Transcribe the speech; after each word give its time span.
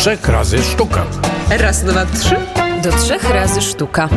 trzech 0.00 0.28
razy 0.28 0.62
sztuka. 0.62 1.06
Raz, 1.50 1.84
dwa, 1.84 2.06
trzy. 2.06 2.36
Do 2.82 2.92
trzech 2.92 3.30
razy 3.30 3.62
sztuka. 3.62 4.08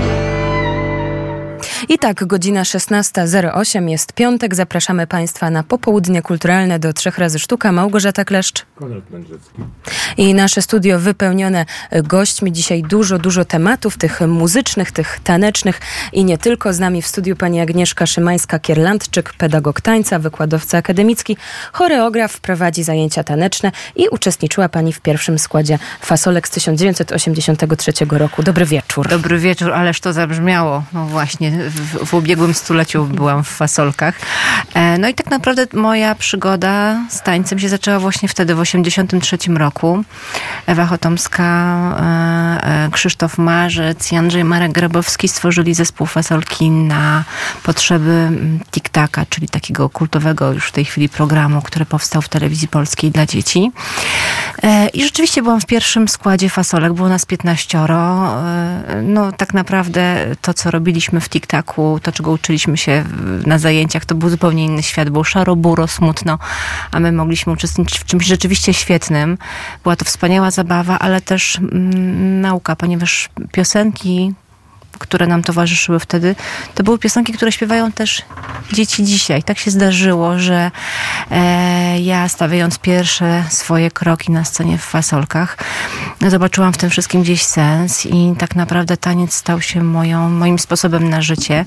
I 1.89 1.97
tak, 1.97 2.27
godzina 2.27 2.63
16.08 2.63 3.89
jest 3.89 4.13
piątek. 4.13 4.55
Zapraszamy 4.55 5.07
Państwa 5.07 5.49
na 5.49 5.63
popołudnie 5.63 6.21
kulturalne 6.21 6.79
do 6.79 6.93
trzech 6.93 7.17
razy 7.17 7.39
sztuka. 7.39 7.71
Małgorzata 7.71 8.25
Kleszcz. 8.25 8.65
Konrad 8.75 9.09
Mędrzecki. 9.09 9.61
I 10.17 10.33
nasze 10.33 10.61
studio 10.61 10.99
wypełnione 10.99 11.65
gośćmi. 12.03 12.51
Dzisiaj 12.51 12.83
dużo, 12.83 13.19
dużo 13.19 13.45
tematów, 13.45 13.97
tych 13.97 14.21
muzycznych, 14.21 14.91
tych 14.91 15.19
tanecznych 15.23 15.79
i 16.13 16.25
nie 16.25 16.37
tylko. 16.37 16.73
Z 16.73 16.79
nami 16.79 17.01
w 17.01 17.07
studiu 17.07 17.35
pani 17.35 17.61
Agnieszka 17.61 18.05
Szymańska-Kierlandczyk, 18.05 19.33
pedagog 19.37 19.81
tańca, 19.81 20.19
wykładowca 20.19 20.77
akademicki, 20.77 21.37
choreograf, 21.71 22.39
prowadzi 22.39 22.83
zajęcia 22.83 23.23
taneczne 23.23 23.71
i 23.95 24.07
uczestniczyła 24.09 24.69
pani 24.69 24.93
w 24.93 25.01
pierwszym 25.01 25.39
składzie 25.39 25.79
Fasolek 26.01 26.47
z 26.47 26.51
1983 26.51 27.91
roku. 28.09 28.43
Dobry 28.43 28.65
wieczór. 28.65 29.09
Dobry 29.09 29.39
wieczór, 29.39 29.73
ależ 29.73 29.99
to 29.99 30.13
zabrzmiało. 30.13 30.83
No 30.93 31.05
właśnie, 31.05 31.51
w, 31.73 32.13
ubiegłym 32.13 32.53
stuleciu 32.53 33.05
byłam 33.05 33.43
w 33.43 33.47
fasolkach. 33.47 34.15
E, 34.73 34.97
no 34.97 35.07
i 35.07 35.13
tak 35.13 35.29
naprawdę 35.29 35.67
moja 35.73 36.15
przygoda 36.15 37.05
z 37.09 37.21
tańcem 37.21 37.59
się 37.59 37.69
zaczęła 37.69 37.99
właśnie 37.99 38.29
wtedy, 38.29 38.55
w 38.55 38.59
83 38.59 39.37
roku. 39.57 40.03
Ewa 40.67 40.85
Chotomska, 40.85 41.43
e, 41.43 42.85
e, 42.85 42.89
Krzysztof 42.91 43.37
Marzec 43.37 44.11
i 44.11 44.15
Andrzej 44.15 44.43
Marek 44.43 44.71
Grabowski 44.71 45.27
stworzyli 45.27 45.73
zespół 45.73 46.07
fasolki 46.07 46.69
na 46.69 47.23
potrzeby 47.63 48.11
mm, 48.11 48.59
Tiktaka, 48.71 49.25
czyli 49.29 49.47
takiego 49.47 49.89
kultowego 49.89 50.51
już 50.51 50.67
w 50.67 50.71
tej 50.71 50.85
chwili 50.85 51.09
programu, 51.09 51.61
który 51.61 51.85
powstał 51.85 52.21
w 52.21 52.29
telewizji 52.29 52.67
polskiej 52.67 53.11
dla 53.11 53.25
dzieci. 53.25 53.71
I 54.93 55.03
rzeczywiście 55.03 55.43
byłam 55.43 55.61
w 55.61 55.65
pierwszym 55.65 56.07
składzie 56.07 56.49
fasolek, 56.49 56.93
było 56.93 57.09
nas 57.09 57.25
15. 57.25 57.79
No 59.03 59.31
tak 59.31 59.53
naprawdę 59.53 60.25
to, 60.41 60.53
co 60.53 60.71
robiliśmy 60.71 61.21
w 61.21 61.29
TikTaku, 61.29 61.62
to 62.03 62.11
czego 62.11 62.31
uczyliśmy 62.31 62.77
się 62.77 63.03
na 63.45 63.57
zajęciach, 63.57 64.05
to 64.05 64.15
był 64.15 64.29
zupełnie 64.29 64.65
inny 64.65 64.83
świat. 64.83 65.09
Było 65.09 65.23
szaro, 65.23 65.55
buro, 65.55 65.87
smutno, 65.87 66.39
a 66.91 66.99
my 66.99 67.11
mogliśmy 67.11 67.53
uczestniczyć 67.53 67.99
w 67.99 68.05
czymś 68.05 68.25
rzeczywiście 68.25 68.73
świetnym. 68.73 69.37
Była 69.83 69.95
to 69.95 70.05
wspaniała 70.05 70.51
zabawa, 70.51 70.99
ale 70.99 71.21
też 71.21 71.57
mm, 71.57 72.41
nauka, 72.41 72.75
ponieważ 72.75 73.29
piosenki, 73.51 74.33
które 75.03 75.27
nam 75.27 75.43
towarzyszyły 75.43 75.99
wtedy, 75.99 76.35
to 76.75 76.83
były 76.83 76.99
piosenki, 76.99 77.33
które 77.33 77.51
śpiewają 77.51 77.91
też 77.91 78.21
dzieci 78.73 79.03
dzisiaj. 79.03 79.43
Tak 79.43 79.59
się 79.59 79.71
zdarzyło, 79.71 80.39
że 80.39 80.71
e, 81.31 81.99
ja 81.99 82.29
stawiając 82.29 82.79
pierwsze 82.79 83.43
swoje 83.49 83.91
kroki 83.91 84.31
na 84.31 84.45
scenie 84.45 84.77
w 84.77 84.83
fasolkach, 84.83 85.57
zobaczyłam 86.27 86.73
w 86.73 86.77
tym 86.77 86.89
wszystkim 86.89 87.21
gdzieś 87.21 87.43
sens 87.43 88.05
i 88.05 88.33
tak 88.37 88.55
naprawdę 88.55 88.97
taniec 88.97 89.33
stał 89.33 89.61
się 89.61 89.83
moją, 89.83 90.29
moim 90.29 90.59
sposobem 90.59 91.09
na 91.09 91.21
życie, 91.21 91.65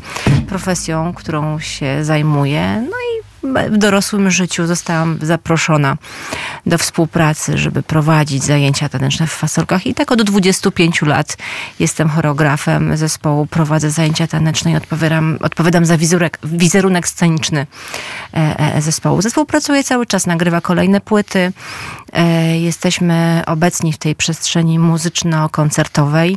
profesją, 0.48 1.14
którą 1.14 1.60
się 1.60 2.04
zajmuję. 2.04 2.84
No 2.90 2.96
i 2.96 3.26
w 3.42 3.76
dorosłym 3.76 4.30
życiu 4.30 4.66
zostałam 4.66 5.18
zaproszona 5.22 5.96
do 6.66 6.78
współpracy, 6.78 7.58
żeby 7.58 7.82
prowadzić 7.82 8.44
zajęcia 8.44 8.88
taneczne 8.88 9.26
w 9.26 9.32
fasolkach. 9.32 9.86
I 9.86 9.94
tak 9.94 10.12
od 10.12 10.22
25 10.22 11.02
lat 11.02 11.36
jestem 11.80 12.08
choreografem 12.08 12.96
zespołu, 12.96 13.46
prowadzę 13.46 13.90
zajęcia 13.90 14.26
taneczne 14.26 14.72
i 14.72 14.76
odpowiadam, 14.76 15.38
odpowiadam 15.42 15.86
za 15.86 15.96
wizurek, 15.96 16.38
wizerunek 16.44 17.08
sceniczny 17.08 17.66
e, 18.34 18.58
e, 18.58 18.82
zespołu. 18.82 19.22
Zespół 19.22 19.44
pracuje 19.44 19.84
cały 19.84 20.06
czas, 20.06 20.26
nagrywa 20.26 20.60
kolejne 20.60 21.00
płyty. 21.00 21.52
E, 22.12 22.58
jesteśmy 22.58 23.42
obecni 23.46 23.92
w 23.92 23.98
tej 23.98 24.14
przestrzeni 24.14 24.78
muzyczno-koncertowej. 24.78 26.36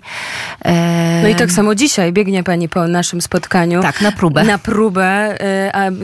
No 1.21 1.27
i 1.27 1.35
tak 1.35 1.51
samo 1.51 1.75
dzisiaj 1.75 2.13
biegnie 2.13 2.43
pani 2.43 2.69
po 2.69 2.87
naszym 2.87 3.21
spotkaniu. 3.21 3.81
Tak, 3.81 4.01
na 4.01 4.11
próbę. 4.11 4.43
Na 4.43 4.57
próbę, 4.57 5.37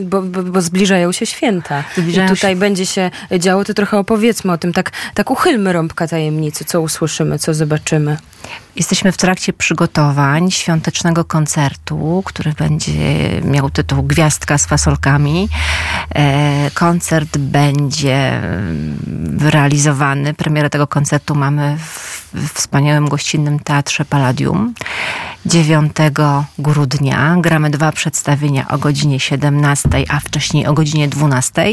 bo, 0.02 0.22
bo, 0.22 0.42
bo 0.42 0.60
zbliżają 0.96 1.12
się 1.12 1.26
święta. 1.26 1.84
Zbliżają 1.96 2.26
I 2.26 2.30
tutaj 2.30 2.52
się... 2.52 2.60
będzie 2.60 2.86
się 2.86 3.10
działo, 3.38 3.64
to 3.64 3.74
trochę 3.74 3.98
opowiedzmy 3.98 4.52
o 4.52 4.58
tym. 4.58 4.72
Tak, 4.72 4.92
tak 5.14 5.30
uchylmy 5.30 5.72
rąbka 5.72 6.08
tajemnicy, 6.08 6.64
co 6.64 6.80
usłyszymy, 6.80 7.38
co 7.38 7.54
zobaczymy. 7.54 8.16
Jesteśmy 8.76 9.12
w 9.12 9.16
trakcie 9.16 9.52
przygotowań 9.52 10.50
świątecznego 10.50 11.24
koncertu, 11.24 12.22
który 12.24 12.52
będzie 12.52 12.92
miał 13.44 13.70
tytuł 13.70 14.02
Gwiazdka 14.02 14.58
z 14.58 14.66
fasolkami. 14.66 15.48
E, 16.14 16.70
koncert 16.74 17.38
będzie 17.38 18.40
realizowany. 19.40 20.34
Premierę 20.34 20.70
tego 20.70 20.86
koncertu 20.86 21.34
mamy 21.34 21.76
w 21.78 22.52
wspaniałym 22.54 23.08
gościnnym 23.08 23.58
teatrze 23.58 24.04
Palladium. 24.04 24.74
9 25.46 25.96
grudnia 26.58 27.36
gramy 27.40 27.70
dwa 27.70 27.92
przedstawienia 27.92 28.68
o 28.68 28.78
godzinie 28.78 29.20
17, 29.20 29.88
a 30.08 30.20
wcześniej 30.20 30.66
o 30.66 30.72
godzinie 30.72 31.08
12. 31.08 31.64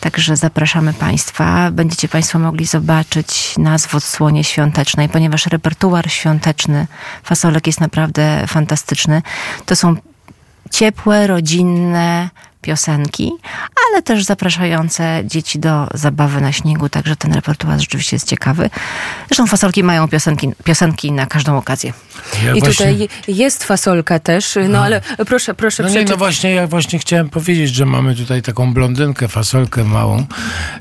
Także 0.00 0.36
zapraszamy 0.36 0.92
Państwa. 0.92 1.70
Będziecie 1.70 2.08
Państwo 2.08 2.38
mogli 2.38 2.66
zobaczyć 2.66 3.58
nas 3.58 3.86
w 3.86 3.94
odsłonie 3.94 4.44
świątecznej, 4.44 5.08
ponieważ 5.08 5.46
repertuar 5.46 6.10
świąteczny 6.10 6.86
fasolek 7.22 7.66
jest 7.66 7.80
naprawdę 7.80 8.44
fantastyczny. 8.46 9.22
To 9.66 9.76
są 9.76 9.96
ciepłe, 10.70 11.26
rodzinne, 11.26 12.30
piosenki, 12.62 13.32
ale 13.88 14.02
też 14.02 14.24
zapraszające 14.24 15.22
dzieci 15.24 15.58
do 15.58 15.88
zabawy 15.94 16.40
na 16.40 16.52
śniegu, 16.52 16.88
także 16.88 17.16
ten 17.16 17.32
repertuar 17.32 17.80
rzeczywiście 17.80 18.16
jest 18.16 18.28
ciekawy. 18.28 18.70
Zresztą 19.28 19.46
fasolki 19.46 19.84
mają 19.84 20.08
piosenki, 20.08 20.52
piosenki 20.64 21.12
na 21.12 21.26
każdą 21.26 21.56
okazję. 21.56 21.92
Ja 22.44 22.54
I 22.54 22.60
właśnie... 22.60 22.72
tutaj 22.72 23.08
jest 23.28 23.64
fasolka 23.64 24.18
też, 24.18 24.56
no, 24.56 24.68
no, 24.68 24.82
ale 24.82 25.00
proszę, 25.26 25.54
proszę 25.54 25.82
no 25.82 25.88
nie, 25.88 26.04
no 26.04 26.16
właśnie, 26.16 26.50
ja 26.54 26.66
właśnie 26.66 26.98
chciałem 26.98 27.30
powiedzieć, 27.30 27.74
że 27.74 27.86
mamy 27.86 28.16
tutaj 28.16 28.42
taką 28.42 28.74
blondynkę, 28.74 29.28
fasolkę 29.28 29.84
małą 29.84 30.26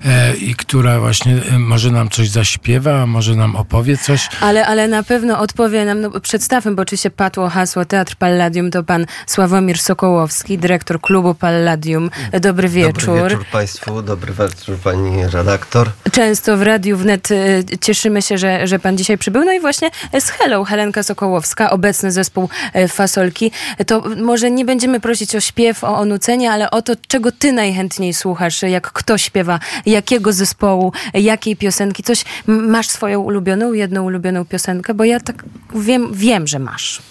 e, 0.06 0.36
i 0.36 0.56
która 0.56 1.00
właśnie 1.00 1.34
e, 1.52 1.60
może 1.60 1.92
nam 1.92 2.10
coś 2.10 2.30
zaśpiewa, 2.30 3.06
może 3.06 3.36
nam 3.36 3.56
opowie 3.56 3.98
coś. 3.98 4.30
Ale, 4.42 4.68
ale 4.68 4.88
na 4.88 5.04
pewno 5.04 5.40
odpowie 5.40 5.86
nam, 5.86 6.02
no, 6.02 6.22
przedstawmy, 6.22 6.76
bo 6.76 6.82
oczywiście 6.82 7.10
padło 7.12 7.50
hasło 7.50 7.86
Teatr 7.86 8.16
Palladium, 8.16 8.72
to 8.72 8.84
pan 8.84 9.06
Sławomir 9.28 9.80
Sokołowski, 9.80 10.58
dyrektor 10.58 11.02
klubu 11.02 11.36
Palladium 11.36 11.71
Palladium. 11.72 12.10
Dobry 12.42 12.70
wieczór. 12.70 13.06
Dobry 13.06 13.30
wieczór 13.30 13.46
Państwu, 13.52 14.02
dobry 14.02 14.34
wieczór 14.34 14.78
Pani 14.84 15.28
redaktor. 15.28 15.92
Często 16.12 16.58
w 16.58 16.62
Radiu 16.62 16.98
Wnet 16.98 17.32
y, 17.32 17.64
cieszymy 17.82 18.22
się, 18.22 18.38
że, 18.38 18.68
że 18.68 18.80
Pan 18.80 18.98
dzisiaj 18.98 19.18
przybył. 19.18 19.46
No 19.46 19.54
i 19.54 19.60
właśnie 19.60 19.92
z 20.20 20.30
Hello, 20.30 20.64
Helenka 20.64 21.04
Sokołowska, 21.04 21.70
obecny 21.70 22.12
zespół 22.12 22.50
y, 22.76 22.88
Fasolki. 22.88 23.52
To 23.88 24.04
może 24.18 24.52
nie 24.52 24.66
będziemy 24.66 25.00
prosić 25.00 25.36
o 25.36 25.40
śpiew, 25.40 25.84
o 25.84 25.98
onucenie, 25.98 26.52
ale 26.52 26.72
o 26.72 26.82
to, 26.82 26.94
czego 27.08 27.32
Ty 27.32 27.52
najchętniej 27.52 28.14
słuchasz, 28.14 28.62
jak 28.62 28.92
kto 28.92 29.18
śpiewa, 29.18 29.60
jakiego 29.86 30.34
zespołu, 30.34 30.94
jakiej 31.14 31.56
piosenki. 31.56 32.04
Coś, 32.04 32.26
masz 32.48 32.88
swoją 32.88 33.20
ulubioną, 33.20 33.74
jedną 33.74 34.04
ulubioną 34.04 34.46
piosenkę? 34.46 34.94
Bo 34.94 35.04
ja 35.04 35.20
tak 35.20 35.44
wiem, 35.76 36.10
wiem, 36.14 36.48
że 36.48 36.60
masz. 36.60 37.02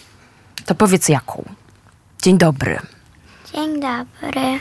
To 0.67 0.75
powiedz 0.75 1.09
jaką. 1.09 1.45
Dzień 2.23 2.39
dobry. 2.39 2.79
Dzień 3.55 3.81
dobry. 3.81 4.61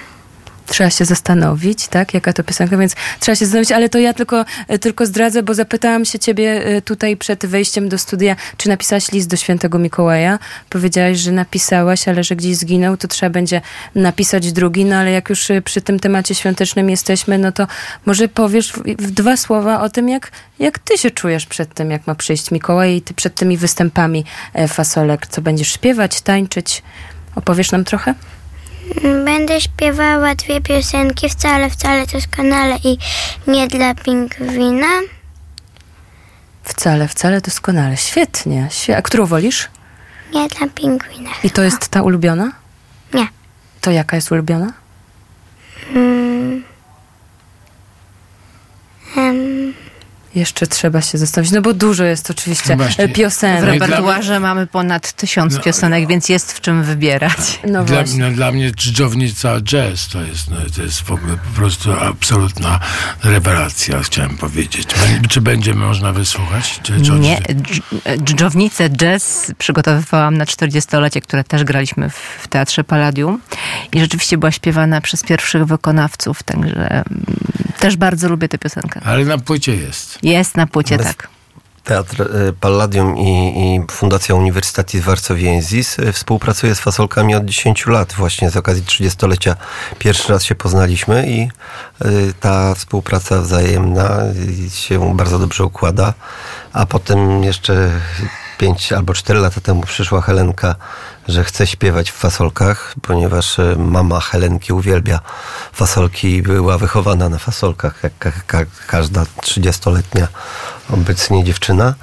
Trzeba 0.65 0.89
się 0.89 1.05
zastanowić, 1.05 1.87
tak, 1.87 2.13
jaka 2.13 2.33
to 2.33 2.43
piosenka, 2.43 2.77
więc 2.77 2.95
trzeba 3.19 3.35
się 3.35 3.45
zastanowić, 3.45 3.71
ale 3.71 3.89
to 3.89 3.99
ja 3.99 4.13
tylko, 4.13 4.45
e, 4.67 4.79
tylko 4.79 5.05
zdradzę, 5.05 5.43
bo 5.43 5.53
zapytałam 5.53 6.05
się 6.05 6.19
ciebie 6.19 6.65
e, 6.65 6.81
tutaj 6.81 7.17
przed 7.17 7.45
wejściem 7.45 7.89
do 7.89 7.97
studia, 7.97 8.35
czy 8.57 8.69
napisałaś 8.69 9.11
list 9.11 9.29
do 9.29 9.35
świętego 9.35 9.79
Mikołaja. 9.79 10.39
Powiedziałaś, 10.69 11.17
że 11.17 11.31
napisałaś, 11.31 12.07
ale 12.07 12.23
że 12.23 12.35
gdzieś 12.35 12.55
zginął, 12.55 12.97
to 12.97 13.07
trzeba 13.07 13.29
będzie 13.29 13.61
napisać 13.95 14.51
drugi, 14.51 14.85
no 14.85 14.95
ale 14.95 15.11
jak 15.11 15.29
już 15.29 15.51
e, 15.51 15.61
przy 15.61 15.81
tym 15.81 15.99
temacie 15.99 16.35
świątecznym 16.35 16.89
jesteśmy, 16.89 17.37
no 17.37 17.51
to 17.51 17.67
może 18.05 18.27
powiesz 18.27 18.71
w, 18.71 18.83
w 18.83 19.11
dwa 19.11 19.37
słowa 19.37 19.81
o 19.81 19.89
tym, 19.89 20.09
jak, 20.09 20.31
jak 20.59 20.79
ty 20.79 20.97
się 20.97 21.11
czujesz 21.11 21.45
przed 21.45 21.73
tym, 21.73 21.91
jak 21.91 22.07
ma 22.07 22.15
przyjść 22.15 22.51
Mikołaj 22.51 22.95
i 22.95 23.01
ty 23.01 23.13
przed 23.13 23.35
tymi 23.35 23.57
występami 23.57 24.25
fasolek, 24.67 25.27
co 25.27 25.41
będziesz 25.41 25.73
śpiewać, 25.73 26.21
tańczyć. 26.21 26.83
Opowiesz 27.35 27.71
nam 27.71 27.83
trochę? 27.83 28.13
Będę 29.25 29.61
śpiewała 29.61 30.35
dwie 30.35 30.61
piosenki, 30.61 31.29
wcale, 31.29 31.69
wcale 31.69 32.07
doskonale 32.07 32.77
i 32.83 32.97
nie 33.47 33.67
dla 33.67 33.95
pingwina. 33.95 34.87
Wcale, 36.63 37.07
wcale 37.07 37.41
doskonale. 37.41 37.97
Świetnie. 37.97 38.67
Świe 38.71 38.97
A 38.97 39.01
którą 39.01 39.25
wolisz? 39.25 39.69
Nie 40.33 40.47
dla 40.47 40.67
pingwina. 40.67 41.29
I 41.43 41.51
to 41.51 41.63
jest 41.63 41.87
ta 41.87 42.01
ulubiona? 42.01 42.51
Nie. 43.13 43.27
To 43.81 43.91
jaka 43.91 44.15
jest 44.15 44.31
ulubiona? 44.31 44.73
Hmm. 45.93 46.63
Um. 49.17 49.73
Jeszcze 50.35 50.67
trzeba 50.67 51.01
się 51.01 51.17
zastanowić, 51.17 51.51
no 51.53 51.61
bo 51.61 51.73
dużo 51.73 52.03
jest 52.03 52.31
oczywiście 52.31 52.69
No 52.69 52.75
właśnie. 52.75 53.03
e, 53.03 53.07
W 53.07 53.13
piosenek. 53.13 53.61
Dla 53.61 53.69
mnie- 53.71 53.79
repertuarze 53.79 54.39
mamy 54.39 54.67
ponad 54.67 55.11
tysiąc 55.13 55.53
No, 55.53 55.59
piosenek, 55.59 56.07
więc 56.07 56.29
jest 56.29 56.53
w 56.53 56.61
czym 56.61 56.83
wybierać. 56.83 57.59
No 57.67 57.83
Dla, 57.83 57.95
właśnie. 57.97 58.19
no, 58.19 58.31
dla 58.31 58.51
mnie 58.51 58.71
dżdżownica 58.71 59.61
jazz 59.61 60.07
to 60.07 60.21
jest, 60.21 60.49
no, 60.51 60.57
to 60.75 60.81
jest 60.81 61.01
w 61.01 61.11
ogóle 61.11 61.37
po 61.37 61.59
prostu 61.59 61.91
absolutna 61.93 62.79
rewelacja, 63.23 63.99
chciałem 64.03 64.37
powiedzieć. 64.37 64.87
Czy 65.29 65.41
będzie 65.41 65.73
można 65.73 66.11
wysłuchać? 66.13 66.79
Czy, 66.83 67.01
czy 67.01 67.11
Nie, 67.11 67.37
dż- 67.37 67.81
dżdżownicę 68.23 68.89
jazz 68.89 69.51
przygotowywałam 69.57 70.37
na 70.37 70.45
40-lecie, 70.45 71.21
które 71.21 71.43
też 71.43 71.63
graliśmy 71.63 72.09
w, 72.09 72.15
w 72.43 72.47
Teatrze 72.47 72.83
Palladium 72.83 73.41
i 73.93 73.99
rzeczywiście 73.99 74.37
była 74.37 74.51
śpiewana 74.51 75.01
przez 75.01 75.23
pierwszych 75.23 75.65
wykonawców, 75.65 76.43
także 76.43 76.89
mm, 76.91 77.05
też 77.79 77.95
bardzo 77.97 78.29
lubię 78.29 78.49
tę 78.49 78.57
piosenkę. 78.57 79.01
Ale 79.05 79.25
na 79.25 79.37
płycie 79.37 79.75
jest. 79.75 80.18
Jest 80.23 80.57
na 80.57 80.67
płycie, 80.67 80.97
Bez- 80.97 81.07
tak. 81.07 81.27
Teatr 81.83 82.21
e, 82.21 82.53
Palladium 82.53 83.17
i, 83.17 83.31
i 83.75 83.91
Fundacja 83.91 84.35
Uniwersytetu 84.35 85.01
Warsowienzis 85.01 85.99
e, 85.99 86.13
współpracuje 86.13 86.75
z 86.75 86.79
fasolkami 86.79 87.35
od 87.35 87.45
10 87.45 87.87
lat. 87.87 88.13
Właśnie 88.13 88.49
z 88.49 88.57
okazji 88.57 88.83
30-lecia 88.83 89.55
pierwszy 89.99 90.33
raz 90.33 90.43
się 90.43 90.55
poznaliśmy 90.55 91.27
i 91.27 91.41
e, 91.41 91.49
ta 92.39 92.75
współpraca 92.75 93.41
wzajemna 93.41 94.19
się 94.73 95.15
bardzo 95.15 95.39
dobrze 95.39 95.63
układa. 95.63 96.13
A 96.73 96.85
potem 96.85 97.43
jeszcze 97.43 97.89
5 98.57 98.93
albo 98.93 99.13
4 99.13 99.39
lata 99.39 99.61
temu 99.61 99.81
przyszła 99.81 100.21
Helenka, 100.21 100.75
że 101.29 101.43
chce 101.43 101.67
śpiewać 101.67 102.11
w 102.11 102.15
fasolkach, 102.15 102.95
ponieważ 103.01 103.59
e, 103.59 103.75
mama 103.77 104.19
Helenki 104.19 104.73
uwielbia 104.73 105.19
fasolki 105.73 106.35
i 106.35 106.41
była 106.41 106.77
wychowana 106.77 107.29
na 107.29 107.37
fasolkach, 107.37 107.99
jak 108.03 108.17
ka- 108.19 108.31
ka- 108.47 108.65
każda 108.87 109.23
30-letnia 109.41 110.27
obecnie 110.93 111.43
dziewczyna. 111.43 111.93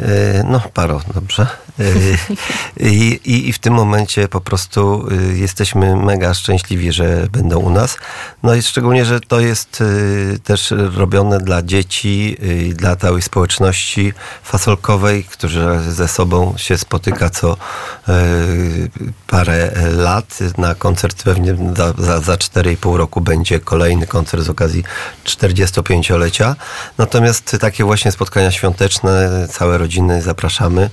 E, 0.00 0.44
No, 0.44 0.60
paro, 0.74 1.00
dobrze. 1.14 1.46
E, 1.80 1.84
I, 2.88 3.20
i, 3.24 3.48
I 3.48 3.52
w 3.52 3.58
tym 3.58 3.74
momencie 3.74 4.28
po 4.28 4.40
prostu 4.40 5.08
jesteśmy 5.34 5.96
mega 5.96 6.34
szczęśliwi, 6.34 6.92
że 6.92 7.26
będą 7.32 7.58
u 7.58 7.70
nas. 7.70 7.96
No 8.42 8.54
i 8.54 8.62
szczególnie, 8.62 9.04
że 9.04 9.20
to 9.20 9.40
jest 9.40 9.82
też 10.44 10.74
robione 10.94 11.38
dla 11.40 11.62
dzieci 11.62 12.36
i 12.42 12.74
dla 12.74 12.96
całej 12.96 13.22
społeczności 13.22 14.12
fasolkowej, 14.42 15.24
która 15.24 15.80
ze 15.80 16.08
sobą 16.08 16.54
się 16.56 16.78
spotyka 16.78 17.30
co 17.30 17.56
parę 19.26 19.70
lat. 19.90 20.38
Na 20.58 20.74
koncert 20.74 21.22
pewnie 21.22 21.56
za, 21.76 21.92
za, 21.98 22.20
za 22.20 22.34
4,5 22.34 22.96
roku 22.96 23.20
będzie 23.20 23.60
kolejny 23.60 24.06
koncert 24.06 24.42
z 24.42 24.48
okazji 24.48 24.84
45-lecia. 25.24 26.54
Natomiast 26.98 27.56
takie 27.60 27.84
właśnie 27.84 28.12
spotkania 28.12 28.50
świąteczne, 28.50 29.46
całe 29.50 29.78
rodziny 29.78 30.22
zapraszamy. 30.22 30.90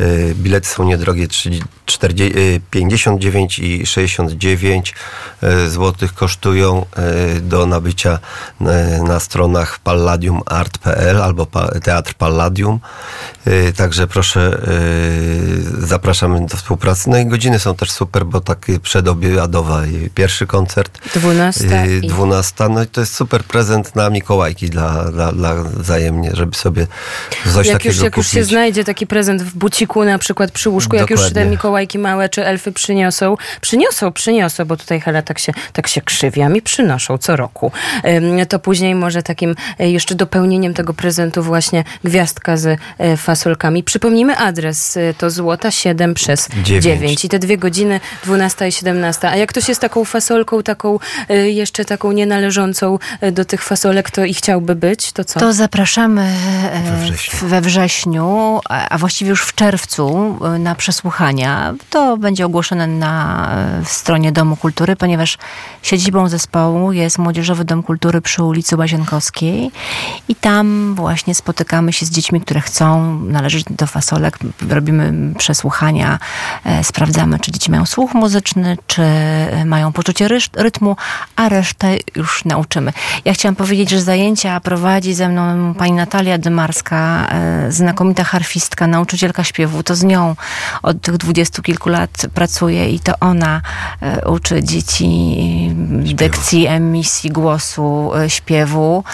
Y, 0.00 0.34
Bilety 0.34 0.68
są 0.68 0.84
niedrogie, 0.84 1.28
30 1.28 1.64
40, 1.86 2.38
y, 2.38 2.60
59 2.70 3.58
i 3.58 3.86
69 3.86 4.94
zł 5.68 6.08
kosztują 6.14 6.86
y, 7.36 7.40
do 7.40 7.66
nabycia 7.66 8.18
y, 8.60 8.64
na 9.02 9.20
stronach 9.20 9.78
palladiumart.pl 9.78 11.22
albo 11.22 11.46
Teatr 11.82 12.14
Palladium. 12.14 12.80
Y, 13.46 13.72
Także 13.76 14.06
proszę, 14.06 14.60
y, 15.80 15.86
zapraszamy 15.86 16.46
do 16.46 16.56
współpracy. 16.56 17.09
No 17.10 17.18
i 17.18 17.26
godziny 17.26 17.58
są 17.58 17.74
też 17.74 17.90
super, 17.90 18.26
bo 18.26 18.40
taki 18.40 18.80
przedobiadowa 18.80 19.84
y, 19.84 20.10
pierwszy 20.14 20.46
koncert. 20.46 20.98
12 21.14 21.84
y, 21.84 22.00
i 22.02 22.08
12. 22.08 22.68
No 22.68 22.82
i 22.82 22.86
to 22.86 23.00
jest 23.00 23.14
super 23.14 23.44
prezent 23.44 23.96
na 23.96 24.10
Mikołajki 24.10 24.70
dla, 24.70 25.04
dla, 25.04 25.32
dla 25.32 25.54
wzajemnie, 25.54 26.30
żeby 26.32 26.56
sobie 26.56 26.86
coś 27.54 27.66
jak 27.66 27.76
takiego 27.76 27.94
już, 27.94 28.02
jak 28.02 28.16
już 28.16 28.26
się 28.26 28.32
kupić. 28.32 28.50
znajdzie 28.50 28.84
taki 28.84 29.06
prezent 29.06 29.42
w 29.42 29.56
buciku, 29.56 30.04
na 30.04 30.18
przykład 30.18 30.50
przy 30.50 30.70
łóżku, 30.70 30.96
jak 30.96 31.10
już 31.10 31.20
te 31.20 31.26
Dokładnie. 31.26 31.50
Mikołajki 31.50 31.98
małe 31.98 32.28
czy 32.28 32.46
elfy 32.46 32.72
przyniosą, 32.72 33.36
przyniosą, 33.60 34.12
przyniosą, 34.12 34.64
bo 34.64 34.76
tutaj 34.76 35.00
Hela 35.00 35.22
tak 35.22 35.38
się, 35.38 35.52
tak 35.72 35.88
się 35.88 36.00
krzywi, 36.00 36.42
a 36.42 36.48
mi 36.48 36.62
przynoszą 36.62 37.18
co 37.18 37.36
roku. 37.36 37.72
To 38.48 38.58
później 38.58 38.94
może 38.94 39.22
takim 39.22 39.54
e, 39.78 39.90
jeszcze 39.90 40.14
dopełnieniem 40.14 40.74
tego 40.74 40.94
prezentu 40.94 41.42
właśnie 41.42 41.84
gwiazdka 42.04 42.56
z 42.56 42.78
e, 42.98 43.16
fasolkami. 43.16 43.82
Przypomnijmy 43.82 44.36
adres, 44.36 44.96
e, 44.96 45.14
to 45.14 45.30
złota 45.30 45.70
7 45.70 46.14
przez 46.14 46.48
Dziewięć. 46.62 46.84
9 46.84 46.99
i 47.24 47.28
te 47.28 47.38
dwie 47.38 47.58
godziny 47.58 48.00
12 48.24 48.68
i 48.68 48.72
17. 48.72 49.28
A 49.30 49.36
jak 49.36 49.48
ktoś 49.50 49.68
jest 49.68 49.80
taką 49.80 50.04
fasolką, 50.04 50.62
taką 50.62 50.98
e, 51.28 51.50
jeszcze 51.50 51.84
taką 51.84 52.12
nienależącą 52.12 52.98
e, 53.20 53.32
do 53.32 53.44
tych 53.44 53.62
fasolek, 53.62 54.10
to 54.10 54.24
i 54.24 54.34
chciałby 54.34 54.74
być, 54.74 55.12
to 55.12 55.24
co? 55.24 55.40
To 55.40 55.52
zapraszamy 55.52 56.22
e, 56.72 56.82
We 56.82 57.06
wrześniu. 57.06 57.48
we 57.48 57.60
wrześniu, 57.60 58.60
a 58.68 58.98
właściwie 58.98 59.30
już 59.30 59.42
w 59.42 59.54
czerwcu 59.54 60.36
e, 60.44 60.58
na 60.58 60.74
przesłuchania. 60.74 61.74
To 61.90 62.16
będzie 62.16 62.46
ogłoszone 62.46 62.86
na 62.86 63.48
e, 63.80 63.84
stronie 63.84 64.32
Domu 64.32 64.56
Kultury, 64.56 64.96
ponieważ 64.96 65.38
siedzibą 65.82 66.28
zespołu 66.28 66.92
jest 66.92 67.18
Młodzieżowy 67.18 67.64
Dom 67.64 67.82
Kultury 67.82 68.20
przy 68.20 68.42
ulicy 68.42 68.76
Łazienkowskiej 68.76 69.70
i 70.28 70.34
tam 70.34 70.94
właśnie 70.94 71.34
spotykamy 71.34 71.92
się 71.92 72.06
z 72.06 72.10
dziećmi, 72.10 72.40
które 72.40 72.60
chcą 72.60 73.14
należeć 73.20 73.64
do 73.70 73.86
fasolek. 73.86 74.38
Robimy 74.68 75.34
przesłuchania, 75.38 76.18
e, 76.64 76.84
sprawdzamy, 76.90 77.38
czy 77.38 77.52
dzieci 77.52 77.70
mają 77.70 77.86
słuch 77.86 78.14
muzyczny, 78.14 78.76
czy 78.86 79.02
e, 79.02 79.64
mają 79.64 79.92
poczucie 79.92 80.28
rytmu, 80.56 80.96
a 81.36 81.48
resztę 81.48 81.96
już 82.16 82.44
nauczymy. 82.44 82.92
Ja 83.24 83.32
chciałam 83.32 83.56
powiedzieć, 83.56 83.90
że 83.90 84.02
zajęcia 84.02 84.60
prowadzi 84.60 85.14
ze 85.14 85.28
mną 85.28 85.74
pani 85.74 85.92
Natalia 85.92 86.38
Dymarska, 86.38 87.26
e, 87.30 87.72
znakomita 87.72 88.24
harfistka, 88.24 88.86
nauczycielka 88.86 89.44
śpiewu. 89.44 89.82
To 89.82 89.94
z 89.94 90.02
nią 90.02 90.36
od 90.82 91.00
tych 91.00 91.16
dwudziestu 91.16 91.62
kilku 91.62 91.88
lat 91.88 92.10
pracuję 92.34 92.90
i 92.90 93.00
to 93.00 93.12
ona 93.20 93.62
e, 94.02 94.28
uczy 94.28 94.64
dzieci 94.64 95.10
dykcji, 96.14 96.66
emisji 96.66 97.30
głosu, 97.30 98.10
śpiewu 98.28 99.04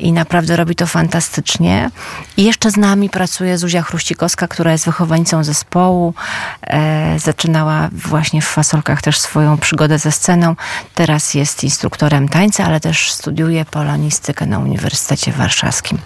i 0.00 0.12
naprawdę 0.12 0.56
robi 0.56 0.74
to 0.74 0.86
fantastycznie. 0.86 1.90
I 2.36 2.44
jeszcze 2.44 2.70
z 2.70 2.76
nami 2.76 3.10
pracuje 3.10 3.58
Zuzia 3.58 3.82
Chruścikowska, 3.82 4.48
która 4.48 4.72
jest 4.72 4.84
wychowanicą 4.86 5.44
zespołu. 5.44 6.14
E, 6.62 7.18
zaczynała 7.18 7.88
właśnie 7.92 8.42
w 8.42 8.46
Fasolkach 8.46 9.02
też 9.02 9.18
swoją 9.18 9.58
przygodę 9.58 9.98
ze 9.98 10.12
sceną. 10.12 10.56
Teraz 10.94 11.34
jest 11.34 11.64
instruktorem 11.64 12.28
tańca, 12.28 12.64
ale 12.64 12.80
też 12.80 13.10
studiuje 13.10 13.64
polonistykę 13.64 14.46
na 14.46 14.58
Uniwersytecie 14.58 15.32
Warszawskim. 15.32 15.98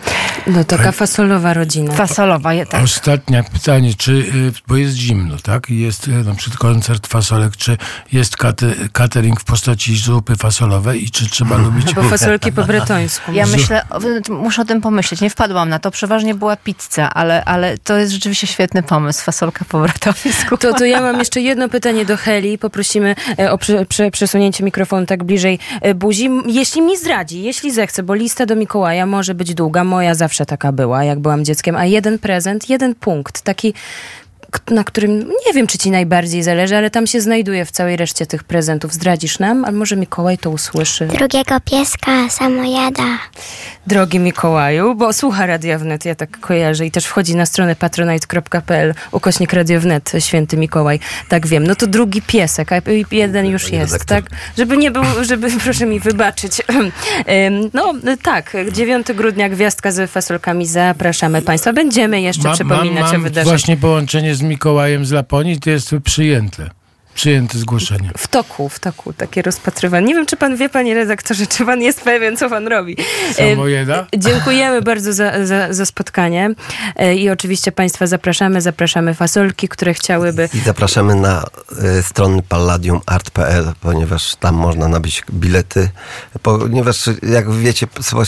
No 0.46 0.64
taka 0.64 0.92
fasolowa 0.92 1.54
rodzina. 1.54 1.92
Fasolowa, 1.94 2.54
je- 2.54 2.66
tak. 2.66 2.82
Ostatnie 2.84 3.44
pytanie, 3.52 3.94
czy, 3.94 4.12
y, 4.12 4.52
bo 4.68 4.76
jest 4.76 4.94
zimno, 4.96 5.36
tak? 5.42 5.70
I 5.70 5.80
Jest 5.80 6.08
y, 6.08 6.10
na 6.10 6.34
przykład 6.34 6.58
koncert 6.60 7.06
fasolek, 7.06 7.56
czy 7.56 7.76
jest 8.12 8.36
catering 8.92 9.40
w 9.40 9.44
postaci 9.44 9.96
zupy 9.96 10.36
fasolowej 10.36 11.04
i 11.04 11.10
czy 11.10 11.30
trzeba 11.30 11.56
lubić... 11.64 11.94
Bo 11.94 12.02
fasolki 12.02 12.52
po 12.52 12.64
bretońsku. 12.64 13.32
Ja 13.32 13.46
myślę, 13.46 13.84
o- 13.90 14.32
muszę 14.34 14.62
o 14.62 14.64
tym 14.64 14.80
pomyśleć. 14.80 15.20
Nie 15.20 15.30
wpadłam 15.30 15.68
na 15.68 15.78
to. 15.78 15.90
Przeważnie 15.90 16.34
była 16.34 16.56
pizza, 16.56 17.14
ale, 17.14 17.44
ale 17.44 17.78
to 17.78 17.96
jest 17.98 18.12
rzeczywiście 18.12 18.46
świetny 18.46 18.82
pomysł. 18.82 19.24
Fasolka 19.24 19.64
po 19.68 19.78
To, 20.60 20.74
to 20.74 20.84
ja 20.84 21.00
mam 21.00 21.18
jeszcze 21.18 21.40
jedno 21.40 21.68
pytanie 21.68 22.04
do 22.04 22.16
Heli. 22.16 22.58
Poprosimy 22.58 23.14
e, 23.38 23.52
o 23.52 23.58
prze, 23.58 23.86
prze, 23.86 24.10
przesunięcie 24.10 24.64
mikrofonu 24.64 25.06
tak 25.06 25.24
bliżej 25.24 25.58
e, 25.80 25.94
buzi. 25.94 26.30
Jeśli 26.46 26.82
mi 26.82 26.96
zdradzi, 26.96 27.42
jeśli 27.42 27.70
zechce, 27.70 28.02
bo 28.02 28.14
lista 28.14 28.46
do 28.46 28.56
Mikołaja 28.56 29.06
może 29.06 29.34
być 29.34 29.54
długa. 29.54 29.84
Moja 29.84 30.14
zawsze 30.14 30.46
taka 30.46 30.72
była, 30.72 31.04
jak 31.04 31.18
byłam 31.18 31.44
dzieckiem. 31.44 31.76
A 31.76 31.86
jeden 31.86 32.18
prezent, 32.18 32.70
jeden 32.70 32.94
punkt, 32.94 33.42
taki 33.42 33.74
na 34.70 34.84
którym 34.84 35.18
nie 35.46 35.52
wiem, 35.54 35.66
czy 35.66 35.78
ci 35.78 35.90
najbardziej 35.90 36.42
zależy, 36.42 36.76
ale 36.76 36.90
tam 36.90 37.06
się 37.06 37.20
znajduje 37.20 37.64
w 37.64 37.70
całej 37.70 37.96
reszcie 37.96 38.26
tych 38.26 38.44
prezentów. 38.44 38.92
Zdradzisz 38.92 39.38
nam? 39.38 39.64
A 39.64 39.72
może 39.72 39.96
Mikołaj 39.96 40.38
to 40.38 40.50
usłyszy? 40.50 41.06
Drugiego 41.06 41.54
pieska, 41.70 42.28
samojada. 42.28 43.04
Drogi 43.86 44.18
Mikołaju, 44.18 44.94
bo 44.94 45.12
słucha 45.12 45.46
Radia 45.46 45.78
Wnet, 45.78 46.04
ja 46.04 46.14
tak 46.14 46.40
kojarzę 46.40 46.86
i 46.86 46.90
też 46.90 47.04
wchodzi 47.06 47.36
na 47.36 47.46
stronę 47.46 47.76
patronite.pl, 47.76 48.94
ukośnik 49.12 49.52
Radio 49.52 49.80
Wnet, 49.80 50.12
święty 50.18 50.56
Mikołaj, 50.56 51.00
tak 51.28 51.46
wiem. 51.46 51.66
No 51.66 51.74
to 51.74 51.86
drugi 51.86 52.22
piesek, 52.22 52.72
a 52.72 52.76
jeden 53.12 53.46
już 53.46 53.72
jest, 53.72 53.92
redaktor. 53.92 54.22
tak? 54.30 54.40
Żeby 54.58 54.76
nie 54.76 54.90
był, 54.90 55.02
żeby, 55.22 55.48
proszę 55.64 55.86
mi 55.86 56.00
wybaczyć. 56.00 56.52
No 57.74 57.92
tak, 58.22 58.52
9 58.72 59.06
grudnia 59.12 59.48
Gwiazdka 59.48 59.92
z 59.92 60.10
fasolkami, 60.10 60.66
zapraszamy 60.66 61.42
Państwa. 61.42 61.72
Będziemy 61.72 62.20
jeszcze 62.20 62.48
Ma- 62.48 62.54
przypominać 62.54 63.02
mam, 63.02 63.10
o 63.10 63.12
mam 63.12 63.22
wydarzeniu. 63.22 63.50
właśnie 63.50 63.76
połączenie 63.76 64.34
z 64.34 64.39
Mikołajem 64.42 65.06
z 65.06 65.12
Laponii, 65.12 65.60
to 65.60 65.70
jest 65.70 65.94
przyjęte. 66.04 66.70
Przyjęte 67.14 67.58
zgłoszenie. 67.58 68.10
W 68.16 68.28
toku, 68.28 68.68
w 68.68 68.78
toku, 68.78 69.12
takie 69.12 69.42
rozpatrywanie. 69.42 70.06
Nie 70.06 70.14
wiem, 70.14 70.26
czy 70.26 70.36
pan 70.36 70.56
wie, 70.56 70.68
panie 70.68 70.94
redaktorze, 70.94 71.46
czy 71.46 71.66
pan 71.66 71.82
jest 71.82 72.00
pewien, 72.00 72.36
co 72.36 72.50
pan 72.50 72.68
robi. 72.68 72.96
Samojeda? 73.32 74.06
E, 74.14 74.18
Dziękujemy 74.18 74.82
bardzo 74.82 75.12
za, 75.12 75.46
za, 75.46 75.72
za 75.72 75.86
spotkanie 75.86 76.54
E, 76.96 77.14
i 77.14 77.30
oczywiście 77.30 77.72
państwa 77.72 78.06
zapraszamy, 78.06 78.60
zapraszamy 78.60 79.14
fasolki, 79.14 79.68
które 79.68 79.94
chciałyby... 79.94 80.48
I 80.54 80.58
zapraszamy 80.58 81.14
na 81.14 81.44
y, 81.98 82.02
strony 82.02 82.42
palladiumart.pl, 82.42 83.72
ponieważ 83.80 84.36
tam 84.36 84.54
można 84.54 84.88
nabyć 84.88 85.22
bilety. 85.30 85.88
Ponieważ, 86.42 87.10
jak 87.22 87.50
wiecie, 87.50 87.86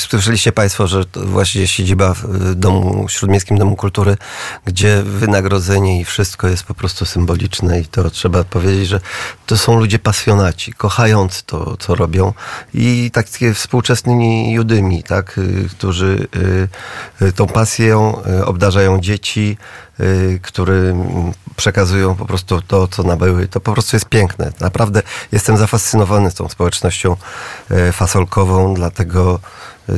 słyszeliście 0.09 0.53
Państwo, 0.53 0.87
że 0.87 1.05
to 1.05 1.21
właśnie 1.21 1.67
siedziba 1.67 2.15
w 2.15 2.55
domu, 2.55 3.09
Śródmiejskim 3.09 3.59
Domu 3.59 3.77
Kultury, 3.77 4.17
gdzie 4.65 5.03
wynagrodzenie 5.03 6.01
i 6.01 6.05
wszystko 6.05 6.49
jest 6.49 6.65
po 6.65 6.75
prostu 6.75 7.05
symboliczne 7.05 7.81
i 7.81 7.87
to 7.87 8.11
trzeba 8.11 8.45
powiedzieć, 8.45 8.72
że 8.85 9.00
to 9.47 9.59
są 9.59 9.79
ludzie 9.79 9.99
pasjonaci, 9.99 10.73
kochający 10.73 11.43
to, 11.47 11.76
co 11.76 11.95
robią 11.95 12.33
i 12.75 13.11
takie 13.12 13.55
współczesnymi 13.55 14.52
judymi, 14.52 15.02
tak, 15.02 15.38
y, 15.38 15.69
którzy 15.71 16.29
y, 17.23 17.26
y, 17.26 17.33
tą 17.33 17.47
pasją 17.47 18.23
obdarzają 18.45 19.00
dzieci, 19.00 19.57
y, 20.00 20.41
którym 20.43 21.05
przekazują 21.57 22.14
po 22.14 22.26
prostu 22.26 22.62
to, 22.62 22.88
co 22.88 23.02
nabyły. 23.02 23.49
To 23.49 23.61
po 23.61 23.73
prostu 23.73 23.97
jest 23.97 24.09
piękne. 24.09 24.52
Naprawdę 24.61 25.02
jestem 25.33 25.57
zafascynowany 25.57 26.33
tą 26.33 26.49
społecznością 26.49 27.17
fasolkową, 27.93 28.75
dlatego 28.75 29.41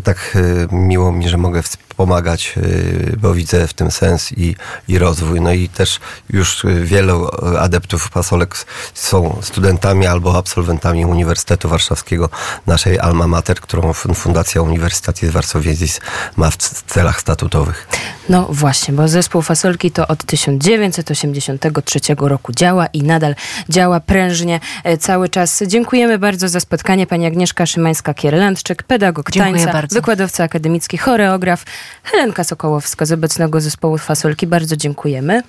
tak 0.04 0.38
miło 0.73 1.12
mi, 1.12 1.28
że 1.28 1.37
mogę 1.37 1.62
wspomagać, 1.98 2.54
y, 2.56 3.16
bo 3.20 3.34
widzę 3.34 3.68
w 3.68 3.74
tym 3.74 3.90
sens 3.90 4.32
i, 4.32 4.56
i 4.88 4.98
rozwój. 4.98 5.40
No 5.40 5.52
i 5.52 5.68
też 5.68 6.00
już 6.30 6.64
y, 6.64 6.84
wielu 6.84 7.28
adeptów 7.58 8.08
fasolek 8.08 8.54
s- 8.54 8.66
są 8.94 9.38
studentami 9.42 10.06
albo 10.06 10.38
absolwentami 10.38 11.06
Uniwersytetu 11.06 11.68
Warszawskiego, 11.68 12.28
naszej 12.66 12.98
alma 12.98 13.26
mater, 13.26 13.60
którą 13.60 13.92
Fun- 13.92 14.14
Fundacja 14.14 14.62
Uniwersytetu 14.62 15.30
Warsowiezis 15.30 16.00
ma 16.36 16.50
w 16.50 16.56
celach 16.86 17.20
statutowych. 17.20 17.88
No 18.28 18.46
właśnie, 18.50 18.94
bo 18.94 19.08
zespół 19.08 19.42
Fasolki 19.42 19.90
to 19.90 20.06
od 20.08 20.24
1983 20.24 22.00
roku 22.18 22.52
działa 22.52 22.86
i 22.86 23.02
nadal 23.02 23.34
działa 23.68 24.00
prężnie 24.00 24.60
e, 24.84 24.98
cały 24.98 25.28
czas. 25.28 25.62
Dziękujemy 25.66 26.18
bardzo 26.18 26.48
za 26.48 26.60
spotkanie. 26.60 27.06
Pani 27.06 27.26
Agnieszka 27.26 27.64
Szymańska-Kierlandczyk, 27.64 28.82
pedagog 28.82 29.30
Dziękuję 29.30 29.56
tańca, 29.56 29.72
bardzo. 29.72 29.94
wykładowca 29.94 30.44
akademicki, 30.44 30.98
choreograf. 30.98 31.64
Helenka 32.03 32.45
Sokołowska 32.45 33.07
z 33.07 33.12
obecnego 33.12 33.61
zespołu 33.61 33.99
Fasolki. 33.99 34.47
Bardzo 34.47 34.76
dziękujemy. 34.76 35.43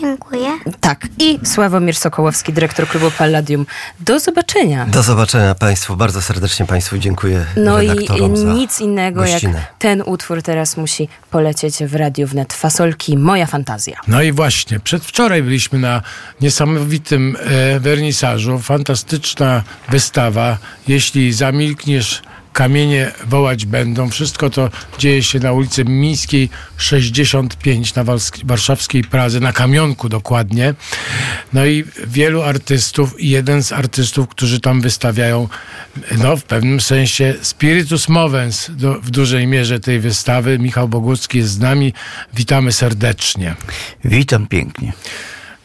Dziękuję. 0.00 0.48
Tak, 0.80 1.06
i 1.18 1.38
Sławomir 1.44 1.96
Sokołowski, 1.96 2.52
dyrektor 2.52 2.88
klubu 2.88 3.10
Palladium. 3.10 3.66
Do 4.00 4.20
zobaczenia. 4.20 4.86
Do 4.86 5.02
zobaczenia 5.02 5.54
Państwu. 5.54 5.96
Bardzo 5.96 6.22
serdecznie 6.22 6.66
Państwu 6.66 6.98
dziękuję 6.98 7.44
No 7.56 7.82
i 7.82 7.88
nic 8.54 8.80
innego 8.80 9.24
jak 9.24 9.32
gościnę. 9.32 9.66
ten 9.78 10.02
utwór 10.06 10.42
teraz 10.42 10.76
musi 10.76 11.08
polecieć 11.30 11.84
w 11.84 11.94
Radiu 11.94 12.26
Wnet. 12.26 12.52
Fasolki, 12.52 13.18
moja 13.18 13.46
fantazja. 13.46 13.96
No 14.08 14.22
i 14.22 14.32
właśnie, 14.32 14.80
przedwczoraj 14.80 15.42
byliśmy 15.42 15.78
na 15.78 16.02
niesamowitym 16.40 17.36
e, 17.40 17.80
wernisażu. 17.80 18.58
Fantastyczna 18.58 19.62
wystawa. 19.88 20.58
Jeśli 20.88 21.32
zamilkniesz, 21.32 22.22
kamienie 22.52 23.12
wołać 23.26 23.66
będą. 23.66 24.10
Wszystko 24.10 24.50
to 24.50 24.70
dzieje 24.98 25.22
się 25.22 25.38
na 25.38 25.52
ulicy 25.52 25.84
Mińskiej 25.84 26.50
65 26.76 27.94
na 27.94 28.04
warszawskiej 28.44 29.04
Pradze, 29.04 29.40
na 29.40 29.52
Kamionku 29.52 30.08
dokładnie. 30.08 30.74
No 31.52 31.66
i 31.66 31.84
wielu 32.06 32.42
artystów 32.42 33.20
i 33.20 33.30
jeden 33.30 33.62
z 33.62 33.72
artystów, 33.72 34.28
którzy 34.28 34.60
tam 34.60 34.80
wystawiają, 34.80 35.48
no 36.18 36.36
w 36.36 36.44
pewnym 36.44 36.80
sensie 36.80 37.34
spiritus 37.42 38.08
movens 38.08 38.70
do, 38.70 38.94
w 38.94 39.10
dużej 39.10 39.46
mierze 39.46 39.80
tej 39.80 40.00
wystawy. 40.00 40.58
Michał 40.58 40.88
Bogucki 40.88 41.38
jest 41.38 41.50
z 41.50 41.58
nami. 41.58 41.92
Witamy 42.34 42.72
serdecznie. 42.72 43.54
Witam 44.04 44.46
pięknie. 44.46 44.92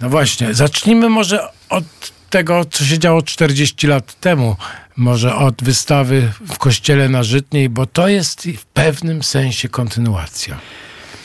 No 0.02 0.10
właśnie, 0.10 0.54
zacznijmy 0.54 1.10
może 1.10 1.48
od 1.70 1.84
tego, 2.30 2.66
co 2.66 2.86
się 2.86 3.00
działo 3.00 3.22
40 3.22 3.88
lat 3.88 4.20
temu. 4.20 4.56
Może 4.98 5.36
od 5.36 5.64
wystawy 5.64 6.32
w 6.48 6.58
Kościele 6.58 7.10
na 7.10 7.24
Żytniej, 7.24 7.70
bo 7.70 7.86
to 7.86 8.08
jest 8.08 8.48
w 8.58 8.66
pewnym 8.66 9.24
sensie 9.24 9.70
kontynuacja. 9.70 10.58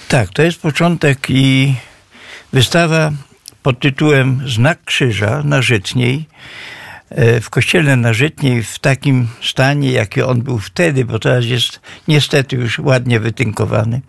Tak, 0.08 0.28
to 0.28 0.42
jest 0.42 0.60
początek 0.60 1.18
i 1.28 1.74
wystawa 2.52 3.12
pod 3.62 3.80
tytułem 3.80 4.42
Znak 4.46 4.84
Krzyża 4.84 5.42
na 5.44 5.62
Żytniej. 5.62 6.24
e, 7.10 7.40
W 7.40 7.50
kościele 7.50 7.96
na 7.96 8.12
Żytniej 8.12 8.62
w 8.62 8.78
takim 8.78 9.28
stanie, 9.42 9.92
jaki 9.92 10.22
on 10.22 10.42
był 10.42 10.58
wtedy, 10.58 11.04
bo 11.04 11.18
teraz 11.18 11.44
jest 11.44 11.80
niestety 12.08 12.56
już 12.56 12.78
ładnie 12.78 13.20
wytynkowany. 13.20 14.00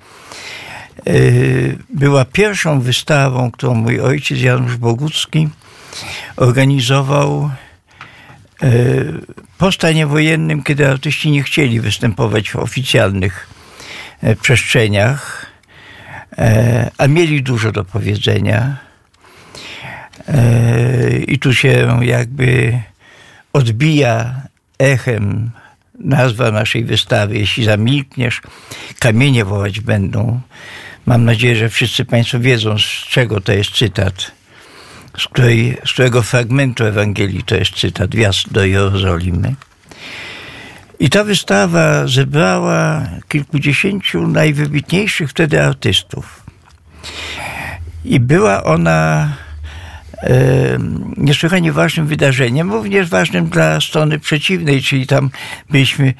e, 1.07 1.11
Była 1.89 2.25
pierwszą 2.25 2.81
wystawą, 2.81 3.51
którą 3.51 3.73
mój 3.73 3.99
ojciec 3.99 4.41
Janusz 4.41 4.77
Bogucki 4.77 5.49
organizował 6.35 7.49
po 9.57 9.71
stanie 9.71 10.07
wojennym, 10.07 10.63
kiedy 10.63 10.87
artyści 10.87 11.31
nie 11.31 11.43
chcieli 11.43 11.79
występować 11.79 12.49
w 12.49 12.55
oficjalnych 12.55 13.47
e, 14.21 14.35
przestrzeniach, 14.35 15.45
e, 16.37 16.91
a 16.97 17.07
mieli 17.07 17.43
dużo 17.43 17.71
do 17.71 17.83
powiedzenia. 17.83 18.77
E, 20.27 21.17
I 21.19 21.39
tu 21.39 21.53
się 21.53 21.99
jakby 22.01 22.79
odbija 23.53 24.41
echem 24.79 25.51
nazwa 25.99 26.51
naszej 26.51 26.83
wystawy. 26.83 27.37
Jeśli 27.37 27.63
zamilkniesz, 27.63 28.41
kamienie 28.99 29.45
wołać 29.45 29.79
będą. 29.79 30.41
Mam 31.05 31.25
nadzieję, 31.25 31.55
że 31.55 31.69
wszyscy 31.69 32.05
Państwo 32.05 32.39
wiedzą, 32.39 32.77
z 32.77 33.07
czego 33.09 33.41
to 33.41 33.53
jest 33.53 33.71
cytat 33.71 34.31
z, 35.17 35.27
której, 35.27 35.77
z 35.85 35.93
którego 35.93 36.23
fragmentu 36.23 36.85
Ewangelii 36.85 37.43
to 37.43 37.55
jest 37.55 37.75
cytat, 37.75 38.15
wjazd 38.15 38.51
do 38.51 38.65
Jerozolimy. 38.65 39.55
I 40.99 41.09
ta 41.09 41.23
wystawa 41.23 42.07
zebrała 42.07 43.09
kilkudziesięciu 43.27 44.27
najwybitniejszych 44.27 45.29
wtedy 45.29 45.61
artystów. 45.61 46.43
I 48.05 48.19
była 48.19 48.63
ona 48.63 49.33
e, 50.17 50.33
niesłychanie 51.17 51.71
ważnym 51.71 52.07
wydarzeniem, 52.07 52.71
również 52.71 53.09
ważnym 53.09 53.49
dla 53.49 53.81
strony 53.81 54.19
przeciwnej, 54.19 54.81
czyli 54.81 55.07
tam 55.07 55.29
byliśmy 55.69 56.13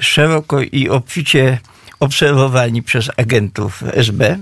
szeroko 0.00 0.60
i 0.62 0.88
obficie 0.88 1.58
obserwowani 2.00 2.82
przez 2.82 3.10
agentów 3.16 3.82
SB. 3.92 4.38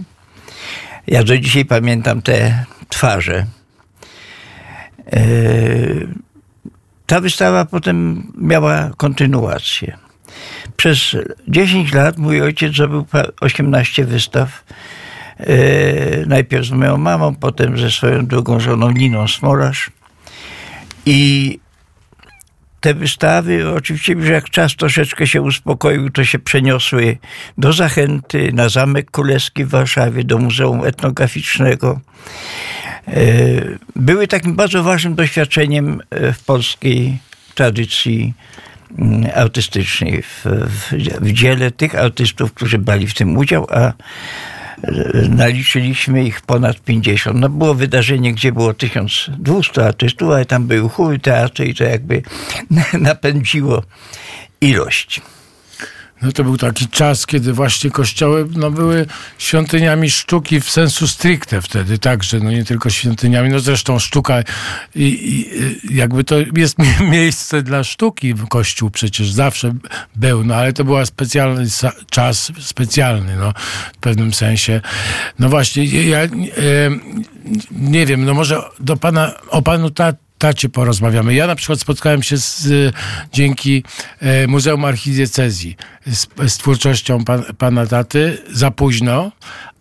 Ja 1.06 1.24
do 1.24 1.38
dzisiaj 1.38 1.64
pamiętam 1.64 2.22
te 2.22 2.64
twarze. 2.88 3.46
E, 5.12 5.18
Ta 7.06 7.20
wystawa 7.20 7.64
potem 7.64 8.26
miała 8.38 8.90
kontynuację. 8.96 9.96
Przez 10.76 11.16
10 11.48 11.92
lat 11.92 12.18
mój 12.18 12.42
ojciec 12.42 12.76
zrobił 12.76 13.04
pa- 13.04 13.24
18 13.40 14.04
wystaw. 14.04 14.64
E, 15.38 15.46
Najpierw 16.26 16.66
z 16.66 16.70
moją 16.70 16.96
mamą, 16.96 17.34
potem 17.34 17.78
ze 17.78 17.90
swoją 17.90 18.26
drugą 18.26 18.60
żoną 18.60 18.90
Niną 18.90 19.28
Smolasz. 19.28 19.90
I 21.06 21.58
te 22.80 22.94
wystawy, 22.94 23.74
oczywiście 23.74 24.12
już 24.12 24.28
jak 24.28 24.50
czas 24.50 24.76
troszeczkę 24.76 25.26
się 25.26 25.42
uspokoił, 25.42 26.10
to 26.10 26.24
się 26.24 26.38
przeniosły 26.38 27.18
do 27.58 27.72
Zachęty, 27.72 28.52
na 28.52 28.68
Zamek 28.68 29.10
Królewski 29.10 29.64
w 29.64 29.68
Warszawie, 29.68 30.24
do 30.24 30.38
Muzeum 30.38 30.84
Etnograficznego. 30.84 32.00
E, 33.12 33.78
Były 33.96 34.28
takim 34.28 34.54
bardzo 34.54 34.82
ważnym 34.82 35.14
doświadczeniem 35.14 36.00
e, 36.10 36.32
w 36.32 36.44
polskiej 36.44 37.18
tradycji 37.54 38.34
mm, 38.98 39.30
artystycznej, 39.34 40.22
w, 40.22 40.44
w, 40.44 40.92
w 41.20 41.32
dziele 41.32 41.70
tych 41.70 41.94
artystów, 41.94 42.52
którzy 42.52 42.78
brali 42.78 43.06
w 43.06 43.14
tym 43.14 43.36
udział, 43.36 43.66
a 43.70 43.78
e, 43.78 43.92
naliczyliśmy 45.28 46.24
ich 46.24 46.40
ponad 46.40 46.80
50. 46.80 47.38
No 47.40 47.48
było 47.48 47.74
wydarzenie, 47.74 48.32
gdzie 48.32 48.52
było 48.52 48.74
1200 48.74 49.84
artystów, 49.84 50.30
ale 50.30 50.44
tam 50.44 50.66
były 50.66 50.88
chóry, 50.88 51.18
teatry 51.18 51.66
i 51.66 51.74
to 51.74 51.84
jakby 51.84 52.22
napędziło 52.92 53.82
ilość. 54.60 55.20
No 56.22 56.32
to 56.32 56.44
był 56.44 56.56
taki 56.56 56.88
czas, 56.88 57.26
kiedy 57.26 57.52
właśnie 57.52 57.90
kościoły 57.90 58.48
no, 58.56 58.70
były 58.70 59.06
świątyniami 59.38 60.10
sztuki 60.10 60.60
w 60.60 60.70
sensu 60.70 61.08
stricte 61.08 61.62
wtedy 61.62 61.98
także, 61.98 62.40
no 62.40 62.50
nie 62.50 62.64
tylko 62.64 62.90
świątyniami, 62.90 63.50
no 63.50 63.60
zresztą 63.60 63.98
sztuka 63.98 64.42
i, 64.94 65.02
i 65.02 65.96
jakby 65.96 66.24
to 66.24 66.34
jest 66.56 66.76
miejsce 67.10 67.62
dla 67.62 67.84
sztuki, 67.84 68.34
kościół 68.48 68.90
przecież 68.90 69.30
zawsze 69.30 69.74
był, 70.16 70.44
no 70.44 70.54
ale 70.54 70.72
to 70.72 70.84
był 70.84 71.06
specjalny 71.06 71.66
czas, 72.10 72.52
specjalny, 72.60 73.36
no 73.36 73.52
w 73.94 73.98
pewnym 73.98 74.34
sensie. 74.34 74.80
No 75.38 75.48
właśnie, 75.48 75.84
ja 75.84 76.18
e, 76.18 76.28
nie 77.70 78.06
wiem, 78.06 78.24
no 78.24 78.34
może 78.34 78.62
do 78.80 78.96
pana, 78.96 79.32
o 79.48 79.62
panu 79.62 79.90
ta, 79.90 80.12
tacie 80.38 80.68
porozmawiamy. 80.68 81.34
Ja 81.34 81.46
na 81.46 81.54
przykład 81.54 81.80
spotkałem 81.80 82.22
się 82.22 82.36
z, 82.36 82.94
dzięki 83.32 83.84
e, 84.20 84.46
Muzeum 84.46 84.84
Archidiecezji 84.84 85.76
z, 86.06 86.26
z 86.48 86.58
twórczością 86.58 87.24
pan, 87.24 87.44
pana 87.58 87.86
taty 87.86 88.38
za 88.52 88.70
późno, 88.70 89.32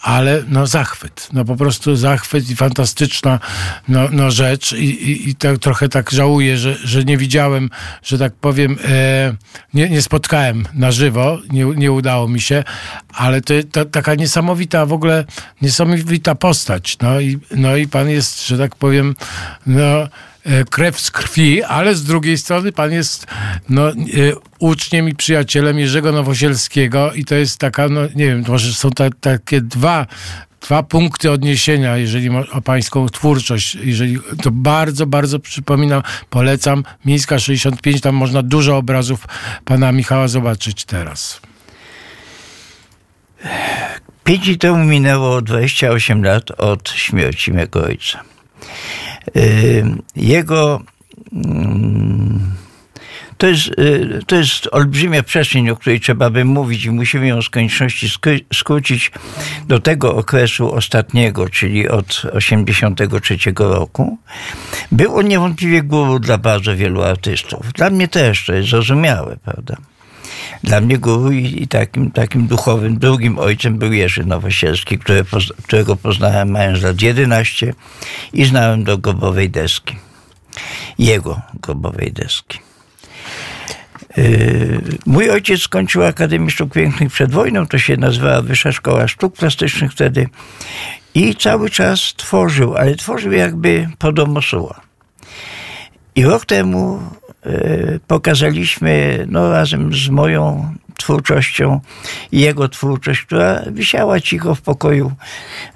ale 0.01 0.43
no 0.47 0.67
zachwyt, 0.67 1.29
no 1.33 1.45
po 1.45 1.55
prostu 1.55 1.95
zachwyt 1.95 2.49
i 2.49 2.55
fantastyczna 2.55 3.39
no, 3.87 4.07
no 4.11 4.31
rzecz. 4.31 4.73
I, 4.73 5.09
i, 5.11 5.29
i 5.29 5.35
tak, 5.35 5.57
trochę 5.57 5.89
tak 5.89 6.11
żałuję, 6.11 6.57
że, 6.57 6.75
że 6.83 7.03
nie 7.03 7.17
widziałem, 7.17 7.69
że 8.03 8.17
tak 8.17 8.33
powiem, 8.33 8.77
e, 8.85 9.35
nie, 9.73 9.89
nie 9.89 10.01
spotkałem 10.01 10.65
na 10.73 10.91
żywo, 10.91 11.39
nie, 11.51 11.65
nie 11.65 11.91
udało 11.91 12.27
mi 12.27 12.41
się, 12.41 12.63
ale 13.13 13.41
to, 13.41 13.53
to 13.71 13.85
taka 13.85 14.15
niesamowita 14.15 14.85
w 14.85 14.93
ogóle, 14.93 15.25
niesamowita 15.61 16.35
postać, 16.35 16.97
no 17.01 17.19
i, 17.19 17.39
no 17.51 17.75
i 17.75 17.87
pan 17.87 18.09
jest, 18.09 18.47
że 18.47 18.57
tak 18.57 18.75
powiem, 18.75 19.15
no 19.65 20.07
krew 20.69 20.99
z 20.99 21.11
krwi, 21.11 21.63
ale 21.63 21.95
z 21.95 22.03
drugiej 22.03 22.37
strony 22.37 22.71
pan 22.71 22.91
jest 22.91 23.27
no, 23.69 23.89
e, 23.89 23.93
uczniem 24.59 25.09
i 25.09 25.15
przyjacielem 25.15 25.79
Jerzego 25.79 26.11
Nowosielskiego 26.11 27.13
i 27.13 27.25
to 27.25 27.35
jest 27.35 27.59
taka, 27.59 27.89
no 27.89 28.01
nie 28.15 28.25
wiem, 28.25 28.43
może 28.47 28.73
są 28.73 28.91
ta, 28.91 29.09
takie 29.21 29.61
dwa 29.61 30.05
dwa 30.61 30.83
punkty 30.83 31.31
odniesienia, 31.31 31.97
jeżeli 31.97 32.29
o 32.29 32.61
pańską 32.61 33.09
twórczość. 33.09 33.75
Jeżeli, 33.75 34.19
to 34.43 34.51
bardzo, 34.51 35.05
bardzo 35.05 35.39
przypominam, 35.39 36.01
polecam. 36.29 36.83
Miejska 37.05 37.39
65, 37.39 38.01
tam 38.01 38.15
można 38.15 38.43
dużo 38.43 38.77
obrazów 38.77 39.27
pana 39.65 39.91
Michała 39.91 40.27
zobaczyć 40.27 40.85
teraz. 40.85 41.41
Pięć 44.23 44.57
temu 44.59 44.77
minęło 44.77 45.41
28 45.41 46.23
lat 46.23 46.51
od 46.51 46.89
śmierci 46.89 47.53
mego 47.53 47.83
ojca. 47.83 48.23
Y, 49.35 49.85
jego 50.15 50.81
mm, 51.33 52.57
to 53.37 53.47
jest, 53.47 53.67
y, 53.67 54.19
to 54.27 54.35
jest 54.35 54.67
olbrzymia 54.71 55.23
przestrzeń, 55.23 55.69
o 55.69 55.75
której 55.75 55.99
trzeba 55.99 56.29
by 56.29 56.45
mówić 56.45 56.85
i 56.85 56.91
musimy 56.91 57.27
ją 57.27 57.41
z 57.41 57.49
konieczności 57.49 58.07
skrócić 58.53 59.11
do 59.67 59.79
tego 59.79 60.15
okresu 60.15 60.73
ostatniego, 60.73 61.49
czyli 61.49 61.89
od 61.89 62.21
83 62.33 63.37
roku. 63.59 64.17
Był 64.91 65.15
on 65.15 65.27
niewątpliwie 65.27 65.83
guru 65.83 66.19
dla 66.19 66.37
bardzo 66.37 66.75
wielu 66.75 67.03
artystów. 67.03 67.73
Dla 67.73 67.89
mnie 67.89 68.07
też, 68.07 68.45
to 68.45 68.53
jest 68.53 68.69
zrozumiałe, 68.69 69.37
prawda? 69.45 69.77
Dla 70.63 70.81
mnie 70.81 70.97
guru 70.97 71.31
i, 71.31 71.63
i 71.63 71.67
takim, 71.67 72.11
takim 72.11 72.47
duchowym 72.47 72.99
drugim 72.99 73.39
ojcem 73.39 73.77
był 73.77 73.93
Jerzy 73.93 74.25
Nowosielski, 74.25 74.99
który, 74.99 75.25
którego 75.63 75.95
poznałem 75.95 76.51
mając 76.51 76.83
lat 76.83 77.01
11 77.01 77.73
i 78.33 78.45
znałem 78.45 78.83
do 78.83 78.97
grobowej 78.97 79.49
deski. 79.49 79.95
Jego 80.99 81.41
grobowej 81.61 82.11
deski. 82.11 82.59
Yy, 84.17 84.81
mój 85.05 85.29
ojciec 85.29 85.61
skończył 85.61 86.03
Akademię 86.03 86.49
Sztuk 86.49 86.73
Pięknych 86.73 87.11
przed 87.11 87.31
wojną, 87.31 87.67
to 87.67 87.77
się 87.77 87.97
nazywała 87.97 88.41
Wyższa 88.41 88.71
Szkoła 88.71 89.07
Sztuk 89.07 89.35
Plastycznych 89.35 89.91
wtedy 89.91 90.29
i 91.13 91.35
cały 91.35 91.69
czas 91.69 92.13
tworzył, 92.17 92.75
ale 92.75 92.95
tworzył 92.95 93.31
jakby 93.31 93.89
po 93.99 94.11
domosuła. 94.11 94.81
I 96.15 96.23
rok 96.23 96.45
temu 96.45 97.01
pokazaliśmy 98.07 99.25
no, 99.29 99.51
razem 99.51 99.93
z 99.93 100.09
moją 100.09 100.73
twórczością 100.97 101.79
i 102.31 102.39
jego 102.39 102.69
twórczość, 102.69 103.21
która 103.21 103.63
wisiała 103.71 104.19
cicho 104.19 104.55
w 104.55 104.61
pokoju 104.61 105.11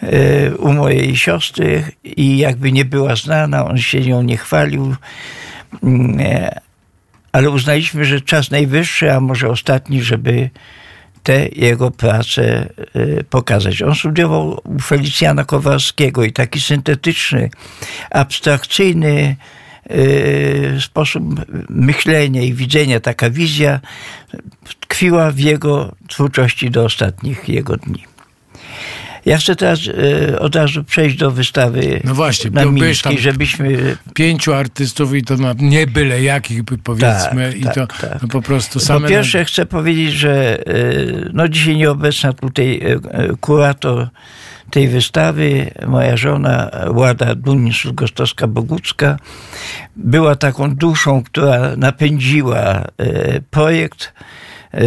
e, 0.01 0.55
u 0.55 0.73
mojej 0.73 1.17
siostry 1.17 1.83
i 2.03 2.37
jakby 2.37 2.71
nie 2.71 2.85
była 2.85 3.15
znana, 3.15 3.65
on 3.65 3.77
się 3.77 4.01
nią 4.01 4.21
nie 4.21 4.37
chwalił. 4.37 4.95
E, 6.19 6.59
ale 7.31 7.49
uznaliśmy, 7.49 8.05
że 8.05 8.21
czas 8.21 8.51
najwyższy, 8.51 9.13
a 9.13 9.19
może 9.19 9.49
ostatni, 9.49 10.01
żeby 10.01 10.49
te 11.23 11.47
jego 11.47 11.91
prace 11.91 12.69
pokazać. 13.29 13.81
On 13.81 13.95
studiował 13.95 14.61
u 14.63 14.79
Felicjana 14.79 15.45
Kowalskiego 15.45 16.23
i 16.23 16.31
taki 16.31 16.61
syntetyczny, 16.61 17.49
abstrakcyjny, 18.09 19.35
Y, 19.35 19.60
sposób 20.79 21.23
myślenia 21.69 22.41
i 22.41 22.53
widzenia, 22.53 22.99
taka 22.99 23.29
wizja 23.29 23.79
tkwiła 24.79 25.31
w 25.31 25.39
jego 25.39 25.95
twórczości 26.07 26.71
do 26.71 26.85
ostatnich 26.85 27.49
jego 27.49 27.77
dni. 27.77 28.03
Ja 29.25 29.37
chcę 29.37 29.55
teraz 29.55 29.87
y, 29.87 30.39
od 30.39 30.55
razu 30.55 30.83
przejść 30.83 31.17
do 31.17 31.31
wystawy 31.31 32.01
no 32.03 32.15
właśnie, 32.15 32.51
na 32.51 32.65
Mińskiej, 32.65 33.19
żebyśmy... 33.19 33.97
Pięciu 34.13 34.53
artystów 34.53 35.13
i 35.13 35.23
to 35.23 35.37
na 35.37 35.53
nie 35.59 35.87
byle 35.87 36.23
jakich 36.23 36.61
powiedzmy 36.83 37.47
tak, 37.51 37.57
i 37.57 37.63
tak, 37.63 37.73
to 37.73 37.87
tak. 37.87 38.21
No 38.21 38.27
po 38.27 38.41
prostu 38.41 38.79
same... 38.79 39.01
Po 39.01 39.07
pierwsze 39.07 39.45
chcę 39.45 39.65
powiedzieć, 39.65 40.13
że 40.13 40.59
y, 40.67 41.29
no 41.33 41.47
dzisiaj 41.47 41.77
nieobecna 41.77 42.33
tutaj 42.33 42.81
kurator 43.41 44.09
tej 44.69 44.87
wystawy 44.87 45.71
moja 45.87 46.17
żona 46.17 46.71
Łada 46.87 47.35
Dunin-Gostowska-Bogucka 47.35 49.17
była 49.95 50.35
taką 50.35 50.75
duszą, 50.75 51.23
która 51.23 51.75
napędziła 51.75 52.61
e, 52.61 52.85
projekt 53.41 54.13
e, 54.73 54.81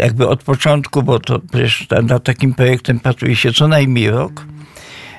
jakby 0.00 0.28
od 0.28 0.42
początku, 0.42 1.02
bo 1.02 1.18
to 1.18 1.38
przecież 1.38 1.86
nad 2.02 2.24
takim 2.24 2.54
projektem 2.54 3.00
pracuje 3.00 3.36
się 3.36 3.52
co 3.52 3.68
najmniej 3.68 4.10
rok. 4.10 4.46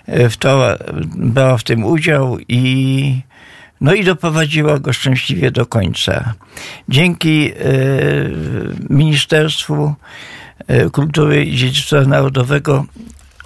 E, 0.05 0.29
w 0.29 0.37
to 0.37 0.77
brała 1.15 1.57
w 1.57 1.63
tym 1.63 1.85
udział 1.85 2.37
i 2.47 3.21
no 3.81 3.93
i 3.93 4.03
doprowadziła 4.03 4.79
go 4.79 4.93
szczęśliwie 4.93 5.51
do 5.51 5.65
końca. 5.65 6.33
Dzięki 6.89 7.51
Ministerstwu 8.89 9.95
Kultury 10.91 11.45
i 11.45 11.55
Dziedzictwa 11.55 12.01
Narodowego 12.01 12.85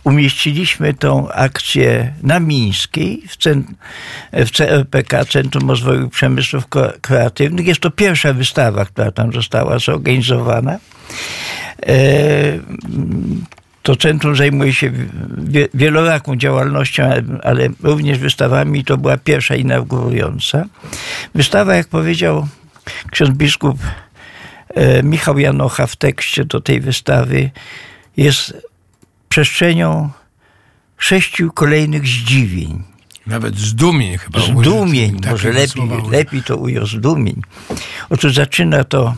umieściliśmy 0.04 0.94
tą 0.94 1.32
akcję 1.32 2.14
na 2.24 2.40
Mińskiej 2.40 3.24
w, 3.28 3.38
w 4.34 4.52
CRPK, 4.52 5.26
Centrum 5.26 5.70
Rozwoju 5.70 6.10
Przemysłów 6.10 6.64
Kreatywnych. 7.02 7.68
Jest 7.68 7.80
to 7.80 7.92
pierwsza 7.92 8.34
wystawa, 8.34 8.86
która 8.86 9.12
tam 9.12 9.34
została 9.34 9.80
zorganizowana. 9.80 10.80
E, 11.88 12.60
to 13.84 13.96
centrum 13.96 14.36
zajmuje 14.36 14.74
się 14.74 14.92
wieloraką 15.74 16.36
działalnością, 16.36 17.04
ale 17.44 17.70
również 17.84 18.18
wystawami. 18.18 18.84
To 18.84 18.98
była 18.98 19.18
pierwsza 19.18 19.56
inaugurująca. 19.56 20.66
Wystawa, 21.36 21.76
jak 21.76 21.88
powiedział 21.88 22.48
ksiądz 23.12 23.32
biskup 23.32 23.78
e, 24.70 25.04
Michał 25.04 25.40
Janocha 25.40 25.88
w 25.88 25.96
tekście 25.96 26.46
do 26.46 26.62
tej 26.62 26.80
wystawy, 26.80 27.52
jest 28.18 28.68
przestrzenią 29.30 30.10
sześciu 30.98 31.52
kolejnych 31.52 32.08
zdziwień. 32.08 32.84
Nawet 33.28 33.58
zdumień 33.58 34.18
chyba. 34.18 34.39
Zdumień, 34.39 35.18
może 35.30 35.52
lepiej, 35.52 35.84
lepiej 36.12 36.44
to 36.44 36.58
ujął, 36.58 36.86
zdumień. 36.86 37.42
Otóż 38.10 38.34
zaczyna 38.34 38.84
to 38.84 39.15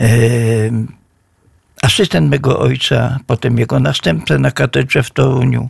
e, 0.00 0.08
asystent 1.82 2.30
mego 2.30 2.58
ojca, 2.58 3.18
potem 3.26 3.58
jego 3.58 3.80
następca 3.80 4.38
na 4.38 4.50
katedrze 4.50 5.02
w 5.02 5.10
Toruniu, 5.10 5.68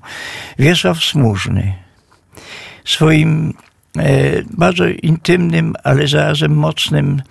Wiesław 0.59 1.05
Smużny. 1.05 1.75
Swoim 2.85 3.55
e, 3.99 4.42
bardzo 4.51 4.85
intymnym, 4.88 5.75
ale 5.85 6.09
zarazem 6.09 6.55
mocnym 6.55 7.22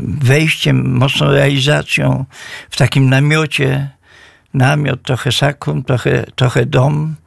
wejściem, 0.00 0.96
mocną 0.96 1.30
realizacją 1.30 2.24
w 2.70 2.76
takim 2.76 3.10
namiocie, 3.10 3.90
namiot, 4.54 5.02
trochę 5.02 5.32
sakrum, 5.32 5.84
trochę, 5.84 6.24
trochę 6.34 6.66
dom, 6.66 7.14
e, 7.18 7.21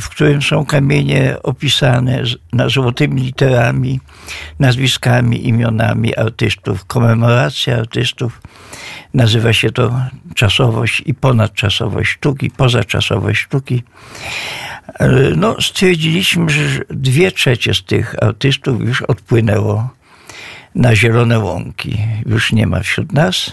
w 0.00 0.08
którym 0.08 0.42
są 0.42 0.66
kamienie 0.66 1.36
opisane 1.42 2.22
na 2.52 2.68
złotymi 2.68 3.22
literami, 3.22 4.00
nazwiskami, 4.58 5.48
imionami 5.48 6.16
artystów. 6.16 6.84
Komemoracja 6.84 7.76
artystów. 7.76 8.40
Nazywa 9.14 9.52
się 9.52 9.70
to 9.70 10.00
czasowość 10.34 11.02
i 11.06 11.14
ponadczasowość 11.14 12.10
sztuki, 12.10 12.50
pozaczasowość 12.50 13.40
sztuki. 13.40 13.82
No, 15.36 15.56
stwierdziliśmy, 15.60 16.50
że 16.50 16.80
dwie 16.90 17.32
trzecie 17.32 17.74
z 17.74 17.84
tych 17.84 18.22
artystów 18.22 18.80
już 18.80 19.02
odpłynęło 19.02 19.90
na 20.74 20.96
zielone 20.96 21.38
łąki. 21.38 21.98
Już 22.26 22.52
nie 22.52 22.66
ma 22.66 22.80
wśród 22.80 23.12
nas, 23.12 23.52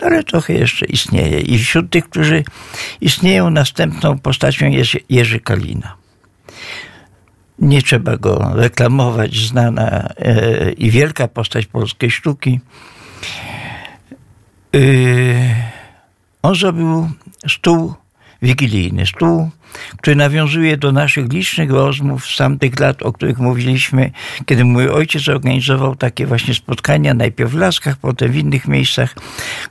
ale 0.00 0.24
trochę 0.24 0.52
jeszcze 0.52 0.86
istnieje. 0.86 1.40
I 1.40 1.58
wśród 1.58 1.90
tych, 1.90 2.08
którzy 2.08 2.44
istnieją, 3.00 3.50
następną 3.50 4.18
postacią 4.18 4.66
jest 4.66 4.92
Jerzy 5.08 5.40
Kalina. 5.40 5.96
Nie 7.58 7.82
trzeba 7.82 8.16
go 8.16 8.52
reklamować, 8.54 9.36
znana 9.46 10.08
e, 10.16 10.72
i 10.72 10.90
wielka 10.90 11.28
postać 11.28 11.66
polskiej 11.66 12.10
sztuki. 12.10 12.60
E, 14.74 14.78
on 16.42 16.54
zrobił 16.54 17.10
stół 17.48 17.94
wigilijny, 18.42 19.06
stół, 19.06 19.50
który 19.96 20.16
nawiązuje 20.16 20.76
do 20.76 20.92
naszych 20.92 21.32
licznych 21.32 21.70
rozmów 21.70 22.26
z 22.26 22.36
tamtych 22.36 22.80
lat, 22.80 23.02
o 23.02 23.12
których 23.12 23.38
mówiliśmy, 23.38 24.10
kiedy 24.46 24.64
mój 24.64 24.88
ojciec 24.88 25.28
organizował 25.28 25.96
takie 25.96 26.26
właśnie 26.26 26.54
spotkania, 26.54 27.14
najpierw 27.14 27.50
w 27.50 27.54
Laskach, 27.54 27.96
potem 27.96 28.32
w 28.32 28.36
innych 28.36 28.68
miejscach, 28.68 29.14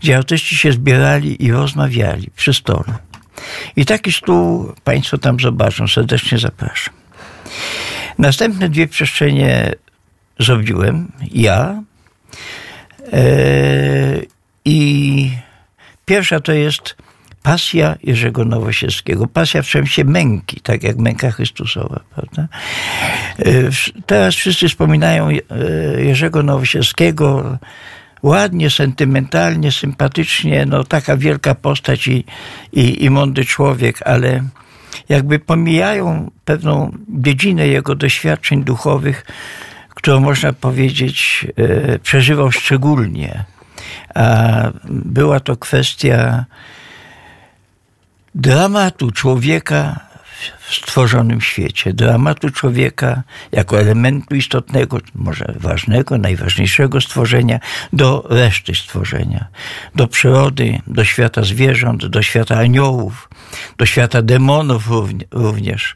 gdzie 0.02 0.18
artyści 0.18 0.58
się 0.58 0.72
zbierali 0.72 1.46
i 1.46 1.52
rozmawiali 1.52 2.30
przy 2.36 2.54
stole. 2.54 2.94
I 3.76 3.86
taki 3.86 4.12
stół 4.12 4.74
Państwo 4.84 5.18
tam 5.18 5.40
zobaczą, 5.40 5.88
serdecznie 5.88 6.38
zapraszam. 6.38 6.94
Następne 8.18 8.70
dwie 8.70 8.88
przestrzenie 8.88 9.72
zrobiłem 10.40 11.12
ja. 11.32 11.84
Eee, 13.12 14.28
I 14.66 15.32
pierwsza 16.06 16.40
to 16.40 16.52
jest 16.52 16.96
pasja 17.48 17.96
Jerzego 18.04 18.46
Nowosielskiego. 18.46 19.28
Pasja 19.28 19.62
w 19.62 19.68
sensie 19.68 20.04
męki, 20.04 20.62
tak 20.62 20.84
jak 20.84 20.98
męka 20.98 21.32
Chrystusowa. 21.32 22.00
Prawda? 22.16 22.48
Eee, 23.40 23.70
teraz 24.06 24.36
wszyscy 24.36 24.70
wspominają 24.70 25.30
eee, 25.30 25.40
Jerzego 25.98 26.44
Nowosielskiego 26.44 27.58
ładnie, 28.24 28.70
sentymentalnie, 28.70 29.72
sympatycznie, 29.72 30.66
no 30.66 30.84
taka 30.84 31.18
wielka 31.18 31.56
postać 31.56 32.08
i, 32.08 32.26
i, 32.74 33.04
i 33.06 33.10
mądry 33.10 33.46
człowiek, 33.46 34.02
ale 34.06 34.44
jakby 35.10 35.40
pomijają 35.40 36.32
pewną 36.46 36.92
dziedzinę 37.10 37.68
jego 37.68 37.96
doświadczeń 37.96 38.64
duchowych, 38.64 39.26
którą 39.90 40.20
można 40.20 40.54
powiedzieć 40.54 41.48
e, 41.58 42.00
przeżywał 42.00 42.52
szczególnie. 42.52 43.44
A 44.16 44.72
była 44.90 45.40
to 45.40 45.58
kwestia 45.58 46.46
dramatu 48.38 49.12
człowieka 49.12 50.00
w 50.60 50.76
stworzonym 50.76 51.42
świecie, 51.42 51.94
dramatu 51.94 52.50
człowieka 52.50 53.24
jako 53.52 53.80
elementu 53.80 54.36
istotnego, 54.36 54.98
może 55.16 55.54
ważnego, 55.60 56.18
najważniejszego 56.18 57.02
stworzenia, 57.02 57.60
do 57.94 58.28
reszty 58.30 58.76
stworzenia, 58.76 59.48
do 59.96 60.08
przyrody, 60.08 60.80
do 60.88 61.04
świata 61.04 61.44
zwierząt, 61.44 62.06
do 62.06 62.22
świata 62.22 62.58
aniołów, 62.58 63.30
do 63.78 63.86
świata 63.86 64.22
demonów 64.22 64.84
również. 65.32 65.96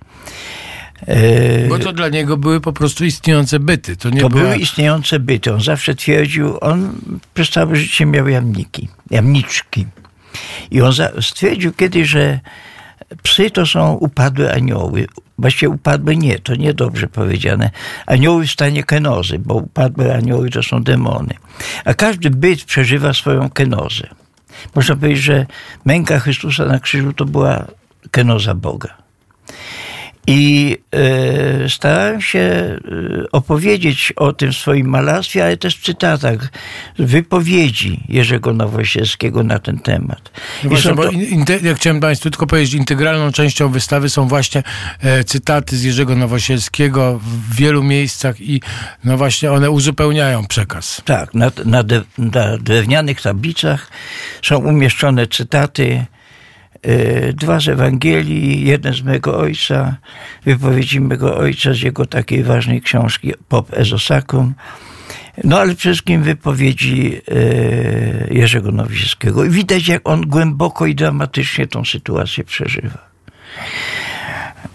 E, 1.08 1.68
Bo 1.68 1.80
to 1.80 1.94
dla 1.94 2.10
niego 2.10 2.38
były 2.38 2.62
po 2.62 2.74
prostu 2.74 3.06
istniejące 3.06 3.60
byty. 3.60 3.98
To, 3.98 4.10
nie 4.10 4.22
to 4.22 4.30
była... 4.30 4.44
były 4.44 4.58
istniejące 4.58 5.20
byty. 5.20 5.54
On 5.54 5.62
zawsze 5.62 5.96
twierdził, 5.96 6.58
on 6.62 6.94
przez 7.34 7.50
całe 7.50 7.76
życie 7.76 8.06
miał 8.06 8.28
jamniki, 8.28 8.88
jamniczki. 9.10 9.86
I 10.72 10.82
on 10.82 10.94
stwierdził 11.22 11.74
kiedyś, 11.74 12.08
że 12.08 12.40
psy 13.24 13.52
to 13.52 13.66
są 13.66 13.94
upadłe 13.94 14.54
anioły. 14.54 15.08
Właściwie 15.38 15.70
upadłe 15.70 16.16
nie, 16.16 16.40
to 16.40 16.56
niedobrze 16.56 17.08
powiedziane. 17.08 17.70
Anioły 18.06 18.48
w 18.48 18.52
stanie 18.52 18.84
kenozy, 18.84 19.40
bo 19.40 19.56
upadłe 19.56 20.16
anioły 20.16 20.50
to 20.50 20.64
są 20.64 20.84
demony. 20.84 21.34
A 21.86 21.94
każdy 21.94 22.30
byt 22.30 22.64
przeżywa 22.64 23.14
swoją 23.14 23.50
kenozę. 23.50 24.08
Można 24.76 24.96
powiedzieć, 24.96 25.24
że 25.24 25.46
męka 25.86 26.20
Chrystusa 26.20 26.66
na 26.66 26.80
krzyżu 26.80 27.14
to 27.14 27.26
była 27.26 27.66
kenoza 28.12 28.56
Boga. 28.56 28.98
I 30.32 30.78
e, 30.92 31.70
starałem 31.70 32.22
się 32.22 32.40
e, 32.40 32.78
opowiedzieć 33.32 34.14
o 34.16 34.34
tym 34.34 34.52
w 34.52 34.58
swoim 34.58 34.88
malarstwie, 34.88 35.44
ale 35.46 35.58
też 35.58 35.78
w 35.78 35.84
cytatach, 35.84 36.52
wypowiedzi 37.00 38.04
Jerzego 38.10 38.54
Nowosielskiego 38.54 39.44
na 39.44 39.60
ten 39.60 39.80
temat. 39.80 40.32
No 40.64 40.70
właśnie, 40.70 40.96
to... 41.46 41.54
ja 41.64 41.76
chciałem 41.76 42.00
Państwu 42.00 42.30
tylko 42.30 42.48
powiedzieć, 42.48 42.74
integralną 42.74 43.32
częścią 43.32 43.70
wystawy 43.70 44.10
są 44.10 44.28
właśnie 44.28 44.64
e, 45.00 45.24
cytaty 45.24 45.78
z 45.78 45.84
Jerzego 45.84 46.16
Nowosielskiego 46.16 47.20
w 47.24 47.56
wielu 47.56 47.84
miejscach 47.84 48.42
i 48.42 48.62
no 49.04 49.18
właśnie 49.18 49.52
one 49.52 49.72
uzupełniają 49.72 50.48
przekaz. 50.48 51.02
Tak, 51.06 51.34
na, 51.34 51.52
na, 51.66 51.84
de, 51.84 52.02
na 52.18 52.58
drewnianych 52.58 53.22
tablicach 53.22 53.92
są 54.42 54.58
umieszczone 54.58 55.28
cytaty 55.28 56.06
dwa 57.34 57.60
z 57.60 57.68
Ewangelii, 57.68 58.66
jeden 58.66 58.94
z 58.94 59.02
mego 59.02 59.38
ojca, 59.38 59.98
wypowiedzi 60.46 61.02
mego 61.02 61.38
ojca 61.38 61.74
z 61.74 61.82
jego 61.82 62.06
takiej 62.06 62.44
ważnej 62.44 62.82
książki 62.82 63.34
Pop 63.48 63.74
Ezosakum. 63.74 64.54
No 65.44 65.60
ale 65.60 65.76
przede 65.76 65.94
wszystkim 65.94 66.24
wypowiedzi 66.24 67.22
e, 67.32 68.34
Jerzego 68.34 68.72
Nowickiego. 68.72 69.46
I 69.46 69.50
widać, 69.50 69.88
jak 69.88 70.02
on 70.04 70.22
głęboko 70.22 70.86
i 70.86 70.96
dramatycznie 70.96 71.68
tą 71.68 71.86
sytuację 71.86 72.44
przeżywa. 72.44 73.10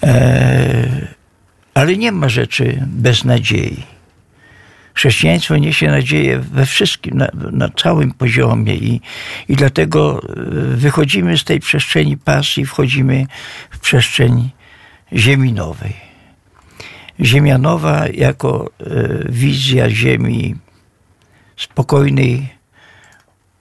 E, 0.03 1.09
ale 1.75 1.97
nie 1.97 2.13
ma 2.13 2.29
rzeczy 2.29 2.83
bez 2.87 3.25
nadziei. 3.25 3.96
Chrześcijaństwo 4.97 5.57
niesie 5.57 5.87
nadzieję 5.87 6.39
we 6.39 6.67
wszystkim, 6.67 7.19
na, 7.19 7.29
na 7.53 7.69
całym 7.69 8.13
poziomie 8.13 8.75
i, 8.75 9.01
i 9.49 9.57
dlatego 9.57 10.23
e, 10.23 10.43
wychodzimy 10.77 11.39
z 11.39 11.45
tej 11.45 11.61
przestrzeni 11.61 12.17
pasji, 12.17 12.67
wchodzimy 12.67 13.27
w 13.71 13.79
przestrzeń 13.79 14.51
ziemi 15.13 15.53
nowej. 15.53 15.93
Ziemia 17.21 17.59
nowa 17.59 18.09
jako 18.09 18.71
e, 18.81 18.85
wizja 19.29 19.91
ziemi 19.91 20.55
spokojnej, 21.57 22.49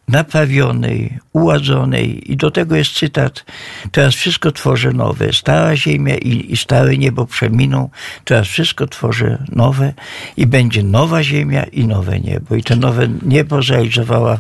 naprawionej, 0.07 1.19
uładzonej 1.33 2.31
i 2.31 2.37
do 2.37 2.51
tego 2.51 2.75
jest 2.75 2.91
cytat 2.91 3.45
teraz 3.91 4.15
wszystko 4.15 4.51
tworzę 4.51 4.91
nowe, 4.91 5.33
stara 5.33 5.75
ziemia 5.75 6.15
i, 6.17 6.53
i 6.53 6.57
stare 6.57 6.97
niebo 6.97 7.25
przeminą, 7.25 7.89
teraz 8.23 8.47
wszystko 8.47 8.87
tworzę 8.87 9.45
nowe 9.51 9.93
i 10.37 10.47
będzie 10.47 10.83
nowa 10.83 11.23
ziemia 11.23 11.63
i 11.63 11.85
nowe 11.85 12.19
niebo 12.19 12.55
i 12.55 12.63
to 12.63 12.75
nowe 12.75 13.07
niebo 13.21 13.61
zrealizowała 13.61 14.39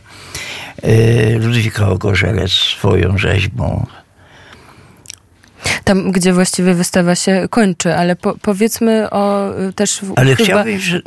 y, 0.87 1.39
Ludwika 1.39 1.89
Ogorzelec 1.89 2.51
swoją 2.51 3.17
rzeźbą 3.17 3.85
tam, 5.83 6.11
gdzie 6.11 6.33
właściwie 6.33 6.73
wystawa 6.73 7.15
się 7.15 7.47
kończy, 7.49 7.95
ale 7.95 8.15
po, 8.15 8.35
powiedzmy 8.41 9.09
o 9.09 9.53
y, 9.59 9.73
też 9.73 10.01
ale 10.15 10.35
chyba 10.35 10.45
chciałbym, 10.45 10.79
że, 10.79 11.01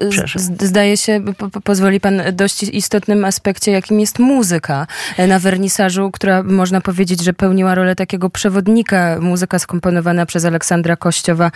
zdaje 0.61 0.97
się, 0.97 1.21
po, 1.39 1.61
pozwoli 1.61 2.01
pan, 2.01 2.23
dość 2.33 2.63
istotnym 2.63 3.25
aspekcie, 3.25 3.73
jakim 3.73 4.01
jest 4.01 4.19
muzyka 4.19 4.87
e, 5.17 5.27
na 5.27 5.39
wernisażu, 5.39 6.11
która 6.11 6.43
można 6.43 6.81
powiedzieć, 6.81 7.25
że 7.25 7.33
pełniła 7.33 7.75
rolę 7.75 7.97
takiego 7.97 8.31
przewodnika, 8.31 9.19
muzyka 9.21 9.59
skomponowana 9.59 10.27
przez 10.27 10.45
Aleksandra 10.45 10.97
Kościowa, 10.97 11.51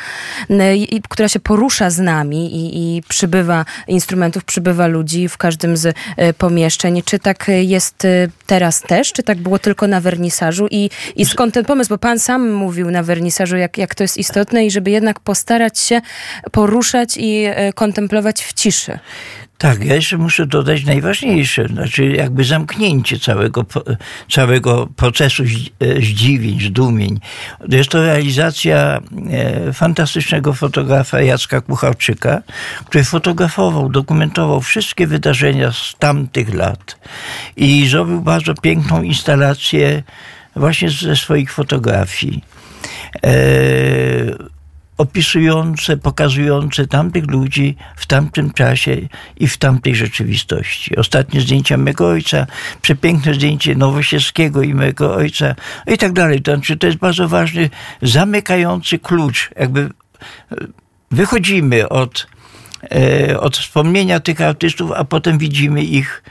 i, 0.76 1.02
która 1.08 1.28
się 1.28 1.40
porusza 1.40 1.90
z 1.90 1.98
nami 1.98 2.56
i, 2.56 2.96
i 2.96 3.02
przybywa 3.02 3.64
instrumentów, 3.88 4.44
przybywa 4.44 4.86
ludzi 4.86 5.28
w 5.28 5.36
każdym 5.36 5.76
z 5.76 5.96
pomieszczeń. 6.38 7.02
Czy 7.04 7.18
tak 7.18 7.46
jest 7.60 8.06
teraz 8.46 8.80
też, 8.80 9.12
czy 9.12 9.22
tak 9.22 9.38
było 9.38 9.58
tylko 9.58 9.86
na 9.86 10.00
wernisażu 10.00 10.66
i, 10.70 10.90
i 11.16 11.24
skąd 11.24 11.54
ten 11.54 11.64
pomysł? 11.64 11.88
Bo 11.88 11.98
pan 11.98 12.18
sam 12.18 12.50
mówił 12.50 12.90
na 12.92 13.02
wernisażu, 13.02 13.56
jak, 13.56 13.78
jak 13.78 13.94
to 13.94 14.04
jest 14.04 14.16
istotne 14.16 14.66
i 14.66 14.70
żeby 14.70 14.90
jednak 14.90 15.20
postarać 15.20 15.78
się 15.78 16.00
poruszać 16.52 17.16
i 17.16 17.44
e, 17.44 17.72
kontemplować 17.72 18.44
w 18.44 18.52
ciszy. 18.52 18.98
Tak, 19.62 19.84
ja 19.84 19.94
jeszcze 19.94 20.18
muszę 20.18 20.46
dodać 20.46 20.84
najważniejsze, 20.84 21.68
znaczy 21.68 22.06
jakby 22.06 22.44
zamknięcie 22.44 23.18
całego, 23.18 23.64
całego 24.30 24.88
procesu 24.96 25.42
e, 25.42 25.46
zdziwień, 26.00 26.60
zdumień. 26.60 27.20
Jest 27.68 27.90
to 27.90 28.02
realizacja 28.02 29.00
e, 29.30 29.72
fantastycznego 29.72 30.52
fotografa 30.52 31.20
Jacka 31.20 31.60
Kucharczyka, 31.60 32.42
który 32.86 33.04
fotografował, 33.04 33.88
dokumentował 33.88 34.60
wszystkie 34.60 35.06
wydarzenia 35.06 35.72
z 35.72 35.94
tamtych 35.98 36.54
lat 36.54 36.98
i 37.56 37.86
zrobił 37.88 38.20
bardzo 38.20 38.54
piękną 38.54 39.02
instalację 39.02 40.02
właśnie 40.56 40.90
ze 40.90 41.16
swoich 41.16 41.52
fotografii. 41.52 42.44
E, 43.24 44.52
opisujące, 44.98 45.96
pokazujące 45.96 46.86
tamtych 46.86 47.26
ludzi 47.26 47.76
w 47.96 48.06
tamtym 48.06 48.50
czasie 48.50 48.96
i 49.36 49.48
w 49.48 49.56
tamtej 49.56 49.94
rzeczywistości. 49.94 50.96
Ostatnie 50.96 51.40
zdjęcia 51.40 51.76
mego 51.76 52.08
ojca, 52.08 52.46
przepiękne 52.82 53.34
zdjęcie 53.34 53.74
Nowosielskiego 53.74 54.62
i 54.62 54.74
mego 54.74 55.14
ojca 55.14 55.54
i 55.86 55.98
tak 55.98 56.12
dalej. 56.12 56.42
To 56.42 56.54
znaczy, 56.54 56.76
to 56.76 56.86
jest 56.86 56.98
bardzo 56.98 57.28
ważny, 57.28 57.70
zamykający 58.02 58.98
klucz. 58.98 59.50
Jakby 59.56 59.80
e, 59.80 59.90
wychodzimy 61.10 61.88
od 61.88 62.26
e, 62.90 63.40
od 63.40 63.56
wspomnienia 63.56 64.20
tych 64.20 64.40
artystów, 64.40 64.92
a 64.92 65.04
potem 65.04 65.38
widzimy 65.38 65.84
ich 65.84 66.22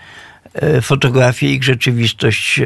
fotografie, 0.81 1.53
ich 1.53 1.63
rzeczywistość. 1.63 2.59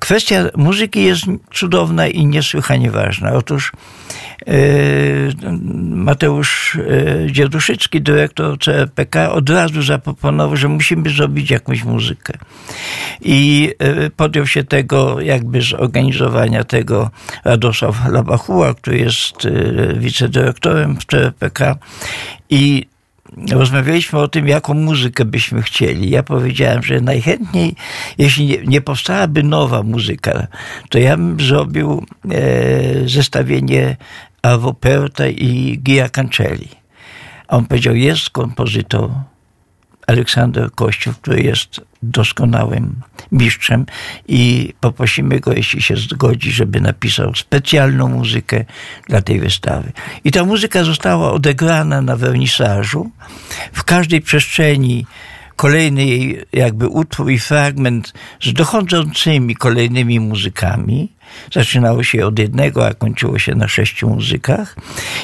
E, 0.00 0.06
Kwestia 0.10 0.44
muzyki 0.56 1.04
jest 1.04 1.24
cudowna 1.52 2.06
i 2.06 2.26
niesłychanie 2.26 2.90
ważna. 2.90 3.32
Otóż 3.32 3.72
e, 4.46 4.52
Mateusz 5.80 6.76
e, 6.76 7.32
Dzieduszycki, 7.32 8.00
dyrektor 8.00 8.58
CRPK, 8.58 9.32
od 9.32 9.50
razu 9.50 9.82
zaproponował, 9.82 10.56
że 10.56 10.68
musimy 10.68 11.10
zrobić 11.10 11.50
jakąś 11.50 11.84
muzykę. 11.84 12.32
I 13.20 13.72
e, 13.78 14.10
podjął 14.10 14.46
się 14.46 14.64
tego, 14.64 15.20
jakby 15.20 15.62
zorganizowania 15.62 16.64
tego 16.64 17.10
Radosław 17.44 18.08
Labachuła, 18.08 18.74
który 18.74 18.98
jest 18.98 19.46
e, 19.46 19.50
wicedyrektorem 19.98 20.96
w 20.96 21.04
CRPK 21.04 21.76
i 22.50 22.86
rozmawialiśmy 23.50 24.18
o 24.18 24.28
tym, 24.28 24.48
jaką 24.48 24.74
muzykę 24.74 25.24
byśmy 25.24 25.62
chcieli. 25.62 26.10
Ja 26.10 26.22
powiedziałem, 26.22 26.82
że 26.82 27.00
najchętniej, 27.00 27.74
jeśli 28.18 28.46
nie, 28.46 28.58
nie 28.58 28.80
powstałaby 28.80 29.42
nowa 29.42 29.82
muzyka, 29.82 30.46
to 30.88 30.98
ja 30.98 31.16
bym 31.16 31.40
zrobił 31.40 32.06
e, 32.30 33.08
zestawienie 33.08 33.96
Arvo 34.42 34.74
Perta 34.74 35.28
i 35.28 35.78
Gia 35.82 36.08
Cancelli. 36.08 36.68
A 37.48 37.56
on 37.56 37.66
powiedział, 37.66 37.94
jest 37.94 38.30
kompozytor 38.30 39.10
Aleksander 40.10 40.70
Kościół, 40.72 41.12
który 41.22 41.42
jest 41.42 41.80
doskonałym 42.02 43.00
mistrzem 43.32 43.86
i 44.28 44.72
poprosimy 44.80 45.40
go, 45.40 45.52
jeśli 45.52 45.82
się 45.82 45.96
zgodzi, 45.96 46.52
żeby 46.52 46.80
napisał 46.80 47.34
specjalną 47.34 48.08
muzykę 48.08 48.64
dla 49.08 49.22
tej 49.22 49.40
wystawy. 49.40 49.92
I 50.24 50.30
ta 50.30 50.44
muzyka 50.44 50.84
została 50.84 51.32
odegrana 51.32 52.02
na 52.02 52.16
wernisażu. 52.16 53.10
W 53.72 53.84
każdej 53.84 54.20
przestrzeni 54.20 55.06
kolejny 55.56 56.06
jakby 56.52 56.88
utwór 56.88 57.30
i 57.30 57.38
fragment 57.38 58.12
z 58.40 58.52
dochodzącymi 58.52 59.56
kolejnymi 59.56 60.20
muzykami. 60.20 61.12
Zaczynało 61.52 62.02
się 62.02 62.26
od 62.26 62.38
jednego, 62.38 62.86
a 62.86 62.94
kończyło 62.94 63.38
się 63.38 63.54
na 63.54 63.68
sześciu 63.68 64.08
muzykach. 64.08 64.76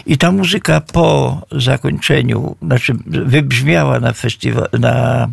I 0.06 0.18
ta 0.18 0.32
muzyka 0.32 0.80
po 0.80 1.40
zakończeniu, 1.52 2.56
znaczy 2.62 2.94
wybrzmiała 3.06 4.00
na 4.00 4.12
festiwal, 4.12 4.68
na 4.72 5.28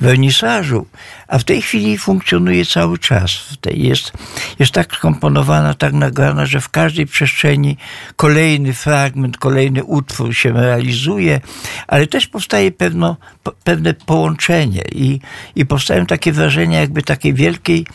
wernisażu, 0.00 0.86
a 1.28 1.38
w 1.38 1.44
tej 1.44 1.62
chwili 1.62 1.98
funkcjonuje 1.98 2.66
cały 2.66 2.98
czas. 2.98 3.30
Jest, 3.74 4.12
jest 4.58 4.72
tak 4.72 4.94
skomponowana, 4.94 5.74
tak 5.74 5.92
nagrana, 5.92 6.46
że 6.46 6.60
w 6.60 6.68
każdej 6.68 7.06
przestrzeni 7.06 7.76
kolejny 8.16 8.72
fragment, 8.72 9.38
kolejny 9.38 9.84
utwór 9.84 10.34
się 10.34 10.52
realizuje, 10.52 11.40
ale 11.86 12.06
też 12.06 12.26
powstaje 12.26 12.72
pewno, 12.72 13.16
pewne 13.64 13.94
połączenie 13.94 14.82
i, 14.92 15.20
i 15.56 15.66
powstają 15.66 16.06
takie 16.06 16.32
wrażenia 16.32 16.80
jakby 16.80 17.02
takiej 17.02 17.34
wielkiej 17.34 17.86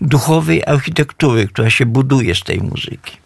duchowej 0.00 0.64
architektury, 0.66 1.48
która 1.48 1.63
się 1.70 1.86
buduje 1.86 2.34
z 2.34 2.42
tej 2.42 2.60
muzyki. 2.60 3.24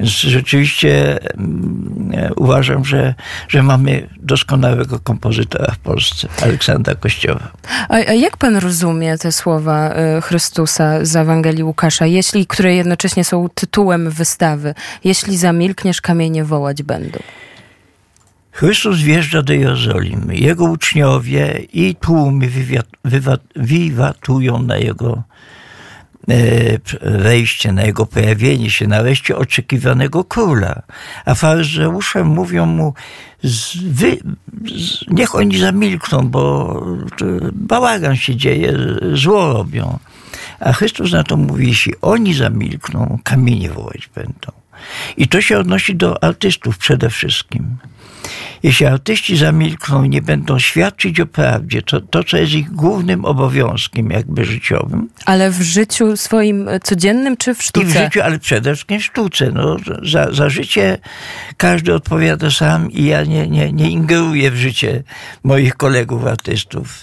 Więc 0.00 0.12
rzeczywiście 0.12 1.18
mm, 1.34 2.32
uważam, 2.36 2.84
że, 2.84 3.14
że 3.48 3.62
mamy 3.62 4.08
doskonałego 4.20 4.98
kompozytora 4.98 5.72
w 5.74 5.78
Polsce, 5.78 6.28
Aleksandra 6.42 6.94
Kościoła. 6.94 7.52
A, 7.88 7.94
a 7.94 8.12
jak 8.12 8.36
pan 8.36 8.56
rozumie 8.56 9.18
te 9.18 9.32
słowa 9.32 9.94
y, 10.18 10.22
Chrystusa 10.22 11.04
z 11.04 11.16
Ewangelii 11.16 11.64
Łukasza, 11.64 12.06
jeśli, 12.06 12.46
które 12.46 12.74
jednocześnie 12.74 13.24
są 13.24 13.48
tytułem 13.54 14.10
wystawy? 14.10 14.74
Jeśli 15.04 15.36
zamilkniesz, 15.36 16.00
kamienie 16.00 16.44
wołać 16.44 16.82
będą. 16.82 17.18
Chrystus 18.52 18.98
wjeżdża 18.98 19.42
do 19.42 19.52
Jerozolimy. 19.52 20.36
Jego 20.36 20.64
uczniowie 20.64 21.60
i 21.72 21.94
tłumy 21.94 22.48
wiwatują 23.56 24.62
na 24.62 24.76
jego 24.76 25.22
wejście, 27.02 27.72
na 27.72 27.82
jego 27.82 28.06
pojawienie 28.06 28.70
się, 28.70 28.86
nareszcie 28.86 29.36
oczekiwanego 29.36 30.24
króla. 30.24 30.82
A 31.24 31.34
faryzeusze 31.34 32.24
mówią 32.24 32.66
mu, 32.66 32.94
wy, 33.84 34.18
niech 35.10 35.34
oni 35.34 35.58
zamilkną, 35.58 36.28
bo 36.28 36.74
bałagan 37.52 38.16
się 38.16 38.36
dzieje, 38.36 38.72
zło 39.12 39.52
robią. 39.52 39.98
A 40.60 40.72
Chrystus 40.72 41.12
na 41.12 41.24
to 41.24 41.36
mówi, 41.36 41.68
jeśli 41.68 41.92
oni 42.02 42.34
zamilkną, 42.34 43.18
kamienie 43.24 43.70
wołać 43.70 44.08
będą. 44.14 44.52
I 45.16 45.28
to 45.28 45.40
się 45.40 45.58
odnosi 45.58 45.96
do 45.96 46.24
artystów 46.24 46.78
przede 46.78 47.10
wszystkim. 47.10 47.76
Jeśli 48.62 48.86
artyści 48.86 49.36
zamilkną 49.36 50.04
i 50.04 50.08
nie 50.08 50.22
będą 50.22 50.58
świadczyć 50.58 51.20
o 51.20 51.26
prawdzie, 51.26 51.82
to, 51.82 52.00
to, 52.00 52.24
co 52.24 52.36
jest 52.36 52.52
ich 52.52 52.70
głównym 52.70 53.24
obowiązkiem 53.24 54.10
jakby 54.10 54.44
życiowym. 54.44 55.08
Ale 55.26 55.50
w 55.50 55.62
życiu 55.62 56.16
swoim 56.16 56.68
codziennym 56.82 57.36
czy 57.36 57.54
w 57.54 57.62
sztuce? 57.62 57.86
I 57.86 57.90
w 57.90 57.96
życiu, 57.96 58.20
ale 58.22 58.38
przede 58.38 58.74
wszystkim 58.74 59.00
w 59.00 59.04
sztuce. 59.04 59.50
No, 59.54 59.76
za, 60.02 60.32
za 60.32 60.48
życie 60.48 60.98
każdy 61.56 61.94
odpowiada 61.94 62.50
sam 62.50 62.90
i 62.90 63.04
ja 63.04 63.24
nie, 63.24 63.48
nie, 63.48 63.72
nie 63.72 63.90
ingeruję 63.90 64.50
w 64.50 64.56
życie 64.56 65.02
moich 65.44 65.74
kolegów 65.74 66.26
artystów. 66.26 66.98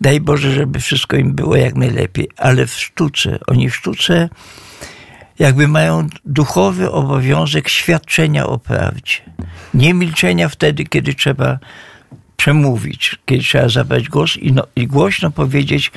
Daj 0.00 0.20
Boże, 0.20 0.52
żeby 0.52 0.80
wszystko 0.80 1.16
im 1.16 1.34
było 1.34 1.56
jak 1.56 1.74
najlepiej, 1.74 2.28
ale 2.36 2.66
w 2.66 2.74
sztuce, 2.74 3.38
oni 3.46 3.70
w 3.70 3.76
sztuce 3.76 4.28
jakby 5.38 5.68
mają 5.68 6.06
duchowy 6.24 6.90
obowiązek 6.90 7.68
świadczenia 7.68 8.46
o 8.46 8.58
prawdzie. 8.58 9.16
Nie 9.74 9.94
milczenia 9.94 10.48
wtedy, 10.48 10.84
kiedy 10.84 11.14
trzeba 11.14 11.58
przemówić, 12.36 13.18
kiedy 13.26 13.42
trzeba 13.42 13.68
zabrać 13.68 14.08
głos 14.08 14.36
i, 14.36 14.52
no, 14.52 14.66
i 14.76 14.86
głośno 14.86 15.30
powiedzieć, 15.30 15.92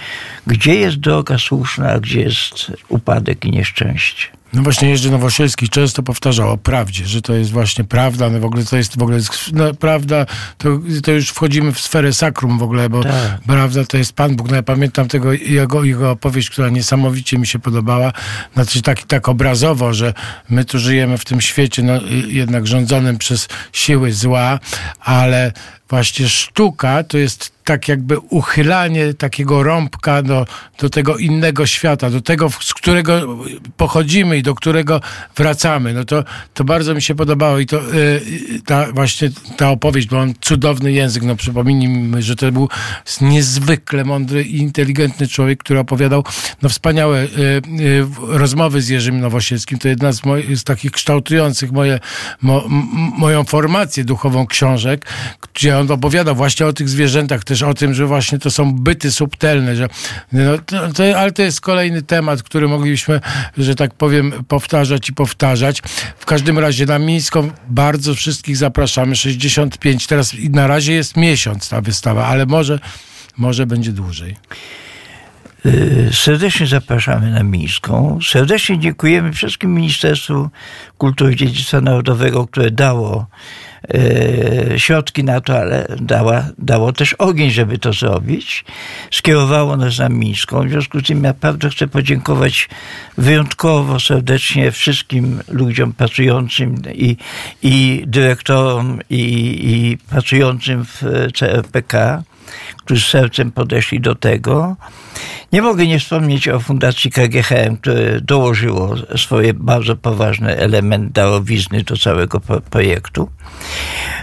gdzie 0.47 0.75
jest 0.75 0.97
droga 0.97 1.37
słuszna, 1.37 1.89
a 1.89 1.99
gdzie 1.99 2.21
jest 2.21 2.71
upadek 2.89 3.45
i 3.45 3.51
nieszczęście. 3.51 4.38
No 4.53 4.61
właśnie 4.61 4.89
Jerzy 4.89 5.11
Nowosielski 5.11 5.69
często 5.69 6.03
powtarzał 6.03 6.51
o 6.51 6.57
prawdzie, 6.57 7.05
że 7.05 7.21
to 7.21 7.33
jest 7.33 7.51
właśnie 7.51 7.83
prawda, 7.83 8.29
no 8.29 8.39
w 8.39 8.45
ogóle 8.45 8.65
to 8.65 8.77
jest 8.77 8.99
w 8.99 9.01
ogóle 9.01 9.19
no, 9.53 9.73
prawda, 9.73 10.25
to, 10.57 10.79
to 11.03 11.11
już 11.11 11.29
wchodzimy 11.29 11.71
w 11.71 11.79
sferę 11.79 12.13
sakrum 12.13 12.59
w 12.59 12.63
ogóle, 12.63 12.89
bo 12.89 13.03
tak. 13.03 13.41
prawda 13.47 13.85
to 13.85 13.97
jest 13.97 14.13
Pan 14.13 14.35
Bóg. 14.35 14.49
No 14.49 14.55
ja 14.55 14.63
pamiętam 14.63 15.07
tego 15.07 15.33
jego, 15.33 15.83
jego 15.83 16.11
opowieść, 16.11 16.49
która 16.49 16.69
niesamowicie 16.69 17.37
mi 17.37 17.47
się 17.47 17.59
podobała, 17.59 18.13
znaczy 18.53 18.81
tak, 18.81 19.03
tak 19.03 19.29
obrazowo, 19.29 19.93
że 19.93 20.13
my 20.49 20.65
tu 20.65 20.79
żyjemy 20.79 21.17
w 21.17 21.25
tym 21.25 21.41
świecie, 21.41 21.83
no 21.83 21.93
jednak 22.27 22.67
rządzonym 22.67 23.17
przez 23.17 23.47
siły 23.73 24.13
zła, 24.13 24.59
ale 24.99 25.51
właśnie 25.89 26.29
sztuka 26.29 27.03
to 27.03 27.17
jest 27.17 27.59
tak 27.69 27.87
jakby 27.87 28.19
uchylanie 28.19 29.13
takiego 29.13 29.63
rąbka 29.63 30.21
do, 30.21 30.45
do 30.79 30.89
tego 30.89 31.17
innego 31.17 31.65
świata, 31.65 32.09
do 32.09 32.21
tego, 32.21 32.49
z 32.61 32.73
którego 32.73 33.37
pochodzimy 33.77 34.37
i 34.37 34.43
do 34.43 34.55
którego 34.55 35.01
wracamy. 35.35 35.93
No 35.93 36.05
to, 36.05 36.23
to 36.53 36.63
bardzo 36.63 36.95
mi 36.95 37.01
się 37.01 37.15
podobało 37.15 37.59
i 37.59 37.65
to 37.65 37.81
yy, 37.81 38.21
ta 38.65 38.91
właśnie 38.91 39.29
ta 39.57 39.69
opowieść, 39.69 40.07
bo 40.07 40.19
on 40.19 40.33
cudowny 40.41 40.91
język, 40.91 41.23
no 41.23 41.35
przypomnijmy, 41.35 42.21
że 42.21 42.35
to 42.35 42.51
był 42.51 42.69
niezwykle 43.21 44.03
mądry 44.03 44.43
i 44.43 44.57
inteligentny 44.57 45.27
człowiek, 45.27 45.59
który 45.59 45.79
opowiadał 45.79 46.23
no 46.61 46.69
wspaniałe 46.69 47.23
yy, 47.23 47.61
yy, 47.83 48.07
rozmowy 48.19 48.81
z 48.81 48.89
Jerzym 48.89 49.19
Nowosielskim. 49.19 49.79
To 49.79 49.87
jedna 49.87 50.11
z, 50.11 50.25
moich, 50.25 50.57
z 50.57 50.63
takich 50.63 50.91
kształtujących 50.91 51.71
moje, 51.71 51.99
mo, 52.41 52.63
moją 53.17 53.43
formację 53.43 54.03
duchową 54.03 54.47
książek, 54.47 55.05
gdzie 55.53 55.78
on 55.79 55.91
opowiadał 55.91 56.35
właśnie 56.35 56.65
o 56.65 56.73
tych 56.73 56.89
zwierzętach, 56.89 57.43
też 57.43 57.63
o 57.63 57.73
tym, 57.73 57.93
że 57.93 58.05
właśnie 58.05 58.39
to 58.39 58.51
są 58.51 58.73
byty 58.73 59.11
subtelne, 59.11 59.75
że 59.75 59.87
no, 60.31 60.57
to, 60.65 60.93
to, 60.93 61.19
ale 61.19 61.31
to 61.31 61.41
jest 61.41 61.61
kolejny 61.61 62.01
temat, 62.01 62.43
który 62.43 62.67
moglibyśmy, 62.67 63.21
że 63.57 63.75
tak 63.75 63.93
powiem, 63.93 64.33
powtarzać 64.47 65.09
i 65.09 65.13
powtarzać. 65.13 65.81
W 66.19 66.25
każdym 66.25 66.59
razie 66.59 66.85
na 66.85 66.99
Mińską 66.99 67.51
bardzo 67.69 68.15
wszystkich 68.15 68.57
zapraszamy, 68.57 69.15
65, 69.15 70.07
teraz 70.07 70.33
na 70.49 70.67
razie 70.67 70.93
jest 70.93 71.17
miesiąc 71.17 71.69
ta 71.69 71.81
wystawa, 71.81 72.25
ale 72.25 72.45
może, 72.45 72.79
może 73.37 73.65
będzie 73.65 73.91
dłużej. 73.91 74.35
Y, 75.65 76.09
serdecznie 76.13 76.67
zapraszamy 76.67 77.31
na 77.31 77.43
Mińską. 77.43 78.19
Serdecznie 78.27 78.79
dziękujemy 78.79 79.33
wszystkim 79.33 79.73
Ministerstwu 79.73 80.49
Kultury 80.97 81.33
i 81.33 81.35
Dziedzictwa 81.35 81.81
Narodowego, 81.81 82.47
które 82.47 82.71
dało 82.71 83.27
środki 84.77 85.23
na 85.23 85.41
to, 85.41 85.57
ale 85.57 85.87
dała, 86.01 86.43
dało 86.57 86.93
też 86.93 87.13
ogień, 87.13 87.51
żeby 87.51 87.77
to 87.77 87.93
zrobić. 87.93 88.65
Skierowało 89.11 89.77
nas 89.77 89.97
na 89.97 90.09
Mińską. 90.09 90.67
W 90.67 90.69
związku 90.69 90.99
z 90.99 91.03
tym 91.03 91.21
naprawdę 91.21 91.69
chcę 91.69 91.87
podziękować 91.87 92.69
wyjątkowo 93.17 93.99
serdecznie 93.99 94.71
wszystkim 94.71 95.39
ludziom 95.47 95.93
pracującym 95.93 96.75
i, 96.93 97.17
i 97.63 98.03
dyrektorom 98.07 98.99
i, 99.09 99.23
i 99.63 99.97
pracującym 99.97 100.85
w 100.85 101.03
CRPK 101.33 102.23
którzy 102.77 103.05
z 103.05 103.07
sercem 103.07 103.51
podeszli 103.51 103.99
do 103.99 104.15
tego. 104.15 104.75
Nie 105.53 105.61
mogę 105.61 105.87
nie 105.87 105.99
wspomnieć 105.99 106.47
o 106.47 106.59
Fundacji 106.59 107.11
KGHM, 107.11 107.77
które 107.77 108.21
dołożyło 108.21 108.95
swoje 109.17 109.53
bardzo 109.53 109.95
poważny 109.95 110.57
element 110.57 111.11
darowizny 111.11 111.83
do 111.83 111.97
całego 111.97 112.39
projektu. 112.69 113.29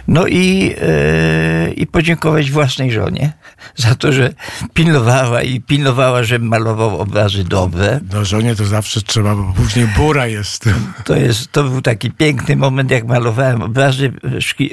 No 0.08 0.26
i, 0.26 0.74
e, 0.80 1.72
i 1.72 1.86
podziękować 1.86 2.50
własnej 2.50 2.92
żonie 2.92 3.32
za 3.76 3.94
to, 3.94 4.12
że 4.12 4.34
pilnowała 4.74 5.42
i 5.42 5.60
pilnowała, 5.60 6.22
że 6.22 6.38
malował 6.38 7.00
obrazy 7.00 7.44
dobre. 7.44 8.00
No 8.12 8.24
żonie 8.24 8.56
to 8.56 8.64
zawsze 8.64 9.02
trzeba, 9.02 9.36
bo 9.36 9.52
później 9.56 9.86
bura 9.86 10.26
jest. 10.26 10.64
To, 11.04 11.16
jest, 11.16 11.52
to 11.52 11.64
był 11.64 11.82
taki 11.82 12.10
piękny 12.10 12.56
moment, 12.56 12.90
jak 12.90 13.06
malowałem 13.06 13.62
obrazy 13.62 14.12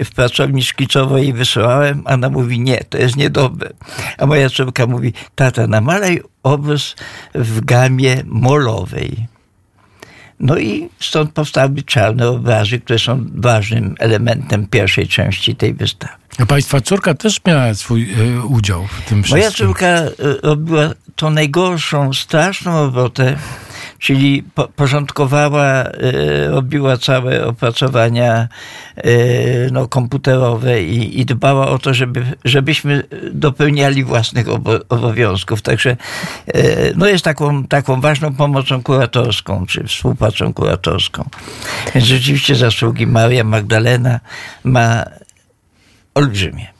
w 0.06 0.12
pracowni 0.16 0.64
szkicowej 0.64 1.28
i 1.28 1.34
wysyłałem. 1.34 2.04
Ona 2.06 2.30
mówi, 2.30 2.60
nie, 2.60 2.78
to 2.90 2.98
jest 2.98 3.16
niedobre. 3.16 3.70
A 4.18 4.26
moja 4.26 4.50
córka 4.50 4.88
mówi, 4.88 5.14
tata, 5.36 5.68
namalaj 5.68 6.22
obraz 6.44 6.96
w 7.36 7.66
gamie 7.66 8.24
molowej. 8.26 9.33
No 10.44 10.58
i 10.58 10.90
stąd 11.00 11.32
powstały 11.32 11.82
czarne 11.86 12.30
obrazy, 12.30 12.80
które 12.80 13.00
są 13.00 13.26
ważnym 13.36 13.96
elementem 14.00 14.68
pierwszej 14.68 15.08
części 15.08 15.56
tej 15.56 15.74
wystawy. 15.74 16.14
A 16.40 16.46
państwa 16.46 16.82
córka 16.82 17.14
też 17.14 17.40
miała 17.46 17.74
swój 17.74 18.14
y, 18.38 18.42
udział 18.42 18.88
w 18.88 19.10
tym 19.10 19.24
wszystkim. 19.24 19.38
Moja 19.40 19.52
córka 19.52 20.02
y, 20.02 20.14
robiła 20.44 20.90
tą 21.16 21.30
najgorszą, 21.30 22.14
straszną 22.14 22.72
robotę, 22.72 23.38
czyli 24.04 24.44
po, 24.56 24.68
porządkowała, 24.68 25.86
y, 25.86 26.48
robiła 26.48 26.98
całe 26.98 27.46
opracowania 27.46 28.48
y, 29.06 29.70
no, 29.72 29.88
komputerowe 29.88 30.84
i, 30.84 31.20
i, 31.20 31.26
dbała 31.26 31.68
o 31.68 31.80
to, 31.80 31.94
żeby, 31.94 32.26
żebyśmy 32.46 33.04
dopełniali 33.32 34.04
własnych 34.04 34.48
obowiązków. 34.90 35.62
Także 35.62 35.98
y, 36.56 36.94
no, 36.96 37.08
jest 37.08 37.24
taką, 37.24 37.68
taką 37.68 38.02
ważną 38.02 38.36
pomocą 38.36 38.84
kuratorską, 38.84 39.66
czy 39.66 39.84
współpracą 39.84 40.54
kuratorską. 40.54 41.30
Więc 41.96 42.08
rzeczywiście 42.08 42.56
zasługi 42.56 43.08
Maria 43.08 43.44
Magdalena 43.44 44.20
ma 44.64 45.04
olbrzymie. 46.16 46.73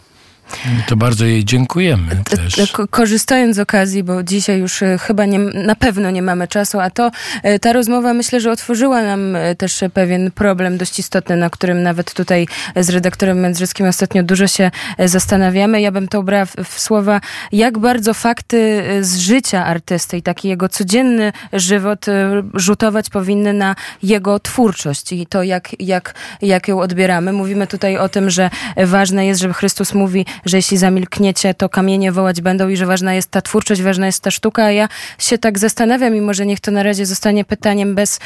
To 0.88 0.96
bardzo 0.96 1.26
jej 1.26 1.46
dziękujemy 1.46 2.24
też. 2.30 2.74
Korzystając 2.90 3.56
z 3.56 3.60
okazji, 3.60 4.04
bo 4.04 4.24
dzisiaj 4.24 4.60
już 4.60 4.84
e, 4.84 4.98
chyba 4.98 5.26
nie, 5.26 5.40
na 5.40 5.76
pewno 5.76 6.12
nie 6.12 6.22
mamy 6.22 6.48
czasu, 6.48 6.80
a 6.80 6.90
to 6.90 7.12
e, 7.44 7.60
ta 7.60 7.74
rozmowa 7.74 8.14
myślę, 8.14 8.40
że 8.40 8.52
otworzyła 8.52 9.02
nam 9.02 9.36
e, 9.36 9.56
też 9.56 9.84
pewien 9.94 10.32
problem 10.32 10.78
dość 10.78 11.00
istotny, 11.00 11.36
na 11.36 11.50
którym 11.50 11.84
nawet 11.84 12.14
tutaj 12.14 12.48
z 12.76 12.90
redaktorem 12.90 13.40
Mędrzeckim 13.40 13.88
ostatnio 13.88 14.24
dużo 14.24 14.48
się 14.48 14.72
zastanawiamy. 15.00 15.82
Ja 15.82 15.92
bym 15.92 16.08
to 16.08 16.20
ubrała 16.20 16.46
w, 16.46 16.56
w 16.66 16.80
słowa, 16.80 17.22
jak 17.52 17.80
bardzo 17.80 18.14
fakty 18.14 18.84
z 19.02 19.18
życia 19.18 19.66
artysty 19.66 20.18
i 20.18 20.22
taki 20.22 20.48
jego 20.48 20.70
codzienny 20.70 21.32
żywot 21.54 22.06
rzutować 22.54 23.10
powinny 23.10 23.54
na 23.54 23.76
jego 24.04 24.40
twórczość 24.40 25.14
i 25.14 25.26
to, 25.26 25.44
jak, 25.44 25.70
jak, 25.80 26.16
jak 26.42 26.68
ją 26.68 26.80
odbieramy. 26.80 27.34
Mówimy 27.34 27.68
tutaj 27.68 27.98
o 27.98 28.10
tym, 28.10 28.30
że 28.30 28.50
ważne 28.78 29.26
jest, 29.26 29.42
żeby 29.42 29.54
Chrystus 29.54 29.94
mówi, 29.94 30.26
że 30.46 30.58
jeśli 30.58 30.78
zamilkniecie, 30.78 31.54
to 31.54 31.70
kamienie 31.70 32.12
wołać 32.12 32.42
będą 32.42 32.70
i 32.70 32.78
że 32.78 32.86
ważna 32.86 33.14
jest 33.14 33.32
ta 33.32 33.42
twórczość, 33.42 33.82
ważna 33.82 34.06
jest 34.06 34.22
ta 34.22 34.32
sztuka, 34.32 34.64
a 34.64 34.72
ja 34.72 34.90
się 35.18 35.38
tak 35.38 35.60
zastanawiam 35.60 36.16
i 36.16 36.22
może 36.22 36.46
niech 36.46 36.60
to 36.60 36.72
na 36.72 36.84
razie 36.84 37.06
zostanie 37.06 37.46
pytaniem 37.46 37.96
bez 37.96 38.20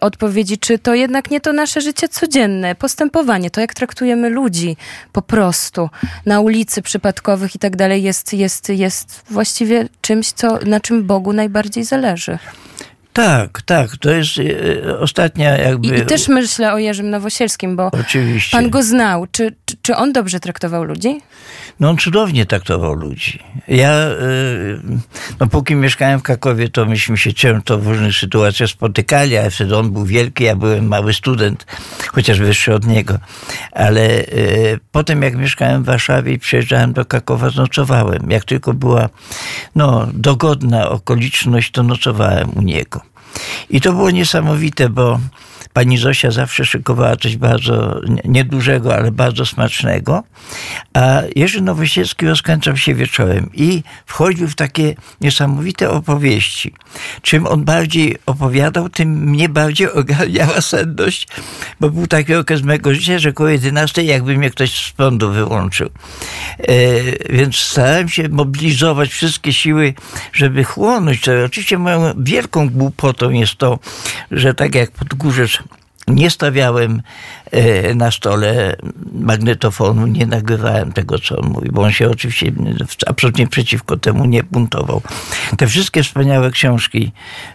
odpowiedzi, 0.00 0.58
czy 0.58 0.78
to 0.78 0.94
jednak 0.94 1.30
nie 1.30 1.40
to 1.40 1.52
nasze 1.52 1.80
życie 1.80 2.08
codzienne, 2.08 2.74
postępowanie, 2.74 3.50
to 3.50 3.60
jak 3.60 3.74
traktujemy 3.74 4.28
ludzi 4.28 4.76
po 5.12 5.22
prostu 5.22 5.90
na 6.26 6.40
ulicy 6.40 6.82
przypadkowych 6.82 7.54
i 7.54 7.58
tak 7.58 7.76
dalej 7.76 8.02
jest, 8.02 8.32
jest, 8.32 8.68
jest 8.68 9.22
właściwie 9.30 9.88
czymś, 10.00 10.32
co, 10.32 10.58
na 10.66 10.80
czym 10.80 11.04
Bogu 11.04 11.32
najbardziej 11.32 11.84
zależy. 11.84 12.38
Tak, 13.18 13.62
tak. 13.62 13.96
To 13.96 14.10
jest 14.10 14.38
e, 14.38 14.98
ostatnia 14.98 15.56
jakby... 15.56 15.88
I, 15.88 15.98
I, 16.00 16.06
też 16.06 16.28
myślę 16.28 16.72
o 16.72 16.78
Jerzym 16.78 17.10
Nowosielskim, 17.10 17.76
bo 17.76 17.90
Oczywiście. 18.00 18.56
pan 18.56 18.70
go 18.70 18.82
znał. 18.82 19.26
Czy, 19.32 19.54
czy, 19.64 19.76
czy, 19.82 19.96
on 19.96 20.12
dobrze 20.12 20.40
traktował 20.40 20.84
ludzi? 20.84 21.20
No 21.80 21.90
on 21.90 21.98
cudownie 21.98 22.46
traktował 22.46 22.94
ludzi. 22.94 23.38
Ja, 23.68 23.90
e, 23.92 24.16
no 25.40 25.46
póki 25.46 25.74
mieszkałem 25.74 26.20
w 26.20 26.22
Krakowie, 26.22 26.68
to 26.68 26.86
myśmy 26.86 27.16
się 27.16 27.32
często 27.32 27.78
w 27.78 27.86
różnych 27.86 28.14
sytuacjach 28.14 28.70
spotykali, 28.70 29.36
ale 29.36 29.50
wtedy 29.50 29.76
on 29.76 29.90
był 29.90 30.04
wielki, 30.04 30.44
ja 30.44 30.56
byłem 30.56 30.88
mały 30.88 31.12
student, 31.12 31.66
chociaż 32.12 32.38
wyższy 32.38 32.74
od 32.74 32.86
niego. 32.86 33.18
Ale 33.72 34.02
e, 34.02 34.24
potem 34.92 35.22
jak 35.22 35.36
mieszkałem 35.36 35.82
w 35.82 35.86
Warszawie 35.86 36.32
i 36.32 36.38
przyjeżdżałem 36.38 36.92
do 36.92 37.04
Krakowa, 37.04 37.50
nocowałem. 37.56 38.30
Jak 38.30 38.44
tylko 38.44 38.74
była 38.74 39.08
no, 39.74 40.08
dogodna 40.12 40.88
okoliczność, 40.88 41.70
to 41.70 41.82
nocowałem 41.82 42.50
u 42.56 42.62
niego. 42.62 43.07
I 43.70 43.80
to 43.80 43.92
było 43.92 44.10
niesamowite, 44.10 44.88
bo 44.88 45.20
pani 45.72 45.98
Zosia 45.98 46.30
zawsze 46.30 46.64
szykowała 46.64 47.16
coś 47.16 47.36
bardzo 47.36 48.00
niedużego, 48.24 48.94
ale 48.94 49.10
bardzo 49.12 49.46
smacznego. 49.46 50.24
A 50.94 51.22
Jerzy 51.36 51.60
Nowosielski 51.60 52.26
rozkręcał 52.26 52.76
się 52.76 52.94
wieczorem 52.94 53.50
i 53.54 53.82
wchodził 54.06 54.48
w 54.48 54.54
takie 54.54 54.94
niesamowite 55.20 55.90
opowieści. 55.90 56.72
Czym 57.22 57.46
on 57.46 57.64
bardziej 57.64 58.16
opowiadał, 58.26 58.88
tym 58.88 59.30
mnie 59.30 59.48
bardziej 59.48 59.92
ogarniała 60.00 60.60
senność, 60.60 61.28
bo 61.80 61.90
był 61.90 62.06
taki 62.06 62.34
okres 62.34 62.62
mego 62.62 62.94
życia, 62.94 63.18
że 63.18 63.32
koło 63.32 63.48
11 63.48 64.02
jakby 64.02 64.38
mnie 64.38 64.50
ktoś 64.50 64.86
z 64.86 64.90
prądu 64.90 65.32
wyłączył. 65.32 65.88
E, 66.58 66.74
więc 67.30 67.56
starałem 67.56 68.08
się 68.08 68.28
mobilizować 68.28 69.10
wszystkie 69.10 69.52
siły, 69.52 69.94
żeby 70.32 70.64
chłonąć 70.64 71.20
to. 71.20 71.32
Oczywiście 71.44 71.78
moją 71.78 72.12
wielką 72.18 72.68
głupotą 72.70 73.30
jest 73.30 73.54
to, 73.54 73.78
że 74.30 74.54
tak 74.54 74.74
jak 74.74 74.90
Nie 76.08 76.30
stawiałem 76.30 77.02
e, 77.50 77.94
na 77.94 78.10
stole 78.10 78.76
magnetofonu, 79.12 80.06
nie 80.06 80.26
nagrywałem 80.26 80.92
tego, 80.92 81.18
co 81.18 81.38
on 81.38 81.48
mówi, 81.48 81.68
bo 81.72 81.82
on 81.82 81.92
się 81.92 82.10
oczywiście 82.10 82.52
absolutnie 83.06 83.46
przeciwko 83.46 83.96
temu 83.96 84.24
nie 84.24 84.42
buntował. 84.42 85.02
Te 85.58 85.66
wszystkie 85.66 86.02
wspaniałe 86.02 86.50
książki, 86.50 87.12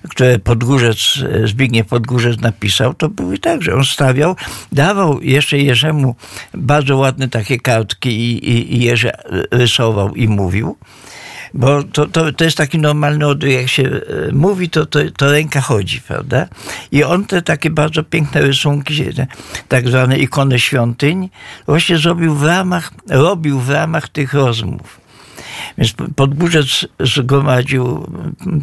które 0.09 0.39
Podgórzec, 0.39 1.19
e, 1.43 1.47
Zbigniew 1.47 1.87
Podgórzec 1.87 2.41
napisał, 2.41 2.93
to 2.93 3.09
były 3.09 3.37
tak, 3.37 3.61
że 3.61 3.73
on 3.73 3.83
stawiał, 3.83 4.35
dawał 4.71 5.21
jeszcze 5.21 5.57
Jerzemu 5.57 6.15
bardzo 6.53 6.97
ładne 6.97 7.29
takie 7.29 7.59
kartki 7.59 8.09
i, 8.09 8.49
i, 8.49 8.75
i 8.75 8.83
Jerzy 8.83 9.11
rysował 9.51 10.15
i 10.15 10.27
mówił. 10.27 10.77
Bo 11.53 11.83
to, 11.83 12.07
to, 12.07 12.33
to 12.33 12.43
jest 12.43 12.57
taki 12.57 12.79
normalny 12.79 13.27
odruch, 13.27 13.51
jak 13.51 13.69
się 13.69 13.83
e, 13.83 14.31
mówi, 14.31 14.69
to, 14.69 14.85
to, 14.85 14.99
to 15.17 15.31
ręka 15.31 15.61
chodzi, 15.61 16.01
prawda? 16.01 16.47
I 16.91 17.03
on 17.03 17.25
te 17.25 17.41
takie 17.41 17.69
bardzo 17.69 18.03
piękne 18.03 18.41
rysunki, 18.41 19.03
tak 19.67 19.87
zwane 19.87 20.17
ikony 20.17 20.59
świątyń, 20.59 21.29
właśnie 21.65 21.97
zrobił 21.97 22.35
w 22.35 22.43
ramach, 22.43 22.91
robił 23.09 23.59
w 23.59 23.69
ramach 23.69 24.09
tych 24.09 24.33
rozmów. 24.33 25.03
Więc 25.77 25.93
Podburzec 26.15 26.85
zgromadził 26.99 28.07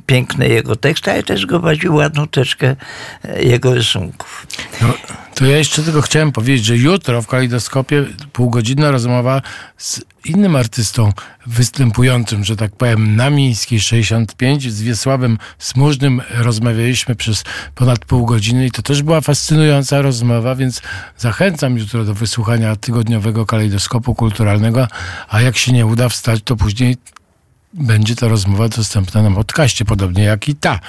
piękne 0.06 0.48
jego 0.48 0.76
teksty, 0.76 1.10
ale 1.10 1.22
też 1.22 1.40
zgromadził 1.40 1.94
ładną 1.94 2.28
teczkę 2.28 2.76
e, 3.24 3.42
jego 3.42 3.74
rysunków. 3.74 4.46
No, 4.82 4.88
to 5.34 5.46
ja 5.46 5.56
jeszcze 5.56 5.82
tylko 5.82 6.02
chciałem 6.02 6.32
powiedzieć, 6.32 6.64
że 6.64 6.76
jutro 6.76 7.22
w 7.22 7.26
Kalidoskopie 7.26 8.04
półgodzinna 8.32 8.90
rozmowa 8.90 9.42
z 9.76 10.00
innym 10.24 10.56
artystą 10.56 11.12
występującym, 11.46 12.44
że 12.44 12.56
tak 12.56 12.76
powiem, 12.76 13.16
na 13.16 13.30
Mińskiej 13.30 13.80
65 13.80 14.72
z 14.72 14.82
Wiesławem 14.82 15.38
Smużnym 15.58 16.22
rozmawialiśmy 16.30 17.14
przez 17.14 17.44
ponad 17.74 18.04
pół 18.04 18.26
godziny 18.26 18.66
i 18.66 18.70
to 18.70 18.82
też 18.82 19.02
była 19.02 19.20
fascynująca 19.20 20.02
rozmowa, 20.02 20.54
więc 20.54 20.82
zachęcam 21.16 21.78
jutro 21.78 22.04
do 22.04 22.14
wysłuchania 22.14 22.76
tygodniowego 22.76 23.46
kalejdoskopu 23.46 24.14
kulturalnego, 24.14 24.88
a 25.28 25.40
jak 25.40 25.56
się 25.56 25.72
nie 25.72 25.86
uda 25.86 26.08
wstać, 26.08 26.40
to 26.44 26.56
później 26.56 26.96
będzie 27.74 28.16
ta 28.16 28.28
rozmowa 28.28 28.68
dostępna 28.68 29.22
na 29.22 29.30
podcaście, 29.30 29.84
podobnie 29.84 30.22
jak 30.22 30.48
i 30.48 30.54
ta. 30.54 30.80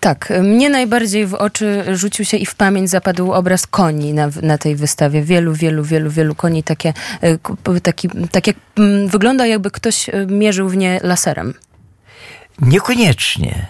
Tak, 0.00 0.32
mnie 0.42 0.70
najbardziej 0.70 1.26
w 1.26 1.34
oczy 1.34 1.84
rzucił 1.96 2.24
się 2.24 2.36
i 2.36 2.46
w 2.46 2.54
pamięć 2.54 2.90
zapadł 2.90 3.32
obraz 3.32 3.66
koni 3.66 4.14
na, 4.14 4.28
na 4.42 4.58
tej 4.58 4.76
wystawie. 4.76 5.22
Wielu, 5.22 5.54
wielu, 5.54 5.84
wielu, 5.84 6.10
wielu 6.10 6.34
koni. 6.34 6.62
Takie, 6.62 6.94
e, 7.22 7.80
taki, 7.80 8.08
tak 8.30 8.46
jak 8.46 8.56
mm, 8.76 9.08
wygląda 9.08 9.46
jakby 9.46 9.70
ktoś 9.70 10.08
e, 10.08 10.26
mierzył 10.26 10.68
w 10.68 10.76
nie 10.76 11.00
laserem. 11.02 11.54
Niekoniecznie. 12.60 13.66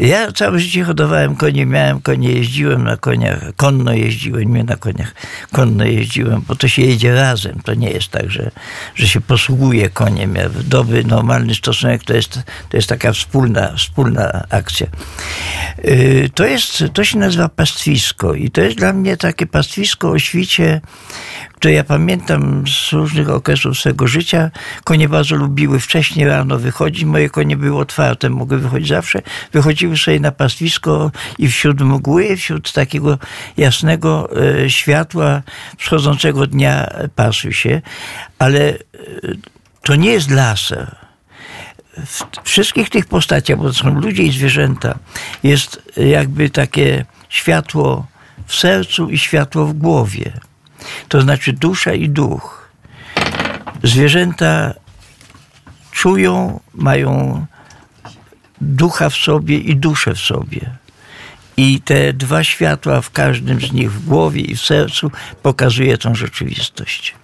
Ja 0.00 0.32
całe 0.32 0.58
życie 0.58 0.84
hodowałem 0.84 1.36
konie, 1.36 1.66
miałem 1.66 2.00
konie, 2.00 2.32
jeździłem 2.32 2.84
na 2.84 2.96
koniach, 2.96 3.40
konno 3.56 3.92
jeździłem, 3.92 4.54
nie 4.54 4.64
na 4.64 4.76
koniach, 4.76 5.14
konno 5.52 5.84
jeździłem, 5.84 6.42
bo 6.48 6.56
to 6.56 6.68
się 6.68 6.82
jedzie 6.82 7.14
razem. 7.14 7.60
To 7.64 7.74
nie 7.74 7.90
jest 7.90 8.08
tak, 8.08 8.30
że, 8.30 8.50
że 8.94 9.08
się 9.08 9.20
posługuje 9.20 9.88
koniem. 9.90 10.34
Dobry, 10.64 11.04
normalny 11.04 11.54
stosunek 11.54 12.04
to 12.04 12.14
jest, 12.14 12.40
to 12.68 12.76
jest 12.76 12.88
taka 12.88 13.12
wspólna, 13.12 13.72
wspólna 13.76 14.44
akcja. 14.50 14.86
Y, 15.84 16.30
to, 16.34 16.46
jest, 16.46 16.84
to 16.92 17.04
się 17.04 17.18
nazywa 17.18 17.48
pastwisko 17.48 18.34
i 18.34 18.50
to 18.50 18.60
jest 18.60 18.76
dla 18.76 18.92
mnie 18.92 19.16
takie 19.16 19.46
pastwisko 19.46 20.10
o 20.10 20.18
świcie, 20.18 20.80
to 21.60 21.68
ja 21.68 21.84
pamiętam 21.84 22.64
z 22.68 22.92
różnych 22.92 23.30
okresów 23.30 23.78
swojego 23.78 24.06
życia, 24.06 24.50
konie 24.84 25.08
bardzo 25.08 25.36
lubiły 25.36 25.80
wcześniej 25.80 26.26
rano 26.26 26.58
wychodzić, 26.58 27.04
moje 27.04 27.30
konie 27.30 27.56
były 27.56 27.78
otwarte, 27.78 28.30
mogły 28.30 28.58
wychodzić 28.58 28.88
zawsze, 28.88 29.22
wychodziły 29.52 29.85
sobie 29.94 30.20
na 30.20 30.32
pastwisko 30.32 31.10
i 31.38 31.48
wśród 31.48 31.80
mgły, 31.80 32.36
wśród 32.36 32.72
takiego 32.72 33.18
jasnego 33.56 34.28
e, 34.64 34.70
światła 34.70 35.42
wschodzącego 35.78 36.46
dnia 36.46 36.90
pasły 37.14 37.52
się, 37.52 37.82
ale 38.38 38.60
e, 38.60 38.76
to 39.82 39.96
nie 39.96 40.10
jest 40.10 40.30
laser 40.30 40.96
w 42.04 42.24
wszystkich 42.44 42.90
tych 42.90 43.06
postaciach, 43.06 43.58
bo 43.58 43.64
to 43.64 43.72
są 43.72 44.00
ludzie 44.00 44.22
i 44.22 44.32
zwierzęta, 44.32 44.98
jest 45.42 45.82
jakby 45.96 46.50
takie 46.50 47.04
światło 47.28 48.06
w 48.46 48.54
sercu 48.54 49.10
i 49.10 49.18
światło 49.18 49.66
w 49.66 49.72
głowie. 49.72 50.32
To 51.08 51.20
znaczy 51.20 51.52
dusza 51.52 51.92
i 51.92 52.08
duch. 52.08 52.70
Zwierzęta 53.82 54.74
czują, 55.92 56.60
mają 56.74 57.46
ducha 58.60 59.10
w 59.10 59.14
sobie 59.14 59.58
i 59.58 59.76
duszę 59.76 60.14
w 60.14 60.18
sobie. 60.18 60.70
I 61.56 61.80
te 61.80 62.12
dwa 62.12 62.44
światła 62.44 63.00
w 63.00 63.10
każdym 63.10 63.60
z 63.60 63.72
nich, 63.72 63.92
w 63.92 64.04
głowie 64.04 64.40
i 64.40 64.56
w 64.56 64.60
sercu, 64.60 65.10
pokazuje 65.42 65.98
tą 65.98 66.14
rzeczywistość. 66.14 67.14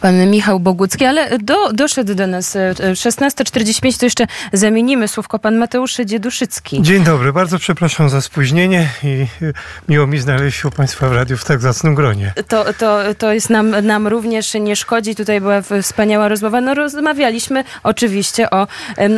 Pan 0.00 0.30
Michał 0.30 0.60
Bogucki, 0.60 1.04
ale 1.04 1.38
do, 1.38 1.72
doszedł 1.72 2.14
do 2.14 2.26
nas 2.26 2.56
e, 2.56 2.74
16.45, 2.74 3.98
to 3.98 4.06
jeszcze 4.06 4.26
zamienimy 4.52 5.08
słówko. 5.08 5.38
Pan 5.38 5.56
Mateusz 5.56 5.96
Dzieduszycki. 6.04 6.82
Dzień 6.82 7.04
dobry, 7.04 7.32
bardzo 7.32 7.58
przepraszam 7.58 8.10
za 8.10 8.20
spóźnienie 8.20 8.88
i 9.02 9.26
y, 9.42 9.52
miło 9.88 10.06
mi 10.06 10.18
znaleźć 10.18 10.60
się 10.60 10.68
u 10.68 10.70
Państwa 10.70 11.08
w 11.08 11.12
radiu 11.12 11.36
w 11.36 11.44
tak 11.44 11.60
zacnym 11.60 11.94
gronie. 11.94 12.32
To, 12.48 12.72
to, 12.72 12.98
to 13.18 13.32
jest 13.32 13.50
nam, 13.50 13.86
nam 13.86 14.06
również 14.06 14.54
nie 14.54 14.76
szkodzi. 14.76 15.14
Tutaj 15.14 15.40
była 15.40 15.62
wspaniała 15.82 16.28
rozmowa. 16.28 16.60
No 16.60 16.74
rozmawialiśmy 16.74 17.64
oczywiście 17.82 18.50
o, 18.50 18.66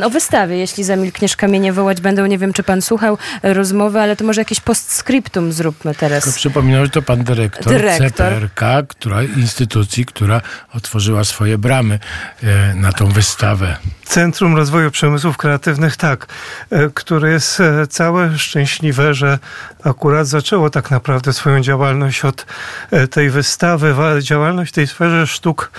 o 0.05 0.11
wystawie. 0.11 0.57
Jeśli 0.57 0.85
zamilkniesz, 0.85 1.37
kamienie 1.37 1.73
wołać 1.73 2.01
będą. 2.01 2.27
Nie 2.27 2.39
wiem, 2.39 2.53
czy 2.53 2.63
pan 2.63 2.83
słuchał 2.83 3.19
rozmowy, 3.43 4.01
ale 4.01 4.17
to 4.17 4.25
może 4.25 4.41
jakieś 4.41 4.61
postscriptum 4.61 5.53
zróbmy 5.53 5.95
teraz. 5.95 6.35
przypominam, 6.35 6.85
że 6.85 6.91
to 6.91 7.03
pan 7.03 7.25
dyrektor, 7.25 7.73
Dyrektor. 7.73 8.11
CPRK, 8.11 8.61
która, 8.89 9.23
instytucji, 9.23 10.07
która 10.07 10.40
otworzyła 10.75 11.25
swoje 11.25 11.59
bramy 11.59 11.99
e, 12.43 12.75
na 12.75 12.93
tą 12.93 13.07
wystawę. 13.07 13.77
Centrum 14.11 14.57
Rozwoju 14.57 14.91
Przemysłów 14.91 15.37
Kreatywnych, 15.37 15.97
tak, 15.97 16.27
e, 16.71 16.91
które 16.95 17.31
jest 17.31 17.61
e, 17.61 17.87
całe 17.87 18.39
szczęśliwe, 18.39 19.15
że 19.15 19.39
akurat 19.85 20.27
zaczęło 20.27 20.71
tak 20.71 20.91
naprawdę 20.91 21.33
swoją 21.33 21.61
działalność 21.61 22.25
od 22.25 22.47
e, 22.91 23.09
tej 23.09 23.31
wystawy, 23.31 23.95
działalność 24.21 24.73
w 24.73 24.75
tej 24.75 24.87
sferze 24.87 25.27
sztuk 25.27 25.71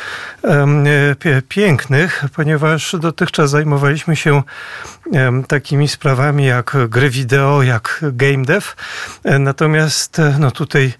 pięknych, 1.50 2.24
ponieważ 2.36 2.96
dotychczas 3.00 3.50
zajmowaliśmy 3.50 4.16
się 4.16 4.44
takimi 5.48 5.88
sprawami 5.88 6.46
jak 6.46 6.78
gry 6.90 7.10
wideo, 7.10 7.64
jak 7.64 8.00
game 8.14 8.46
dev. 8.46 8.68
Natomiast 9.40 10.22
no 10.40 10.52
tutaj 10.52 10.94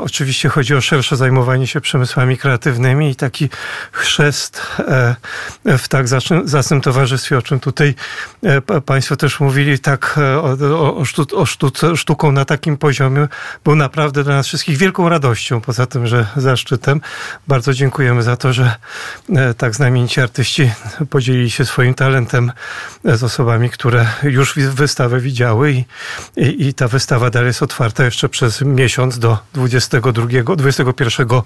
oczywiście 0.00 0.48
chodzi 0.48 0.74
o 0.74 0.80
szersze 0.80 1.16
zajmowanie 1.16 1.66
się 1.66 1.80
przemysłami 1.80 2.38
kreatywnymi 2.38 3.10
i 3.10 3.16
taki 3.16 3.48
chrzest 3.92 4.62
w 5.64 5.88
tak 5.88 6.08
zacnym, 6.20 6.48
zacnym 6.48 6.80
towarzystwie, 6.80 7.38
o 7.38 7.42
czym 7.42 7.60
tutaj 7.60 7.94
e, 8.42 8.60
pa- 8.60 8.80
Państwo 8.80 9.16
też 9.16 9.40
mówili, 9.40 9.78
tak 9.78 10.18
e, 10.18 10.38
o, 10.38 10.96
o, 10.96 11.04
sztu, 11.04 11.26
o 11.34 11.46
sztuce, 11.46 11.96
sztuką 11.96 12.32
na 12.32 12.44
takim 12.44 12.76
poziomie 12.76 13.28
był 13.64 13.74
naprawdę 13.74 14.24
dla 14.24 14.34
nas 14.34 14.46
wszystkich 14.46 14.76
wielką 14.76 15.08
radością, 15.08 15.60
poza 15.60 15.86
tym, 15.86 16.06
że 16.06 16.26
zaszczytem. 16.36 17.00
Bardzo 17.48 17.74
dziękujemy 17.74 18.22
za 18.22 18.36
to, 18.36 18.52
że 18.52 18.74
e, 19.36 19.54
tak 19.54 19.74
znamienici 19.74 20.20
artyści 20.20 20.70
podzielili 21.10 21.50
się 21.50 21.64
swoim 21.64 21.94
talentem 21.94 22.52
z 23.04 23.22
osobami, 23.22 23.70
które 23.70 24.06
już 24.22 24.54
wystawę 24.58 25.20
widziały 25.20 25.72
i, 25.72 25.84
i, 26.36 26.66
i 26.68 26.74
ta 26.74 26.88
wystawa 26.88 27.30
dalej 27.30 27.46
jest 27.46 27.62
otwarta 27.62 28.04
jeszcze 28.04 28.28
przez 28.28 28.60
miesiąc 28.60 29.18
do 29.18 29.38
22, 29.54 30.26
21 30.56 31.26
e, 31.28 31.42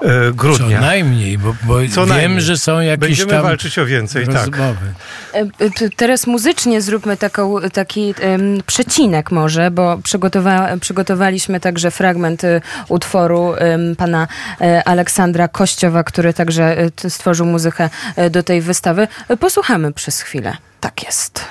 Co 0.00 0.32
grudnia. 0.34 0.80
najmniej, 0.80 1.38
bo, 1.38 1.54
bo 1.62 1.74
Co 1.94 2.00
wiem, 2.00 2.08
najmniej. 2.08 2.40
że 2.40 2.58
są 2.58 2.80
jakieś 2.80 3.08
Będziemy 3.08 3.30
tam 3.30 3.42
walczyć 3.42 3.78
o 3.78 3.86
więcej, 3.98 4.26
tak. 4.26 4.34
rozmowy. 4.36 4.86
E, 5.34 5.38
e, 5.38 5.70
t- 5.70 5.88
Teraz 5.96 6.26
muzycznie 6.26 6.80
zróbmy 6.82 7.16
taką, 7.16 7.60
taki 7.72 8.14
em, 8.20 8.62
przecinek 8.66 9.30
może, 9.30 9.70
bo 9.70 9.98
przygotowa 9.98 10.68
przygotowaliśmy 10.80 11.60
także 11.60 11.90
fragment 11.90 12.44
e, 12.44 12.60
utworu 12.88 13.54
em, 13.54 13.96
pana 13.96 14.28
e, 14.60 14.88
Aleksandra 14.88 15.48
Kościowa, 15.48 16.04
który 16.04 16.34
także 16.34 16.78
e, 17.04 17.10
stworzył 17.10 17.46
muzykę 17.46 17.90
do 18.30 18.42
tej 18.42 18.60
wystawy. 18.60 19.08
Posłuchamy 19.40 19.92
przez 19.92 20.20
chwilę. 20.20 20.56
Tak 20.80 21.02
jest. 21.04 21.44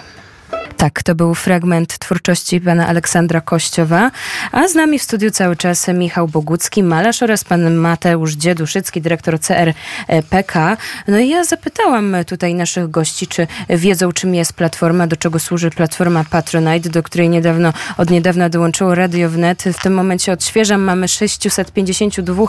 Tak, 0.83 1.03
to 1.03 1.15
był 1.15 1.35
fragment 1.35 1.97
twórczości 1.97 2.61
pana 2.61 2.87
Aleksandra 2.87 3.41
Kościowa, 3.41 4.11
a 4.51 4.67
z 4.67 4.75
nami 4.75 4.99
w 4.99 5.03
studiu 5.03 5.31
cały 5.31 5.55
czas 5.55 5.87
Michał 5.87 6.27
Bogucki, 6.27 6.83
malarz 6.83 7.23
oraz 7.23 7.43
pan 7.43 7.75
Mateusz 7.75 8.33
Dzieduszycki, 8.33 9.01
dyrektor 9.01 9.39
CRPK. 9.39 10.77
No 11.07 11.19
i 11.19 11.29
ja 11.29 11.43
zapytałam 11.43 12.15
tutaj 12.27 12.55
naszych 12.55 12.91
gości, 12.91 13.27
czy 13.27 13.47
wiedzą, 13.69 14.11
czym 14.11 14.35
jest 14.35 14.53
platforma, 14.53 15.07
do 15.07 15.15
czego 15.15 15.39
służy 15.39 15.69
platforma 15.69 16.23
Patronite, 16.29 16.89
do 16.89 17.03
której 17.03 17.29
niedawno, 17.29 17.73
od 17.97 18.09
niedawna 18.09 18.49
dołączyło 18.49 18.95
Radio 18.95 19.29
Wnet. 19.29 19.63
W 19.63 19.81
tym 19.81 19.93
momencie 19.93 20.31
odświeżam, 20.31 20.81
mamy 20.81 21.07
652 21.07 22.43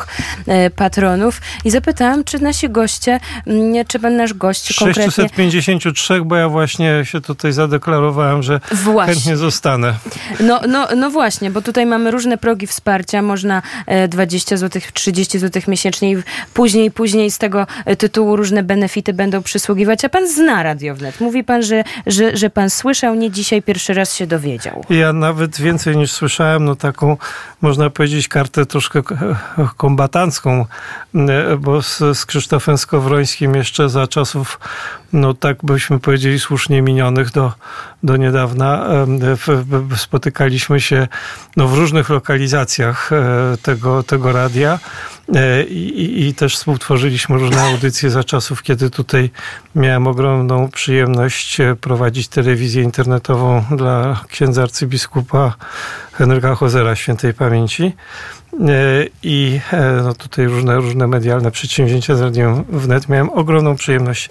e, 0.46 0.70
patronów 0.70 1.40
i 1.64 1.70
zapytałam, 1.70 2.24
czy 2.24 2.38
nasi 2.38 2.70
goście, 2.70 3.20
czy 3.88 3.98
pan 3.98 4.16
nasz 4.16 4.34
gość 4.34 4.74
konkretnie... 4.78 5.10
653, 5.10 6.20
bo 6.24 6.36
ja 6.36 6.48
właśnie 6.48 7.04
się 7.04 7.20
tutaj 7.20 7.52
zadeklarowałem, 7.52 8.03
że 8.40 8.60
Właśnie. 8.72 9.14
chętnie 9.14 9.36
zostanę. 9.36 9.94
No, 10.40 10.60
no, 10.68 10.88
no 10.96 11.10
właśnie, 11.10 11.50
bo 11.50 11.62
tutaj 11.62 11.86
mamy 11.86 12.10
różne 12.10 12.38
progi 12.38 12.66
wsparcia. 12.66 13.22
Można 13.22 13.62
e, 13.86 14.08
20 14.08 14.56
zł, 14.56 14.82
30 14.94 15.38
zł 15.38 15.62
miesięcznie 15.68 16.12
i 16.12 16.16
później, 16.54 16.90
później 16.90 17.30
z 17.30 17.38
tego 17.38 17.66
e, 17.84 17.96
tytułu 17.96 18.36
różne 18.36 18.62
benefity 18.62 19.12
będą 19.12 19.42
przysługiwać. 19.42 20.04
A 20.04 20.08
pan 20.08 20.28
zna 20.28 20.62
Radio 20.62 20.94
Wnet. 20.94 21.20
Mówi 21.20 21.44
pan, 21.44 21.62
że, 21.62 21.84
że, 22.06 22.36
że 22.36 22.50
pan 22.50 22.70
słyszał, 22.70 23.14
nie 23.14 23.30
dzisiaj 23.30 23.62
pierwszy 23.62 23.94
raz 23.94 24.14
się 24.14 24.26
dowiedział. 24.26 24.84
Ja 24.90 25.12
nawet 25.12 25.60
więcej 25.60 25.96
niż 25.96 26.12
słyszałem, 26.12 26.64
no 26.64 26.76
taką, 26.76 27.16
można 27.60 27.90
powiedzieć, 27.90 28.28
kartę 28.28 28.66
troszkę 28.66 29.02
kombatancką, 29.76 30.66
m, 31.14 31.28
bo 31.58 31.82
z, 31.82 31.98
z 31.98 32.26
Krzysztofem 32.26 32.78
Skowrońskim 32.78 33.54
jeszcze 33.54 33.88
za 33.88 34.06
czasów, 34.06 34.58
no 35.14 35.34
tak 35.34 35.56
byśmy 35.62 36.00
powiedzieli, 36.00 36.40
słusznie 36.40 36.82
minionych 36.82 37.30
do, 37.30 37.52
do 38.02 38.16
niedawna, 38.16 38.86
spotykaliśmy 39.96 40.80
się 40.80 41.08
no, 41.56 41.68
w 41.68 41.74
różnych 41.74 42.10
lokalizacjach 42.10 43.12
e, 43.12 43.56
tego, 43.62 44.02
tego 44.02 44.32
radia 44.32 44.78
e, 45.34 45.64
i, 45.64 46.26
i, 46.28 46.34
też 46.34 46.56
współtworzyliśmy 46.56 47.38
różne 47.38 47.62
audycje 47.62 48.10
za 48.10 48.24
czasów, 48.24 48.62
kiedy 48.62 48.90
tutaj 48.90 49.30
miałem 49.74 50.06
ogromną 50.06 50.70
przyjemność 50.70 51.60
e, 51.60 51.76
prowadzić 51.76 52.28
telewizję 52.28 52.82
internetową 52.82 53.64
dla 53.76 54.20
księdza 54.28 54.62
arcybiskupa 54.62 55.54
Henryka 56.12 56.54
Hozera 56.54 56.96
świętej 56.96 57.34
pamięci. 57.34 57.92
I 59.22 59.60
no 60.04 60.14
tutaj 60.14 60.46
różne, 60.46 60.76
różne 60.76 61.06
medialne 61.06 61.50
przedsięwzięcia 61.50 62.14
z 62.14 62.20
Radiem 62.20 62.64
Wnet. 62.64 63.08
Miałem 63.08 63.30
ogromną 63.30 63.76
przyjemność 63.76 64.30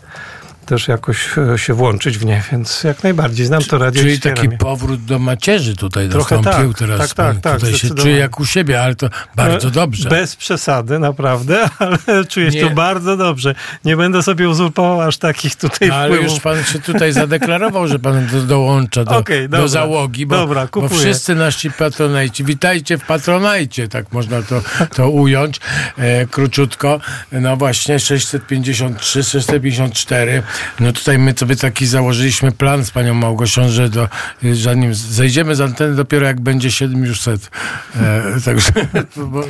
też 0.65 0.87
jakoś 0.87 1.37
e, 1.53 1.57
się 1.57 1.73
włączyć 1.73 2.17
w 2.17 2.25
nie, 2.25 2.43
więc 2.51 2.83
jak 2.83 3.03
najbardziej 3.03 3.45
znam 3.45 3.61
to 3.63 3.77
radio 3.77 4.01
Czyli 4.01 4.19
taki 4.19 4.47
je. 4.47 4.57
powrót 4.57 5.05
do 5.05 5.19
macierzy 5.19 5.75
tutaj 5.75 6.09
Trochę 6.09 6.35
nastąpił 6.35 6.73
tak, 6.73 6.79
teraz. 6.79 6.99
tak, 6.99 7.13
tak, 7.13 7.39
tak, 7.41 7.59
tutaj 7.59 7.73
się 7.79 7.89
czuje 7.89 8.17
jak 8.17 8.39
u 8.39 8.45
siebie, 8.45 8.81
ale 8.83 8.95
to 8.95 9.09
bardzo 9.35 9.67
E, 9.67 9.71
dobrze. 9.71 10.09
Bez 10.09 10.35
przesady, 10.35 10.99
naprawdę, 10.99 11.69
ale 11.79 11.97
czuję 12.29 12.51
się 12.51 12.69
tu 12.69 12.75
bardzo 12.75 13.17
dobrze. 13.17 13.55
Nie 13.85 13.97
będę 13.97 14.23
sobie 14.23 14.49
uzurpował 14.49 15.01
aż 15.01 15.17
takich 15.17 15.55
tutaj 15.55 15.89
No, 15.89 15.95
ale 15.95 16.07
wpływów. 16.15 16.31
już 16.33 16.39
pan 16.41 16.63
się 16.63 16.79
tutaj 16.79 17.11
zadeklarował, 17.11 17.87
że 17.87 17.99
pan 17.99 18.27
do, 18.27 18.41
dołącza 18.41 19.03
do, 19.05 19.17
Okej, 19.17 19.41
dobra. 19.43 19.59
do 19.59 19.67
załogi, 19.67 20.25
bo, 20.25 20.35
Dobra, 20.35 20.67
bo 20.73 20.89
wszyscy 20.89 21.35
nasi 21.35 21.71
patronajci, 21.71 22.43
witajcie 22.43 22.97
w 22.97 23.05
patronajcie, 23.05 23.87
tak 23.87 24.11
można 24.11 24.41
to, 24.41 24.61
to 24.95 25.09
ująć 25.09 25.59
e, 25.97 26.25
króciutko. 26.25 26.99
No 27.31 27.57
właśnie 27.57 27.99
653, 27.99 29.23
654 29.23 30.43
No 30.79 30.91
tutaj 30.93 31.17
my 31.17 31.33
sobie 31.37 31.55
taki 31.55 31.85
założyliśmy 31.85 32.51
plan 32.51 32.85
z 32.85 32.91
panią 32.91 33.13
Małgosią, 33.13 33.69
że 33.69 33.89
do, 33.89 34.09
zanim 34.53 34.93
zejdziemy 34.95 35.55
z 35.55 35.61
anteny 35.61 35.95
dopiero 35.95 36.25
jak 36.25 36.41
będzie 36.41 36.71
700. 36.71 37.49
E, 37.95 38.21
także 38.45 38.71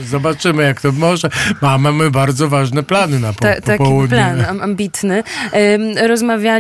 zobaczymy 0.09 0.63
jak 0.63 0.81
to 0.81 0.91
może. 0.91 1.29
A 1.61 1.77
mamy 1.77 2.11
bardzo 2.11 2.49
ważne 2.49 2.83
plany 2.83 3.19
na 3.19 3.33
po, 3.33 3.39
Ta, 3.39 3.61
taki 3.61 3.83
plan 4.09 4.41
am- 4.45 4.61
ambitny. 4.61 5.23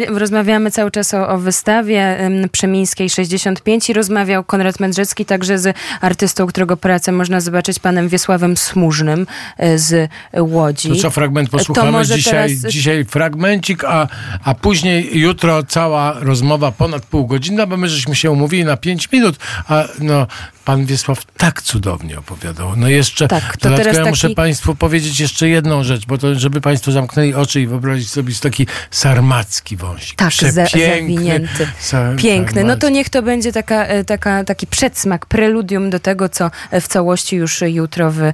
Rozmawiamy 0.09 0.71
cały 0.71 0.91
czas 0.91 1.13
o, 1.13 1.27
o 1.29 1.37
wystawie 1.37 2.17
Przemińskiej 2.51 3.09
65 3.09 3.89
i 3.89 3.93
rozmawiał 3.93 4.43
Konrad 4.43 4.79
Mędrzecki 4.79 5.25
także 5.25 5.59
z 5.59 5.77
artystą, 6.01 6.47
którego 6.47 6.77
pracę 6.77 7.11
można 7.11 7.41
zobaczyć, 7.41 7.79
panem 7.79 8.09
Wiesławem 8.09 8.57
Smużnym 8.57 9.27
y, 9.63 9.79
z 9.79 10.09
Łodzi. 10.39 10.89
To 10.89 10.95
co, 10.95 11.09
fragment 11.09 11.49
To 11.51 11.57
posłuchamy 11.57 11.91
może 11.91 12.15
dzisiaj, 12.15 12.49
teraz- 12.57 12.71
dzisiaj 12.71 13.05
fragmencik, 13.05 13.83
a, 13.83 14.07
a 14.43 14.53
później 14.53 15.19
jutro 15.19 15.63
cała 15.63 16.13
rozmowa 16.19 16.71
ponad 16.71 17.05
pół 17.05 17.27
godziny, 17.27 17.67
bo 17.67 17.77
my 17.77 17.89
żeśmy 17.89 18.15
się 18.15 18.31
umówili 18.31 18.63
na 18.63 18.77
pięć 18.77 19.11
minut, 19.11 19.37
a 19.67 19.83
no, 19.99 20.27
pan 20.65 20.85
Wiesław 20.85 21.25
tak 21.37 21.61
cudownie 21.61 22.19
opowiadał. 22.19 22.75
No 22.75 22.87
jeszcze, 22.87 23.27
Tak, 23.27 23.57
to 23.57 23.75
teraz 23.77 23.97
ja 23.97 24.05
muszę 24.05 24.27
taki- 24.27 24.35
państwu 24.35 24.75
powiedzieć 24.75 25.19
jeszcze 25.19 25.49
jedną 25.49 25.83
rzecz, 25.83 26.05
bo 26.05 26.17
to, 26.17 26.35
żeby 26.39 26.61
państwo 26.61 26.91
zamknęli 26.91 27.33
oczy 27.33 27.61
i 27.61 27.67
wyobrazić 27.67 28.09
sobie 28.09 28.29
jest 28.29 28.43
taki 28.43 28.67
sarmacki 28.91 29.77
wąsik. 29.77 30.15
Tak, 30.17 30.33
zawinięty. 30.33 31.67
sa- 31.79 32.15
Piękny. 32.17 32.63
No 32.63 32.67
to 32.75 32.79
sarmacki. 32.81 32.93
niech 32.93 33.09
to 33.09 33.21
będzie 33.23 33.51
taka, 33.51 33.85
e, 33.85 34.03
taka, 34.03 34.43
taki 34.43 34.67
przedsmak, 34.67 35.25
preludium 35.25 35.89
do 35.89 35.99
tego, 35.99 36.29
co 36.29 36.51
e, 36.71 36.81
w 36.81 36.87
całości 36.87 37.35
już 37.35 37.61
jutro 37.61 38.11
w 38.11 38.21
e, 38.21 38.33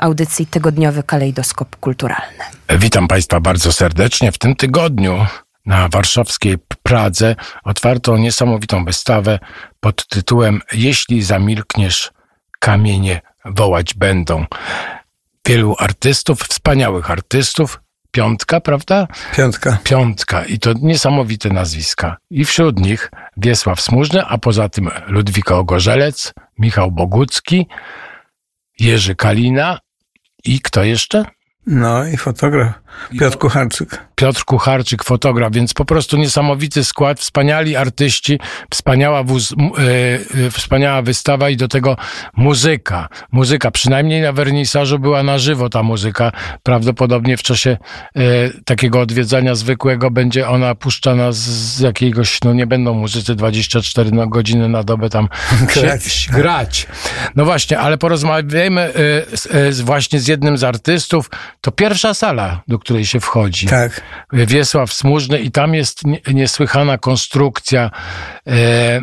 audycji 0.00 0.46
tygodniowy 0.46 1.02
kalejdoskop 1.02 1.76
kulturalny. 1.76 2.44
Witam 2.78 3.08
Państwa 3.08 3.40
bardzo 3.40 3.72
serdecznie. 3.72 4.32
W 4.32 4.38
tym 4.38 4.56
tygodniu 4.56 5.26
na 5.66 5.88
warszawskiej 5.88 6.56
Pradze 6.82 7.36
otwarto 7.64 8.18
niesamowitą 8.18 8.84
wystawę 8.84 9.38
pod 9.80 10.08
tytułem 10.08 10.60
Jeśli 10.72 11.22
zamilkniesz, 11.22 12.12
kamienie 12.60 13.20
wołać 13.44 13.94
będą. 13.94 14.46
Wielu 15.46 15.76
artystów, 15.78 16.40
wspaniałych 16.40 17.10
artystów, 17.10 17.80
piątka, 18.10 18.60
prawda? 18.60 19.08
Piątka. 19.36 19.78
Piątka 19.84 20.44
i 20.44 20.58
to 20.58 20.72
niesamowite 20.82 21.48
nazwiska. 21.48 22.16
I 22.30 22.44
wśród 22.44 22.78
nich 22.78 23.10
Wiesław 23.36 23.80
Smużny, 23.80 24.24
a 24.24 24.38
poza 24.38 24.68
tym 24.68 24.90
Ludwika 25.06 25.54
Ogorzelec, 25.56 26.32
Michał 26.58 26.90
Bogucki, 26.90 27.66
Jerzy 28.78 29.14
Kalina 29.14 29.78
i 30.44 30.60
kto 30.60 30.84
jeszcze? 30.84 31.24
No 31.66 32.04
i 32.04 32.16
fotograf 32.16 32.72
Piotr 33.20 33.38
Kucharczyk. 33.38 34.09
Piotr 34.20 34.44
Kucharczyk, 34.44 35.04
fotograf, 35.04 35.52
więc 35.52 35.74
po 35.74 35.84
prostu 35.84 36.16
niesamowity 36.16 36.84
skład, 36.84 37.20
wspaniali 37.20 37.76
artyści, 37.76 38.38
wspaniała, 38.70 39.22
wóz, 39.22 39.54
e, 40.46 40.50
wspaniała 40.50 41.02
wystawa 41.02 41.50
i 41.50 41.56
do 41.56 41.68
tego 41.68 41.96
muzyka. 42.36 43.08
Muzyka, 43.32 43.70
przynajmniej 43.70 44.22
na 44.22 44.32
wernisażu 44.32 44.98
była 44.98 45.22
na 45.22 45.38
żywo 45.38 45.68
ta 45.68 45.82
muzyka. 45.82 46.32
Prawdopodobnie 46.62 47.36
w 47.36 47.42
czasie 47.42 47.70
e, 48.16 48.20
takiego 48.64 49.00
odwiedzania 49.00 49.54
zwykłego 49.54 50.10
będzie 50.10 50.48
ona 50.48 50.74
puszczana 50.74 51.32
z, 51.32 51.38
z 51.38 51.80
jakiegoś, 51.80 52.38
no 52.44 52.52
nie 52.52 52.66
będą 52.66 52.94
muzycy 52.94 53.34
24 53.34 54.10
na 54.12 54.26
godziny 54.26 54.68
na 54.68 54.82
dobę 54.82 55.10
tam 55.10 55.28
Grać. 55.74 56.04
się- 56.04 56.32
grać. 56.32 56.86
No 57.36 57.44
właśnie, 57.44 57.78
ale 57.78 57.98
porozmawiajmy 57.98 58.92
z, 59.70 59.80
właśnie 59.80 60.20
z 60.20 60.28
jednym 60.28 60.58
z 60.58 60.64
artystów. 60.64 61.30
To 61.60 61.70
pierwsza 61.70 62.14
sala, 62.14 62.60
do 62.68 62.78
której 62.78 63.06
się 63.06 63.20
wchodzi. 63.20 63.66
Tak. 63.66 64.00
Wiesław 64.32 64.92
Smużny 64.92 65.40
i 65.40 65.50
tam 65.50 65.74
jest 65.74 66.04
nie- 66.06 66.20
niesłychana 66.34 66.98
konstrukcja, 66.98 67.90
e, 68.46 69.00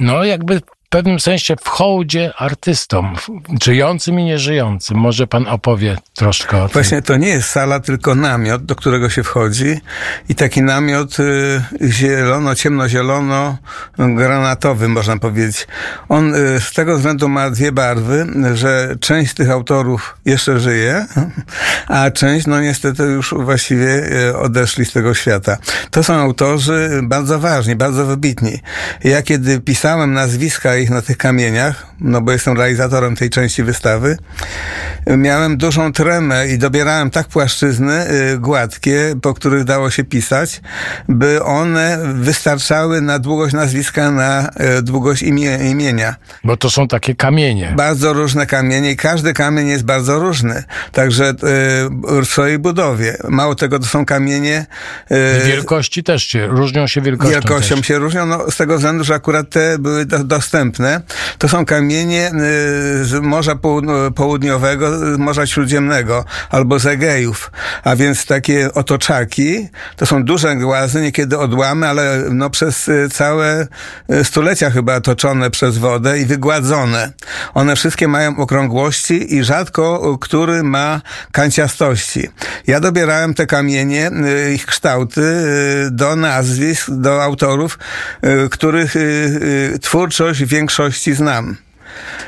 no 0.00 0.24
jakby 0.24 0.60
pewnym 0.88 1.20
sensie 1.20 1.56
w 1.64 1.68
hołdzie 1.68 2.32
artystom, 2.38 3.16
żyjącym 3.62 4.20
i 4.20 4.24
nieżyjącym. 4.24 4.96
Może 4.96 5.26
pan 5.26 5.46
opowie 5.46 5.96
troszkę 6.14 6.62
o 6.62 6.68
tym. 6.68 6.72
Właśnie 6.72 7.02
to 7.02 7.16
nie 7.16 7.28
jest 7.28 7.48
sala, 7.48 7.80
tylko 7.80 8.14
namiot, 8.14 8.64
do 8.64 8.74
którego 8.74 9.10
się 9.10 9.22
wchodzi. 9.22 9.80
I 10.28 10.34
taki 10.34 10.62
namiot 10.62 11.20
y, 11.20 11.62
zielono, 11.88 12.54
ciemnozielono, 12.54 13.58
granatowy, 13.98 14.88
można 14.88 15.18
powiedzieć. 15.18 15.66
On 16.08 16.34
y, 16.34 16.60
z 16.60 16.72
tego 16.72 16.96
względu 16.96 17.28
ma 17.28 17.50
dwie 17.50 17.72
barwy, 17.72 18.26
że 18.54 18.96
część 19.00 19.34
tych 19.34 19.50
autorów 19.50 20.16
jeszcze 20.24 20.60
żyje, 20.60 21.06
a 21.88 22.10
część, 22.10 22.46
no 22.46 22.60
niestety 22.60 23.02
już 23.02 23.34
właściwie 23.38 24.12
y, 24.28 24.36
odeszli 24.36 24.84
z 24.84 24.92
tego 24.92 25.14
świata. 25.14 25.56
To 25.90 26.02
są 26.02 26.14
autorzy 26.14 27.00
bardzo 27.02 27.38
ważni, 27.38 27.76
bardzo 27.76 28.06
wybitni. 28.06 28.58
Ja 29.04 29.22
kiedy 29.22 29.60
pisałem 29.60 30.12
nazwiska 30.12 30.77
ich 30.80 30.90
na 30.90 31.02
tych 31.02 31.16
kamieniach, 31.16 31.86
no 32.00 32.20
bo 32.20 32.32
jestem 32.32 32.56
realizatorem 32.56 33.16
tej 33.16 33.30
części 33.30 33.62
wystawy, 33.62 34.16
miałem 35.06 35.56
dużą 35.56 35.92
tremę 35.92 36.48
i 36.48 36.58
dobierałem 36.58 37.10
tak 37.10 37.28
płaszczyzny 37.28 38.10
y, 38.10 38.38
gładkie, 38.38 39.14
po 39.22 39.34
których 39.34 39.64
dało 39.64 39.90
się 39.90 40.04
pisać, 40.04 40.60
by 41.08 41.42
one 41.42 41.98
wystarczały 42.14 43.00
na 43.00 43.18
długość 43.18 43.54
nazwiska, 43.54 44.10
na 44.10 44.50
y, 44.78 44.82
długość 44.82 45.22
imię, 45.22 45.58
imienia. 45.70 46.14
Bo 46.44 46.56
to 46.56 46.70
są 46.70 46.88
takie 46.88 47.14
kamienie. 47.14 47.72
Bardzo 47.76 48.12
różne 48.12 48.46
kamienie 48.46 48.90
i 48.90 48.96
każdy 48.96 49.32
kamień 49.32 49.68
jest 49.68 49.84
bardzo 49.84 50.18
różny. 50.18 50.64
Także 50.92 51.30
y, 51.30 51.34
w 52.22 52.26
swojej 52.26 52.58
budowie. 52.58 53.16
Mało 53.28 53.54
tego, 53.54 53.78
to 53.78 53.86
są 53.86 54.04
kamienie... 54.04 54.66
W 55.10 55.42
wielkości 55.46 56.02
też 56.02 56.22
się, 56.22 56.46
różnią 56.46 56.86
się 56.86 57.00
wielkością. 57.00 57.32
wielkością 57.32 57.76
też. 57.76 57.86
się 57.86 57.98
różnią, 57.98 58.26
no, 58.26 58.50
z 58.50 58.56
tego 58.56 58.76
względu, 58.76 59.04
że 59.04 59.14
akurat 59.14 59.50
te 59.50 59.78
były 59.78 60.06
do, 60.06 60.40
dostępne. 60.72 61.00
To 61.38 61.48
są 61.48 61.64
kamienie 61.64 62.30
y, 63.00 63.04
z 63.04 63.22
Morza 63.22 63.54
Połudn- 63.54 64.12
Południowego, 64.12 65.14
z 65.14 65.18
Morza 65.18 65.46
Śródziemnego 65.46 66.24
albo 66.50 66.78
z 66.78 66.86
Egejów. 66.86 67.50
A 67.84 67.96
więc 67.96 68.26
takie 68.26 68.74
otoczaki, 68.74 69.68
to 69.96 70.06
są 70.06 70.24
duże 70.24 70.56
głazy, 70.56 71.00
niekiedy 71.00 71.38
odłamy, 71.38 71.88
ale 71.88 72.22
no, 72.30 72.50
przez 72.50 72.88
y, 72.88 73.08
całe 73.12 73.66
y, 74.12 74.24
stulecia 74.24 74.70
chyba 74.70 75.00
toczone 75.00 75.50
przez 75.50 75.78
wodę 75.78 76.18
i 76.18 76.24
wygładzone. 76.24 77.12
One 77.54 77.76
wszystkie 77.76 78.08
mają 78.08 78.36
okrągłości 78.36 79.34
i 79.34 79.44
rzadko 79.44 80.12
y, 80.14 80.18
który 80.20 80.62
ma 80.62 81.00
kanciastości. 81.32 82.28
Ja 82.66 82.80
dobierałem 82.80 83.34
te 83.34 83.46
kamienie, 83.46 84.10
y, 84.48 84.54
ich 84.54 84.66
kształty 84.66 85.20
y, 85.20 85.90
do 85.90 86.16
nazwisk, 86.16 86.90
do 86.90 87.22
autorów, 87.22 87.78
y, 88.24 88.48
których 88.48 88.96
y, 88.96 89.00
y, 89.74 89.78
twórczość 89.78 90.44
w 90.44 90.52
większości 90.58 91.14
znam. 91.14 91.56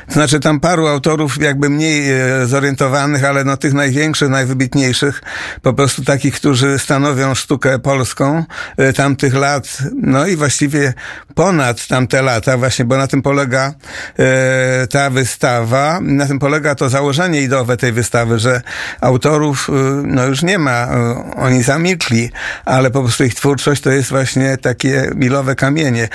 To 0.07 0.13
znaczy 0.13 0.39
tam 0.39 0.59
paru 0.59 0.87
autorów 0.87 1.41
jakby 1.41 1.69
mniej 1.69 2.11
e, 2.11 2.45
zorientowanych, 2.45 3.23
ale 3.23 3.43
no 3.43 3.57
tych 3.57 3.73
największych, 3.73 4.29
najwybitniejszych, 4.29 5.21
po 5.61 5.73
prostu 5.73 6.03
takich, 6.03 6.35
którzy 6.35 6.79
stanowią 6.79 7.35
sztukę 7.35 7.79
polską 7.79 8.43
e, 8.77 8.93
tamtych 8.93 9.33
lat, 9.33 9.77
no 10.01 10.27
i 10.27 10.35
właściwie 10.35 10.93
ponad 11.35 11.87
tamte 11.87 12.21
lata 12.21 12.57
właśnie, 12.57 12.85
bo 12.85 12.97
na 12.97 13.07
tym 13.07 13.21
polega 13.21 13.73
e, 14.19 14.87
ta 14.87 15.09
wystawa, 15.09 15.99
na 16.01 16.27
tym 16.27 16.39
polega 16.39 16.75
to 16.75 16.89
założenie 16.89 17.41
ideowe 17.41 17.77
tej 17.77 17.91
wystawy, 17.91 18.39
że 18.39 18.61
autorów 19.01 19.69
no 20.03 20.25
już 20.25 20.43
nie 20.43 20.57
ma, 20.57 20.87
oni 21.35 21.63
zamilkli, 21.63 22.31
ale 22.65 22.91
po 22.91 23.01
prostu 23.01 23.23
ich 23.23 23.35
twórczość 23.35 23.81
to 23.81 23.91
jest 23.91 24.09
właśnie 24.09 24.57
takie 24.57 25.11
milowe 25.15 25.55
kamienie. 25.55 26.07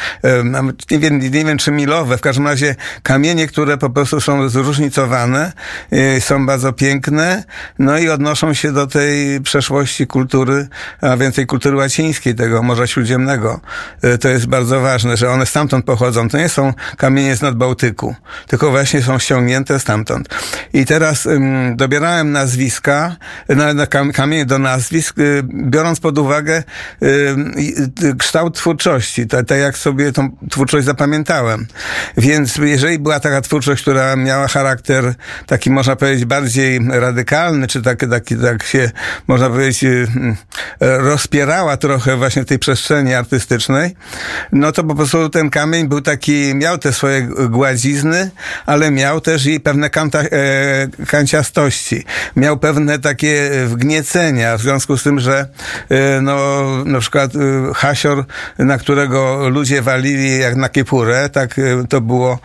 Nie 0.91 0.99
wiem, 0.99 1.19
nie 1.19 1.31
wiem 1.31 1.59
czy 1.59 1.71
milowe, 1.71 2.19
w 2.19 2.21
każdym 2.21 2.47
razie 2.47 2.75
kamienie, 3.03 3.46
które 3.47 3.77
po 3.79 3.91
prostu 3.91 4.21
są 4.21 4.49
zróżnicowane, 4.49 5.53
y, 5.93 6.21
są 6.21 6.47
bardzo 6.47 6.73
piękne, 6.73 7.45
no 7.79 7.99
i 7.99 8.09
odnoszą 8.09 8.55
się 8.55 8.73
do 8.73 8.87
tej 8.87 9.41
przeszłości 9.41 10.07
kultury, 10.07 10.69
a 11.01 11.17
więc 11.17 11.35
tej 11.35 11.47
kultury 11.47 11.77
łacińskiej, 11.77 12.35
tego 12.35 12.63
Morza 12.63 12.87
Śródziemnego. 12.87 13.61
Y, 14.05 14.19
To 14.19 14.29
jest 14.29 14.47
bardzo 14.47 14.81
ważne, 14.81 15.17
że 15.17 15.31
one 15.31 15.47
stamtąd 15.47 15.85
pochodzą. 15.85 16.29
To 16.29 16.39
nie 16.39 16.49
są 16.49 16.73
kamienie 16.97 17.37
z 17.37 17.43
Nadbałtyku, 17.43 18.15
tylko 18.47 18.71
właśnie 18.71 19.03
są 19.03 19.19
ściągnięte 19.19 19.81
stamtąd. 19.81 20.29
I 20.73 20.87
teraz 20.87 21.27
ym, 21.27 21.77
dobierałem 21.77 22.33
nazwiska, 22.33 23.17
na, 23.49 23.75
na 23.75 23.87
kam- 23.87 24.13
kamienie 24.13 24.47
do 24.47 24.59
nazwisk, 24.59 25.19
y, 25.19 25.43
biorąc 25.55 26.01
pod 26.01 26.19
uwagę 26.19 26.63
y, 27.03 27.07
y, 28.03 28.17
kształt 28.19 28.55
twórczości, 28.57 29.27
tak 29.27 29.51
jak 29.51 29.79
sobie 29.79 30.13
tą 30.13 30.37
twórczość 30.51 30.87
zapamiętałem. 30.87 31.67
Więc 32.17 32.57
jeżeli 32.57 32.99
była 32.99 33.21
taka 33.21 33.36
taka 33.37 33.49
twórczość, 33.49 33.83
która 33.83 34.17
miała 34.17 34.49
charakter 34.49 35.15
taki, 35.47 35.71
można 35.71 35.97
powiedzieć, 35.97 36.25
bardziej 36.25 36.81
radykalny, 36.89 37.67
czy 37.67 37.83
taki, 37.83 38.09
taki 38.09 38.37
tak 38.37 38.63
się, 38.63 38.91
można 39.29 39.49
powiedzieć, 39.49 39.85
y, 39.85 39.87
y, 39.87 40.07
rozpierała 40.81 41.77
trochę 41.77 42.17
właśnie 42.17 42.45
tej 42.45 42.59
przestrzeni 42.59 43.15
artystycznej, 43.15 43.97
no 44.53 44.73
to 44.73 44.85
po 44.85 44.95
prostu 44.95 45.29
ten 45.29 45.51
kamień 45.51 45.89
był 45.89 46.01
taki, 46.01 46.55
miał 46.55 46.79
te 46.79 46.93
swoje 46.93 47.23
gładzizny, 47.49 48.31
ale 48.67 48.91
miał 48.91 49.21
też 49.21 49.47
i 49.47 49.61
pewne 49.61 49.91
kanta, 49.91 50.21
e, 50.21 50.27
kanciastości. 51.07 52.05
Miał 52.37 52.59
pewne 52.59 52.99
takie 52.99 53.51
wgniecenia, 53.67 54.57
w 54.57 54.61
związku 54.61 54.97
z 54.97 55.03
tym, 55.03 55.21
że 55.21 55.49
e, 55.89 56.21
no, 56.21 56.65
na 56.85 57.01
przykład 57.01 57.33
hasior, 57.75 58.25
na 58.59 58.79
którego 58.79 59.49
ludzie 59.49 59.83
walili 59.83 60.39
jak 60.39 60.57
na 60.57 60.69
kiepurę, 60.69 61.29
tak 61.29 61.61
to 61.89 62.01
było 62.01 62.39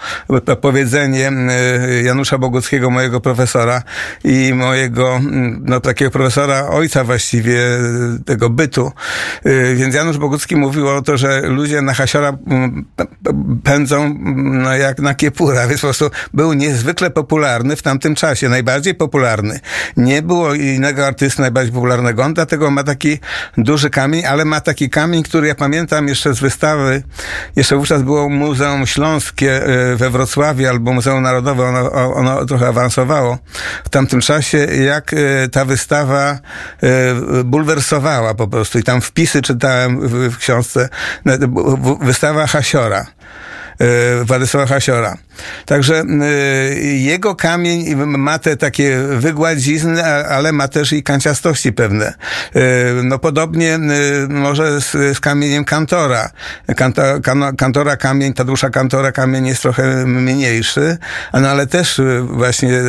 powiedzenie 0.72 1.28
e, 1.28 2.04
Janusza 2.04 2.38
Boguckiego, 2.38 2.90
mojego 2.90 3.22
profesora 3.22 3.84
i 4.24 4.54
mojego, 4.54 5.16
mm, 5.16 5.64
no 5.66 5.80
takiego 5.80 6.12
profesora, 6.12 6.68
ojca 6.70 7.04
właściwie 7.04 7.60
e, 7.60 7.80
tego 8.26 8.50
bytu. 8.50 8.92
E, 9.46 9.76
Więc 9.76 9.96
Janusz 9.96 10.18
Bogucki 10.18 10.56
mówił 10.56 10.88
o 10.88 11.02
to, 11.02 11.18
że 11.18 11.42
ludzie 11.42 11.82
na 11.82 11.94
hasiora 11.94 12.38
mm, 12.48 12.86
pędzą 13.64 14.04
mm, 14.04 14.64
no, 14.64 14.76
jak 14.76 15.00
na 15.00 15.16
kiepura, 15.16 15.68
więc 15.68 15.82
po 15.82 15.88
prostu 15.88 16.10
był 16.34 16.54
niezwykle 16.54 17.10
popularny 17.10 17.76
w 17.76 17.82
tamtym 17.82 18.16
czasie, 18.16 18.50
najbardziej 18.50 18.96
popularny. 18.96 19.60
Nie 19.98 20.22
było 20.22 20.54
innego 20.54 21.08
artysty 21.08 21.42
najbardziej 21.42 21.74
popularnego, 21.74 22.24
on 22.24 22.34
dlatego 22.34 22.72
ma 22.72 22.84
taki 22.84 23.20
duży 23.58 23.90
kamień, 23.90 24.26
ale 24.26 24.46
ma 24.46 24.62
taki 24.62 24.90
kamień, 24.90 25.24
który 25.24 25.48
ja 25.48 25.56
pamiętam 25.56 26.08
jeszcze 26.08 26.34
z 26.34 26.40
wystawy, 26.40 27.04
jeszcze 27.56 27.76
wówczas 27.76 28.02
było 28.04 28.30
Muzeum 28.30 28.88
Śląskie 28.88 29.62
we 29.96 30.10
Wrocławiu 30.10 30.61
albo 30.66 30.94
Muzeum 30.94 31.24
Narodowe, 31.24 31.64
ono, 31.64 31.92
ono 32.14 32.46
trochę 32.46 32.68
awansowało 32.68 33.38
w 33.84 33.90
tamtym 33.90 34.22
czasie, 34.22 34.58
jak 34.58 35.14
e, 35.14 35.18
ta 35.50 35.66
wystawa 35.66 36.32
e, 36.32 37.44
bulwersowała 37.44 38.34
po 38.34 38.48
prostu 38.48 38.80
i 38.80 38.84
tam 38.84 39.02
wpisy 39.02 39.42
czytałem 39.42 40.00
w, 40.08 40.12
w 40.34 40.38
książce, 40.38 40.90
no, 41.26 41.34
w- 41.38 42.06
wystawa 42.06 42.48
Hasiora. 42.48 43.06
E, 43.82 44.26
Władysława 44.26 44.68
Hasiora. 44.68 45.18
Także 45.66 46.04
e, 46.22 46.34
jego 46.84 47.36
kamień 47.36 47.96
ma 47.96 48.40
te 48.40 48.58
takie 48.58 48.98
wygładzizny, 48.98 50.06
ale 50.06 50.52
ma 50.52 50.68
też 50.68 50.94
i 50.94 51.04
kanciastości 51.04 51.74
pewne. 51.74 52.14
E, 52.56 52.62
No 53.04 53.20
podobnie 53.20 53.80
może 54.30 54.82
z, 54.82 54.92
z 54.92 55.20
kamieniem 55.20 55.66
Kantora. 55.66 56.30
Kan, 56.76 56.94
kantora 57.58 57.98
kamień, 57.98 58.34
Tadeusza 58.34 58.70
Kantora 58.70 59.12
kamień 59.12 59.48
jest 59.48 59.62
trochę 59.62 60.06
mniejszy, 60.06 60.98
no 61.34 61.50
ale 61.50 61.68
też 61.68 62.02
właśnie 62.22 62.82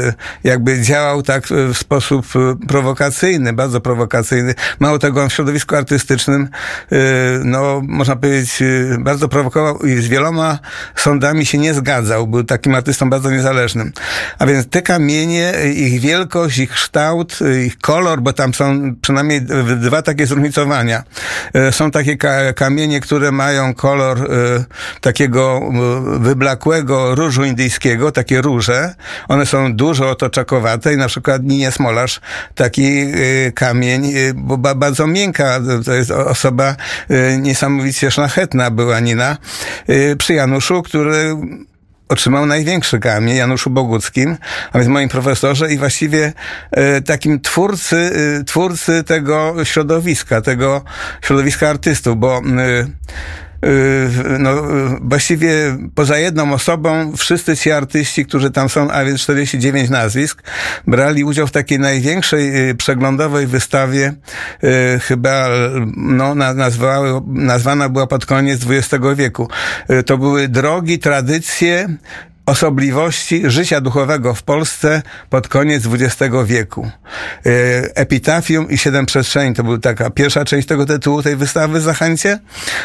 jakby 0.45 0.80
działał 0.80 1.22
tak 1.22 1.47
w 1.47 1.78
sposób 1.78 2.26
prowokacyjny, 2.68 3.53
bardzo 3.53 3.80
prowokacyjny. 3.80 4.55
Mało 4.80 4.99
tego, 4.99 5.22
on 5.22 5.28
w 5.28 5.32
środowisku 5.32 5.76
artystycznym, 5.76 6.49
no 7.45 7.82
można 7.84 8.16
powiedzieć, 8.16 8.62
bardzo 8.99 9.28
prowokował 9.28 9.78
i 9.78 10.03
z 10.03 10.09
wieloma 10.09 10.59
sądami 10.97 11.47
się 11.47 11.59
nie 11.59 11.74
zgadzał. 11.74 12.26
Był 12.26 12.45
takim 12.45 12.74
artystą 12.74 13.11
bardzo 13.11 13.30
niezależnym. 13.30 13.93
A 14.39 14.47
więc 14.47 14.68
te 14.68 14.83
kamienie, 14.83 15.53
ich 15.74 16.01
wielkość, 16.01 16.59
ich 16.59 16.70
kształt, 16.70 17.39
ich 17.66 17.78
kolor, 17.78 18.20
bo 18.20 18.33
tam 18.33 18.55
są 18.55 18.95
przynajmniej 19.03 19.41
dwa 19.76 20.03
takie 20.03 20.26
zróżnicowania. 20.26 21.03
E, 21.55 21.72
Są 21.72 21.91
takie 21.91 22.16
ka- 22.16 22.53
kamienie, 22.53 23.01
które 23.01 23.33
mają 23.33 23.74
kolor 23.74 24.18
e, 24.18 24.24
takiego 25.01 25.61
e, 25.62 26.18
wyblakłego 26.18 27.14
różu 27.14 27.45
indyjskiego, 27.45 28.12
takie 28.12 28.41
róże. 28.43 28.95
One 29.28 29.47
są 29.47 29.74
dużo 29.76 30.11
otoczakowate 30.11 30.95
i 30.95 30.97
na 30.97 31.09
przykład 31.09 31.43
Ninie 31.43 31.70
Smolarz 31.72 32.20
taki 32.55 33.07
kamień, 33.55 34.12
bo 34.35 34.59
ba- 34.59 34.74
bardzo 34.74 35.07
miękka, 35.07 35.61
to 35.85 35.93
jest 35.95 36.11
osoba 36.11 36.76
niesamowicie 37.39 38.11
szlachetna 38.11 38.70
była 38.70 39.01
Nina, 39.01 39.37
przy 40.18 40.35
Januszu, 40.35 40.72
który 40.83 41.37
otrzymał 42.09 42.47
największy 42.47 42.99
kamień, 43.01 43.37
Januszu 43.37 43.70
Boguckim, 43.70 44.37
a 44.73 44.79
więc 44.79 44.91
moim 44.91 45.09
profesorze 45.09 45.73
i 45.73 45.79
właściwie 45.79 46.33
e, 46.70 47.01
takim 47.01 47.41
twórcy, 47.41 47.97
e, 48.41 48.45
twórcy 48.45 49.05
tego 49.05 49.64
środowiska, 49.64 50.41
tego 50.41 50.85
środowiska 51.23 51.68
artystów, 51.68 52.16
bo 52.16 52.39
e, 52.39 52.43
no, 54.39 54.51
e, 54.51 54.99
właściwie 55.01 55.77
poza 55.95 56.19
jedną 56.19 56.53
osobą 56.53 57.17
wszyscy 57.17 57.57
ci 57.57 57.71
artyści, 57.71 58.27
którzy 58.27 58.51
tam 58.51 58.69
są, 58.69 58.91
a 58.91 59.05
więc 59.05 59.21
49 59.21 59.91
nazwisk, 59.91 60.43
brali 60.87 61.25
udział 61.25 61.47
w 61.47 61.51
takiej 61.51 61.79
największej 61.79 62.71
e, 62.71 62.75
przeglądowej 62.75 63.47
wystawie, 63.47 64.15
chyba 65.01 65.49
no, 65.97 66.35
na- 66.35 66.55
nazwały, 66.55 67.21
nazwana 67.27 67.89
była 67.89 68.07
pod 68.07 68.27
koniec 68.27 68.61
XX 68.71 69.05
wieku. 69.17 69.49
To 70.07 70.19
były 70.19 70.49
drogi, 70.49 70.99
tradycje, 70.99 71.89
osobliwości 72.53 73.42
życia 73.50 73.80
duchowego 73.80 74.34
w 74.34 74.42
Polsce 74.42 75.03
pod 75.30 75.48
koniec 75.48 75.84
XX 75.86 76.34
wieku. 76.44 76.90
E, 77.46 77.50
Epitafium 77.96 78.70
i 78.70 78.78
Siedem 78.78 79.07
Przestrzeni 79.07 79.55
to 79.55 79.64
była 79.64 79.78
taka 79.78 80.11
pierwsza 80.11 80.44
część 80.44 80.68
tego 80.68 80.86
tytułu, 80.86 81.22
tej 81.22 81.36
wystawy 81.36 81.80
w 81.80 81.82
Zachęcie, 81.82 82.38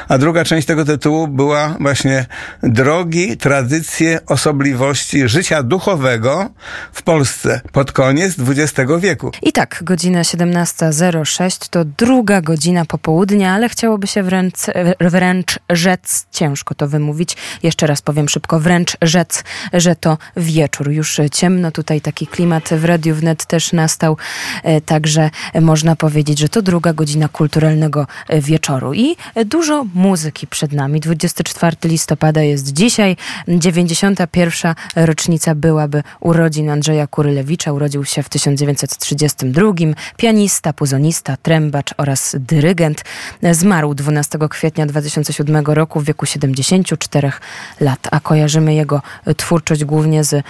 a 0.07 0.17
druga 0.17 0.43
część 0.43 0.67
tego 0.67 0.85
tytułu 0.85 1.27
była 1.27 1.75
właśnie 1.79 2.25
drogi, 2.63 3.37
tradycje, 3.37 4.19
osobliwości 4.25 5.29
życia 5.29 5.63
duchowego 5.63 6.49
w 6.93 7.01
Polsce 7.01 7.61
pod 7.71 7.91
koniec 7.91 8.35
XX 8.39 8.91
wieku. 8.99 9.31
I 9.41 9.51
tak, 9.51 9.79
godzina 9.81 10.21
17.06 10.21 11.69
to 11.69 11.85
druga 11.85 12.41
godzina 12.41 12.85
popołudnia, 12.85 13.53
ale 13.53 13.69
chciałoby 13.69 14.07
się 14.07 14.23
wręcz, 14.23 14.57
wręcz 14.99 15.59
rzec, 15.69 16.25
ciężko 16.31 16.75
to 16.75 16.87
wymówić, 16.87 17.37
jeszcze 17.63 17.87
raz 17.87 18.01
powiem 18.01 18.29
szybko, 18.29 18.59
wręcz 18.59 18.97
rzec, 19.01 19.43
że 19.73 19.95
to 19.95 20.17
wieczór. 20.37 20.91
Już 20.91 21.21
ciemno, 21.31 21.71
tutaj 21.71 22.01
taki 22.01 22.27
klimat 22.27 22.69
w 22.69 22.85
Radiu 22.85 23.15
Wnet 23.15 23.45
też 23.45 23.73
nastał, 23.73 24.17
e, 24.63 24.81
także 24.81 25.29
można 25.61 25.95
powiedzieć, 25.95 26.39
że 26.39 26.49
to 26.49 26.61
druga 26.61 26.93
godzina 26.93 27.27
kulturalnego 27.27 28.07
e, 28.27 28.41
wieczoru. 28.41 28.93
I 28.93 29.15
dużo 29.45 29.85
muzyki 29.93 30.47
przed 30.47 30.71
nami. 30.73 30.99
24 30.99 31.77
listopada 31.83 32.41
jest 32.41 32.73
dzisiaj, 32.73 33.17
91. 33.47 34.75
rocznica 34.95 35.55
byłaby 35.55 36.03
urodzin 36.19 36.69
Andrzeja 36.69 37.07
Kurylewicza. 37.07 37.71
Urodził 37.73 38.05
się 38.05 38.23
w 38.23 38.29
1932. 38.29 39.73
Pianista, 40.17 40.73
puzonista, 40.73 41.37
trębacz 41.37 41.93
oraz 41.97 42.35
dyrygent. 42.39 43.03
Zmarł 43.51 43.93
12 43.93 44.39
kwietnia 44.49 44.85
2007 44.85 45.65
roku 45.65 45.99
w 45.99 46.03
wieku 46.05 46.25
74 46.25 47.31
lat, 47.79 48.07
a 48.11 48.19
kojarzymy 48.19 48.73
jego 48.75 49.01
twórczość 49.37 49.85
głównie 49.85 50.23
z 50.23 50.33
e, 50.33 50.43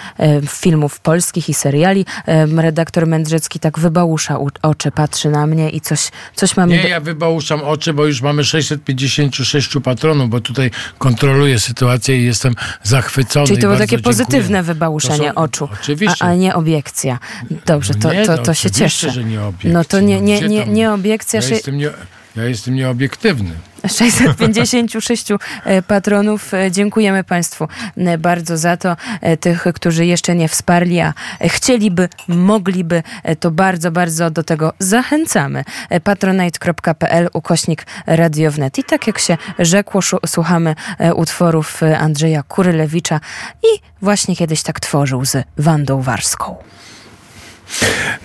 filmów 0.49 0.99
polskich 0.99 1.49
i 1.49 1.53
seriali. 1.53 2.05
E, 2.27 2.45
redaktor 2.45 3.07
Mędrzecki 3.07 3.59
tak 3.59 3.79
wybałusza 3.79 4.37
oczy, 4.61 4.91
patrzy 4.91 5.29
na 5.29 5.47
mnie 5.47 5.69
i 5.69 5.81
coś, 5.81 6.11
coś 6.35 6.57
mamy... 6.57 6.75
Nie, 6.77 6.81
do- 6.81 6.87
ja 6.87 6.99
wybałuszam 6.99 7.61
oczy, 7.61 7.93
bo 7.93 8.05
już 8.05 8.21
mamy 8.21 8.43
656 8.43 9.69
patronów, 9.83 10.29
bo 10.29 10.39
tutaj 10.39 10.71
kontroluję 10.97 11.59
sytuację 11.59 12.17
i 12.21 12.25
jestem 12.25 12.53
zachwycony. 12.83 13.47
Czyli 13.47 13.61
to 13.61 13.67
było 13.67 13.77
takie 13.79 13.89
dziękuję. 13.89 14.03
pozytywne 14.03 14.63
wybałuszenie 14.63 15.17
To 15.17 15.33
są- 15.33 15.35
oczu, 15.35 15.69
Oczywiście. 15.81 16.25
A, 16.25 16.27
a 16.29 16.35
nie 16.35 16.55
obiekcja. 16.55 17.19
Dobrze, 17.65 17.93
to, 17.95 18.13
nie, 18.13 18.25
to, 18.25 18.35
no 18.35 18.43
to 18.43 18.53
się 18.53 18.71
cieszę. 18.71 19.11
że 19.11 19.23
nie 19.23 19.41
obiekcja. 19.43 19.71
No 19.73 19.83
to 19.85 19.99
nie, 19.99 20.21
nie, 20.21 20.41
nie, 20.41 20.65
nie 20.65 20.91
obiekcja. 20.93 21.39
Ja 21.41 21.71
nie, 21.71 21.89
ja 22.37 22.45
jestem 22.45 22.75
nieobiektywny. 22.75 23.51
656 23.87 25.31
e, 25.31 25.81
patronów. 25.81 26.53
E, 26.53 26.71
Dziękujemy 26.71 27.23
Państwu 27.23 27.67
e, 27.97 28.17
bardzo 28.17 28.57
za 28.57 28.77
to. 28.77 28.95
Tych, 29.39 29.65
którzy 29.75 30.05
jeszcze 30.05 30.35
nie 30.35 30.47
wsparli, 30.47 30.99
a 30.99 31.13
chcieliby, 31.47 32.09
mogliby, 32.27 33.03
to 33.39 33.51
bardzo, 33.51 33.91
bardzo 33.91 34.29
do 34.29 34.43
tego 34.43 34.73
zachęcamy. 34.79 35.63
Patronite.pl 36.03 37.29
ukośnik 37.33 37.85
radiownet. 38.05 38.77
I 38.77 38.83
tak 38.83 39.07
jak 39.07 39.19
się 39.19 39.37
rzekło, 39.59 40.01
słuchamy 40.25 40.75
utworów 41.15 41.81
Andrzeja 41.99 42.43
Kurylewicza 42.43 43.19
i 43.63 43.81
właśnie 44.01 44.35
kiedyś 44.35 44.61
tak 44.61 44.79
tworzył 44.79 45.25
z 45.25 45.43
Wandą 45.57 46.01
Warską. 46.01 46.55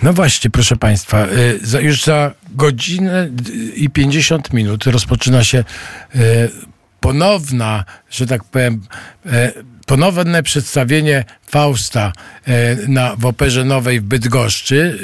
No 0.03 0.13
właśnie, 0.13 0.49
proszę 0.49 0.75
Państwa, 0.75 1.27
już 1.81 2.03
za 2.03 2.31
godzinę 2.55 3.29
i 3.75 3.89
50 3.89 4.53
minut 4.53 4.85
rozpoczyna 4.85 5.43
się 5.43 5.63
y, 6.15 6.19
ponowna, 7.03 7.85
że 8.09 8.27
tak 8.27 8.43
powiem, 8.43 8.81
e, 9.25 9.51
ponowne 9.85 10.43
przedstawienie 10.43 11.25
Fausta 11.47 12.13
e, 12.47 12.75
na, 12.87 13.15
w 13.15 13.25
Operze 13.25 13.65
Nowej 13.65 13.99
w 13.99 14.03
Bydgoszczy. 14.03 14.99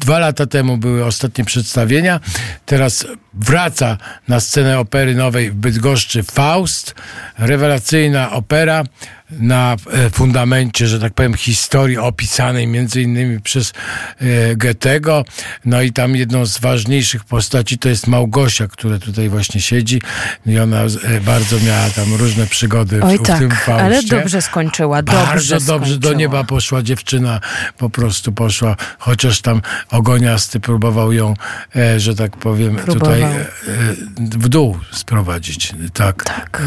Dwa 0.00 0.18
lata 0.18 0.46
temu 0.46 0.76
były 0.76 1.04
ostatnie 1.04 1.44
przedstawienia. 1.44 2.20
Teraz 2.66 3.06
wraca 3.34 3.98
na 4.28 4.40
scenę 4.40 4.78
Opery 4.78 5.14
Nowej 5.14 5.50
w 5.50 5.54
Bydgoszczy 5.54 6.22
Faust. 6.22 6.94
Rewelacyjna 7.38 8.32
opera. 8.32 8.84
Na 9.30 9.76
e, 9.92 10.10
fundamencie, 10.10 10.86
że 10.86 11.00
tak 11.00 11.14
powiem, 11.14 11.34
historii 11.34 11.98
opisanej 11.98 12.66
między 12.66 13.02
innymi 13.02 13.40
przez 13.40 13.72
e, 14.20 14.56
Goethego. 14.56 15.24
No 15.64 15.82
i 15.82 15.92
tam 15.92 16.16
jedną 16.16 16.46
z 16.46 16.58
ważniejszych 16.58 17.24
postaci 17.24 17.78
to 17.78 17.88
jest 17.88 18.06
Małgosia, 18.06 18.68
która 18.68 18.98
tutaj 18.98 19.28
właśnie 19.28 19.60
siedzi 19.60 20.00
i 20.46 20.58
ona 20.58 20.82
e, 20.82 21.20
bardzo 21.20 21.60
miała 21.60 21.90
tam 21.90 22.14
różne 22.14 22.46
przygody 22.46 23.00
w, 23.00 23.04
Oj 23.04 23.18
w 23.18 23.22
tak, 23.22 23.38
tym 23.38 23.50
Faustie. 23.50 23.74
ale 23.84 24.02
dobrze 24.02 24.42
skończyła. 24.42 25.02
Dobrze 25.02 25.26
Bardzo 25.26 25.60
dobrze 25.60 25.94
do 25.94 26.08
skończyła. 26.08 26.14
nieba 26.14 26.44
poszła 26.44 26.82
dziewczyna, 26.82 27.40
po 27.78 27.90
prostu 27.90 28.32
poszła, 28.32 28.76
chociaż 28.98 29.40
tam 29.40 29.62
ogoniasty 29.90 30.60
próbował 30.60 31.12
ją, 31.12 31.34
że 31.96 32.14
tak 32.14 32.36
powiem, 32.36 32.76
Próbował. 32.76 32.98
tutaj 32.98 33.24
w 34.16 34.48
dół 34.48 34.78
sprowadzić. 34.92 35.72
Tak. 35.92 36.24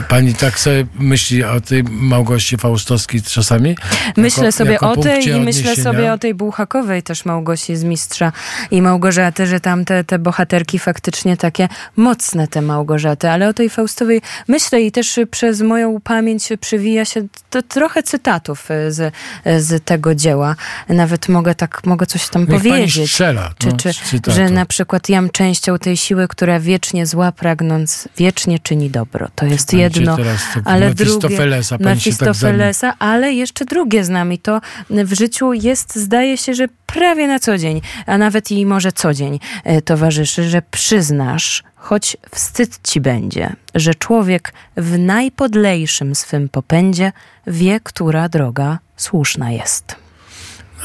Pani 0.09 0.33
tak 0.33 0.59
sobie 0.59 0.85
myśli 0.95 1.43
o 1.43 1.61
tej 1.61 1.83
Małgosi 1.83 2.48
Faustowskiej 2.57 3.21
czasami? 3.21 3.75
Myślę 4.17 4.43
Jako- 4.45 4.57
sobie 4.57 4.71
jako 4.71 4.91
o 4.91 4.97
tej 4.97 5.27
i 5.27 5.39
myślę 5.41 5.75
sobie 5.75 6.13
o 6.13 6.17
tej 6.17 6.33
Bułhakowej 6.33 7.03
też 7.03 7.25
Małgosi 7.25 7.75
z 7.75 7.83
Mistrza 7.83 8.31
i 8.71 8.81
Małgorzaty, 8.81 9.47
że 9.47 9.59
tam 9.59 9.85
te, 9.85 10.03
te 10.03 10.19
bohaterki 10.19 10.79
faktycznie 10.79 11.37
takie 11.37 11.67
mocne 11.95 12.47
te 12.47 12.61
Małgorzaty, 12.61 13.29
ale 13.29 13.47
o 13.49 13.53
tej 13.53 13.69
Faustowej 13.69 14.21
myślę 14.47 14.81
i 14.81 14.91
też 14.91 15.19
przez 15.31 15.61
moją 15.61 16.01
pamięć 16.01 16.49
przywija 16.61 17.05
się 17.05 17.27
to 17.49 17.61
trochę 17.61 18.03
cytatów 18.03 18.71
e, 18.71 18.91
z, 18.91 19.13
z 19.57 19.85
tego 19.85 20.15
dzieła. 20.15 20.55
Nawet 20.89 21.29
mogę 21.29 21.55
tak, 21.55 21.85
mogę 21.85 22.05
coś 22.05 22.29
tam 22.29 22.41
Niech 22.41 22.49
powiedzieć. 22.49 23.11
strzela, 23.11 23.53
Czy, 23.57 23.67
no, 23.67 23.77
czy, 23.77 23.93
cytatu. 23.93 24.37
że 24.37 24.49
na 24.49 24.65
przykład 24.65 25.09
jam 25.09 25.29
częścią 25.29 25.79
tej 25.79 25.97
siły, 25.97 26.27
która 26.27 26.59
wiecznie 26.59 27.05
zła 27.05 27.31
pragnąc, 27.31 28.09
wiecznie 28.17 28.59
czyni 28.59 28.89
dobro. 28.89 29.27
To 29.35 29.45
jest 29.45 29.73
jedno, 29.73 30.17
ale 30.65 30.93
drugie... 30.93 31.11
Mefistofelesa, 31.11 31.77
pani 31.77 31.99
Mefistofelesa, 32.47 32.93
ale 32.99 33.33
jeszcze 33.33 33.65
drugie 33.65 34.03
znam 34.03 34.33
i 34.33 34.37
to 34.37 34.61
w 34.89 35.13
życiu 35.13 35.53
jest, 35.53 35.95
zdaje 35.95 36.37
się, 36.37 36.53
że 36.53 36.67
prawie 36.85 37.27
na 37.27 37.39
co 37.39 37.57
dzień, 37.57 37.81
a 38.05 38.17
nawet 38.17 38.51
i 38.51 38.65
może 38.65 38.91
co 38.91 39.13
dzień 39.13 39.39
e, 39.63 39.81
towarzyszy, 39.81 40.49
że 40.49 40.61
przyznasz, 40.71 41.63
choć 41.75 42.17
wstyd 42.35 42.79
ci 42.83 43.01
będzie, 43.01 43.55
że 43.75 43.95
człowiek 43.95 44.53
w 44.77 44.99
najpodlejszym 44.99 46.15
swym 46.15 46.49
popędzie 46.49 47.11
wie, 47.47 47.79
która 47.83 48.29
droga 48.29 48.79
słuszna 48.97 49.51
jest. 49.51 49.95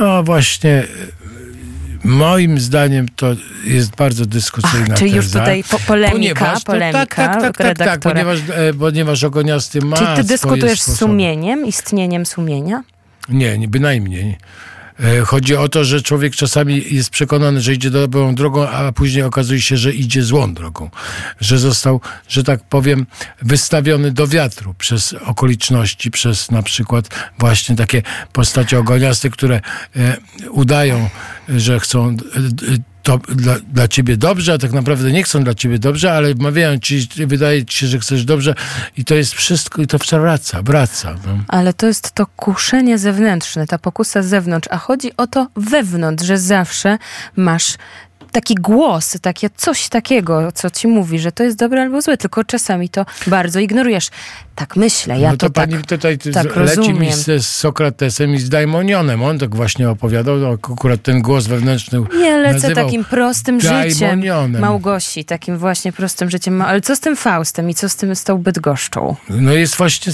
No 0.01 0.23
właśnie, 0.23 0.83
moim 2.05 2.61
zdaniem 2.61 3.07
to 3.17 3.27
jest 3.65 3.97
bardzo 3.97 4.27
dyskusyjna 4.27 4.87
Ach, 4.91 4.99
czyli 4.99 5.13
już 5.13 5.25
teza. 5.25 5.39
tutaj 5.39 5.65
po, 5.71 5.79
polemika, 5.79 6.13
Ponieważ 6.17 6.65
to- 6.65 6.73
polemika 6.73 6.99
tak, 6.99 7.15
tak, 7.15 7.33
tak, 7.33 7.43
tak, 7.43 7.57
tak, 7.57 7.67
redaktora. 7.79 8.15
ponieważ, 8.15 8.39
e, 8.55 8.75
ponieważ 8.75 9.25
ogoniasty 9.25 9.81
ma 9.81 9.97
Czyli 9.97 10.17
ty 10.17 10.25
dyskutujesz 10.25 10.81
z 10.83 10.97
sumieniem, 10.97 11.67
istnieniem 11.67 12.27
sumienia? 12.27 12.83
Nie, 13.29 13.59
nie, 13.59 13.69
bynajmniej. 13.69 14.37
E, 15.01 15.21
Chodzi 15.21 15.57
o 15.57 15.69
to, 15.69 15.85
że 15.85 16.03
człowiek 16.03 16.37
czasami 16.37 16.95
jest 16.95 17.11
przekonany, 17.11 17.61
że 17.61 17.75
idzie 17.75 17.91
dobrą 17.91 18.35
drogą, 18.35 18.69
a 18.69 18.93
później 18.93 19.25
okazuje 19.25 19.61
się, 19.61 19.77
że 19.77 19.93
idzie 19.93 20.23
złą 20.23 20.55
drogą. 20.55 20.91
Że 21.41 21.59
został, 21.59 22.01
że 22.29 22.45
tak 22.45 22.65
powiem, 22.65 23.07
wystawiony 23.43 24.11
do 24.11 24.27
wiatru 24.27 24.75
przez 24.75 25.13
okoliczności, 25.13 26.11
przez 26.11 26.51
na 26.51 26.63
przykład 26.63 27.09
właśnie 27.39 27.77
takie 27.77 28.03
postacie 28.33 28.79
ogoniaste, 28.79 29.31
które 29.31 29.61
e, 29.97 30.17
udają, 30.51 31.09
że 31.49 31.81
chcą 31.81 32.17
to 33.05 33.19
dla, 33.19 33.57
dla 33.73 33.89
ciebie 33.89 34.17
dobrze, 34.17 34.53
a 34.53 34.59
tak 34.59 34.73
naprawdę 34.73 35.13
nie 35.13 35.23
chcą 35.23 35.45
dla 35.45 35.55
ciebie 35.55 35.79
dobrze, 35.79 36.13
ale 36.13 36.35
wmawiają 36.35 36.79
ci, 36.79 37.09
wydaje 37.27 37.65
ci 37.65 37.79
się, 37.79 37.87
że 37.87 37.99
chcesz 37.99 38.25
dobrze 38.25 38.55
i 38.97 39.05
to 39.05 39.15
jest 39.15 39.35
wszystko 39.35 39.83
i 39.83 39.87
to 39.87 39.99
wraca, 40.13 40.63
wraca. 40.63 41.15
No. 41.27 41.39
Ale 41.49 41.73
to 41.75 41.87
jest 41.87 42.13
to 42.13 42.27
kuszenie 42.27 42.99
zewnętrzne, 42.99 43.67
ta 43.67 43.79
pokusa 43.79 44.23
z 44.23 44.27
zewnątrz, 44.27 44.69
a 44.71 44.79
chodzi 44.79 45.17
o 45.17 45.27
to 45.27 45.47
wewnątrz, 45.57 46.25
że 46.25 46.39
zawsze 46.39 46.99
masz 47.37 47.77
taki 48.35 48.55
głos, 48.55 49.17
takie 49.23 49.51
coś 49.57 49.89
takiego, 49.89 50.53
co 50.53 50.71
ci 50.71 50.89
mówi, 50.89 51.19
że 51.19 51.33
to 51.33 51.43
jest 51.43 51.59
dobre 51.59 51.83
albo 51.83 52.03
złe, 52.03 52.17
tylko 52.17 52.45
czasami 52.45 52.89
to 52.89 53.07
bardzo 53.27 53.61
ignorujesz. 53.61 54.09
Tak 54.55 54.77
myślę, 54.77 55.21
ja 55.21 55.31
no 55.31 55.37
to, 55.37 55.47
to, 55.47 55.53
tak, 55.53 55.71
pani 55.71 55.83
tutaj 55.85 56.19
ty- 56.19 56.33
tak 56.33 56.57
leci 56.57 56.81
mi 56.81 56.87
rozumiem. 56.87 57.13
z, 57.13 57.45
z 57.45 57.47
Sokratesem 57.47 58.35
i 58.35 58.39
z 58.39 58.49
Daimonionem. 58.49 59.23
On 59.23 59.39
tak 59.39 59.55
właśnie 59.55 59.91
opowiadał, 59.91 60.37
no, 60.37 60.51
akurat 60.51 61.03
ten 61.03 61.23
głos 61.23 61.47
wewnętrzny 61.47 62.05
Nie 62.19 62.39
lecę 62.39 62.75
takim 62.75 63.05
prostym 63.05 63.61
życiem 63.61 63.99
Daimonionem. 64.01 64.61
Małgosi, 64.61 65.25
takim 65.25 65.59
właśnie 65.59 65.93
prostym 65.93 66.31
życiem. 66.31 66.63
Ale 66.63 66.81
co 66.81 66.97
z 66.97 67.01
tym 67.01 67.17
Faustem 67.17 67.71
i 67.71 67.75
co 67.75 67.89
z 67.89 67.97
tym 67.97 68.17
z 68.17 68.25
tą 68.25 68.39
Bydgoszczą? 68.39 69.17
No 69.31 69.53
jest 69.53 69.77
właśnie 69.77 70.13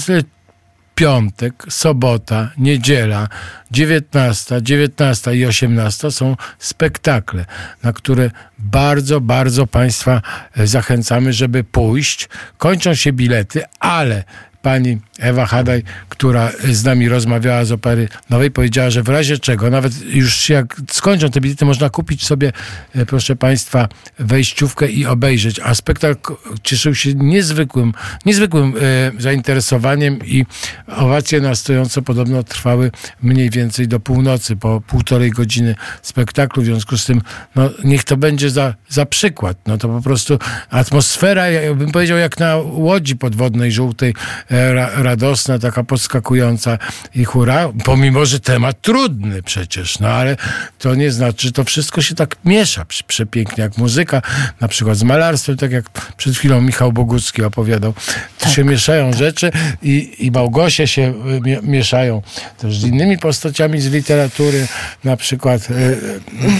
piątek, 1.01 1.65
sobota, 1.69 2.49
niedziela, 2.57 3.27
19, 3.71 4.61
19 4.61 5.35
i 5.35 5.45
18 5.45 6.11
są 6.11 6.35
spektakle, 6.59 7.45
na 7.83 7.93
które 7.93 8.31
bardzo, 8.59 9.21
bardzo 9.21 9.67
Państwa 9.67 10.21
e, 10.57 10.67
zachęcamy, 10.67 11.33
żeby 11.33 11.63
pójść. 11.63 12.29
Kończą 12.57 12.93
się 12.93 13.13
bilety, 13.13 13.63
ale 13.79 14.23
pani 14.61 14.99
Ewa 15.21 15.45
Hadaj, 15.45 15.83
która 16.09 16.51
z 16.71 16.83
nami 16.83 17.09
rozmawiała 17.09 17.65
z 17.65 17.71
opery 17.71 18.07
nowej, 18.29 18.51
powiedziała, 18.51 18.89
że 18.89 19.03
w 19.03 19.09
razie 19.09 19.37
czego, 19.37 19.69
nawet 19.69 20.01
już 20.05 20.49
jak 20.49 20.81
skończą 20.91 21.29
te 21.29 21.41
bilety, 21.41 21.65
można 21.65 21.89
kupić 21.89 22.25
sobie, 22.25 22.51
e, 22.95 23.05
proszę 23.05 23.35
Państwa, 23.35 23.87
wejściówkę 24.19 24.87
i 24.87 25.05
obejrzeć. 25.05 25.59
A 25.59 25.75
spektakl 25.75 26.33
cieszył 26.63 26.95
się 26.95 27.13
niezwykłym, 27.13 27.93
niezwykłym 28.25 28.73
e, 29.17 29.21
zainteresowaniem 29.21 30.19
i 30.25 30.45
owacje 30.87 31.41
na 31.41 31.55
stojąco 31.55 32.01
podobno 32.01 32.43
trwały 32.43 32.91
mniej 33.23 33.49
więcej 33.49 33.87
do 33.87 33.99
północy, 33.99 34.55
po 34.55 34.81
półtorej 34.81 35.31
godziny 35.31 35.75
spektaklu. 36.01 36.63
W 36.63 36.65
związku 36.65 36.97
z 36.97 37.05
tym, 37.05 37.21
no, 37.55 37.69
niech 37.83 38.03
to 38.03 38.17
będzie 38.17 38.49
za, 38.49 38.75
za 38.89 39.05
przykład. 39.05 39.57
No 39.67 39.77
to 39.77 39.87
po 39.87 40.01
prostu 40.01 40.39
atmosfera, 40.69 41.47
ja 41.47 41.73
bym 41.73 41.91
powiedział, 41.91 42.17
jak 42.17 42.39
na 42.39 42.55
łodzi 42.55 43.15
podwodnej 43.15 43.71
żółtej, 43.71 44.13
e, 44.51 44.73
ra, 44.73 44.89
radosna, 45.15 45.59
taka 45.59 45.83
podskakująca 45.83 46.77
i 47.15 47.23
hura, 47.25 47.69
pomimo, 47.83 48.25
że 48.25 48.39
temat 48.39 48.81
trudny 48.81 49.43
przecież, 49.43 49.99
no 49.99 50.07
ale 50.07 50.37
to 50.79 50.95
nie 50.95 51.11
znaczy, 51.11 51.47
że 51.47 51.51
to 51.51 51.63
wszystko 51.63 52.01
się 52.01 52.15
tak 52.15 52.35
miesza 52.45 52.85
prze- 52.85 53.03
przepięknie, 53.07 53.63
jak 53.63 53.77
muzyka, 53.77 54.21
na 54.61 54.67
przykład 54.67 54.97
z 54.97 55.03
malarstwem, 55.03 55.57
tak 55.57 55.71
jak 55.71 55.85
przed 56.17 56.35
chwilą 56.35 56.61
Michał 56.61 56.91
Bogucki 56.93 57.43
opowiadał. 57.43 57.93
To 58.39 58.49
się 58.49 58.63
mieszają 58.63 59.13
rzeczy 59.13 59.51
i, 59.81 60.15
i 60.19 60.31
Małgosie 60.31 60.87
się 60.87 61.01
y, 61.37 61.41
mie- 61.41 61.61
mieszają 61.63 62.21
też 62.57 62.79
z 62.79 62.83
innymi 62.83 63.17
postaciami 63.17 63.81
z 63.81 63.87
literatury, 63.91 64.67
na 65.03 65.17
przykład 65.17 65.61
y, 65.71 65.97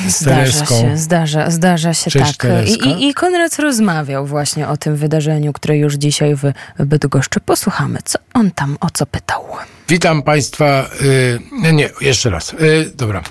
z 0.10 0.20
Zdarza 0.20 0.36
Tereską. 0.52 0.82
się, 0.82 0.98
zdarza, 0.98 1.52
zdarza 1.52 1.94
się 1.94 2.12
Cześć, 2.12 2.26
tak. 2.26 2.36
Tereska. 2.38 2.86
i, 2.90 3.08
I 3.10 3.14
Konrad 3.14 3.60
rozmawiał 3.60 4.26
właśnie 4.26 4.68
o 4.68 4.78
tym 4.78 4.96
wydarzeniu, 4.96 5.54
które 5.54 5.78
już 5.78 5.94
dzisiaj 5.96 6.36
w 6.36 6.42
Bydgoszczy. 6.86 7.40
Posłuchamy, 7.40 8.00
co 8.06 8.20
on 8.34 8.41
tam 8.52 8.78
o 8.80 8.88
co 8.94 9.06
pytał. 9.06 9.46
Witam 9.90 10.24
Państwa. 10.24 10.90
y, 11.02 11.40
Nie, 11.52 11.74
nie, 11.74 11.90
jeszcze 12.02 12.30
raz. 12.30 12.54
Y, 12.54 12.92
Dobra. 12.96 13.22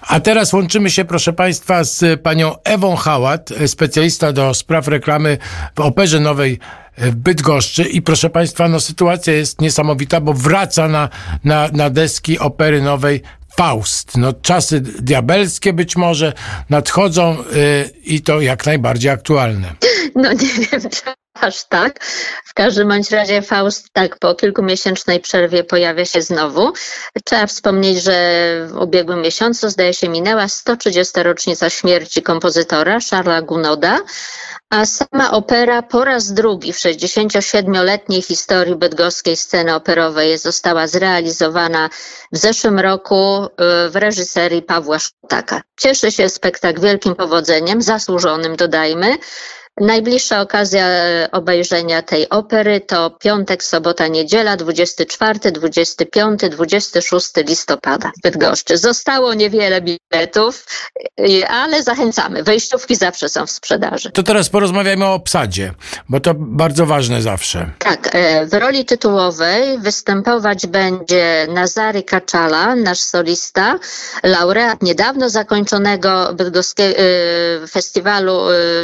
A 0.00 0.20
teraz 0.20 0.52
łączymy 0.52 0.90
się, 0.90 1.04
proszę 1.04 1.32
Państwa, 1.32 1.84
z 1.84 2.20
panią 2.22 2.54
Ewą 2.64 2.96
Hałat, 2.96 3.50
specjalista 3.66 4.32
do 4.32 4.54
spraw 4.54 4.88
reklamy 4.88 5.38
w 5.76 5.80
Operze 5.80 6.20
Nowej 6.20 6.58
w 6.98 7.14
Bydgoszczy. 7.14 7.82
I 7.82 8.02
proszę 8.02 8.30
Państwa, 8.30 8.68
no 8.68 8.80
sytuacja 8.80 9.32
jest 9.32 9.60
niesamowita, 9.60 10.20
bo 10.20 10.32
wraca 10.34 10.88
na, 10.88 11.08
na, 11.44 11.68
na 11.72 11.90
deski 11.90 12.38
Opery 12.38 12.82
Nowej 12.82 13.22
Faust. 13.56 14.16
No 14.16 14.32
czasy 14.32 14.80
diabelskie 14.80 15.72
być 15.72 15.96
może 15.96 16.32
nadchodzą 16.70 17.36
y, 17.40 17.90
i 18.04 18.20
to 18.22 18.40
jak 18.40 18.66
najbardziej 18.66 19.10
aktualne. 19.10 19.72
No 20.14 20.32
nie 20.32 20.38
wiem, 20.38 20.80
czy 20.90 21.00
aż 21.44 21.64
tak. 21.64 22.04
W 22.44 22.54
każdym 22.54 22.88
bądź 22.88 23.10
razie 23.10 23.42
Faust 23.42 23.86
tak 23.92 24.18
po 24.18 24.34
kilkumiesięcznej 24.34 25.20
przerwie 25.20 25.64
pojawia 25.64 26.04
się 26.04 26.22
znowu. 26.22 26.72
Trzeba 27.24 27.46
wspomnieć, 27.46 28.02
że 28.02 28.14
w 28.68 28.76
ubiegłym 28.76 29.20
miesiącu, 29.22 29.70
zdaje 29.70 29.94
się, 29.94 30.08
minęła 30.08 30.48
130. 30.48 31.22
rocznica 31.22 31.70
śmierci 31.70 32.22
kompozytora 32.22 32.98
Charlesa 33.10 33.42
Gounoda, 33.42 34.00
a 34.70 34.86
sama 34.86 35.30
opera 35.30 35.82
po 35.82 36.04
raz 36.04 36.32
drugi 36.32 36.72
w 36.72 36.76
67-letniej 36.76 38.22
historii 38.22 38.76
bydgoskiej 38.76 39.36
sceny 39.36 39.74
operowej 39.74 40.38
została 40.38 40.86
zrealizowana 40.86 41.90
w 42.32 42.38
zeszłym 42.38 42.80
roku 42.80 43.44
y, 43.44 43.90
w 43.90 43.96
reżyserii 43.96 44.62
Pawła 44.62 44.98
Szutaka. 44.98 45.62
Cieszy 45.80 46.12
się 46.12 46.28
spektakl 46.28 46.80
wielkim 46.80 47.14
powodzeniem, 47.14 47.82
zasłużonym 47.82 48.56
dodajmy. 48.56 49.16
Najbliższa 49.80 50.40
okazja 50.40 50.86
e, 50.86 51.28
obejrzenia 51.32 52.02
tej 52.02 52.28
opery 52.28 52.80
to 52.80 53.10
piątek, 53.10 53.64
sobota, 53.64 54.08
niedziela, 54.08 54.56
24, 54.56 55.52
25, 55.52 56.40
26 56.50 57.30
listopada 57.48 58.12
w 58.18 58.22
Bydgoszczy. 58.22 58.78
Zostało 58.78 59.34
niewiele 59.34 59.80
biletów, 59.80 60.66
e, 61.20 61.48
ale 61.48 61.82
zachęcamy. 61.82 62.42
Wejściówki 62.42 62.96
zawsze 62.96 63.28
są 63.28 63.46
w 63.46 63.50
sprzedaży. 63.50 64.10
To 64.10 64.22
teraz 64.22 64.48
porozmawiajmy 64.48 65.04
o 65.04 65.14
obsadzie, 65.14 65.72
bo 66.08 66.20
to 66.20 66.34
bardzo 66.34 66.86
ważne 66.86 67.22
zawsze. 67.22 67.70
Tak, 67.78 68.08
e, 68.12 68.46
w 68.46 68.54
roli 68.54 68.84
tytułowej 68.84 69.78
występować 69.78 70.66
będzie 70.66 71.46
Nazary 71.50 72.02
Kaczala, 72.02 72.76
nasz 72.76 73.00
solista, 73.00 73.78
laureat 74.22 74.82
niedawno 74.82 75.30
zakończonego 75.30 76.34
bydgoskiego 76.34 76.84
festiwalu 77.70 78.40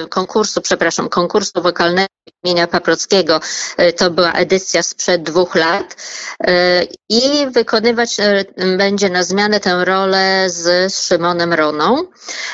konkursu, 0.09 0.61
przepraszam, 0.81 1.09
konkursu 1.09 1.62
wokalnego 1.62 2.09
imienia 2.45 2.66
Paprockiego. 2.66 3.41
E, 3.76 3.93
to 3.93 4.11
była 4.11 4.33
edycja 4.33 4.83
sprzed 4.83 5.22
dwóch 5.22 5.55
lat. 5.55 5.97
E, 6.41 6.83
I 7.09 7.47
wykonywać 7.51 8.20
e, 8.20 8.45
będzie 8.76 9.11
na 9.11 9.22
zmianę 9.22 9.61
tę 9.61 9.85
rolę 9.85 10.45
z 10.51 10.95
Szymonem 10.95 11.53
Roną. 11.53 11.97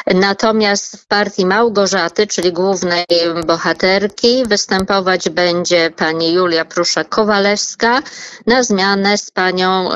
Natomiast 0.07 0.97
w 0.97 1.07
partii 1.07 1.47
Małgorzaty, 1.47 2.27
czyli 2.27 2.53
głównej 2.53 3.05
bohaterki, 3.47 4.45
występować 4.47 5.29
będzie 5.29 5.91
pani 5.91 6.33
Julia 6.33 6.64
Pruszak-Kowalewska 6.64 8.03
na 8.47 8.62
zmianę 8.62 9.18
z 9.18 9.31
panią, 9.31 9.89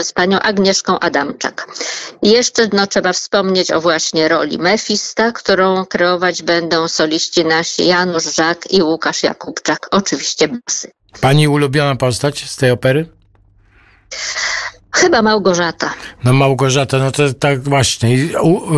z 0.00 0.12
panią 0.12 0.38
Agnieszką 0.40 0.98
Adamczak. 0.98 1.66
Jeszcze 2.22 2.68
no, 2.72 2.86
trzeba 2.86 3.12
wspomnieć 3.12 3.70
o 3.72 3.80
właśnie 3.80 4.28
roli 4.28 4.58
Mefista, 4.58 5.32
którą 5.32 5.86
kreować 5.86 6.42
będą 6.42 6.88
soliści 6.88 7.19
nasi 7.44 7.86
Janusz 7.86 8.34
Żak 8.34 8.72
i 8.72 8.82
Łukasz 8.82 9.22
Jakubczak. 9.22 9.88
Oczywiście 9.90 10.48
basy. 10.48 10.90
Pani 11.20 11.48
ulubiona 11.48 11.96
postać 11.96 12.50
z 12.50 12.56
tej 12.56 12.70
opery? 12.70 13.08
Chyba 14.92 15.22
Małgorzata. 15.22 15.94
No 16.24 16.32
Małgorzata, 16.32 16.98
no 16.98 17.12
to 17.12 17.34
tak 17.34 17.62
właśnie. 17.62 18.16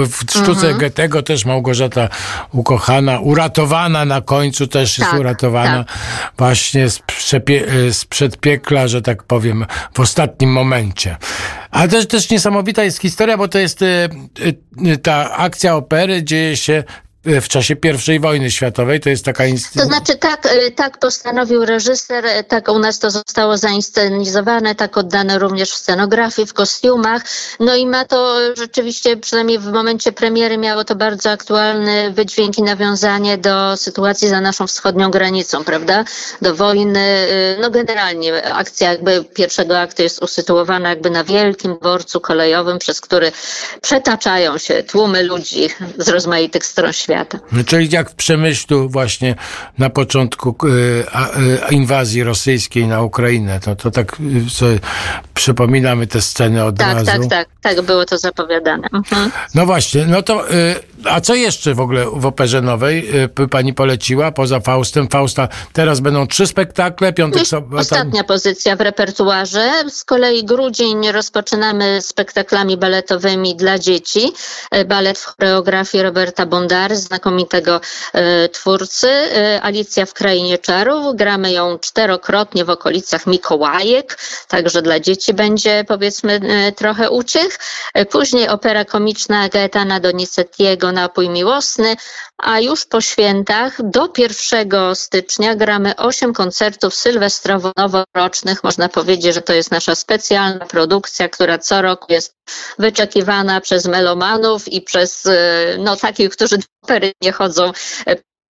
w 0.06 0.30
sztuce 0.30 0.50
mhm. 0.50 0.78
Goethego 0.78 1.22
też 1.22 1.44
Małgorzata 1.44 2.08
ukochana, 2.52 3.20
uratowana 3.20 4.04
na 4.04 4.20
końcu 4.20 4.66
też 4.66 4.98
jest 4.98 5.10
tak, 5.10 5.20
uratowana 5.20 5.84
tak. 5.84 5.96
właśnie 6.38 6.88
z, 6.88 7.02
z 7.90 8.04
przedpiekla, 8.04 8.88
że 8.88 9.02
tak 9.02 9.22
powiem, 9.22 9.66
w 9.94 10.00
ostatnim 10.00 10.52
momencie. 10.52 11.16
Ale 11.70 11.88
też, 11.88 12.06
też 12.06 12.30
niesamowita 12.30 12.84
jest 12.84 12.98
historia, 12.98 13.36
bo 13.36 13.48
to 13.48 13.58
jest 13.58 13.82
y, 13.82 14.08
y, 14.86 14.98
ta 14.98 15.36
akcja 15.36 15.76
opery 15.76 16.22
dzieje 16.22 16.56
się 16.56 16.84
E, 16.84 17.11
w 17.24 17.48
czasie 17.48 17.76
I 18.14 18.20
wojny 18.20 18.50
światowej. 18.50 19.00
To 19.00 19.08
jest 19.08 19.24
taka 19.24 19.46
instytucja. 19.46 19.82
To 19.82 19.88
znaczy 19.88 20.16
tak, 20.16 20.46
e, 20.46 20.70
tak 20.70 20.98
postanowił 20.98 21.64
reżyser, 21.64 22.26
e, 22.26 22.44
tak 22.44 22.68
u 22.68 22.78
nas 22.78 22.98
to 22.98 23.10
zostało 23.10 23.56
zainscenizowane, 23.56 24.74
tak 24.74 24.98
oddane 24.98 25.38
również 25.38 25.70
w 25.70 25.74
scenografii, 25.74 26.48
w 26.48 26.52
kostiumach. 26.52 27.22
No 27.60 27.76
i 27.76 27.86
ma 27.86 28.04
to 28.04 28.38
rzeczywiście, 28.56 29.16
przynajmniej 29.16 29.58
w 29.58 29.72
momencie 29.72 30.12
premiery 30.12 30.58
miało 30.58 30.84
to 30.84 30.94
bardzo 30.94 31.30
aktualny 31.30 32.10
wydźwięk 32.10 32.58
i 32.58 32.62
nawiązanie 32.62 33.38
do 33.38 33.76
sytuacji 33.76 34.28
za 34.28 34.40
naszą 34.40 34.66
wschodnią 34.66 35.10
granicą, 35.10 35.64
prawda? 35.64 36.04
Do 36.42 36.54
wojny. 36.54 37.28
No 37.60 37.70
generalnie 37.70 38.44
akcja 38.44 38.90
jakby 38.90 39.24
pierwszego 39.24 39.78
aktu 39.78 40.02
jest 40.02 40.22
usytuowana 40.22 40.88
jakby 40.88 41.10
na 41.10 41.24
wielkim 41.24 41.78
dworcu 41.78 42.20
kolejowym, 42.20 42.78
przez 42.78 43.00
który 43.00 43.32
przetaczają 43.80 44.58
się 44.58 44.82
tłumy 44.82 45.22
ludzi 45.22 45.68
z 45.98 46.08
rozmaitych 46.08 46.66
stron 46.66 46.92
świata 46.92 47.11
świata. 47.12 47.38
No, 47.52 47.64
czyli 47.64 47.88
jak 47.90 48.10
w 48.10 48.14
Przemyślu 48.14 48.88
właśnie 48.88 49.34
na 49.78 49.90
początku 49.90 50.56
e, 50.64 50.68
e, 51.68 51.74
inwazji 51.74 52.22
rosyjskiej 52.22 52.86
na 52.86 53.02
Ukrainę, 53.02 53.60
to, 53.60 53.76
to 53.76 53.90
tak 53.90 54.16
e, 54.46 54.50
sobie 54.50 54.78
przypominamy 55.34 56.06
te 56.06 56.20
sceny 56.20 56.64
od 56.64 56.76
tak, 56.78 56.94
razu. 56.94 57.06
Tak, 57.06 57.26
tak, 57.26 57.48
tak, 57.60 57.82
było 57.82 58.04
to 58.04 58.18
zapowiadane. 58.18 58.88
Mhm. 58.92 59.30
No 59.54 59.66
właśnie, 59.66 60.06
no 60.06 60.22
to 60.22 60.44
a 61.10 61.20
co 61.20 61.34
jeszcze 61.34 61.74
w 61.74 61.80
ogóle 61.80 62.06
w 62.12 62.26
Operze 62.26 62.62
Nowej 62.62 63.10
pani 63.50 63.74
poleciła 63.74 64.32
poza 64.32 64.60
Faustem? 64.60 65.08
Fausta, 65.08 65.48
teraz 65.72 66.00
będą 66.00 66.26
trzy 66.26 66.46
spektakle, 66.46 67.12
piątek. 67.12 67.42
Ostatnia 67.78 68.24
pozycja 68.24 68.76
w 68.76 68.80
repertuarze. 68.80 69.72
Z 69.88 70.04
kolei 70.04 70.44
grudzień 70.44 71.12
rozpoczynamy 71.12 72.02
spektaklami 72.02 72.76
baletowymi 72.76 73.56
dla 73.56 73.78
dzieci. 73.78 74.32
Balet 74.86 75.18
w 75.18 75.24
choreografii 75.24 76.04
Roberta 76.04 76.46
Bondary 76.46 76.96
znakomitego 76.96 77.80
e, 78.12 78.48
twórcy. 78.48 79.08
E, 79.08 79.62
Alicja 79.62 80.06
w 80.06 80.14
Krainie 80.14 80.58
Czarów. 80.58 81.16
Gramy 81.16 81.52
ją 81.52 81.78
czterokrotnie 81.78 82.64
w 82.64 82.70
okolicach 82.70 83.26
Mikołajek, 83.26 84.18
także 84.48 84.82
dla 84.82 85.00
dzieci 85.00 85.34
będzie 85.34 85.84
powiedzmy 85.88 86.40
e, 86.42 86.72
trochę 86.72 87.10
uciech. 87.10 87.58
Później 88.10 88.48
opera 88.48 88.84
komiczna 88.84 89.48
Gaetana 89.48 90.00
Donizettiego 90.00 90.91
Napój 90.92 91.28
Miłosny, 91.28 91.96
a 92.38 92.60
już 92.60 92.84
po 92.86 93.00
świętach 93.00 93.90
do 93.90 94.08
1 94.18 94.94
stycznia 94.94 95.54
gramy 95.54 95.96
8 95.96 96.32
koncertów 96.32 96.94
sylwestrowo-noworocznych. 96.94 98.56
Można 98.62 98.88
powiedzieć, 98.88 99.34
że 99.34 99.42
to 99.42 99.52
jest 99.52 99.70
nasza 99.70 99.94
specjalna 99.94 100.66
produkcja, 100.66 101.28
która 101.28 101.58
co 101.58 101.82
roku 101.82 102.12
jest 102.12 102.34
wyczekiwana 102.78 103.60
przez 103.60 103.86
melomanów 103.86 104.68
i 104.68 104.82
przez 104.82 105.28
no, 105.78 105.96
takich, 105.96 106.30
którzy 106.30 106.58
do 106.58 106.64
opery 106.82 107.12
nie 107.22 107.32
chodzą 107.32 107.72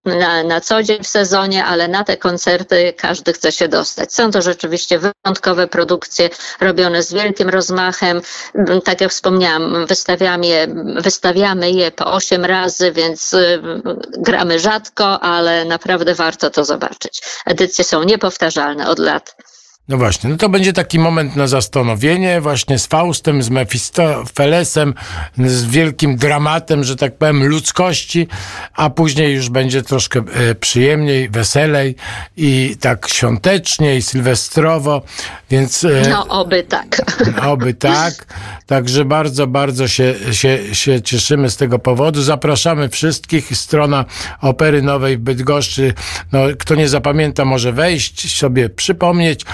na, 0.05 0.43
na 0.43 0.61
co 0.61 0.83
dzień 0.83 1.03
w 1.03 1.07
sezonie, 1.07 1.65
ale 1.65 1.89
na 1.89 2.05
te 2.05 2.17
koncerty 2.17 2.93
każdy 2.97 3.33
chce 3.33 3.53
się 3.53 3.69
dostać. 3.69 4.15
Są 4.15 4.31
to 4.31 4.43
rzeczywiście 4.43 4.99
wyjątkowe 4.99 5.67
produkcje 5.67 6.31
robione 6.61 7.03
z 7.03 7.13
wielkim 7.13 7.49
rozmachem. 7.49 8.23
Tak 8.85 9.01
jak 9.01 9.11
wspomniałam, 9.11 9.87
wystawiamy 9.87 10.47
je, 10.47 10.67
wystawiamy 10.97 11.71
je 11.71 11.91
po 11.91 12.13
osiem 12.13 12.45
razy, 12.45 12.93
więc 12.93 13.33
y, 13.33 13.63
gramy 14.19 14.59
rzadko, 14.59 15.21
ale 15.21 15.65
naprawdę 15.65 16.15
warto 16.15 16.51
to 16.51 16.65
zobaczyć. 16.65 17.23
Edycje 17.47 17.85
są 17.85 18.03
niepowtarzalne 18.03 18.89
od 18.89 18.99
lat. 18.99 19.37
No 19.89 19.97
właśnie, 19.97 20.31
no 20.31 20.37
to 20.37 20.49
będzie 20.49 20.73
taki 20.73 20.99
moment 20.99 21.37
na 21.37 21.47
zastanowienie 21.47 22.41
właśnie 22.41 22.79
z 22.79 22.87
Faustem, 22.87 23.43
z 23.43 23.51
Mefistofelesem, 23.51 24.95
z 25.39 25.65
wielkim 25.65 26.17
dramatem, 26.17 26.85
że 26.85 26.97
tak 26.97 27.17
powiem, 27.17 27.45
ludzkości, 27.45 28.29
a 28.75 28.91
później 28.91 29.35
już 29.35 29.49
będzie 29.49 29.83
troszkę 29.83 30.21
e, 30.35 30.55
przyjemniej, 30.55 31.29
weselej 31.29 31.97
i 32.37 32.77
tak 32.81 33.09
świątecznie 33.09 33.97
i 33.97 34.03
sylwestrowo, 34.03 35.03
więc... 35.51 35.85
E, 35.85 36.09
no, 36.11 36.29
oby 36.29 36.63
tak. 36.63 37.03
Oby 37.53 37.75
tak. 37.75 38.27
Także 38.67 39.05
bardzo, 39.05 39.47
bardzo 39.47 39.89
się, 39.89 40.15
się, 40.33 40.75
się 40.75 41.03
cieszymy 41.03 41.51
z 41.51 41.57
tego 41.57 41.79
powodu. 41.79 42.23
Zapraszamy 42.23 42.89
wszystkich. 42.89 43.57
Strona 43.57 44.05
Opery 44.41 44.83
Nowej 44.83 45.17
w 45.17 45.21
Bydgoszczy. 45.21 45.95
No, 46.33 46.41
kto 46.59 46.75
nie 46.75 46.89
zapamięta, 46.89 47.45
może 47.45 47.73
wejść, 47.73 48.39
sobie 48.39 48.69
przypomnieć. 48.69 49.45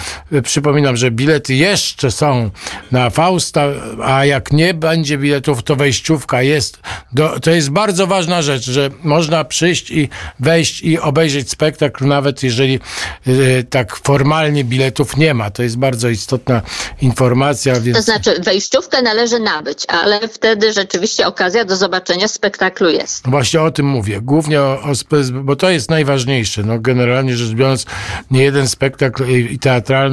Przypominam, 0.43 0.97
że 0.97 1.11
bilety 1.11 1.55
jeszcze 1.55 2.11
są 2.11 2.51
na 2.93 3.11
Fausta, 3.11 3.65
a 4.05 4.25
jak 4.25 4.53
nie 4.53 4.75
będzie 4.75 5.19
biletów, 5.19 5.63
to 5.63 5.77
wejściówka 5.77 6.43
jest. 6.43 6.79
Do, 7.13 7.41
to 7.41 7.51
jest 7.51 7.71
bardzo 7.71 8.07
ważna 8.07 8.43
rzecz, 8.43 8.71
że 8.71 8.91
można 9.03 9.45
przyjść 9.45 9.91
i 9.91 10.09
wejść 10.41 10.83
i 10.83 10.99
obejrzeć 10.99 11.51
spektakl, 11.51 12.07
nawet 12.07 12.43
jeżeli 12.43 12.81
y, 13.27 13.67
tak 13.71 13.97
formalnie 13.97 14.65
biletów 14.65 15.17
nie 15.17 15.35
ma. 15.35 15.51
To 15.51 15.63
jest 15.63 15.79
bardzo 15.79 16.09
istotna 16.09 16.63
informacja. 17.03 17.81
Więc... 17.81 17.97
To 17.97 18.03
znaczy, 18.03 18.41
wejściówkę 18.41 19.03
należy 19.03 19.39
nabyć, 19.39 19.85
ale 19.89 20.29
wtedy 20.29 20.73
rzeczywiście 20.73 21.27
okazja 21.27 21.65
do 21.65 21.77
zobaczenia 21.77 22.29
spektaklu 22.29 22.91
jest. 22.91 23.29
Właśnie 23.29 23.61
o 23.61 23.71
tym 23.71 23.87
mówię. 23.87 24.21
Głównie 24.21 24.61
o, 24.61 24.83
o 24.83 24.93
bo 25.33 25.57
to 25.57 25.71
jest 25.71 25.91
najważniejsze. 25.91 26.63
No, 26.63 26.79
generalnie 26.79 27.37
rzecz 27.37 27.55
biorąc, 27.55 27.87
nie 28.31 28.43
jeden 28.43 28.69
spektakl 28.69 29.25
i 29.31 29.59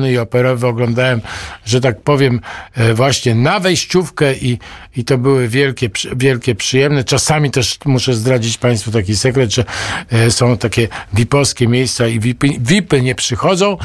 i 0.04 0.18
operowy 0.18 0.68
oglądałem, 0.68 1.22
że 1.66 1.82
tak 1.82 2.02
powiem, 2.02 2.42
e, 2.74 2.94
właśnie 2.94 3.36
na 3.36 3.60
wejściówkę 3.60 4.36
i, 4.36 4.60
i 4.98 5.06
to 5.06 5.18
były 5.18 5.48
wielkie, 5.48 5.90
wielkie 6.16 6.56
przyjemne. 6.56 7.04
Czasami 7.04 7.52
też 7.52 7.78
muszę 7.86 8.14
zdradzić 8.14 8.58
Państwu 8.58 8.92
taki 8.92 9.16
sekret, 9.16 9.54
że 9.54 9.66
e, 10.10 10.32
są 10.32 10.58
takie 10.58 10.88
VIP-owskie 11.14 11.68
miejsca 11.68 12.08
i 12.08 12.20
VIPy, 12.20 12.48
VIPy 12.60 13.02
nie 13.02 13.16
przychodzą, 13.16 13.78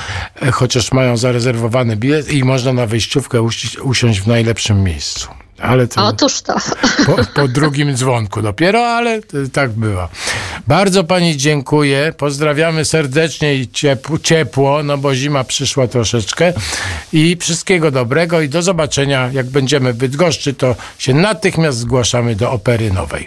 e, 0.43 0.51
chociaż 0.51 0.93
mają 0.93 1.17
zarezerwowany 1.17 1.97
bilet 1.97 2.33
i 2.33 2.45
można 2.45 2.73
na 2.73 2.87
wejściówkę 2.87 3.43
usiąść 3.83 4.21
w 4.21 4.27
najlepszym 4.27 4.83
miejscu. 4.83 5.39
Ale 5.61 5.89
to 5.89 6.05
Otóż 6.05 6.43
to. 6.43 6.55
Po, 7.07 7.17
po, 7.35 7.49
drugim 7.49 7.97
dzwonku 7.97 8.43
dopiero, 8.43 8.87
ale 8.87 9.21
tak 9.53 9.71
bywa. 9.71 10.09
Bardzo 10.67 11.05
Pani 11.05 11.37
dziękuję. 11.37 12.13
Pozdrawiamy 12.17 12.85
serdecznie 12.85 13.55
i 13.55 13.69
ciepło, 13.69 14.19
ciepło, 14.19 14.83
no 14.83 14.99
bo 14.99 15.15
zima 15.15 15.45
przyszła 15.45 15.87
troszeczkę. 15.87 16.53
I 17.13 17.37
wszystkiego 17.41 17.91
dobrego 17.91 18.41
i 18.41 18.49
do 18.49 18.63
zobaczenia. 18.63 19.31
Jak 19.33 19.47
będziemy 19.47 19.93
w 19.93 19.97
Bydgoszczy, 19.97 20.55
to 20.55 20.75
się 20.99 21.15
natychmiast 21.15 21.79
zgłaszamy 21.79 22.37
do 22.37 22.53
Opery 22.53 22.93
Nowej. 22.93 23.27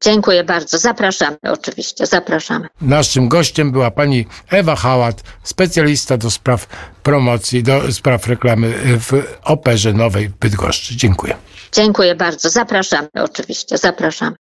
Dziękuję 0.00 0.44
bardzo. 0.44 0.78
Zapraszamy 0.78 1.36
oczywiście, 1.42 2.06
zapraszamy. 2.06 2.68
Naszym 2.80 3.28
gościem 3.28 3.72
była 3.72 3.90
pani 3.90 4.26
Ewa 4.50 4.76
Hałat, 4.76 5.22
specjalista 5.42 6.16
do 6.16 6.30
spraw 6.30 6.66
promocji, 7.02 7.62
do 7.62 7.92
spraw 7.92 8.26
reklamy 8.26 8.74
w 9.00 9.12
Operze 9.44 9.92
Nowej 9.92 10.28
w 10.28 10.32
Bydgoszczy. 10.32 10.96
Dziękuję. 10.96 11.36
Dziękuję 11.72 12.14
bardzo. 12.14 12.50
Zapraszamy 12.50 13.08
oczywiście, 13.14 13.78
zapraszamy. 13.78 14.36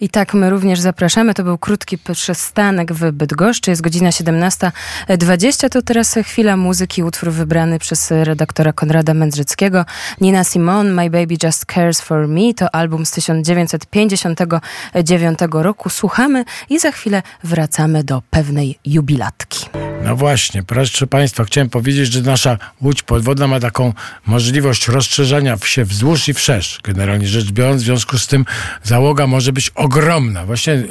I 0.00 0.08
tak 0.08 0.34
my 0.34 0.50
również 0.50 0.80
zapraszamy. 0.80 1.34
To 1.34 1.44
był 1.44 1.58
krótki 1.58 1.98
przystanek 1.98 2.92
w 2.92 3.12
Bydgoszczy. 3.12 3.70
Jest 3.70 3.82
godzina 3.82 4.10
17.20. 4.10 5.68
To 5.68 5.82
teraz 5.82 6.14
chwila 6.24 6.56
muzyki, 6.56 7.02
utwór 7.02 7.32
wybrany 7.32 7.78
przez 7.78 8.10
redaktora 8.10 8.72
Konrada 8.72 9.14
Mędrzyckiego. 9.14 9.84
Nina 10.20 10.44
Simone, 10.44 10.90
My 10.90 11.10
Baby 11.10 11.36
Just 11.42 11.64
Cares 11.64 12.00
For 12.00 12.28
Me. 12.28 12.54
To 12.56 12.74
album 12.74 13.06
z 13.06 13.10
1959 13.10 15.38
roku. 15.52 15.90
Słuchamy 15.90 16.44
i 16.70 16.78
za 16.78 16.92
chwilę 16.92 17.22
wracamy 17.44 18.04
do 18.04 18.22
pewnej 18.30 18.78
jubilatki. 18.84 19.66
No 20.04 20.16
właśnie, 20.16 20.62
proszę 20.62 21.06
Państwa, 21.06 21.44
chciałem 21.44 21.70
powiedzieć, 21.70 22.12
że 22.12 22.22
nasza 22.22 22.58
łódź 22.82 23.02
podwodna 23.02 23.46
ma 23.46 23.60
taką 23.60 23.92
możliwość 24.26 24.88
rozszerzania 24.88 25.56
się 25.64 25.84
wzdłuż 25.84 26.28
i 26.28 26.34
wszerz. 26.34 26.80
Generalnie 26.82 27.26
rzecz 27.26 27.50
biorąc, 27.50 27.82
w 27.82 27.84
związku 27.84 28.18
z 28.18 28.26
tym 28.26 28.44
załoga 28.82 29.26
może 29.26 29.52
być 29.52 29.59
ogromna. 29.74 30.46
Właśnie 30.46 30.72
y, 30.72 30.86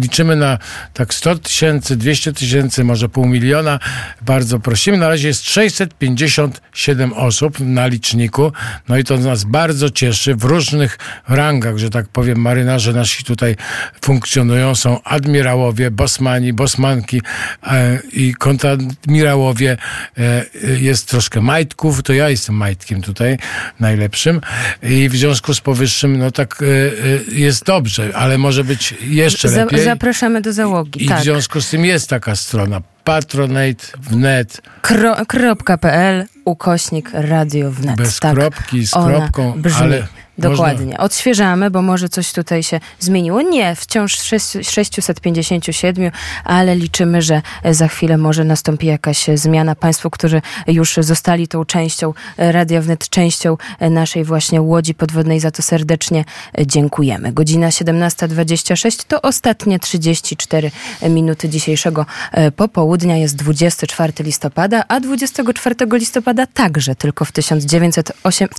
liczymy 0.00 0.36
na 0.36 0.58
tak 0.92 1.14
100 1.14 1.36
tysięcy, 1.36 1.96
200 1.96 2.32
tysięcy, 2.32 2.84
może 2.84 3.08
pół 3.08 3.26
miliona. 3.26 3.78
Bardzo 4.22 4.60
prosimy. 4.60 4.96
Na 4.96 5.08
razie 5.08 5.28
jest 5.28 5.44
657 5.44 7.12
osób 7.12 7.60
na 7.60 7.86
liczniku. 7.86 8.52
No 8.88 8.98
i 8.98 9.04
to 9.04 9.18
nas 9.18 9.44
bardzo 9.44 9.90
cieszy 9.90 10.34
w 10.34 10.44
różnych 10.44 10.98
rangach, 11.28 11.78
że 11.78 11.90
tak 11.90 12.08
powiem, 12.08 12.38
marynarze 12.38 12.92
nasi 12.92 13.24
tutaj 13.24 13.56
funkcjonują. 14.02 14.74
Są 14.74 15.02
admirałowie, 15.02 15.90
bosmani, 15.90 16.52
bosmanki 16.52 17.22
e, 17.62 17.98
i 18.12 18.34
kontradmirałowie. 18.34 19.76
E, 20.18 20.44
jest 20.80 21.08
troszkę 21.08 21.40
majtków, 21.40 22.02
to 22.02 22.12
ja 22.12 22.28
jestem 22.28 22.54
majtkiem 22.54 23.02
tutaj 23.02 23.38
najlepszym 23.80 24.40
i 24.82 25.08
w 25.08 25.16
związku 25.16 25.54
z 25.54 25.60
powyższym, 25.60 26.18
no 26.18 26.30
tak 26.30 26.62
e, 26.62 26.66
e 26.66 27.38
jest 27.40 27.64
dobrze, 27.64 28.11
ale 28.14 28.38
może 28.38 28.64
być 28.64 28.94
jeszcze 29.00 29.48
lepiej. 29.48 29.84
Zapraszamy 29.84 30.40
do 30.40 30.52
załogi. 30.52 31.04
I 31.04 31.08
tak. 31.08 31.20
w 31.20 31.22
związku 31.22 31.60
z 31.60 31.70
tym 31.70 31.84
jest 31.84 32.08
taka 32.08 32.36
strona 32.36 32.80
patronate 33.04 33.84
wnet, 34.10 34.62
Kro, 34.82 35.26
kropka.pl 35.26 36.24
ukośnik 36.44 37.10
radio 37.12 37.70
wnet. 37.70 37.96
bez 37.96 38.20
tak. 38.20 38.34
kropki, 38.34 38.86
z 38.86 38.94
Ona 38.94 39.06
kropką, 39.06 39.52
brzmi. 39.56 39.82
ale 39.82 40.06
Dokładnie. 40.50 40.86
Można, 40.86 41.04
Odświeżamy, 41.04 41.70
bo 41.70 41.82
może 41.82 42.08
coś 42.08 42.32
tutaj 42.32 42.62
się 42.62 42.80
zmieniło. 43.00 43.42
Nie, 43.42 43.74
wciąż 43.76 44.18
sześć- 44.18 44.70
657, 44.70 46.10
ale 46.44 46.76
liczymy, 46.76 47.22
że 47.22 47.42
za 47.70 47.88
chwilę 47.88 48.18
może 48.18 48.44
nastąpi 48.44 48.86
jakaś 48.86 49.26
zmiana. 49.34 49.74
Państwo, 49.74 50.10
którzy 50.10 50.42
już 50.66 50.96
zostali 51.00 51.48
tą 51.48 51.64
częścią 51.64 52.14
Radia 52.36 52.80
Wnet, 52.82 53.08
częścią 53.08 53.56
naszej 53.80 54.24
właśnie 54.24 54.62
łodzi 54.62 54.94
podwodnej, 54.94 55.40
za 55.40 55.50
to 55.50 55.62
serdecznie 55.62 56.24
dziękujemy. 56.66 57.32
Godzina 57.32 57.68
17.26 57.68 59.04
to 59.08 59.22
ostatnie 59.22 59.78
34 59.78 60.70
minuty 61.10 61.48
dzisiejszego 61.48 62.06
e, 62.32 62.50
popołudnia. 62.50 63.16
Jest 63.16 63.36
24 63.36 64.12
listopada, 64.20 64.84
a 64.88 65.00
24 65.00 65.74
listopada 65.92 66.46
także 66.46 66.94
tylko 66.94 67.24
w 67.24 67.32
1908, 67.32 68.48
w 68.48 68.58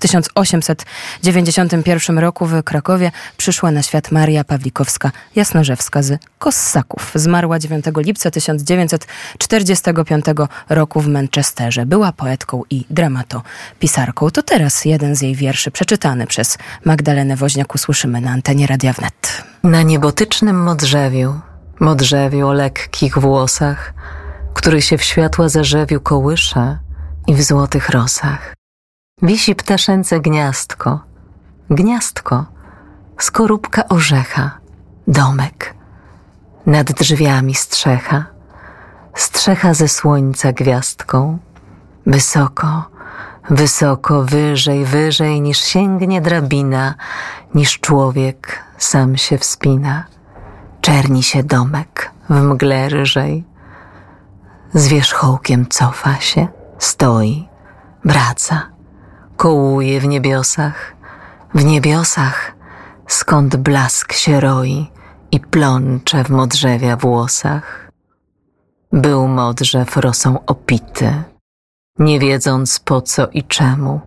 1891 1.81 2.19
roku 2.19 2.45
w 2.45 2.63
Krakowie 2.63 3.11
przyszła 3.37 3.71
na 3.71 3.83
świat 3.83 4.11
Maria 4.11 4.43
Pawlikowska-Jasnorzewska 4.43 6.03
z 6.03 6.19
Kossaków. 6.39 7.11
Zmarła 7.15 7.59
9 7.59 7.85
lipca 7.97 8.31
1945 8.31 10.25
roku 10.69 11.01
w 11.01 11.07
Manchesterze. 11.07 11.85
Była 11.85 12.11
poetką 12.11 12.61
i 12.69 12.85
dramatopisarką. 12.89 14.29
To 14.29 14.43
teraz 14.43 14.85
jeden 14.85 15.15
z 15.15 15.21
jej 15.21 15.35
wierszy 15.35 15.71
przeczytany 15.71 16.27
przez 16.27 16.57
Magdalenę 16.85 17.35
Woźniak 17.35 17.75
usłyszymy 17.75 18.21
na 18.21 18.31
antenie 18.31 18.67
Radia 18.67 18.93
Wnet. 18.93 19.43
Na 19.63 19.81
niebotycznym 19.81 20.63
modrzewiu, 20.63 21.39
modrzewiu 21.79 22.47
o 22.47 22.53
lekkich 22.53 23.17
włosach, 23.17 23.93
który 24.53 24.81
się 24.81 24.97
w 24.97 25.03
światła 25.03 25.49
zarzewiu 25.49 26.01
kołysze 26.01 26.77
i 27.27 27.33
w 27.33 27.43
złotych 27.43 27.89
rosach. 27.89 28.53
Wisi 29.21 29.55
ptaszęce 29.55 30.19
gniazdko, 30.19 31.12
gniazdko, 31.75 32.45
skorupka 33.19 33.87
orzecha, 33.89 34.51
domek. 35.07 35.75
Nad 36.65 36.91
drzwiami 36.91 37.55
strzecha, 37.55 38.25
strzecha 39.15 39.73
ze 39.73 39.87
słońca 39.87 40.53
gwiazdką. 40.53 41.37
Wysoko, 42.05 42.83
wysoko, 43.49 44.23
wyżej, 44.23 44.85
wyżej 44.85 45.41
niż 45.41 45.57
sięgnie 45.57 46.21
drabina, 46.21 46.95
niż 47.55 47.79
człowiek 47.79 48.59
sam 48.77 49.17
się 49.17 49.37
wspina. 49.37 50.05
Czerni 50.81 51.23
się 51.23 51.43
domek 51.43 52.11
w 52.29 52.41
mgle 52.41 52.89
ryżej. 52.89 53.43
Z 54.73 54.87
wierzchołkiem 54.87 55.65
cofa 55.69 56.15
się, 56.15 56.47
stoi, 56.79 57.47
wraca, 58.05 58.61
kołuje 59.37 59.99
w 59.99 60.07
niebiosach, 60.07 60.92
w 61.53 61.65
niebiosach, 61.65 62.55
skąd 63.07 63.55
blask 63.55 64.13
się 64.13 64.39
roi 64.39 64.91
i 65.31 65.39
plącze 65.39 66.23
w 66.23 66.29
modrzewia 66.29 66.97
włosach. 66.97 67.91
Był 68.91 69.27
modrzew 69.27 69.97
rosą 69.97 70.45
opity, 70.45 71.23
nie 71.99 72.19
wiedząc 72.19 72.79
po 72.79 73.01
co 73.01 73.27
i 73.27 73.43
czemu, 73.43 74.01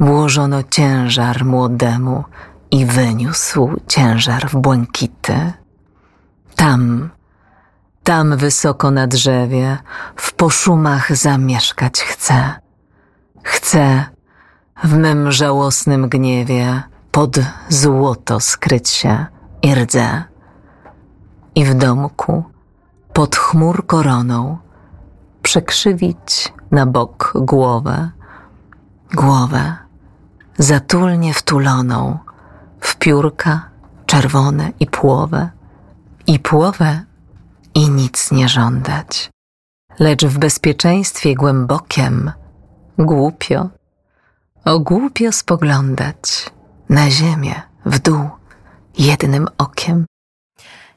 włożono 0.00 0.62
ciężar 0.62 1.44
młodemu 1.44 2.24
i 2.70 2.86
wyniósł 2.86 3.80
ciężar 3.86 4.48
w 4.48 4.56
błękity. 4.56 5.52
Tam, 6.56 7.10
tam 8.02 8.36
wysoko 8.36 8.90
na 8.90 9.06
drzewie, 9.06 9.78
w 10.16 10.32
poszumach 10.32 11.16
zamieszkać 11.16 12.00
chcę. 12.00 12.54
Chcę 13.42 14.15
w 14.84 14.96
mym 14.96 15.32
żałosnym 15.32 16.08
gniewie 16.08 16.82
pod 17.10 17.36
złoto 17.68 18.40
skryć 18.40 18.88
się 18.88 19.26
i 19.62 19.74
rdzę. 19.74 20.24
I 21.54 21.64
w 21.64 21.74
domku, 21.74 22.44
pod 23.12 23.36
chmur 23.36 23.86
koroną, 23.86 24.58
przekrzywić 25.42 26.52
na 26.70 26.86
bok 26.86 27.32
głowę, 27.34 28.10
głowę 29.14 29.76
zatulnie 30.58 31.34
wtuloną 31.34 32.18
w 32.80 32.96
piórka 32.96 33.68
czerwone 34.06 34.72
i 34.80 34.86
płowe, 34.86 35.50
i 36.26 36.38
płowe 36.38 37.04
i 37.74 37.90
nic 37.90 38.32
nie 38.32 38.48
żądać, 38.48 39.30
lecz 39.98 40.24
w 40.24 40.38
bezpieczeństwie 40.38 41.34
głębokiem 41.34 42.32
głupio, 42.98 43.68
o 44.66 44.80
głupio 44.80 45.32
spoglądać 45.32 46.46
na 46.88 47.10
ziemię 47.10 47.54
w 47.86 47.98
dół 47.98 48.28
jednym 48.98 49.46
okiem. 49.58 50.06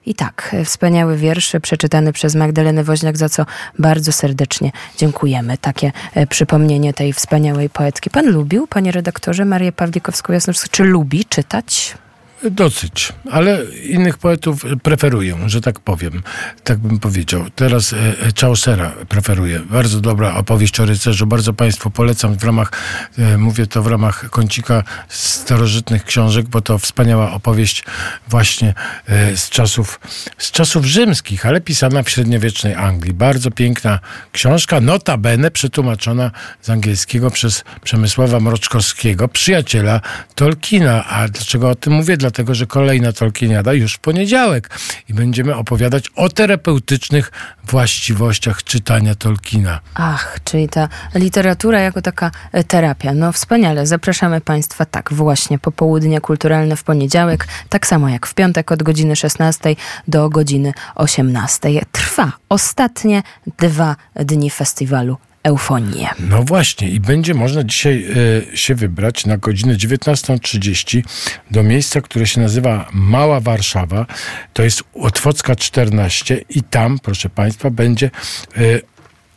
I 0.06 0.16
tak, 0.16 0.56
wspaniały 0.66 1.18
wiersz 1.18 1.56
przeczytany 1.62 2.14
przez 2.14 2.36
Magdalenę 2.36 2.84
Woźniak, 2.84 3.18
za 3.18 3.30
co 3.30 3.46
bardzo 3.80 4.12
serdecznie 4.12 4.72
dziękujemy. 4.98 5.58
Takie 5.58 5.92
e, 6.14 6.28
przypomnienie 6.28 6.94
tej 6.94 7.14
wspaniałej 7.14 7.70
poetki. 7.70 8.10
Pan 8.10 8.26
lubił, 8.26 8.68
panie 8.68 8.92
redaktorze, 8.92 9.46
Marię 9.46 9.72
Pawlikowską-Jasnorską? 9.72 10.70
Czy 10.72 10.84
lubi 10.84 11.26
czytać? 11.26 11.98
Dosyć, 12.44 13.14
ale 13.32 13.66
innych 13.66 14.18
poetów 14.18 14.66
preferuję, 14.84 15.38
że 15.46 15.62
tak 15.62 15.80
powiem. 15.80 16.24
Tak 16.64 16.80
bym 16.80 17.00
powiedział. 17.00 17.46
Teraz 17.56 17.94
e, 17.94 17.98
e, 17.98 18.14
Chaucera 18.42 18.92
preferuję. 19.10 19.60
Bardzo 19.60 20.02
dobra 20.02 20.36
opowieść 20.36 20.80
o 20.80 20.86
rycerzu. 20.86 21.26
Bardzo 21.28 21.54
Państwu 21.54 21.92
polecam 21.92 22.38
w 22.38 22.44
ramach, 22.44 22.72
e, 23.18 23.38
mówię 23.38 23.68
to 23.68 23.84
w 23.84 23.88
ramach 23.88 24.30
kącika 24.30 24.84
starożytnych 25.10 26.04
książek, 26.04 26.48
bo 26.48 26.62
to 26.62 26.78
wspaniała 26.78 27.32
opowieść 27.32 27.84
właśnie 28.28 28.74
z 29.36 29.50
czasów, 29.50 30.00
z 30.38 30.52
czasów 30.52 30.86
rzymskich, 30.86 31.46
ale 31.46 31.62
pisana 31.62 32.04
w 32.04 32.10
średniowiecznej 32.10 32.76
Anglii. 32.76 33.14
Bardzo 33.14 33.52
piękna 33.52 34.00
książka, 34.32 34.82
notabene 34.82 35.52
przetłumaczona 35.52 36.32
z 36.62 36.70
angielskiego 36.70 37.32
przez 37.32 37.64
Przemysława 37.84 38.40
Mroczkowskiego, 38.40 39.28
przyjaciela 39.28 40.02
Tolkiena. 40.36 41.06
A 41.06 41.28
dlaczego 41.28 41.70
o 41.70 41.76
tym 41.76 41.94
mówię? 41.94 42.18
Dlatego 42.30 42.56
że 42.56 42.66
kolejna 42.66 43.14
Tolkieniada 43.14 43.74
już 43.74 43.94
w 43.94 44.00
poniedziałek 44.00 44.70
i 45.10 45.14
będziemy 45.14 45.56
opowiadać 45.56 46.10
o 46.16 46.30
terapeutycznych 46.30 47.32
właściwościach 47.64 48.64
czytania 48.64 49.16
Tolkiena. 49.16 49.80
Ach, 49.96 50.40
czyli 50.44 50.70
ta 50.70 50.90
literatura 51.16 51.80
jako 51.80 52.02
taka 52.02 52.32
e, 52.52 52.64
terapia. 52.64 53.14
No 53.14 53.32
wspaniale. 53.32 53.88
Zapraszamy 53.88 54.42
Państwa 54.42 54.86
tak 54.86 55.14
właśnie 55.14 55.60
popołudnie 55.60 56.22
kulturalne 56.22 56.76
w 56.76 56.84
poniedziałek, 56.84 57.48
tak 57.70 57.88
samo 57.88 58.10
jak 58.10 58.28
w 58.28 58.34
piątek 58.34 58.72
od 58.72 58.84
godziny 58.84 59.16
16 59.16 59.76
do 60.08 60.30
godziny 60.30 60.74
18. 60.96 61.70
Trwa 61.92 62.32
ostatnie 62.50 63.24
dwa 63.58 63.96
dni 64.16 64.50
festiwalu 64.50 65.18
Eufonię. 65.50 66.10
No 66.20 66.44
właśnie 66.44 66.90
i 66.90 67.00
będzie 67.00 67.34
można 67.34 67.64
dzisiaj 67.64 68.06
e, 68.54 68.58
się 68.58 68.76
wybrać 68.76 69.26
na 69.26 69.38
godzinę 69.38 69.74
19.30 69.76 71.04
do 71.52 71.64
miejsca, 71.64 72.02
które 72.02 72.28
się 72.28 72.42
nazywa 72.42 72.90
Mała 72.94 73.40
Warszawa. 73.40 74.06
To 74.54 74.64
jest 74.64 74.84
Otwocka 74.94 75.56
14 75.56 76.42
i 76.50 76.64
tam, 76.64 77.00
proszę 77.00 77.30
Państwa, 77.30 77.70
będzie 77.70 78.12
e, 78.58 78.60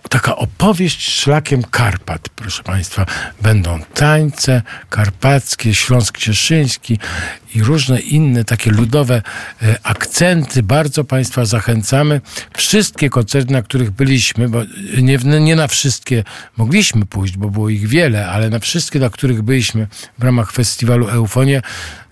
taka 0.09 0.37
opowieść 0.37 1.11
szlakiem 1.11 1.63
Karpat, 1.63 2.29
proszę 2.29 2.63
Państwa. 2.63 3.07
Będą 3.43 3.81
tańce 3.95 4.63
karpackie, 4.91 5.75
Śląsk 5.75 6.19
Cieszyński 6.19 6.99
i 7.55 7.63
różne 7.63 8.01
inne 8.01 8.45
takie 8.45 8.71
ludowe 8.71 9.23
e, 9.63 9.79
akcenty. 9.83 10.63
Bardzo 10.63 11.05
Państwa 11.05 11.45
zachęcamy. 11.45 12.21
Wszystkie 12.57 13.11
koncerty, 13.11 13.53
na 13.53 13.63
których 13.63 13.91
byliśmy, 13.91 14.49
bo 14.49 14.63
nie, 15.03 15.19
nie 15.41 15.57
na 15.57 15.69
wszystkie 15.69 16.25
mogliśmy 16.57 17.07
pójść, 17.07 17.37
bo 17.37 17.51
było 17.51 17.69
ich 17.69 17.89
wiele, 17.89 18.29
ale 18.29 18.51
na 18.51 18.59
wszystkie, 18.59 18.99
na 18.99 19.11
których 19.11 19.43
byliśmy 19.43 19.87
w 20.19 20.23
ramach 20.23 20.53
festiwalu 20.53 21.09
Eufonie, 21.09 21.63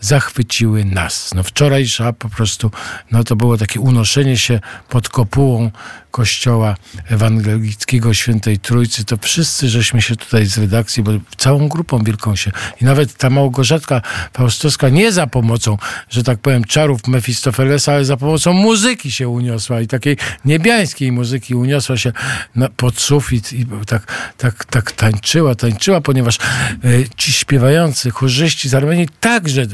zachwyciły 0.01 0.84
nas. 0.84 1.34
No 1.34 1.43
wczorajsza 1.43 2.12
po 2.12 2.28
prostu, 2.28 2.70
no 3.11 3.24
to 3.24 3.36
było 3.36 3.57
takie 3.57 3.80
unoszenie 3.80 4.36
się 4.36 4.61
pod 4.88 5.09
kopułą 5.09 5.70
kościoła 6.11 6.76
ewangelickiego 7.09 8.14
Świętej 8.14 8.59
Trójcy. 8.59 9.05
To 9.05 9.16
wszyscy 9.16 9.68
żeśmy 9.68 10.03
się 10.03 10.16
tutaj 10.16 10.47
z 10.47 10.59
redakcji, 10.59 11.03
bo 11.03 11.12
całą 11.36 11.68
grupą 11.68 11.99
wielką 12.05 12.36
się 12.36 12.53
i 12.80 12.84
nawet 12.84 13.16
ta 13.16 13.30
Małgorzatka 13.30 14.03
Faustowska 14.32 14.88
nie 14.88 15.12
za 15.12 15.26
pomocą, 15.31 15.78
że 16.11 16.22
tak 16.22 16.39
powiem, 16.39 16.64
czarów 16.64 17.07
Mefistofelesa, 17.07 17.93
ale 17.93 18.05
za 18.05 18.16
pomocą 18.16 18.53
muzyki 18.53 19.12
się 19.12 19.28
uniosła 19.28 19.81
i 19.81 19.87
takiej 19.87 20.16
niebiańskiej 20.45 21.12
muzyki 21.12 21.55
uniosła 21.55 21.97
się 21.97 22.12
na, 22.57 22.68
pod 22.68 23.01
sufit 23.01 23.53
i 23.53 23.66
tak, 23.87 24.33
tak, 24.39 24.64
tak 24.64 24.93
tańczyła, 24.93 25.55
tańczyła, 25.55 26.01
ponieważ 26.01 26.39
y, 26.85 27.07
ci 27.16 27.33
śpiewający 27.33 28.11
chórzyści 28.11 28.68
z 28.68 28.74
Armenii 28.74 29.09
także 29.20 29.66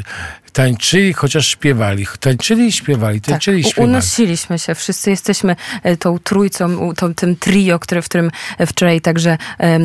tańczyli, 0.57 1.13
chociaż 1.13 1.47
śpiewali. 1.47 2.07
Tańczyli 2.21 2.67
i 2.67 2.73
śpiewali, 2.73 3.21
tańczyli 3.21 3.63
tak, 3.63 3.67
i 3.67 3.71
śpiewali. 3.71 3.93
Unosiliśmy 3.93 4.59
się. 4.59 4.75
Wszyscy 4.75 5.11
jesteśmy 5.11 5.57
e, 5.83 5.97
tą 5.97 6.19
trójcą, 6.19 6.95
tą, 6.95 7.15
tym 7.15 7.37
trio, 7.37 7.79
które, 7.79 8.03
w 8.03 8.05
którym 8.05 8.31
wczoraj 8.67 9.01
także 9.01 9.39
e, 9.61 9.79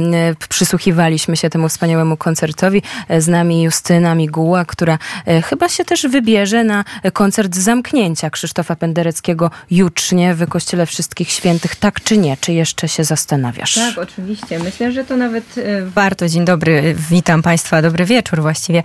przysłuchiwaliśmy 0.49 1.37
się 1.37 1.49
temu 1.49 1.69
wspaniałemu 1.69 2.17
koncertowi. 2.17 2.81
Z 3.19 3.27
nami 3.27 3.63
Justyna 3.63 4.15
Miguła, 4.15 4.65
która 4.65 4.97
e, 5.25 5.41
chyba 5.41 5.69
się 5.69 5.85
też 5.85 6.07
wybierze 6.07 6.63
na 6.63 6.83
koncert 7.13 7.55
zamknięcia 7.55 8.29
Krzysztofa 8.29 8.75
Pendereckiego 8.75 9.51
jutrznie 9.71 10.35
w 10.35 10.49
Kościele 10.49 10.85
Wszystkich 10.85 11.31
Świętych. 11.31 11.75
Tak 11.75 12.03
czy 12.03 12.17
nie? 12.17 12.37
Czy 12.37 12.53
jeszcze 12.53 12.87
się 12.87 13.03
zastanawiasz? 13.03 13.75
Tak, 13.75 13.97
oczywiście. 13.97 14.59
Myślę, 14.59 14.91
że 14.91 15.03
to 15.03 15.17
nawet 15.17 15.55
warto. 15.85 16.29
Dzień 16.29 16.45
dobry. 16.45 16.95
Witam 17.09 17.41
Państwa. 17.41 17.81
Dobry 17.81 18.05
wieczór 18.05 18.41
właściwie. 18.41 18.83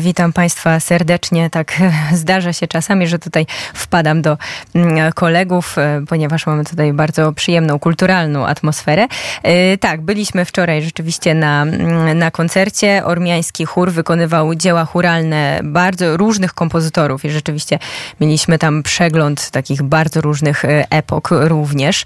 Witam 0.00 0.32
Państwa 0.32 0.80
serdecznie 0.80 0.97
serdecznie. 0.98 1.50
Tak 1.50 1.72
zdarza 2.22 2.52
się 2.52 2.66
czasami, 2.66 3.06
że 3.06 3.18
tutaj 3.18 3.46
wpadam 3.74 4.22
do 4.22 4.36
mm, 4.74 5.12
kolegów, 5.12 5.78
e, 5.78 6.02
ponieważ 6.08 6.46
mamy 6.46 6.64
tutaj 6.64 6.92
bardzo 6.92 7.32
przyjemną, 7.32 7.78
kulturalną 7.78 8.46
atmosferę. 8.46 9.06
E, 9.42 9.78
tak, 9.78 10.00
byliśmy 10.00 10.44
wczoraj 10.44 10.82
rzeczywiście 10.82 11.34
na, 11.34 11.62
mm, 11.62 12.18
na 12.18 12.30
koncercie. 12.30 13.04
Ormiański 13.04 13.64
chór 13.64 13.92
wykonywał 13.92 14.54
dzieła 14.54 14.84
churalne 14.84 15.60
bardzo 15.64 16.16
różnych 16.16 16.54
kompozytorów 16.54 17.24
i 17.24 17.30
rzeczywiście 17.30 17.78
mieliśmy 18.20 18.58
tam 18.58 18.82
przegląd 18.82 19.50
takich 19.50 19.82
bardzo 19.82 20.20
różnych 20.20 20.64
e, 20.64 20.90
epok 20.90 21.28
również. 21.30 22.04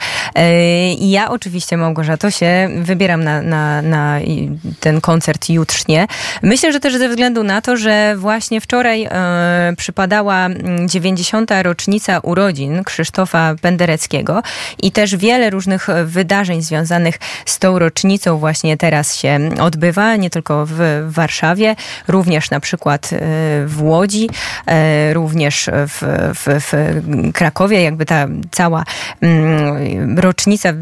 I 0.99 1.11
ja 1.11 1.31
oczywiście, 1.31 1.77
Małgorzato, 1.77 2.31
się 2.31 2.69
wybieram 2.83 3.25
na, 3.25 3.43
na, 3.43 3.83
na 3.83 4.19
ten 4.81 5.01
koncert 5.01 5.51
jutrznie. 5.51 6.07
Myślę, 6.43 6.73
że 6.73 6.81
też 6.81 6.97
ze 6.97 7.09
względu 7.09 7.43
na 7.43 7.61
to, 7.61 7.77
że 7.77 8.17
właśnie 8.17 8.61
wczoraj 8.61 8.72
Wczoraj 8.73 9.05
e, 9.11 9.73
przypadała 9.77 10.49
90. 10.87 11.51
rocznica 11.63 12.19
urodzin 12.19 12.85
Krzysztofa 12.85 13.55
Pendereckiego 13.61 14.43
i 14.83 14.93
też 14.93 15.17
wiele 15.17 15.51
różnych 15.51 15.89
wydarzeń 16.05 16.63
związanych 16.63 17.19
z 17.47 17.59
tą 17.59 17.79
rocznicą 17.79 18.39
właśnie 18.39 18.77
teraz 18.77 19.17
się 19.17 19.39
odbywa, 19.61 20.17
nie 20.17 20.31
tylko 20.31 20.67
w 20.67 20.81
Warszawie, 21.07 21.77
również 22.09 22.51
na 22.51 22.61
przykład 22.61 23.11
e, 23.13 23.19
w 23.67 23.83
Łodzi, 23.83 24.31
e, 24.67 25.15
również 25.15 25.71
w, 25.73 26.03
w, 26.35 26.61
w 26.71 26.73
Krakowie, 27.35 27.83
jakby 27.83 28.07
ta 28.07 28.27
cała 28.51 28.85
mm, 29.21 30.19
rocznica 30.19 30.73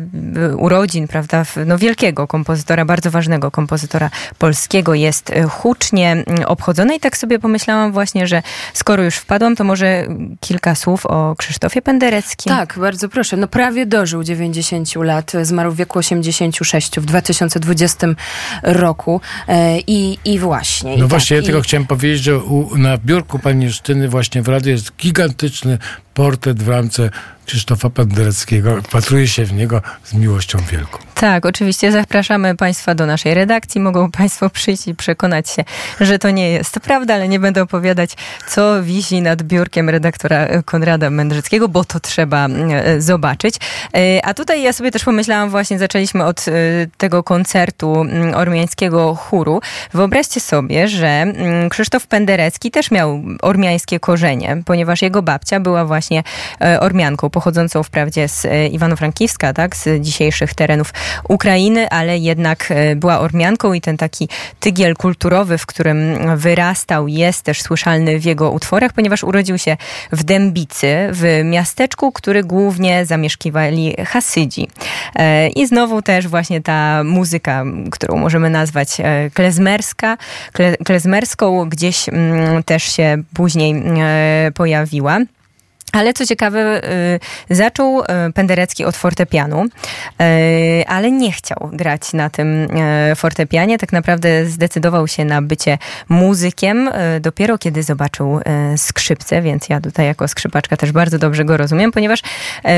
urodzin, 0.57 1.09
prawda, 1.09 1.45
no 1.67 1.79
wielkiego 1.79 2.27
kompozytora, 2.27 2.85
bardzo 2.85 3.11
ważnego 3.11 3.51
kompozytora 3.51 4.11
polskiego 4.39 4.95
jest 4.95 5.33
hucznie 5.51 6.25
obchodzona 6.47 6.95
i 6.95 7.01
tak 7.01 7.17
sobie 7.17 7.39
pomyślałam, 7.39 7.80
właśnie, 7.91 8.27
że 8.27 8.43
skoro 8.75 9.03
już 9.03 9.15
wpadłam, 9.15 9.57
to 9.57 9.65
może 9.65 10.07
kilka 10.41 10.75
słów 10.75 11.07
o 11.07 11.35
Krzysztofie 11.39 11.83
Pendereckim. 11.83 12.53
Tak, 12.53 12.79
bardzo 12.79 13.09
proszę. 13.09 13.37
No 13.37 13.49
prawie 13.49 13.87
dożył 13.87 14.25
90 14.25 14.97
lat, 14.97 15.33
zmarł 15.43 15.73
w 15.73 15.77
wieku 15.77 15.99
86 15.99 16.91
w 16.97 17.05
2020 17.05 18.07
roku 18.63 19.21
e, 19.49 19.79
i, 19.79 20.19
i 20.25 20.39
właśnie. 20.39 20.97
No 20.97 21.05
i 21.05 21.09
właśnie, 21.09 21.37
tak, 21.37 21.45
ja 21.45 21.47
tylko 21.47 21.63
chciałem 21.63 21.87
powiedzieć, 21.87 22.23
że 22.23 22.39
u, 22.39 22.77
na 22.77 22.99
biurku 22.99 23.39
pani 23.39 23.65
Justyny 23.65 24.09
właśnie 24.09 24.43
w 24.43 24.49
radiu 24.49 24.71
jest 24.71 24.97
gigantyczny 24.97 25.79
portret 26.21 26.63
w 26.63 26.69
ramce 26.69 27.11
Krzysztofa 27.47 27.91
Pendereckiego. 27.91 28.79
Patruję 28.93 29.29
się 29.29 29.45
w 29.45 29.53
niego 29.53 29.83
z 30.05 30.15
miłością 30.15 30.59
wielką. 30.71 30.99
Tak, 31.15 31.47
oczywiście 31.47 31.93
zapraszamy 31.93 32.57
Państwa 32.57 32.95
do 32.95 33.07
naszej 33.07 33.35
redakcji. 33.35 33.81
Mogą 33.81 34.11
Państwo 34.11 34.51
przyjść 34.51 34.89
i 34.89 34.95
przekonać 34.95 35.51
się, 35.51 35.65
że 36.01 36.19
to 36.19 36.31
nie 36.31 36.51
jest 36.51 36.81
prawda, 36.81 37.15
ale 37.15 37.29
nie 37.29 37.39
będę 37.39 37.63
opowiadać, 37.63 38.11
co 38.49 38.83
wisi 38.83 39.23
nad 39.23 39.43
biurkiem 39.43 39.89
redaktora 39.89 40.63
Konrada 40.63 41.11
Mędrzyckiego, 41.11 41.69
bo 41.69 41.85
to 41.85 42.01
trzeba 42.01 42.49
e, 42.49 43.01
zobaczyć. 43.01 43.55
E, 43.97 44.25
a 44.25 44.35
tutaj 44.35 44.63
ja 44.63 44.73
sobie 44.73 44.91
też 44.91 45.05
pomyślałam, 45.05 45.51
właśnie 45.51 45.79
zaczęliśmy 45.79 46.25
od 46.25 46.49
e, 46.49 46.53
tego 46.97 47.23
koncertu 47.23 48.05
ormiańskiego 48.35 49.15
chóru. 49.15 49.61
Wyobraźcie 49.95 50.41
sobie, 50.41 50.89
że 50.89 51.25
Krzysztof 51.71 52.07
Penderecki 52.07 52.71
też 52.71 52.91
miał 52.91 53.23
ormiańskie 53.43 54.01
korzenie, 54.01 54.63
ponieważ 54.65 55.03
jego 55.03 55.23
babcia 55.23 55.61
była 55.61 55.85
właśnie 55.85 56.10
ormianką, 56.81 57.31
pochodzącą 57.31 57.83
wprawdzie 57.83 58.29
z 58.29 58.47
Iwano-Frankiwska, 58.73 59.53
tak, 59.53 59.77
z 59.77 60.01
dzisiejszych 60.01 60.55
terenów 60.55 60.93
Ukrainy, 61.29 61.91
ale 61.91 62.19
jednak 62.19 62.67
e, 62.71 62.97
była 62.97 63.21
Ormianką 63.21 63.73
i 63.73 63.81
ten 63.81 63.97
taki 63.97 64.29
tygiel 64.61 64.97
kulturowy, 64.97 65.59
w 65.59 65.67
którym 65.67 65.99
wyrastał, 66.37 67.09
jest 67.09 67.43
też 67.43 67.63
słyszalny 67.63 68.19
w 68.19 68.25
jego 68.25 68.51
utworach, 68.51 68.93
ponieważ 68.93 69.25
urodził 69.25 69.59
się 69.59 69.77
w 70.13 70.25
Dębicy, 70.25 71.09
w 71.13 71.41
miasteczku, 71.45 72.13
który 72.13 72.45
głównie 72.45 73.07
zamieszkiwali 73.07 73.97
Hasydzi. 74.07 74.69
E, 75.15 75.49
I 75.49 75.67
znowu 75.67 76.03
też 76.03 76.29
właśnie 76.29 76.61
ta 76.61 77.05
muzyka, 77.05 77.65
którą 77.91 78.17
możemy 78.17 78.51
nazwać 78.51 79.01
e, 79.01 79.31
klezmerska, 79.35 80.17
klezmerską, 80.85 81.69
gdzieś 81.69 82.09
mm, 82.09 82.63
też 82.63 82.83
się 82.83 83.23
później 83.35 83.83
pojawiła. 84.55 85.19
Ale 85.93 86.13
co 86.13 86.27
ciekawe, 86.27 86.85
y, 87.51 87.55
zaczął 87.55 88.01
y, 88.01 88.05
Penderecki 88.35 88.85
od 88.85 88.97
fortepianu, 88.97 89.65
y, 89.65 90.87
ale 90.87 91.11
nie 91.11 91.33
chciał 91.33 91.71
grać 91.73 92.13
na 92.13 92.31
tym 92.31 92.69
fortepianie. 93.17 93.79
Tak 93.79 93.93
naprawdę 93.93 94.47
zdecydował 94.47 95.09
się 95.09 95.25
na 95.25 95.43
bycie 95.43 95.79
muzykiem 96.09 96.91
dopiero 97.21 97.59
kiedy 97.59 97.83
zobaczył 97.83 98.41
skrzypce, 98.77 99.43
więc 99.43 99.69
ja 99.69 99.81
tutaj 99.81 100.07
jako 100.07 100.29
skrzypaczka 100.29 100.77
też 100.77 100.93
bardzo 100.93 101.19
dobrze 101.19 101.45
go 101.45 101.57
rozumiem, 101.57 101.93
ponieważ 101.93 102.23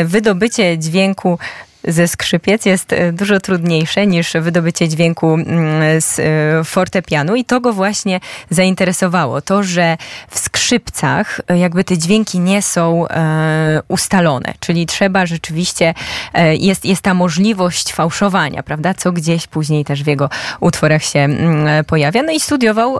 wydobycie 0.05 0.79
dźwięku 0.79 1.39
ze 1.85 2.09
skrzypiec 2.09 2.67
jest 2.67 2.93
e, 2.93 3.13
dużo 3.13 3.41
trudniejsze 3.41 4.07
niż 4.07 4.33
wydobycie 4.41 4.89
dźwięku 4.89 5.35
mm, 5.35 6.01
z 6.01 6.19
e, 6.19 6.65
fortepianu 6.65 7.37
i 7.37 7.45
to 7.45 7.61
go 7.61 7.73
właśnie 7.73 8.21
zainteresowało. 8.51 9.41
To, 9.41 9.63
że 9.63 9.97
w 10.31 10.39
skrzypcach 10.39 11.41
e, 11.49 11.59
jakby 11.59 11.85
te 11.85 11.99
dźwięki 11.99 12.41
nie 12.41 12.63
są 12.63 13.07
ustalone, 13.89 14.55
czyli 14.61 14.87
trzeba 14.87 15.27
rzeczywiście, 15.27 15.95
jest, 16.59 16.85
jest 16.85 17.03
ta 17.03 17.15
możliwość 17.15 17.93
fałszowania, 17.93 18.63
prawda, 18.63 18.95
co 18.95 19.13
gdzieś 19.13 19.47
później 19.47 19.85
też 19.85 20.03
w 20.03 20.07
jego 20.07 20.31
utworach 20.61 21.05
się 21.05 21.19
mm, 21.19 21.85
pojawia. 21.85 22.23
No 22.23 22.33
i 22.33 22.41
studiował 22.41 22.99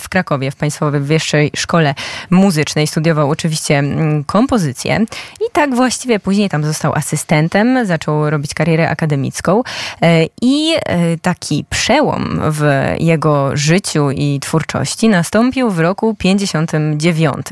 w 0.00 0.08
Krakowie, 0.08 0.50
w 0.50 0.56
Państwowej 0.56 1.00
Wyższej 1.00 1.50
Szkole 1.56 1.94
Muzycznej. 2.30 2.86
Studiował 2.86 3.30
oczywiście 3.30 3.78
mm, 3.78 4.24
kompozycję 4.24 5.00
i 5.40 5.50
tak 5.52 5.74
właściwie 5.74 6.20
później 6.20 6.48
tam 6.48 6.64
został 6.64 6.94
asystentem, 6.94 7.86
zaczął 7.86 8.23
robić 8.30 8.54
karierę 8.54 8.90
akademicką. 8.90 9.62
E, 10.02 10.26
i 10.42 10.74
e, 10.74 11.16
taki 11.16 11.64
przełom 11.70 12.40
w 12.50 12.64
jego 12.98 13.56
życiu 13.56 14.10
i 14.10 14.40
twórczości 14.40 15.08
nastąpił 15.08 15.70
w 15.70 15.78
roku 15.78 16.14
59, 16.18 17.46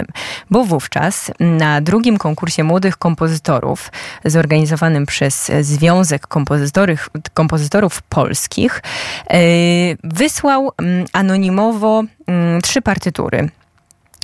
bo 0.51 0.65
wówczas 0.65 1.31
na 1.41 1.81
drugim 1.81 2.19
konkursie 2.19 2.65
młodych 2.65 2.97
kompozytorów 2.97 3.93
zorganizowanym 4.25 5.07
przez 5.07 5.51
Związek 5.61 6.27
Kompozytorów, 6.27 7.11
Kompozytorów 7.35 8.03
Polskich 8.03 8.83
e, 9.31 9.39
wysłał 10.05 10.71
mm, 10.79 11.07
anonimowo 11.13 12.03
mm, 12.27 12.63
trzy 12.63 12.83
partytury 12.83 13.49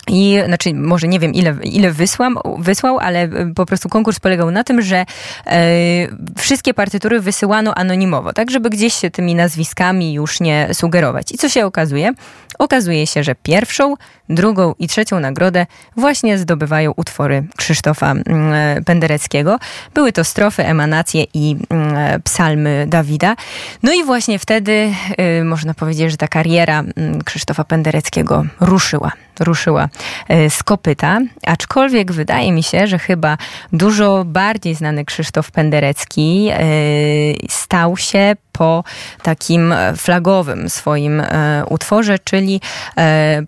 i 0.09 0.39
znaczy, 0.47 0.75
może 0.75 1.09
nie 1.09 1.21
wiem, 1.21 1.35
ile, 1.35 1.57
ile 1.63 1.91
wysłam, 1.91 2.39
wysłał, 2.59 2.99
ale 2.99 3.23
e, 3.23 3.53
po 3.55 3.67
prostu 3.67 3.89
konkurs 3.89 4.21
polegał 4.21 4.51
na 4.51 4.65
tym, 4.65 4.83
że 4.83 5.07
e, 5.47 5.61
wszystkie 6.39 6.75
partytury 6.75 7.21
wysyłano 7.21 7.75
anonimowo, 7.75 8.33
tak, 8.33 8.51
żeby 8.51 8.71
gdzieś 8.71 8.95
się 8.95 9.11
tymi 9.11 9.35
nazwiskami 9.35 10.13
już 10.13 10.41
nie 10.41 10.69
sugerować. 10.73 11.33
I 11.33 11.39
co 11.39 11.49
się 11.49 11.67
okazuje? 11.67 12.13
Okazuje 12.59 13.07
się, 13.07 13.23
że 13.23 13.35
pierwszą, 13.35 13.95
drugą 14.29 14.75
i 14.79 14.89
trzecią 14.89 15.21
nagrodę 15.21 15.67
właśnie 15.97 16.39
zdobywają 16.39 16.93
utwory 16.97 17.47
Krzysztofa 17.57 18.11
mm, 18.11 18.53
e, 18.53 18.83
Pendereckiego. 18.83 19.59
Były 19.95 20.13
to 20.13 20.25
strofy, 20.25 20.65
emanacje 20.65 21.25
i 21.35 21.57
mm, 21.71 21.97
e, 21.97 22.21
psalmy 22.21 22.87
Dawida. 22.89 23.37
No 23.83 23.93
i 23.93 24.05
właśnie 24.05 24.39
wtedy 24.39 24.93
e, 25.19 25.45
można 25.45 25.75
powiedzieć, 25.75 26.11
że 26.11 26.17
ta 26.17 26.29
kariera 26.29 26.81
mm, 26.81 27.23
Krzysztofa 27.25 27.65
Pendereckiego 27.65 28.45
ruszyła 28.61 29.13
ruszyła 29.41 29.89
z 30.49 30.63
kopyta, 30.63 31.21
aczkolwiek 31.47 32.13
wydaje 32.13 32.53
mi 32.53 32.63
się, 32.63 32.87
że 32.87 32.99
chyba 32.99 33.37
dużo 33.73 34.25
bardziej 34.27 34.75
znany 34.75 35.05
Krzysztof 35.05 35.51
Penderecki 35.51 36.51
stał 37.49 37.97
się 37.97 38.37
po 38.53 38.85
takim 39.23 39.75
flagowym 39.97 40.71
swoim 40.71 41.23
utworze, 41.69 42.19
czyli 42.19 42.48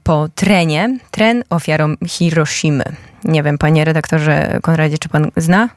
po 0.02 0.28
trenie, 0.34 0.98
tren 1.10 1.44
ofiarą 1.50 1.94
Hiroshimy. 2.06 2.84
Nie 3.24 3.42
wiem, 3.42 3.58
panie 3.58 3.84
redaktorze 3.84 4.58
Konradzie, 4.62 4.98
czy 4.98 5.08
pan 5.08 5.30
zna 5.36 5.68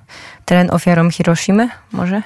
tren 0.45 0.71
ofiarą 0.71 1.09
Hiroshimy? 1.11 1.69
Może? 1.91 2.21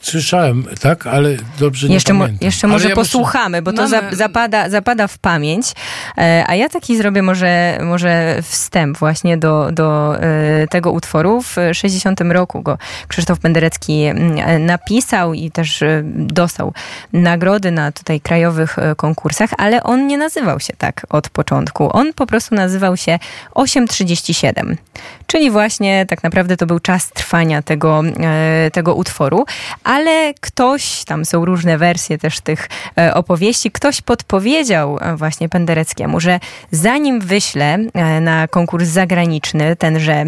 Słyszałem, 0.00 0.64
tak, 0.80 1.06
ale 1.06 1.36
dobrze 1.58 1.88
jeszcze 1.88 2.12
nie 2.12 2.18
pamiętam. 2.18 2.46
Jeszcze 2.46 2.66
może 2.66 2.88
ja 2.88 2.94
posłuchamy, 2.94 3.62
bo 3.62 3.72
to 3.72 3.88
Mamy... 3.88 4.16
zapada, 4.16 4.70
zapada 4.70 5.06
w 5.06 5.18
pamięć. 5.18 5.72
E, 6.18 6.44
a 6.46 6.54
ja 6.54 6.68
taki 6.68 6.96
zrobię 6.96 7.22
może, 7.22 7.78
może 7.84 8.38
wstęp 8.42 8.98
właśnie 8.98 9.38
do, 9.38 9.68
do 9.72 10.16
e, 10.20 10.66
tego 10.68 10.92
utworu. 10.92 11.42
W 11.42 11.56
60 11.72 12.20
roku 12.20 12.62
go 12.62 12.78
Krzysztof 13.08 13.38
Penderecki 13.38 14.02
mm, 14.02 14.66
napisał 14.66 15.34
i 15.34 15.50
też 15.50 15.82
e, 15.82 16.02
dostał 16.04 16.72
nagrody 17.12 17.70
na 17.70 17.92
tutaj 17.92 18.20
krajowych 18.20 18.76
konkursach, 18.96 19.50
ale 19.58 19.82
on 19.82 20.06
nie 20.06 20.18
nazywał 20.18 20.60
się 20.60 20.72
tak 20.78 21.06
od 21.08 21.28
początku. 21.28 21.96
On 21.96 22.12
po 22.12 22.26
prostu 22.26 22.54
nazywał 22.54 22.96
się 22.96 23.18
837. 23.54 24.76
Czyli 25.26 25.50
właśnie 25.50 26.06
tak 26.06 26.22
naprawdę 26.22 26.56
to 26.56 26.66
był 26.66 26.78
czas 26.80 27.10
trwania 27.10 27.62
tego, 27.62 28.02
tego 28.72 28.94
utworu 28.94 29.44
ale 29.84 30.34
ktoś, 30.40 31.04
tam 31.04 31.24
są 31.24 31.44
różne 31.44 31.78
wersje 31.78 32.18
też 32.18 32.40
tych 32.40 32.68
e, 32.98 33.14
opowieści, 33.14 33.70
ktoś 33.70 34.00
podpowiedział 34.00 34.98
e, 35.00 35.16
właśnie 35.16 35.48
Pendereckiemu, 35.48 36.20
że 36.20 36.40
zanim 36.70 37.20
wyślę 37.20 37.78
e, 37.94 38.20
na 38.20 38.48
konkurs 38.48 38.88
zagraniczny 38.88 39.76
tenże, 39.76 40.24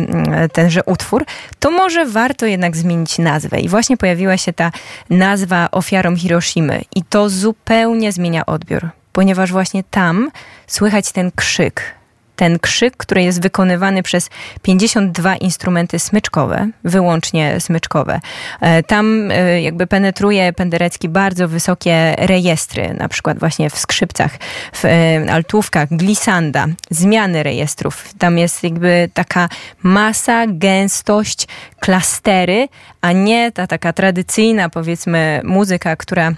tenże 0.53 0.85
utwór, 0.85 1.25
to 1.59 1.71
może 1.71 2.07
warto 2.07 2.47
jednak 2.47 2.77
zmienić 2.77 3.19
nazwę. 3.19 3.61
I 3.61 3.69
właśnie 3.69 3.97
pojawiła 3.97 4.37
się 4.37 4.53
ta 4.53 4.73
nazwa 5.11 5.69
ofiarą 5.71 6.17
Hiroshimy 6.17 6.83
i 6.97 7.03
to 7.03 7.29
zupełnie 7.29 8.13
zmienia 8.13 8.47
odbiór, 8.47 8.89
ponieważ 9.13 9.53
właśnie 9.53 9.85
tam 9.91 10.31
słychać 10.67 11.13
ten 11.13 11.31
krzyk, 11.37 11.98
ten 12.39 12.59
krzyk, 12.59 12.97
który 12.97 13.23
jest 13.23 13.43
wykonywany 13.43 14.03
przez 14.03 14.31
52 14.63 15.37
instrumenty 15.37 15.99
smyczkowe, 15.99 16.69
wyłącznie 16.85 17.61
smyczkowe. 17.61 18.21
E, 18.61 18.83
tam 18.83 19.31
e, 19.31 19.63
jakby 19.63 19.87
penetruje 19.87 20.53
Penderecki 20.53 21.09
bardzo 21.09 21.49
wysokie 21.49 22.15
rejestry, 22.19 22.95
na 22.95 23.09
przykład 23.09 23.39
właśnie 23.39 23.71
w 23.71 23.79
skrzypcach, 23.79 24.31
w 24.73 24.85
e, 24.85 25.33
altówkach, 25.33 25.89
glisanda, 25.91 26.67
zmiany 26.91 27.43
rejestrów. 27.43 28.15
Tam 28.19 28.39
jest 28.39 28.65
jakby 28.65 29.11
taka 29.15 29.49
masa, 29.83 30.45
gęstość, 30.47 31.49
klastery, 31.81 32.69
a 33.01 33.13
nie 33.13 33.53
ta 33.53 33.67
taka 33.67 33.93
tradycyjna 33.93 34.69
powiedzmy 34.69 35.41
muzyka, 35.45 35.97
która 35.97 36.33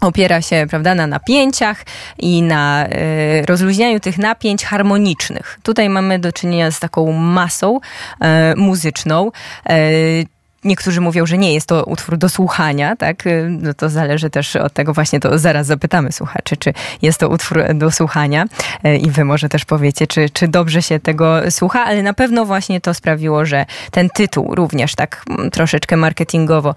opiera 0.00 0.42
się 0.42 0.66
prawda, 0.70 0.94
na 0.94 1.06
napięciach 1.06 1.84
i 2.18 2.42
na 2.42 2.86
y, 2.86 3.46
rozluźnianiu 3.46 4.00
tych 4.00 4.18
napięć 4.18 4.64
harmonicznych. 4.64 5.58
Tutaj 5.62 5.88
mamy 5.88 6.18
do 6.18 6.32
czynienia 6.32 6.70
z 6.70 6.80
taką 6.80 7.12
masą 7.12 7.76
y, 7.76 8.56
muzyczną. 8.56 9.30
Y, 9.70 10.35
Niektórzy 10.66 11.00
mówią, 11.00 11.26
że 11.26 11.38
nie 11.38 11.54
jest 11.54 11.66
to 11.66 11.84
utwór 11.84 12.18
do 12.18 12.28
słuchania, 12.28 12.96
tak? 12.96 13.26
Y, 13.26 13.48
no 13.50 13.74
to 13.74 13.88
zależy 13.90 14.30
też 14.30 14.56
od 14.56 14.72
tego 14.72 14.94
właśnie, 14.94 15.20
to 15.20 15.38
zaraz 15.38 15.66
zapytamy 15.66 16.12
słuchaczy, 16.12 16.56
czy 16.56 16.72
jest 17.02 17.20
to 17.20 17.28
utwór 17.28 17.74
do 17.74 17.90
słuchania 17.90 18.44
y, 18.86 18.96
i 18.96 19.10
wy 19.10 19.24
może 19.24 19.48
też 19.48 19.64
powiecie, 19.64 20.06
czy, 20.06 20.30
czy 20.30 20.48
dobrze 20.48 20.82
się 20.82 21.00
tego 21.00 21.50
słucha, 21.50 21.84
ale 21.84 22.02
na 22.02 22.14
pewno 22.14 22.44
właśnie 22.44 22.80
to 22.80 22.94
sprawiło, 22.94 23.44
że 23.44 23.66
ten 23.90 24.10
tytuł 24.10 24.54
również 24.54 24.94
tak 24.94 25.22
mm, 25.30 25.50
troszeczkę 25.50 25.96
marketingowo 25.96 26.74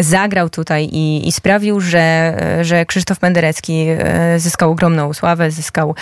zagrał 0.00 0.50
tutaj 0.50 0.84
i, 0.84 1.28
i 1.28 1.32
sprawił, 1.32 1.80
że, 1.80 2.36
że 2.62 2.86
Krzysztof 2.86 3.18
Penderecki 3.18 3.86
y, 4.34 4.40
zyskał 4.40 4.70
ogromną 4.70 5.12
sławę, 5.12 5.50
zyskał 5.50 5.94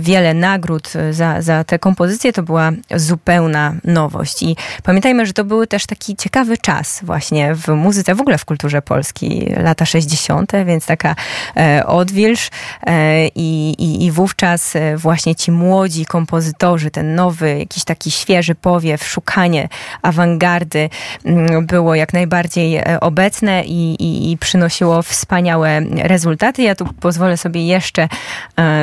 wiele 0.00 0.34
nagród 0.34 0.92
za, 1.10 1.42
za 1.42 1.64
tę 1.64 1.78
kompozycję. 1.78 2.32
To 2.32 2.42
była 2.42 2.70
zupełna 2.94 3.74
nowość 3.84 4.42
i 4.42 4.56
pamiętajmy, 4.82 5.26
że 5.26 5.32
to 5.32 5.44
był 5.44 5.66
też 5.66 5.86
taki 5.86 6.16
ciekawy 6.16 6.58
czas 6.62 7.00
właśnie 7.02 7.54
w 7.54 7.68
muzyce, 7.68 8.14
w 8.14 8.20
ogóle 8.20 8.38
w 8.38 8.44
kulturze 8.44 8.82
polskiej, 8.82 9.54
lata 9.56 9.86
60., 9.86 10.52
więc 10.66 10.86
taka 10.86 11.14
e, 11.56 11.86
odwilż 11.86 12.50
e, 12.86 13.28
i, 13.28 13.74
i, 13.78 14.04
i 14.04 14.10
wówczas 14.10 14.76
e, 14.76 14.96
właśnie 14.96 15.34
ci 15.34 15.50
młodzi 15.50 16.06
kompozytorzy, 16.06 16.90
ten 16.90 17.14
nowy, 17.14 17.58
jakiś 17.58 17.84
taki 17.84 18.10
świeży 18.10 18.54
powiew, 18.54 19.04
szukanie 19.04 19.68
awangardy 20.02 20.90
mm, 21.24 21.66
było 21.66 21.94
jak 21.94 22.12
najbardziej 22.12 22.80
obecne 23.00 23.64
i, 23.64 23.94
i, 23.94 24.32
i 24.32 24.38
przynosiło 24.38 25.02
wspaniałe 25.02 25.80
rezultaty. 26.02 26.62
Ja 26.62 26.74
tu 26.74 26.84
pozwolę 27.00 27.36
sobie 27.36 27.66
jeszcze 27.66 28.08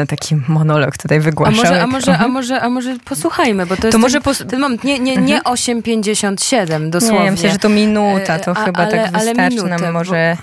taki 0.07 0.35
monolog 0.47 0.97
tutaj 0.97 1.19
wygłaszać. 1.19 1.59
A 1.59 1.61
może, 1.61 1.81
a 1.83 1.87
może, 1.87 2.17
a 2.17 2.27
może, 2.27 2.61
a 2.61 2.69
może 2.69 2.97
posłuchajmy, 3.05 3.65
bo 3.65 3.77
to 3.77 3.87
jest 3.87 3.91
to 3.91 3.99
może 3.99 4.21
ten, 4.21 4.47
ten 4.47 4.59
moment, 4.59 4.83
nie, 4.83 4.99
nie, 4.99 5.17
nie 5.17 5.41
8,57 5.41 6.61
mhm. 6.61 6.91
dosłownie. 6.91 7.25
Nie, 7.25 7.31
myślę, 7.31 7.51
że 7.51 7.57
to 7.57 7.68
minuta, 7.69 8.39
to 8.39 8.51
a, 8.51 8.65
chyba 8.65 8.83
ale, 8.83 8.91
tak 8.91 9.11
wystarczy 9.11 9.55
minutę, 9.55 9.69
nam 9.69 9.93
może 9.93 10.37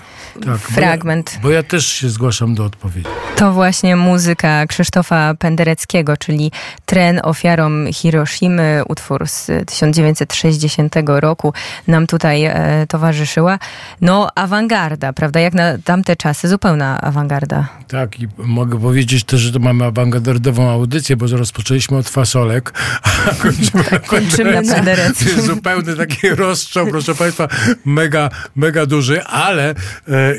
tak, 0.45 0.57
fragment. 0.57 1.29
Bo 1.29 1.37
ja, 1.37 1.41
bo 1.43 1.49
ja, 1.51 1.63
też 1.63 1.87
się 1.87 2.09
zgłaszam 2.09 2.55
do 2.55 2.65
odpowiedzi. 2.65 3.09
To 3.35 3.51
właśnie 3.51 3.95
muzyka 3.95 4.67
Krzysztofa 4.67 5.33
Pendereckiego, 5.39 6.17
czyli 6.17 6.51
Tren 6.85 7.19
ofiarą 7.23 7.69
Hiroshimy, 7.93 8.81
utwór 8.87 9.27
z 9.27 9.51
1960 9.65 10.95
roku 11.05 11.53
nam 11.87 12.07
tutaj 12.07 12.45
e, 12.45 12.85
towarzyszyła. 12.89 13.59
No 14.01 14.29
awangarda, 14.35 15.13
prawda? 15.13 15.39
Jak 15.39 15.53
na 15.53 15.77
tamte 15.83 16.15
czasy, 16.15 16.47
zupełna 16.47 17.01
awangarda. 17.01 17.67
Tak 17.87 18.19
i 18.19 18.27
mogę 18.37 18.79
powiedzieć 18.79 19.23
też, 19.23 19.41
że 19.41 19.51
to 19.51 19.59
mamy 19.59 19.85
awangardową 19.85 20.69
audycję, 20.69 21.17
bo 21.17 21.27
rozpoczęliśmy 21.27 21.97
od 21.97 22.09
fasolek, 22.09 22.73
a 23.03 23.33
kończymy, 23.43 23.83
kończymy 24.07 24.61
na 24.61 24.73
Pendereckim. 24.73 25.41
Zupełny 25.55 25.95
taki 25.95 26.29
rozstrzał, 26.29 26.87
proszę 26.87 27.15
Państwa, 27.15 27.47
mega, 27.85 28.29
mega 28.55 28.85
duży, 28.85 29.23
ale 29.23 29.69
e, 29.69 29.75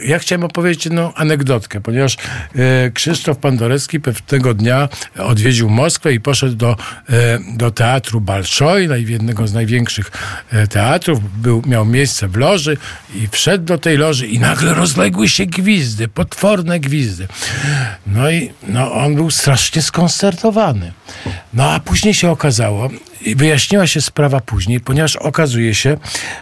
ja 0.04 0.18
chciałem 0.18 0.44
opowiedzieć 0.44 0.84
jedną 0.84 1.14
anegdotkę, 1.14 1.80
ponieważ 1.80 2.16
e, 2.56 2.90
Krzysztof 2.90 3.38
Pandorecki 3.38 4.00
pewnego 4.00 4.54
dnia 4.54 4.88
odwiedził 5.18 5.70
Moskwę 5.70 6.12
i 6.12 6.20
poszedł 6.20 6.54
do, 6.54 6.76
e, 7.10 7.38
do 7.56 7.70
teatru 7.70 8.20
Balszoj, 8.20 8.88
jednego 9.06 9.46
z 9.46 9.52
największych 9.52 10.10
e, 10.52 10.66
teatrów. 10.66 11.40
Był, 11.42 11.62
miał 11.66 11.84
miejsce 11.84 12.28
w 12.28 12.36
loży 12.36 12.76
i 13.14 13.28
wszedł 13.28 13.64
do 13.64 13.78
tej 13.78 13.96
loży 13.96 14.26
i 14.26 14.38
nagle 14.38 14.74
rozległy 14.74 15.28
się 15.28 15.46
gwizdy, 15.46 16.08
potworne 16.08 16.80
gwizdy. 16.80 17.28
No 18.06 18.30
i 18.30 18.50
no, 18.68 18.92
on 18.92 19.14
był 19.14 19.30
strasznie 19.30 19.82
skoncertowany. 19.82 20.92
No 21.54 21.70
a 21.70 21.80
później 21.80 22.14
się 22.14 22.30
okazało, 22.30 22.90
i 23.22 23.36
wyjaśniła 23.36 23.86
się 23.86 24.00
sprawa 24.00 24.40
później, 24.40 24.80
ponieważ 24.80 25.16
okazuje 25.16 25.74
się, 25.74 25.96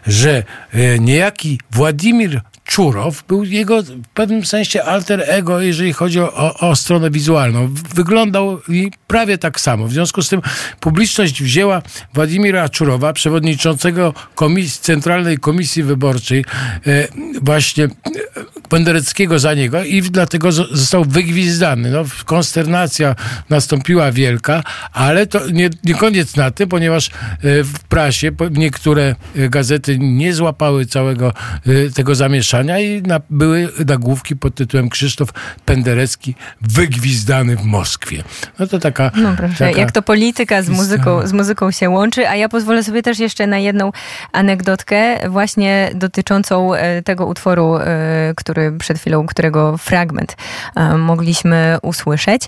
że 0.06 0.42
e, 0.72 0.98
niejaki 0.98 1.60
Władimir 1.70 2.40
Czurow 2.66 3.24
był 3.28 3.44
jego 3.44 3.82
w 3.82 4.08
pewnym 4.14 4.46
sensie 4.46 4.82
alter 4.82 5.22
ego, 5.26 5.60
jeżeli 5.60 5.92
chodzi 5.92 6.20
o, 6.20 6.54
o, 6.54 6.76
stronę 6.76 7.10
wizualną. 7.10 7.74
Wyglądał 7.94 8.60
prawie 9.06 9.38
tak 9.38 9.60
samo. 9.60 9.86
W 9.86 9.92
związku 9.92 10.22
z 10.22 10.28
tym 10.28 10.42
publiczność 10.80 11.42
wzięła 11.42 11.82
Władimira 12.14 12.68
Czurowa, 12.68 13.12
przewodniczącego 13.12 14.14
Centralnej 14.80 15.38
Komisji 15.38 15.82
Wyborczej, 15.82 16.44
e, 16.86 17.08
właśnie 17.42 17.84
e, 17.84 17.88
Pendereckiego 18.68 19.38
za 19.38 19.54
niego 19.54 19.84
i 19.84 20.02
dlatego 20.02 20.52
został 20.52 21.04
wygwizdany. 21.04 21.90
No, 21.90 22.04
konsternacja 22.24 23.14
nastąpiła 23.50 24.12
wielka, 24.12 24.62
ale 24.92 25.26
to 25.26 25.50
nie, 25.50 25.70
nie 25.84 25.94
koniec 25.94 26.36
na 26.36 26.50
tym, 26.50 26.68
ponieważ 26.68 27.08
e, 27.08 27.10
w 27.64 27.78
prasie 27.88 28.32
niektóre 28.50 29.14
gazety 29.34 29.98
nie 29.98 30.34
złapały 30.34 30.86
całego 30.86 31.32
tego 31.94 32.14
zamieszania 32.14 32.55
i 32.62 33.02
na, 33.02 33.20
były 33.30 33.68
nagłówki 33.86 34.36
pod 34.36 34.54
tytułem 34.54 34.88
Krzysztof 34.88 35.28
Penderecki 35.64 36.34
wygwizdany 36.60 37.56
w 37.56 37.64
Moskwie. 37.64 38.22
No 38.58 38.66
to 38.66 38.78
taka... 38.78 39.10
No 39.16 39.34
proszę, 39.36 39.54
taka 39.58 39.78
jak 39.78 39.92
to 39.92 40.02
polityka 40.02 40.62
z 40.62 40.68
muzyką, 40.68 41.26
z 41.26 41.32
muzyką 41.32 41.70
się 41.70 41.90
łączy, 41.90 42.28
a 42.28 42.36
ja 42.36 42.48
pozwolę 42.48 42.84
sobie 42.84 43.02
też 43.02 43.18
jeszcze 43.18 43.46
na 43.46 43.58
jedną 43.58 43.92
anegdotkę 44.32 45.30
właśnie 45.30 45.90
dotyczącą 45.94 46.74
e, 46.74 47.02
tego 47.02 47.26
utworu, 47.26 47.76
e, 47.76 48.32
który 48.36 48.72
przed 48.72 48.98
chwilą, 48.98 49.26
którego 49.26 49.78
fragment 49.78 50.36
e, 50.76 50.96
mogliśmy 50.96 51.78
usłyszeć. 51.82 52.42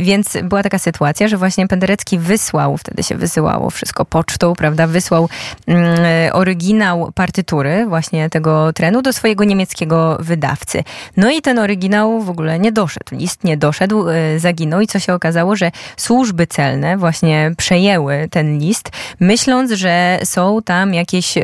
Więc 0.00 0.36
była 0.44 0.62
taka 0.62 0.78
sytuacja, 0.78 1.28
że 1.28 1.36
właśnie 1.36 1.68
Penderecki 1.68 2.18
wysłał, 2.18 2.76
wtedy 2.76 3.02
się 3.02 3.16
wysyłało 3.16 3.70
wszystko 3.70 4.04
pocztą, 4.04 4.54
prawda, 4.54 4.86
wysłał 4.86 5.28
mm, 5.66 5.96
oryginał 6.32 7.12
partytury 7.14 7.86
właśnie 7.88 8.30
tego 8.30 8.72
trenu 8.72 9.02
do 9.02 9.12
swojego 9.12 9.21
niemieckiego 9.44 10.16
wydawcy. 10.20 10.84
No 11.16 11.30
i 11.30 11.42
ten 11.42 11.58
oryginał 11.58 12.20
w 12.20 12.30
ogóle 12.30 12.58
nie 12.58 12.72
doszedł. 12.72 13.06
List 13.12 13.44
nie 13.44 13.56
doszedł, 13.56 14.08
e, 14.08 14.38
zaginął 14.38 14.80
i 14.80 14.86
co 14.86 14.98
się 14.98 15.14
okazało, 15.14 15.56
że 15.56 15.70
służby 15.96 16.46
celne 16.46 16.96
właśnie 16.96 17.52
przejęły 17.56 18.28
ten 18.30 18.58
list, 18.58 18.90
myśląc, 19.20 19.72
że 19.72 20.18
są 20.24 20.62
tam 20.64 20.94
jakieś 20.94 21.38
e, 21.38 21.42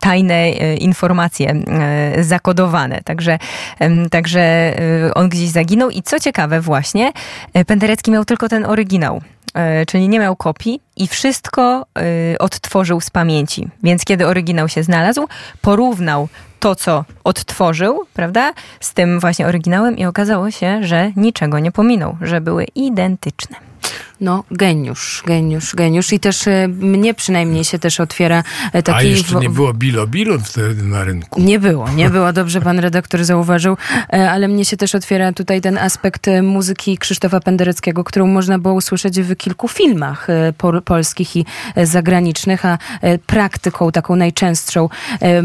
tajne 0.00 0.34
e, 0.34 0.76
informacje 0.76 1.54
zakodowane. 2.20 3.00
Także, 3.04 3.38
także 4.10 4.74
on 5.14 5.28
gdzieś 5.28 5.48
zaginął 5.48 5.90
i 5.90 6.02
co 6.02 6.20
ciekawe 6.20 6.60
właśnie, 6.60 7.12
Penderecki 7.66 8.10
miał 8.10 8.24
tylko 8.24 8.48
ten 8.48 8.66
oryginał. 8.66 9.20
Czyli 9.86 10.08
nie 10.08 10.18
miał 10.18 10.36
kopii 10.36 10.80
i 10.96 11.08
wszystko 11.08 11.86
odtworzył 12.38 13.00
z 13.00 13.10
pamięci. 13.10 13.68
Więc 13.82 14.04
kiedy 14.04 14.26
oryginał 14.26 14.68
się 14.68 14.82
znalazł, 14.82 15.28
porównał 15.60 16.28
to, 16.60 16.74
co 16.74 17.04
odtworzył, 17.24 18.04
prawda, 18.14 18.52
z 18.80 18.94
tym 18.94 19.20
właśnie 19.20 19.46
oryginałem 19.46 19.98
i 19.98 20.04
okazało 20.04 20.50
się, 20.50 20.84
że 20.84 21.12
niczego 21.16 21.58
nie 21.58 21.72
pominął, 21.72 22.16
że 22.22 22.40
były 22.40 22.64
identyczne. 22.74 23.56
No, 24.20 24.44
geniusz, 24.50 25.22
geniusz, 25.26 25.74
geniusz. 25.74 26.12
I 26.12 26.20
też 26.20 26.46
e, 26.46 26.68
mnie 26.68 27.14
przynajmniej 27.14 27.64
się 27.64 27.78
też 27.78 28.00
otwiera 28.00 28.42
e, 28.72 28.82
taki... 28.82 28.98
A 28.98 29.02
jeszcze 29.02 29.36
nie 29.36 29.50
było 29.50 29.74
Bilo 29.74 30.06
Bilo 30.06 30.38
wtedy 30.38 30.82
na 30.82 31.04
rynku. 31.04 31.40
Nie 31.40 31.58
było, 31.58 31.88
nie 31.88 32.10
było. 32.10 32.32
Dobrze 32.32 32.60
pan 32.60 32.78
redaktor 32.78 33.24
zauważył. 33.24 33.76
E, 34.12 34.30
ale 34.30 34.48
mnie 34.48 34.64
się 34.64 34.76
też 34.76 34.94
otwiera 34.94 35.32
tutaj 35.32 35.60
ten 35.60 35.78
aspekt 35.78 36.26
muzyki 36.42 36.98
Krzysztofa 36.98 37.40
Pendereckiego, 37.40 38.04
którą 38.04 38.26
można 38.26 38.58
było 38.58 38.74
usłyszeć 38.74 39.20
w 39.20 39.36
kilku 39.36 39.68
filmach 39.68 40.26
polskich 40.84 41.36
i 41.36 41.44
zagranicznych, 41.76 42.64
a 42.64 42.78
praktyką 43.26 43.92
taką 43.92 44.16
najczęstszą 44.16 44.88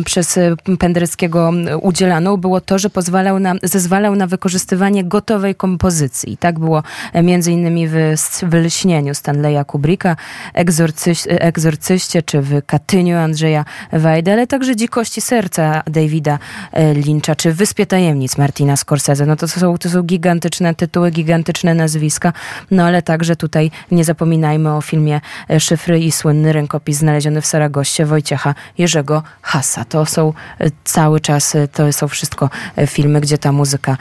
przez 0.06 0.40
Pendereckiego 0.80 1.52
udzielaną 1.82 2.38
było 2.38 2.62
to, 2.62 2.80
że 2.80 2.90
pozwalał 2.90 3.40
na, 3.40 3.56
zezwalał 3.64 4.16
na 4.16 4.28
wykorzystywanie 4.28 5.03
gotowej 5.03 5.56
kompozycji. 5.56 6.38
Tak 6.38 6.60
było 6.60 6.84
między 7.24 7.52
innymi 7.52 7.88
w, 7.88 7.95
w 8.43 8.53
Lśnieniu 8.53 9.15
Stanleya 9.15 9.65
Kubricka, 9.68 10.15
egzorcyś, 10.53 11.23
Egzorcyście 11.27 12.23
czy 12.23 12.41
w 12.41 12.65
Katyniu 12.65 13.18
Andrzeja 13.18 13.65
Wajdy, 13.93 14.31
ale 14.31 14.47
także 14.47 14.76
Dzikości 14.76 15.22
Serca 15.22 15.84
Davida 15.88 16.39
e, 16.72 16.93
Lyncha 16.93 17.35
czy 17.35 17.53
Wyspie 17.53 17.85
Tajemnic 17.85 18.38
Martina 18.38 18.77
Scorsese. 18.77 19.26
No 19.26 19.35
to 19.35 19.47
są, 19.47 19.77
to 19.77 19.89
są 19.89 20.03
gigantyczne 20.03 20.76
tytuły, 20.76 21.11
gigantyczne 21.11 21.73
nazwiska, 21.73 22.34
no 22.72 22.84
ale 22.84 23.02
także 23.02 23.35
tutaj 23.35 23.72
nie 23.91 24.03
zapominajmy 24.03 24.76
o 24.76 24.81
filmie 24.81 25.22
e, 25.49 25.60
Szyfry 25.60 25.99
i 25.99 26.11
słynny 26.11 26.53
rękopis 26.53 26.97
znaleziony 26.97 27.41
w 27.41 27.45
Saragoście 27.45 28.06
Wojciecha 28.06 28.56
Jerzego 28.77 29.23
Hasa. 29.41 29.85
To 29.85 30.06
są 30.06 30.34
e, 30.60 30.68
cały 30.84 31.19
czas, 31.19 31.57
to 31.73 31.93
są 31.93 32.07
wszystko 32.07 32.49
filmy, 32.88 33.22
gdzie 33.22 33.38
ta 33.38 33.52
muzyka 33.52 33.97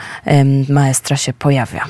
maestra 0.69 1.17
się 1.17 1.33
pojawia. 1.33 1.85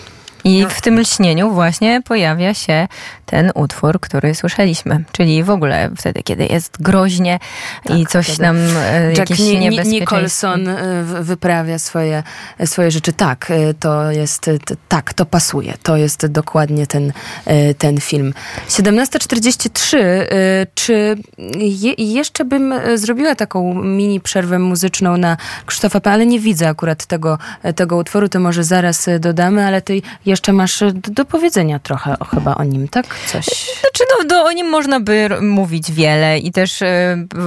I 0.46 0.62
no. 0.62 0.70
w 0.70 0.82
tym 0.82 1.00
lśnieniu 1.00 1.52
właśnie 1.52 2.02
pojawia 2.02 2.54
się 2.54 2.88
ten 3.26 3.52
utwór, 3.56 4.00
który 4.00 4.36
słyszeliśmy. 4.36 5.04
Czyli 5.12 5.44
w 5.44 5.50
ogóle 5.50 5.90
wtedy, 5.98 6.24
kiedy 6.24 6.46
jest 6.46 6.82
groźnie 6.82 7.40
tak, 7.84 7.98
i 7.98 8.06
coś 8.06 8.38
nam 8.38 8.58
e, 8.58 9.08
Jack 9.08 9.18
jakieś 9.18 9.40
Ni 9.40 9.70
Nicholson 9.86 10.68
e, 10.68 11.04
wyprawia 11.04 11.80
swoje, 11.80 12.24
swoje 12.66 12.92
rzeczy. 12.92 13.14
Tak, 13.14 13.52
e, 13.52 13.74
to 13.74 14.12
jest, 14.12 14.50
tak, 14.90 15.14
to 15.14 15.26
pasuje. 15.26 15.74
To 15.84 15.98
jest 15.98 16.26
dokładnie 16.26 16.88
ten, 16.88 17.14
ten 17.78 18.02
film. 18.02 18.34
17.43. 18.70 19.98
Czy 20.76 21.16
je, 21.58 21.94
jeszcze 21.98 22.46
bym 22.46 22.74
zrobiła 22.96 23.36
taką 23.36 23.84
mini 23.84 24.20
przerwę 24.20 24.60
muzyczną 24.60 25.18
na 25.18 25.38
Krzysztofa 25.66 26.00
P., 26.00 26.12
ale 26.12 26.26
nie 26.26 26.40
widzę 26.40 26.70
akurat 26.70 27.06
tego, 27.06 27.38
tego 27.76 27.98
utworu, 27.98 28.30
to 28.30 28.40
może 28.40 28.64
zaraz 28.64 29.10
dodamy, 29.20 29.66
ale 29.66 29.82
ty 29.82 30.02
jeszcze 30.36 30.53
masz 30.53 30.80
do, 30.80 31.12
do 31.12 31.26
powiedzenia 31.26 31.80
trochę 31.80 32.20
o, 32.20 32.26
chyba 32.26 32.56
o 32.56 32.64
nim, 32.64 32.88
tak? 32.88 33.06
Coś. 33.28 33.45
Znaczy, 33.45 34.03
no, 34.10 34.26
do, 34.30 34.44
o 34.44 34.52
nim 34.52 34.68
można 34.68 34.99
by 34.99 35.30
mówić 35.41 35.91
wiele 35.91 36.38
i 36.40 36.52
też 36.52 36.82
y, 36.82 36.88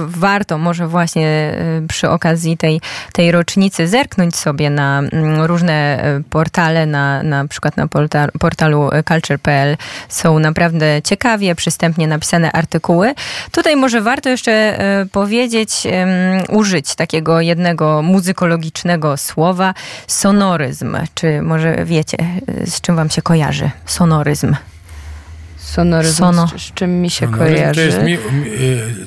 warto 0.07 0.57
może 0.57 0.87
właśnie 0.87 1.53
y, 1.83 1.87
przy 1.87 2.09
okazji 2.09 2.57
tej, 2.57 2.81
tej 3.13 3.31
rocznicy 3.31 3.87
zerknąć 3.87 4.35
sobie 4.35 4.69
na 4.69 5.01
y, 5.43 5.47
różne 5.47 6.03
portale, 6.29 6.85
na, 6.85 7.23
na 7.23 7.47
przykład 7.47 7.77
na 7.77 7.87
portal, 7.87 8.29
portalu 8.39 8.89
culture.pl 9.07 9.77
są 10.09 10.39
naprawdę 10.39 11.01
ciekawie, 11.03 11.55
przystępnie 11.55 12.07
napisane 12.07 12.51
artykuły. 12.51 13.13
Tutaj 13.51 13.75
może 13.75 14.01
warto 14.01 14.29
jeszcze 14.29 14.79
powiedzieć, 15.11 15.87
użyć 16.49 16.95
takiego 16.95 17.41
jednego 17.41 18.01
muzykologicznego 18.01 19.17
słowa, 19.17 19.73
sonoryzm. 20.07 20.97
Czy 21.13 21.41
może 21.41 21.85
wiecie, 21.85 22.17
z 22.79 22.81
czym 22.81 22.95
wam 22.95 23.09
się 23.09 23.21
kojarzy 23.21 23.71
sonoryzm? 23.85 24.55
Sonoryzm, 25.69 26.17
Sono. 26.17 26.47
z, 26.47 26.61
z 26.61 26.73
czym 26.73 27.01
mi 27.01 27.09
się 27.09 27.25
Sonoryzm 27.25 27.55
kojarzy? 27.55 27.73
To 27.73 27.81
jest 27.81 27.97
mi, 27.97 28.11
mi, 28.13 28.19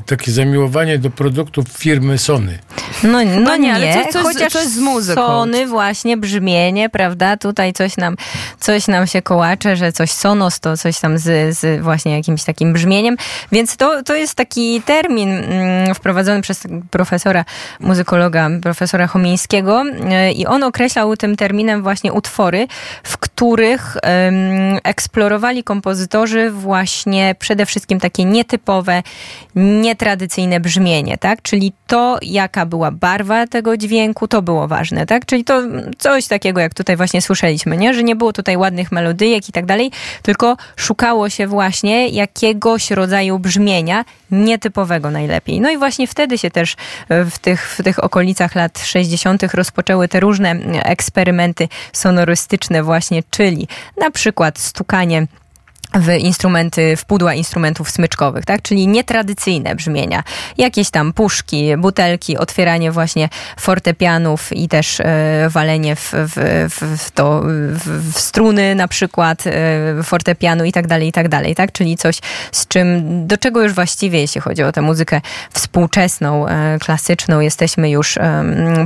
takie 0.06 0.32
zamiłowanie 0.32 0.98
do 0.98 1.10
produktów 1.10 1.68
firmy 1.68 2.18
Sony. 2.18 2.58
No, 3.02 3.24
no, 3.24 3.40
no 3.40 3.56
nie, 3.56 3.74
ale 3.74 4.04
coś, 4.04 4.12
coś, 4.12 4.22
chociaż 4.22 4.52
coś 4.52 4.66
z 4.66 4.78
muzyką. 4.78 5.26
Sony 5.26 5.66
właśnie, 5.66 6.16
brzmienie, 6.16 6.88
prawda? 6.88 7.36
Tutaj 7.36 7.72
coś 7.72 7.96
nam, 7.96 8.16
coś 8.60 8.88
nam 8.88 9.06
się 9.06 9.22
kołacze, 9.22 9.76
że 9.76 9.92
coś 9.92 10.10
sonos 10.10 10.60
to 10.60 10.76
coś 10.76 11.00
tam 11.00 11.18
z, 11.18 11.58
z 11.58 11.82
właśnie 11.82 12.16
jakimś 12.16 12.44
takim 12.44 12.72
brzmieniem. 12.72 13.16
Więc 13.52 13.76
to, 13.76 14.02
to 14.02 14.14
jest 14.14 14.34
taki 14.34 14.82
termin 14.82 15.30
mm, 15.30 15.94
wprowadzony 15.94 16.42
przez 16.42 16.62
profesora, 16.90 17.44
muzykologa, 17.80 18.50
profesora 18.62 19.06
Chomińskiego 19.06 19.82
y, 20.28 20.32
i 20.32 20.46
on 20.46 20.62
określał 20.62 21.16
tym 21.16 21.36
terminem 21.36 21.82
właśnie 21.82 22.12
utwory, 22.12 22.66
w 23.02 23.18
których 23.18 23.96
um, 23.96 24.78
eksplorowali 24.84 25.64
kompozytorzy 25.64 26.51
właśnie 26.52 27.34
przede 27.38 27.66
wszystkim 27.66 28.00
takie 28.00 28.24
nietypowe, 28.24 29.02
nietradycyjne 29.54 30.60
brzmienie, 30.60 31.18
tak? 31.18 31.42
Czyli 31.42 31.72
to, 31.86 32.18
jaka 32.22 32.66
była 32.66 32.90
barwa 32.90 33.46
tego 33.46 33.76
dźwięku, 33.76 34.28
to 34.28 34.42
było 34.42 34.68
ważne, 34.68 35.06
tak? 35.06 35.26
Czyli 35.26 35.44
to 35.44 35.62
coś 35.98 36.26
takiego, 36.26 36.60
jak 36.60 36.74
tutaj 36.74 36.96
właśnie 36.96 37.22
słyszeliśmy, 37.22 37.76
nie? 37.76 37.94
Że 37.94 38.02
nie 38.02 38.16
było 38.16 38.32
tutaj 38.32 38.56
ładnych 38.56 38.92
melodyjek 38.92 39.48
i 39.48 39.52
tak 39.52 39.66
dalej, 39.66 39.90
tylko 40.22 40.56
szukało 40.76 41.28
się 41.28 41.46
właśnie 41.46 42.08
jakiegoś 42.08 42.90
rodzaju 42.90 43.38
brzmienia, 43.38 44.04
nietypowego 44.30 45.10
najlepiej. 45.10 45.60
No 45.60 45.70
i 45.70 45.78
właśnie 45.78 46.06
wtedy 46.06 46.38
się 46.38 46.50
też 46.50 46.76
e, 47.08 47.24
w 47.24 47.38
tych, 47.38 47.68
w 47.68 47.82
tych 47.82 48.04
okolicach 48.04 48.54
lat 48.54 48.78
60. 48.78 49.42
rozpoczęły 49.54 50.08
te 50.08 50.20
różne 50.20 50.50
eksperymenty 50.82 51.68
sonorystyczne 51.92 52.82
właśnie, 52.82 53.22
czyli 53.30 53.68
na 54.00 54.10
przykład 54.10 54.58
stukanie 54.58 55.26
w 55.94 56.18
instrumenty, 56.18 56.96
w 56.96 57.04
pudła 57.04 57.34
instrumentów 57.34 57.90
smyczkowych, 57.90 58.44
tak? 58.44 58.62
Czyli 58.62 58.88
nietradycyjne 58.88 59.74
brzmienia. 59.74 60.22
Jakieś 60.58 60.90
tam 60.90 61.12
puszki, 61.12 61.76
butelki, 61.76 62.38
otwieranie 62.38 62.92
właśnie 62.92 63.28
fortepianów 63.60 64.52
i 64.52 64.68
też 64.68 65.00
e, 65.00 65.46
walenie 65.48 65.96
w, 65.96 66.12
w, 66.12 66.96
w, 66.98 67.10
to, 67.10 67.42
w, 67.44 68.12
w 68.12 68.20
struny 68.20 68.74
na 68.74 68.88
przykład 68.88 69.44
e, 69.46 70.02
fortepianu 70.02 70.64
i 70.64 70.72
tak 70.72 70.86
dalej, 70.86 71.08
i 71.08 71.12
tak 71.12 71.28
dalej, 71.28 71.54
tak? 71.54 71.72
Czyli 71.72 71.96
coś, 71.96 72.18
z 72.52 72.68
czym, 72.68 73.02
do 73.26 73.36
czego 73.36 73.62
już 73.62 73.72
właściwie, 73.72 74.20
jeśli 74.20 74.40
chodzi 74.40 74.62
o 74.62 74.72
tę 74.72 74.82
muzykę 74.82 75.20
współczesną, 75.50 76.48
e, 76.48 76.78
klasyczną, 76.78 77.40
jesteśmy 77.40 77.90
już 77.90 78.18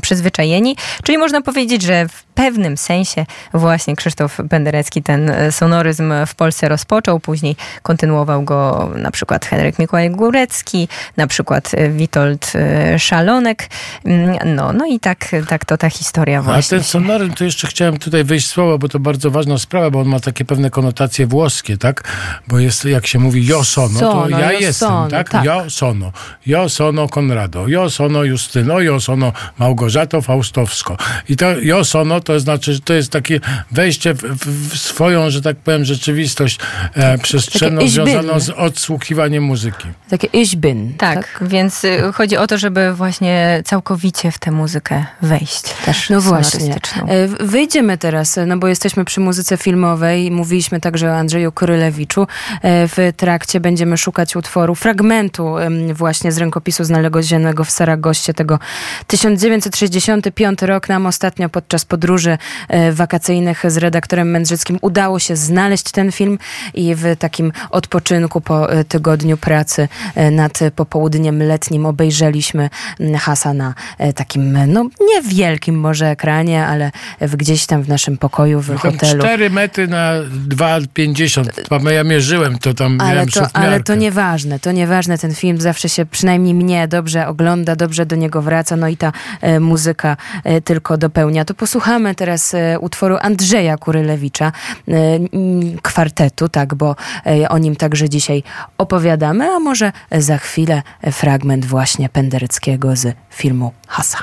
przyzwyczajeni. 0.03 0.77
Czyli 1.03 1.19
można 1.19 1.43
powiedzieć, 1.43 1.83
że 1.83 2.09
w 2.09 2.23
pewnym 2.23 2.77
sensie 2.77 3.27
właśnie 3.55 3.97
Krzysztof 3.97 4.39
Penderecki 4.51 5.03
ten 5.03 5.33
sonoryzm 5.51 6.13
w 6.27 6.35
Polsce 6.35 6.69
rozpoczął, 6.69 6.96
później 7.23 7.57
kontynuował 7.83 8.43
go 8.43 8.91
na 8.97 9.11
przykład 9.11 9.47
Henryk 9.47 9.79
Mikołaj 9.79 10.11
Górecki, 10.11 10.89
na 11.17 11.27
przykład 11.27 11.71
e, 11.75 11.89
Witold 11.89 12.53
e, 12.55 12.99
Szalonek. 12.99 13.69
Mm, 14.05 14.57
No, 14.57 14.73
no 14.73 14.87
i 14.87 15.01
tak, 15.01 15.29
tak 15.49 15.65
to 15.65 15.77
ta 15.77 15.91
historia 15.91 16.39
A 16.39 16.43
właśnie. 16.43 16.79
ten 16.79 16.85
sonoryzm, 16.85 17.33
to 17.33 17.45
jeszcze 17.45 17.67
chciałem 17.67 17.99
tutaj 17.99 18.25
wyjść 18.25 18.47
słowo, 18.47 18.79
bo 18.79 18.89
to 18.89 18.99
bardzo 18.99 19.31
ważna 19.31 19.59
sprawa, 19.59 19.91
bo 19.91 20.01
on 20.01 20.09
ma 20.09 20.21
takie 20.21 20.45
pewne 20.45 20.71
konotacje 20.71 21.27
włoskie, 21.27 21.79
tak? 21.79 22.03
Bo 22.49 22.59
jest, 22.59 22.85
jak 22.85 23.07
się 23.07 23.19
mówi 23.19 23.47
jo 23.47 23.65
sono, 23.65 24.01
to 24.01 24.29
ja 24.29 24.53
jestem, 24.53 24.89
sono, 24.89 25.09
tak? 25.09 25.29
tak. 25.29 25.45
Jo 25.45 25.65
sono. 25.69 26.13
Jo 26.47 26.69
sono 26.69 27.09
Konrado, 27.09 27.69
jo 27.69 27.91
sono 27.91 28.25
Justyno, 28.25 28.81
jo 28.81 29.01
sono 29.01 29.33
Małgorzato 29.59 30.23
Faustowsko. 30.23 30.97
I 31.29 31.37
to 31.37 31.47
jo 31.61 31.85
sono 31.85 32.21
to 32.21 32.41
znaczy, 32.41 32.75
że 32.75 32.81
to 32.81 32.95
jest 32.95 33.13
takie 33.13 33.41
wejście 33.71 34.15
w, 34.15 34.23
w, 34.23 34.73
w 34.75 34.79
swoją, 34.79 35.31
że 35.31 35.43
tak 35.43 35.57
powiem, 35.57 35.85
rzeczywistość 35.85 36.59
e, 36.95 37.19
przestrzenną 37.19 37.81
ich 37.81 37.95
bin. 37.95 38.07
związaną 38.07 38.41
z 38.41 38.51
odsłuchiwaniem 38.51 39.45
muzyki. 39.45 39.89
Takie 40.11 40.27
ich 40.27 40.55
bin. 40.57 40.95
Tak, 40.99 41.39
więc 41.41 41.85
y, 41.85 42.13
chodzi 42.15 42.37
o 42.37 42.47
to, 42.47 42.59
żeby 42.59 42.95
właśnie 42.95 43.63
całkowicie 43.65 44.33
w 44.33 44.39
tę 44.39 44.51
muzykę 44.51 45.05
wejść 45.23 45.63
też 45.85 46.11
No 46.11 46.21
właśnie. 46.21 46.75
E, 47.09 47.29
Wyjdziemy 47.29 47.99
teraz, 47.99 48.39
no 48.47 48.57
bo 48.57 48.69
jesteśmy 48.69 49.05
przy 49.05 49.21
muzyce 49.21 49.57
filmowej. 49.57 50.31
Mówiliśmy 50.31 50.81
także 50.81 51.11
o 51.11 51.17
Andrzeju 51.17 51.53
Korylewiczu. 51.53 52.27
E, 52.63 52.89
W 52.89 53.13
trakcie 53.17 53.61
będziemy 53.61 53.97
szukać 53.97 54.37
utworu, 54.37 54.75
fragmentu 54.75 55.55
właśnie 55.95 56.33
z 56.33 56.39
rękopisu 56.39 56.85
znalezionego 56.85 57.65
w 57.65 57.71
Saragoście 57.71 58.35
tego 58.35 58.59
1965 59.07 60.63
rok. 60.63 60.89
Nam 60.89 61.07
ostatnio 61.07 61.49
podczas 61.49 61.85
podróży 61.85 62.39
e, 62.69 62.93
wakacyjnych 62.93 63.63
z 63.71 63.77
redaktorem 63.77 64.31
Mędrzyckim 64.31 64.79
udało 64.81 65.19
się 65.19 65.37
znaleźć 65.37 65.91
ten 65.91 66.13
film 66.13 66.39
i 66.77 66.95
w 66.95 67.17
takim 67.19 67.53
odpoczynku 67.71 68.41
po 68.41 68.73
e, 68.73 68.85
tygodniu 68.85 69.37
pracy 69.37 69.89
e, 70.15 70.31
nad 70.31 70.59
popołudniem 70.77 71.43
letnim 71.43 71.87
obejrzeliśmy 71.87 72.71
Hasa 73.19 73.55
na 73.55 73.75
e, 73.99 74.13
takim, 74.13 74.59
no 74.67 74.89
niewielkim 75.01 75.81
może 75.81 76.07
ekranie, 76.07 76.67
ale 76.67 76.91
w, 77.21 77.37
gdzieś 77.37 77.67
tam 77.67 77.83
w 77.83 77.89
naszym 77.89 78.19
pokoju 78.19 78.61
w 78.61 78.67
Tam 78.67 78.79
hotelu. 78.79 79.23
4 79.23 79.51
metry 79.51 79.89
na 79.89 80.13
2,50. 80.49 81.91
Ja 81.91 82.05
mierzyłem 82.05 82.59
to 82.59 82.75
tam, 82.75 83.01
Ale 83.01 83.27
to, 83.27 83.41
ale 83.41 83.47
szufmiarkę. 83.49 83.83
to 83.83 83.95
nieważne, 83.95 84.59
to 84.59 84.73
nieważne. 84.73 85.19
Ten 85.19 85.35
film 85.35 85.61
zawsze 85.61 85.89
się, 85.89 86.07
przynajmniej 86.07 86.55
mnie, 86.55 86.89
dobrze 86.89 87.27
ogląda, 87.27 87.77
dobrze 87.77 88.07
do 88.07 88.17
niego 88.17 88.43
wraca, 88.43 88.77
no 88.77 88.89
i 88.89 88.97
ta 88.97 89.13
e, 89.41 89.61
muzyka 89.61 90.17
e, 90.45 90.61
tylko 90.61 90.97
dopełnia. 90.99 91.45
To 91.45 91.55
posłuchamy 91.55 92.15
teraz 92.15 92.55
e, 92.55 92.79
utworu 92.79 93.17
Andrzeja 93.21 93.77
Kurylewicza, 93.77 94.53
kwartetu, 95.83 96.49
tak, 96.49 96.66
bo 96.75 96.97
e, 97.27 97.49
o 97.49 97.59
nim 97.59 97.77
także 97.77 98.09
dzisiaj 98.09 98.43
opowiadamy, 98.79 99.51
a 99.51 99.59
może 99.59 99.93
za 100.13 100.39
chwilę 100.39 100.83
fragment 101.13 101.65
właśnie 101.65 102.09
Pendereckiego 102.09 102.97
z 102.97 103.17
filmu 103.31 103.73
Hasa. 103.89 104.19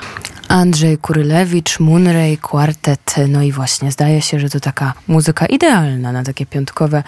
Andrzej 0.48 0.98
Kurylewicz, 0.98 1.80
Munrej, 1.80 2.38
kwartet, 2.38 3.14
no 3.28 3.42
i 3.42 3.52
właśnie 3.52 3.92
zdaje 3.92 4.22
się, 4.22 4.40
że 4.40 4.50
to 4.50 4.60
taka 4.60 4.92
muzyka 5.08 5.46
idealna 5.46 6.12
na 6.12 6.22
takie 6.22 6.46
piątkowe 6.46 7.02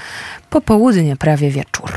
popołudnie, 0.50 1.16
prawie 1.16 1.50
wieczór. 1.50 1.92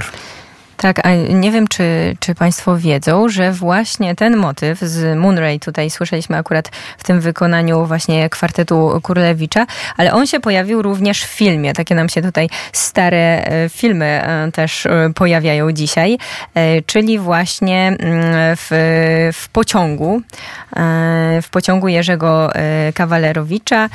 Tak, 0.81 1.07
a 1.07 1.15
nie 1.15 1.51
wiem, 1.51 1.67
czy, 1.67 2.15
czy 2.19 2.35
Państwo 2.35 2.77
wiedzą, 2.77 3.29
że 3.29 3.51
właśnie 3.51 4.15
ten 4.15 4.37
motyw 4.37 4.79
z 4.79 5.17
Moonray, 5.17 5.59
tutaj 5.59 5.89
słyszeliśmy 5.89 6.37
akurat 6.37 6.71
w 6.97 7.03
tym 7.03 7.21
wykonaniu 7.21 7.85
właśnie 7.85 8.29
kwartetu 8.29 8.99
Kurlewicza, 9.03 9.65
ale 9.97 10.13
on 10.13 10.27
się 10.27 10.39
pojawił 10.39 10.81
również 10.81 11.23
w 11.23 11.27
filmie. 11.27 11.73
Takie 11.73 11.95
nam 11.95 12.09
się 12.09 12.21
tutaj 12.21 12.49
stare 12.73 13.45
e, 13.45 13.69
filmy 13.69 14.05
e, 14.05 14.51
też 14.51 14.85
e, 14.85 15.11
pojawiają 15.15 15.71
dzisiaj, 15.71 16.17
czyli 16.85 17.19
właśnie 17.19 17.87
mm, 17.87 18.23
w, 18.55 18.69
w 19.33 19.49
pociągu, 19.49 20.21
w 21.41 21.49
pociągu 21.51 21.87
Jerzego 21.87 22.51
Kawalerowicza, 22.93 23.89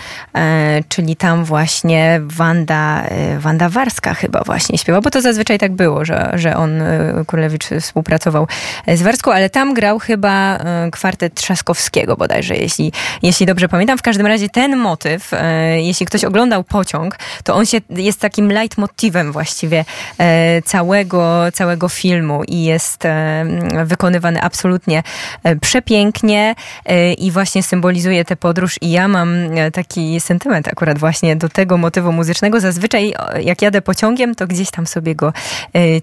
czyli 0.89 1.16
tam 1.16 1.44
właśnie 1.44 2.20
Wanda, 2.24 3.05
Wanda 3.39 3.69
Warska 3.69 4.15
chyba 4.15 4.43
właśnie 4.47 4.78
śpiewa, 4.78 5.01
bo 5.01 5.11
to 5.11 5.20
zazwyczaj 5.20 5.59
tak 5.59 5.73
było, 5.73 6.05
że, 6.05 6.32
że 6.35 6.56
on, 6.56 6.73
e, 6.82 7.24
Królewicz, 7.26 7.64
współpracował 7.80 8.46
z 8.94 9.02
Warską, 9.02 9.32
ale 9.32 9.51
tam 9.51 9.74
grał 9.74 9.98
chyba 9.98 10.56
e, 10.56 10.90
kwartet 10.90 11.34
Trzaskowskiego 11.34 12.16
bodajże, 12.16 12.56
jeśli, 12.56 12.92
jeśli 13.22 13.46
dobrze 13.46 13.68
pamiętam. 13.68 13.98
W 13.98 14.02
każdym 14.02 14.26
razie 14.26 14.48
ten 14.48 14.76
motyw, 14.76 15.32
e, 15.32 15.80
jeśli 15.82 16.06
ktoś 16.06 16.24
oglądał 16.24 16.64
pociąg, 16.64 17.18
to 17.44 17.55
on 17.55 17.66
się 17.66 17.78
jest 17.90 18.20
takim 18.20 18.52
leitmotivem 18.52 19.32
właściwie 19.32 19.84
e, 20.18 20.62
całego, 20.62 21.52
całego 21.52 21.88
filmu 21.88 22.42
i 22.48 22.64
jest 22.64 23.05
e, 23.05 23.44
wykonywany 23.84 24.42
absolutnie 24.42 25.02
e, 25.42 25.56
przepięknie 25.56 26.55
e, 26.86 27.12
i 27.12 27.30
właśnie 27.30 27.62
symbolizuje 27.62 28.24
tę 28.24 28.36
podróż 28.36 28.76
i 28.80 28.90
ja 28.90 29.09
mam 29.09 29.34
e, 29.34 29.70
taki 29.70 30.20
sentyment 30.20 30.68
akurat 30.68 30.98
właśnie 30.98 31.36
do 31.36 31.48
tego 31.48 31.78
motywu 31.78 32.12
muzycznego. 32.12 32.60
Zazwyczaj 32.60 33.14
jak 33.40 33.62
jadę 33.62 33.82
pociągiem, 33.82 34.34
to 34.34 34.46
gdzieś 34.46 34.70
tam 34.70 34.86
sobie 34.86 35.14
go 35.14 35.32
e, 35.72 36.01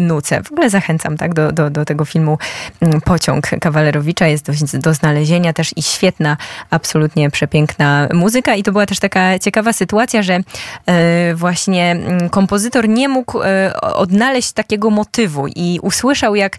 nucę. 0.00 0.42
W 0.42 0.52
ogóle 0.52 0.70
zachęcam 0.70 1.16
tak 1.16 1.34
do, 1.34 1.52
do, 1.52 1.70
do 1.70 1.84
tego 1.84 2.04
filmu 2.04 2.38
mm, 2.80 3.00
Pociąg 3.00 3.50
Kawalerowicza. 3.60 4.26
Jest 4.26 4.46
do, 4.46 4.78
do 4.78 4.94
znalezienia 4.94 5.52
też 5.52 5.70
i 5.76 5.82
świetna, 5.82 6.36
absolutnie 6.70 7.30
przepiękna 7.30 8.08
muzyka 8.14 8.54
i 8.54 8.62
to 8.62 8.72
była 8.72 8.86
też 8.86 8.98
taka 8.98 9.38
ciekawa 9.38 9.72
sytuacja, 9.72 10.22
że 10.22 10.40
e, 10.86 11.34
właśnie 11.34 11.90
mm, 11.90 12.28
kompozytor 12.28 12.88
nie 12.88 13.08
mógł 13.08 13.42
e, 13.42 13.80
odnaleźć 13.80 14.52
takiego 14.52 14.90
motywu 14.90 15.46
i 15.46 15.78
usłyszał 15.82 16.34
jak, 16.34 16.58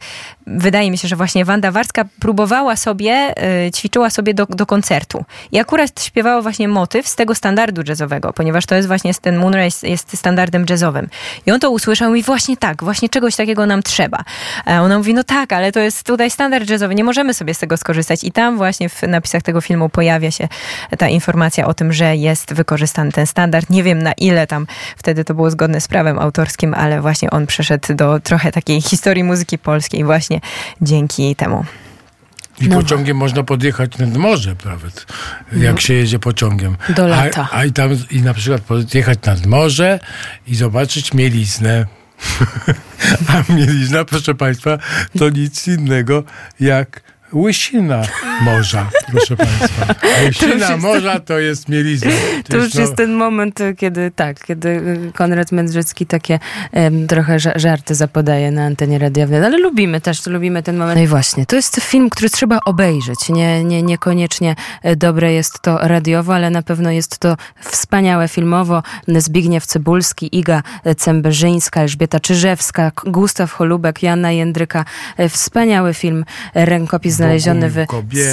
wydaje 0.57 0.91
mi 0.91 0.97
się, 0.97 1.07
że 1.07 1.15
właśnie 1.15 1.45
Wanda 1.45 1.71
Warska 1.71 2.05
próbowała 2.19 2.75
sobie, 2.75 3.11
e, 3.11 3.71
ćwiczyła 3.71 4.09
sobie 4.09 4.33
do, 4.33 4.45
do 4.45 4.65
koncertu 4.65 5.25
i 5.51 5.59
akurat 5.59 6.03
śpiewała 6.03 6.41
właśnie 6.41 6.67
motyw 6.67 7.07
z 7.07 7.15
tego 7.15 7.35
standardu 7.35 7.81
jazzowego, 7.87 8.33
ponieważ 8.33 8.65
to 8.65 8.75
jest 8.75 8.87
właśnie 8.87 9.13
ten 9.13 9.37
Moonrise 9.37 9.87
jest 9.87 10.17
standardem 10.17 10.65
jazzowym. 10.69 11.07
I 11.45 11.51
on 11.51 11.59
to 11.59 11.71
usłyszał 11.71 12.15
i 12.15 12.23
właśnie 12.23 12.57
tak, 12.57 12.83
właśnie 12.83 13.09
czegoś 13.09 13.35
takiego 13.35 13.65
nam 13.65 13.83
trzeba. 13.83 14.23
A 14.65 14.81
ona 14.81 14.97
mówi, 14.97 15.13
no 15.13 15.23
tak, 15.23 15.53
ale 15.53 15.71
to 15.71 15.79
jest 15.79 16.03
tutaj 16.03 16.31
standard 16.31 16.69
jazzowy, 16.69 16.95
nie 16.95 17.03
możemy 17.03 17.33
sobie 17.33 17.53
z 17.53 17.59
tego 17.59 17.77
skorzystać. 17.77 18.23
I 18.23 18.31
tam 18.31 18.57
właśnie 18.57 18.89
w 18.89 19.01
napisach 19.01 19.41
tego 19.41 19.61
filmu 19.61 19.89
pojawia 19.89 20.31
się 20.31 20.47
ta 20.97 21.07
informacja 21.07 21.67
o 21.67 21.73
tym, 21.73 21.93
że 21.93 22.15
jest 22.15 22.53
wykorzystany 22.53 23.11
ten 23.11 23.27
standard. 23.27 23.69
Nie 23.69 23.83
wiem 23.83 24.03
na 24.03 24.11
ile 24.11 24.47
tam 24.47 24.67
wtedy 24.97 25.25
to 25.25 25.33
było 25.33 25.51
zgodne 25.51 25.81
z 25.81 25.87
prawem 25.87 26.19
autorskim, 26.19 26.73
ale 26.73 27.01
właśnie 27.01 27.29
on 27.29 27.47
przeszedł 27.47 27.95
do 27.95 28.19
trochę 28.19 28.51
takiej 28.51 28.81
historii 28.81 29.23
muzyki 29.23 29.57
polskiej 29.57 30.03
właśnie 30.03 30.38
dzięki 30.81 31.35
temu. 31.35 31.65
I 32.61 32.67
No. 32.69 32.75
pociągiem 32.81 33.17
można 33.17 33.43
podjechać 33.43 33.97
nad 33.97 34.17
morze 34.17 34.55
nawet, 34.65 35.05
jak 35.57 35.81
się 35.81 35.93
jedzie 35.93 36.19
pociągiem. 36.19 36.77
Do 36.95 37.07
lata. 37.07 37.49
A, 37.51 37.57
a 37.57 37.65
i 37.65 37.71
tam 37.71 37.89
i 38.11 38.21
na 38.21 38.33
przykład 38.33 38.61
podjechać 38.61 39.19
nad 39.25 39.45
morze 39.45 39.99
i 40.47 40.55
zobaczyć 40.55 41.13
mieliznę. 41.13 41.85
a 43.27 43.53
mielizna, 43.53 44.05
proszę 44.05 44.35
Państwa, 44.35 44.77
to 45.19 45.29
nic 45.29 45.67
innego 45.67 46.23
jak 46.59 47.01
Łysina 47.33 48.01
Morza, 48.41 48.89
proszę 49.11 49.35
Państwa. 49.37 49.85
Łysina 50.25 50.77
Morza 50.77 51.19
to 51.19 51.39
jest 51.39 51.69
mielizna. 51.69 52.11
To 52.49 52.57
już 52.57 52.73
no- 52.73 52.81
jest 52.81 52.95
ten 52.95 53.13
moment, 53.13 53.61
y, 53.61 53.75
kiedy 53.75 54.11
tak, 54.15 54.45
kiedy 54.45 54.69
y, 54.69 55.11
Konrad 55.15 55.51
Mędrzecki 55.51 56.05
takie 56.05 56.39
em, 56.71 57.07
trochę 57.07 57.37
ża- 57.37 57.59
żarty 57.59 57.95
zapodaje 57.95 58.51
na 58.51 58.65
antenie 58.65 58.99
radiowej, 58.99 59.45
ale 59.45 59.57
lubimy 59.57 60.01
też, 60.01 60.27
lubimy 60.27 60.63
ten 60.63 60.77
moment. 60.77 60.97
No 60.97 61.03
i 61.03 61.07
właśnie, 61.07 61.45
to 61.45 61.55
jest 61.55 61.79
film, 61.81 62.09
który 62.09 62.29
trzeba 62.29 62.59
obejrzeć. 62.65 63.29
Nie, 63.29 63.63
nie, 63.63 63.83
niekoniecznie 63.83 64.55
e, 64.83 64.95
dobre 64.95 65.33
jest 65.33 65.61
to 65.61 65.77
radiowo, 65.77 66.35
ale 66.35 66.49
na 66.49 66.61
pewno 66.61 66.91
jest 66.91 67.17
to 67.19 67.35
wspaniałe 67.59 68.27
filmowo. 68.27 68.83
Zbigniew 69.07 69.65
Cybulski, 69.65 70.37
Iga 70.37 70.63
Cemberzyńska, 70.97 71.81
Elżbieta 71.81 72.19
Czyżewska, 72.19 72.91
Gustaw 73.05 73.51
Holubek, 73.51 74.03
Joanna 74.03 74.31
Jędryka. 74.31 74.85
E, 75.17 75.29
Wspaniały 75.29 75.93
film, 75.93 76.25
e, 76.53 76.65
rękopis 76.65 77.18
znaleziony 77.19 77.69
w. 77.69 77.85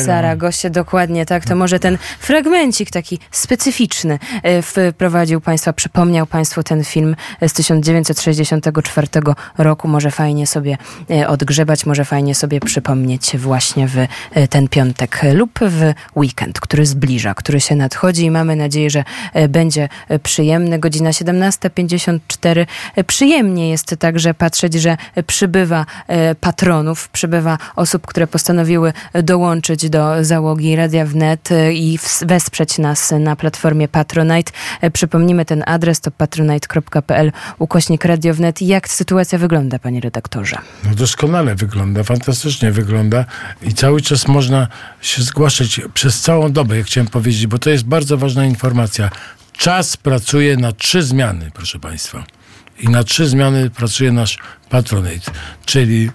Saragosie. 0.05 0.71
Dokładnie 0.71 1.27
tak. 1.27 1.45
To 1.45 1.57
może 1.57 1.79
ten 1.79 1.99
fragmencik 2.19 2.91
taki 2.91 3.19
specyficzny 3.31 4.19
e, 4.43 4.63
wprowadził 4.63 5.41
Państwa, 5.41 5.73
przypomniał 5.73 6.27
Państwu 6.27 6.63
ten 6.63 6.85
film 6.85 7.17
z 7.43 7.53
1964 7.53 9.07
roku. 9.59 9.89
Może 9.89 10.11
fajnie 10.11 10.47
sobie 10.47 10.79
e, 11.11 11.29
odgrzebać, 11.29 11.87
może 11.87 12.05
fajnie 12.05 12.35
sobie 12.35 12.61
przypomnieć 12.61 13.37
właśnie 13.37 13.89
w 13.89 13.99
e, 13.99 14.49
ten 14.49 14.69
piątek 14.69 15.21
lub 15.35 15.59
w 15.63 15.93
weekend, 16.17 16.61
który 16.61 16.87
zbliża, 16.87 17.35
który 17.35 17.61
się 17.61 17.77
nadchodzi 17.77 18.25
i 18.25 18.31
mamy 18.31 18.57
nadzieję, 18.57 18.91
że 18.91 19.05
będzie 19.49 19.89
przyjemny. 20.23 20.79
Godzina 20.79 21.11
17.54. 21.11 22.67
E, 22.97 23.05
Przyjemnie 23.05 23.71
jest 23.71 23.97
także 23.99 24.35
patrzeć, 24.35 24.75
że 24.75 24.97
przybywa 25.27 25.87
patronów, 26.41 27.09
przybywa 27.09 27.59
osób, 27.77 28.07
które 28.07 28.27
postanowiły 28.27 28.76
dołączyć 29.23 29.91
do 29.91 30.25
załogi 30.25 30.77
Radia 30.77 31.07
Wnet 31.07 31.53
e, 31.53 31.73
i 31.73 31.99
wesprzeć 32.27 32.79
nas 32.79 33.15
na 33.21 33.37
platformie 33.37 33.89
Patronite. 33.89 34.53
E, 34.81 34.91
Przypomnimy 34.91 35.45
ten 35.45 35.63
adres 35.67 36.01
to 36.01 36.11
patronite.pl 36.11 37.33
ukośnik 37.59 38.05
Radio 38.05 38.35
Wnet. 38.35 38.63
Jak 38.63 38.89
sytuacja 38.89 39.39
wygląda, 39.39 39.79
panie 39.79 40.01
redaktorze? 40.01 40.57
No 40.85 40.95
doskonale 40.95 41.55
wygląda, 41.55 42.03
fantastycznie 42.03 42.73
wygląda 42.73 43.25
i 43.63 43.75
cały 43.75 44.01
czas 44.03 44.29
można 44.29 44.69
się 45.01 45.23
zgłaszać 45.23 45.81
przez 45.95 46.21
całą 46.21 46.53
dobę, 46.53 46.77
jak 46.77 46.87
chciałem 46.87 47.09
powiedzieć, 47.09 47.47
bo 47.47 47.59
to 47.59 47.71
jest 47.71 47.85
bardzo 47.85 48.19
ważna 48.19 48.45
informacja. 48.45 49.11
Czas 49.53 49.97
pracuje 49.97 50.57
na 50.57 50.73
trzy 50.73 51.03
zmiany, 51.03 51.51
proszę 51.55 51.79
Państwa. 51.79 52.25
I 52.81 52.89
na 52.89 53.05
trzy 53.05 53.27
zmiany 53.27 53.71
pracuje 53.71 54.13
nasz 54.13 54.39
patronate, 54.69 55.31
czyli 55.67 56.11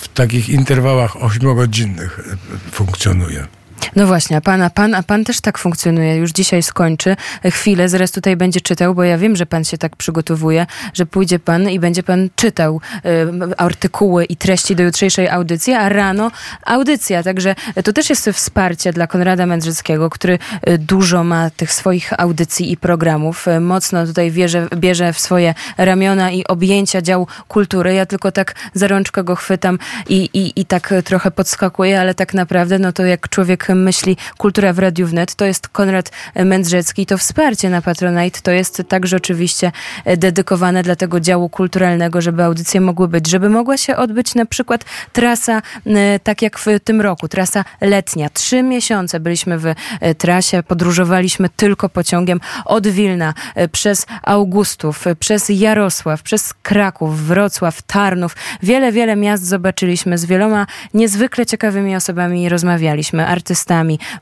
w 0.00 0.08
takich 0.08 0.48
interwałach 0.48 1.22
ośmiogodzinnych 1.22 2.18
e, 2.18 2.70
funkcjonuje. 2.70 3.46
No 3.96 4.06
właśnie, 4.06 4.36
a 4.36 4.40
pan, 4.40 4.62
a 4.62 4.70
pan, 4.70 4.94
a 4.94 5.02
pan 5.02 5.24
też 5.24 5.40
tak 5.40 5.58
funkcjonuje. 5.58 6.16
Już 6.16 6.30
dzisiaj 6.30 6.62
skończy 6.62 7.16
chwilę, 7.44 7.88
zaraz 7.88 8.10
tutaj 8.10 8.36
będzie 8.36 8.60
czytał, 8.60 8.94
bo 8.94 9.04
ja 9.04 9.18
wiem, 9.18 9.36
że 9.36 9.46
pan 9.46 9.64
się 9.64 9.78
tak 9.78 9.96
przygotowuje, 9.96 10.66
że 10.94 11.06
pójdzie 11.06 11.38
pan 11.38 11.70
i 11.70 11.80
będzie 11.80 12.02
pan 12.02 12.28
czytał 12.36 12.80
e, 13.04 13.10
artykuły 13.56 14.24
i 14.24 14.36
treści 14.36 14.76
do 14.76 14.82
jutrzejszej 14.82 15.28
audycji, 15.28 15.72
a 15.72 15.88
rano 15.88 16.30
audycja. 16.64 17.22
Także 17.22 17.54
to 17.84 17.92
też 17.92 18.10
jest 18.10 18.30
wsparcie 18.32 18.92
dla 18.92 19.06
Konrada 19.06 19.46
Mędrzyckiego, 19.46 20.10
który 20.10 20.38
e, 20.62 20.78
dużo 20.78 21.24
ma 21.24 21.50
tych 21.50 21.72
swoich 21.72 22.20
audycji 22.20 22.72
i 22.72 22.76
programów. 22.76 23.48
E, 23.48 23.60
Mocno 23.60 24.06
tutaj 24.06 24.32
bierze, 24.32 24.68
bierze 24.76 25.12
w 25.12 25.20
swoje 25.20 25.54
ramiona 25.78 26.30
i 26.30 26.44
objęcia 26.44 27.02
dział 27.02 27.26
kultury. 27.48 27.94
Ja 27.94 28.06
tylko 28.06 28.32
tak 28.32 28.54
za 28.74 28.88
rączkę 28.88 29.24
go 29.24 29.36
chwytam 29.36 29.78
i, 30.08 30.30
i, 30.34 30.60
i 30.60 30.64
tak 30.64 30.94
trochę 31.04 31.30
podskakuję, 31.30 32.00
ale 32.00 32.14
tak 32.14 32.34
naprawdę, 32.34 32.78
no 32.78 32.92
to 32.92 33.04
jak 33.04 33.28
człowiek 33.28 33.69
myśli 33.74 34.16
kultura 34.38 34.72
w 34.72 34.78
Radiu 34.78 35.06
Wnet, 35.06 35.34
to 35.34 35.44
jest 35.44 35.68
Konrad 35.68 36.10
Mędrzecki. 36.34 37.06
To 37.06 37.18
wsparcie 37.18 37.70
na 37.70 37.82
Patronite 37.82 38.40
to 38.40 38.50
jest 38.50 38.82
także 38.88 39.16
oczywiście 39.16 39.72
dedykowane 40.16 40.82
dla 40.82 40.96
tego 40.96 41.20
działu 41.20 41.48
kulturalnego, 41.48 42.20
żeby 42.20 42.44
audycje 42.44 42.80
mogły 42.80 43.08
być, 43.08 43.28
żeby 43.30 43.50
mogła 43.50 43.76
się 43.76 43.96
odbyć 43.96 44.34
na 44.34 44.46
przykład 44.46 44.84
trasa, 45.12 45.62
e, 45.86 46.18
tak 46.18 46.42
jak 46.42 46.58
w 46.58 46.66
tym 46.84 47.00
roku, 47.00 47.28
trasa 47.28 47.64
letnia. 47.80 48.30
Trzy 48.30 48.62
miesiące 48.62 49.20
byliśmy 49.20 49.58
w 49.58 49.66
e, 49.66 49.74
trasie, 50.14 50.62
podróżowaliśmy 50.62 51.48
tylko 51.48 51.88
pociągiem 51.88 52.40
od 52.64 52.88
Wilna, 52.88 53.34
e, 53.54 53.68
przez 53.68 54.06
Augustów, 54.22 55.04
przez 55.18 55.48
Jarosław, 55.48 56.22
przez 56.22 56.54
Kraków, 56.54 57.26
Wrocław, 57.26 57.82
Tarnów. 57.82 58.36
Wiele, 58.62 58.92
wiele 58.92 59.16
miast 59.16 59.46
zobaczyliśmy, 59.46 60.18
z 60.18 60.24
wieloma 60.24 60.66
niezwykle 60.94 61.46
ciekawymi 61.46 61.96
osobami 61.96 62.48
rozmawialiśmy, 62.48 63.26
artystami, 63.26 63.59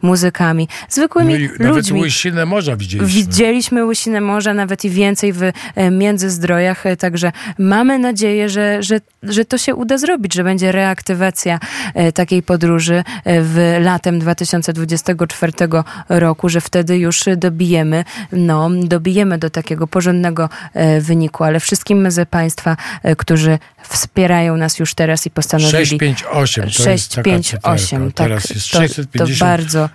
muzykami, 0.02 0.68
zwykłymi 0.88 1.32
No 1.32 1.38
i 1.38 1.48
nawet 1.58 1.76
ludźmi. 1.76 2.00
łysinę 2.00 2.46
morza 2.46 2.76
widzieliśmy. 2.76 3.22
Widzieliśmy 3.22 3.84
łysinę 3.84 4.20
morza, 4.20 4.54
nawet 4.54 4.84
i 4.84 4.90
więcej 4.90 5.32
w 5.32 5.42
e, 5.42 5.52
Międzyzdrojach, 5.90 6.86
e, 6.86 6.96
także 6.96 7.32
mamy 7.58 7.98
nadzieję, 7.98 8.48
że, 8.48 8.82
że, 8.82 9.00
że 9.22 9.44
to 9.44 9.58
się 9.58 9.74
uda 9.74 9.98
zrobić, 9.98 10.34
że 10.34 10.44
będzie 10.44 10.72
reaktywacja 10.72 11.60
e, 11.94 12.12
takiej 12.12 12.42
podróży 12.42 13.04
w 13.26 13.76
latem 13.80 14.18
2024 14.18 15.52
roku, 16.08 16.48
że 16.48 16.60
wtedy 16.60 16.98
już 16.98 17.24
dobijemy, 17.36 18.04
no, 18.32 18.70
dobijemy 18.70 19.38
do 19.38 19.50
takiego 19.50 19.86
porządnego 19.86 20.48
wyniku, 21.00 21.44
ale 21.44 21.60
wszystkim 21.60 22.10
z 22.10 22.28
Państwa, 22.28 22.76
którzy 23.18 23.58
wspierają 23.88 24.56
nas 24.56 24.78
już 24.78 24.94
teraz 24.94 25.26
i 25.26 25.30
postanowili... 25.30 25.72
658 25.72 26.64
to 26.84 26.90
jest 26.90 27.14
taka 27.14 27.30
658, 27.30 27.82
cyferka. 27.88 28.14
tak, 28.16 28.26
Teraz 28.28 28.50
jest 28.50 28.70
to- 28.70 28.78
to 28.78 28.88
658 28.88 29.38
bardzo- 29.48 29.88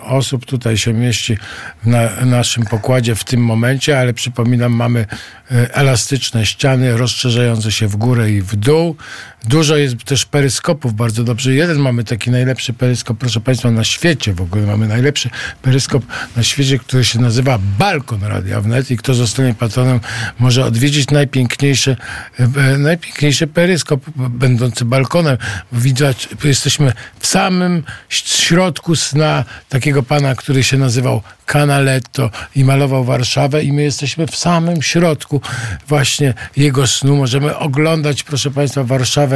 osób 0.00 0.46
tutaj 0.46 0.76
się 0.78 0.92
mieści 0.92 1.38
na 1.84 2.08
naszym 2.24 2.64
pokładzie 2.64 3.14
w 3.14 3.24
tym 3.24 3.40
momencie, 3.44 3.98
ale 4.00 4.14
przypominam, 4.14 4.72
mamy 4.72 5.06
e, 5.50 5.74
elastyczne 5.74 6.46
ściany 6.46 6.96
rozszerzające 6.96 7.72
się 7.72 7.88
w 7.88 7.96
górę 7.96 8.30
i 8.30 8.42
w 8.42 8.56
dół. 8.56 8.96
Dużo 9.44 9.76
jest 9.76 10.04
też 10.04 10.24
peryskopów, 10.24 10.94
bardzo 10.94 11.24
dobrze. 11.24 11.54
Jeden 11.54 11.78
mamy 11.78 12.04
taki 12.04 12.30
najlepszy 12.30 12.72
peryskop, 12.72 13.18
proszę 13.18 13.40
Państwa, 13.40 13.70
na 13.70 13.84
świecie 13.84 14.34
w 14.34 14.40
ogóle. 14.40 14.66
Mamy 14.66 14.88
najlepszy 14.88 15.30
peryskop 15.62 16.02
na 16.36 16.42
świecie, 16.42 16.78
który 16.78 17.04
się 17.04 17.18
nazywa 17.18 17.58
Balkon 17.78 18.24
Radia 18.24 18.60
Wnet 18.60 18.90
i 18.90 18.96
kto 18.96 19.14
zostanie 19.14 19.54
patronem 19.54 20.00
może 20.38 20.64
odwiedzić 20.64 21.10
najpiękniejszy, 21.10 21.96
e, 22.38 22.78
najpiękniejszy 22.78 23.46
peryskop 23.46 24.00
będący 24.16 24.84
balkonem. 24.84 25.38
Widać, 25.72 26.28
jesteśmy 26.44 26.92
w 27.18 27.26
samym 27.26 27.82
środku 28.08 28.96
sna 28.96 29.44
takiego 29.68 30.02
pana, 30.02 30.34
który 30.34 30.62
się 30.62 30.76
nazywał 30.76 31.22
Canaletto 31.46 32.30
i 32.56 32.64
malował 32.64 33.04
Warszawę 33.04 33.62
i 33.62 33.72
my 33.72 33.82
jesteśmy 33.82 34.26
w 34.26 34.36
samym 34.36 34.82
środku 34.82 35.40
właśnie 35.88 36.34
jego 36.56 36.86
snu. 36.86 37.16
Możemy 37.16 37.56
oglądać, 37.58 38.22
proszę 38.22 38.50
Państwa, 38.50 38.84
Warszawę 38.84 39.35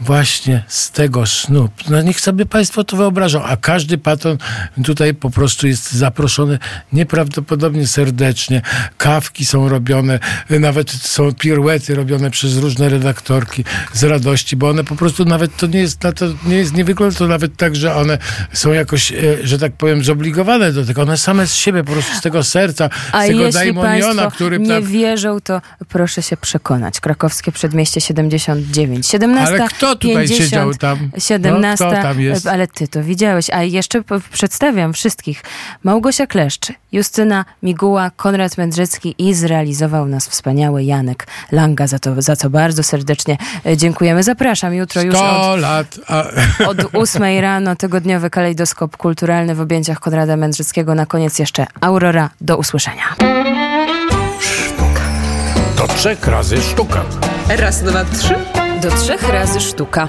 właśnie 0.00 0.64
z 0.68 0.90
tego 0.90 1.26
snu. 1.26 1.68
No 1.90 2.02
niech 2.02 2.20
sobie 2.20 2.46
Państwo 2.46 2.84
to 2.84 2.96
wyobrażą, 2.96 3.42
a 3.42 3.56
każdy 3.56 3.98
patron 3.98 4.38
tutaj 4.84 5.14
po 5.14 5.30
prostu 5.30 5.66
jest 5.66 5.92
zaproszony 5.92 6.58
nieprawdopodobnie 6.92 7.86
serdecznie. 7.86 8.62
Kawki 8.98 9.44
są 9.44 9.68
robione, 9.68 10.18
nawet 10.50 10.90
są 10.90 11.32
piruety 11.32 11.94
robione 11.94 12.30
przez 12.30 12.56
różne 12.56 12.88
redaktorki 12.88 13.64
z 13.92 14.04
radości, 14.04 14.56
bo 14.56 14.68
one 14.68 14.84
po 14.84 14.96
prostu 14.96 15.24
nawet 15.24 15.56
to 15.56 15.66
nie 15.66 15.80
jest, 15.80 15.98
to 15.98 16.26
nie 16.46 16.56
jest, 16.56 16.74
nie 16.74 16.84
wygląda 16.84 17.18
to 17.18 17.26
nawet 17.26 17.56
tak, 17.56 17.76
że 17.76 17.94
one 17.94 18.18
są 18.52 18.72
jakoś, 18.72 19.12
e, 19.12 19.16
że 19.42 19.58
tak 19.58 19.72
powiem, 19.72 20.04
zobligowane 20.04 20.72
do 20.72 20.84
tego. 20.84 21.02
One 21.02 21.18
same 21.18 21.46
z 21.46 21.54
siebie, 21.54 21.84
po 21.84 21.92
prostu 21.92 22.14
z 22.14 22.20
tego 22.20 22.44
serca, 22.44 22.90
A 23.12 23.24
z 23.24 23.28
tego 23.28 23.50
daimoniona, 23.50 24.30
który 24.30 24.58
nie 24.58 24.68
tam... 24.68 24.84
wierzą, 24.84 25.40
to 25.40 25.60
proszę 25.88 26.22
się 26.22 26.36
przekonać. 26.36 27.00
Krakowskie 27.00 27.52
Przedmieście 27.52 28.00
79. 28.00 29.06
17, 29.34 29.54
Ale 29.54 29.68
kto 29.68 29.96
tutaj 29.96 30.14
50, 30.14 30.40
siedział 30.40 30.74
tam? 30.74 31.10
17, 31.18 31.84
No, 31.84 31.90
kto 31.92 32.02
tam 32.02 32.20
jest? 32.20 32.46
ale 32.46 32.66
ty 32.66 32.88
to 32.88 33.02
widziałeś. 33.02 33.50
A 33.50 33.62
jeszcze 33.62 34.02
przedstawiam 34.32 34.92
wszystkich. 34.92 35.42
Małgosia 35.84 36.26
Kleszczy, 36.26 36.74
Justyna 36.92 37.44
Miguła, 37.62 38.10
Konrad 38.16 38.58
Mędrzecki 38.58 39.14
i 39.18 39.34
zrealizował 39.34 40.06
nas 40.06 40.28
wspaniały 40.28 40.84
Janek 40.84 41.26
Langa. 41.52 41.86
Za 41.86 41.98
to, 41.98 42.22
za 42.22 42.36
co 42.36 42.50
bardzo 42.50 42.82
serdecznie 42.82 43.36
e, 43.66 43.76
dziękujemy. 43.76 44.22
Zapraszam 44.22 44.74
jutro 44.74 45.02
już 45.02 45.14
100 45.14 45.52
od, 45.52 45.60
lat. 45.60 46.00
A, 46.08 46.24
od 46.70 46.78
8 46.92 47.22
rano, 47.40 47.76
tygodniowy 47.76 48.30
kalejdoskop 48.30 48.96
kulturalny 48.96 49.54
w 49.54 49.60
objęciach 49.60 50.00
Konrada 50.00 50.36
Mędrzeckiego. 50.36 50.94
Na 50.94 51.06
koniec 51.06 51.38
jeszcze 51.38 51.66
Aurora. 51.80 52.30
Do 52.40 52.56
usłyszenia. 52.56 53.04
to 55.76 55.88
trzech 55.88 56.26
razy 56.26 56.62
sztuka. 56.62 57.04
Raz, 57.48 57.82
dwa, 57.82 58.04
trzy. 58.04 58.67
Do 58.82 58.90
trzech 58.90 59.28
razy 59.32 59.60
sztuka. 59.60 60.08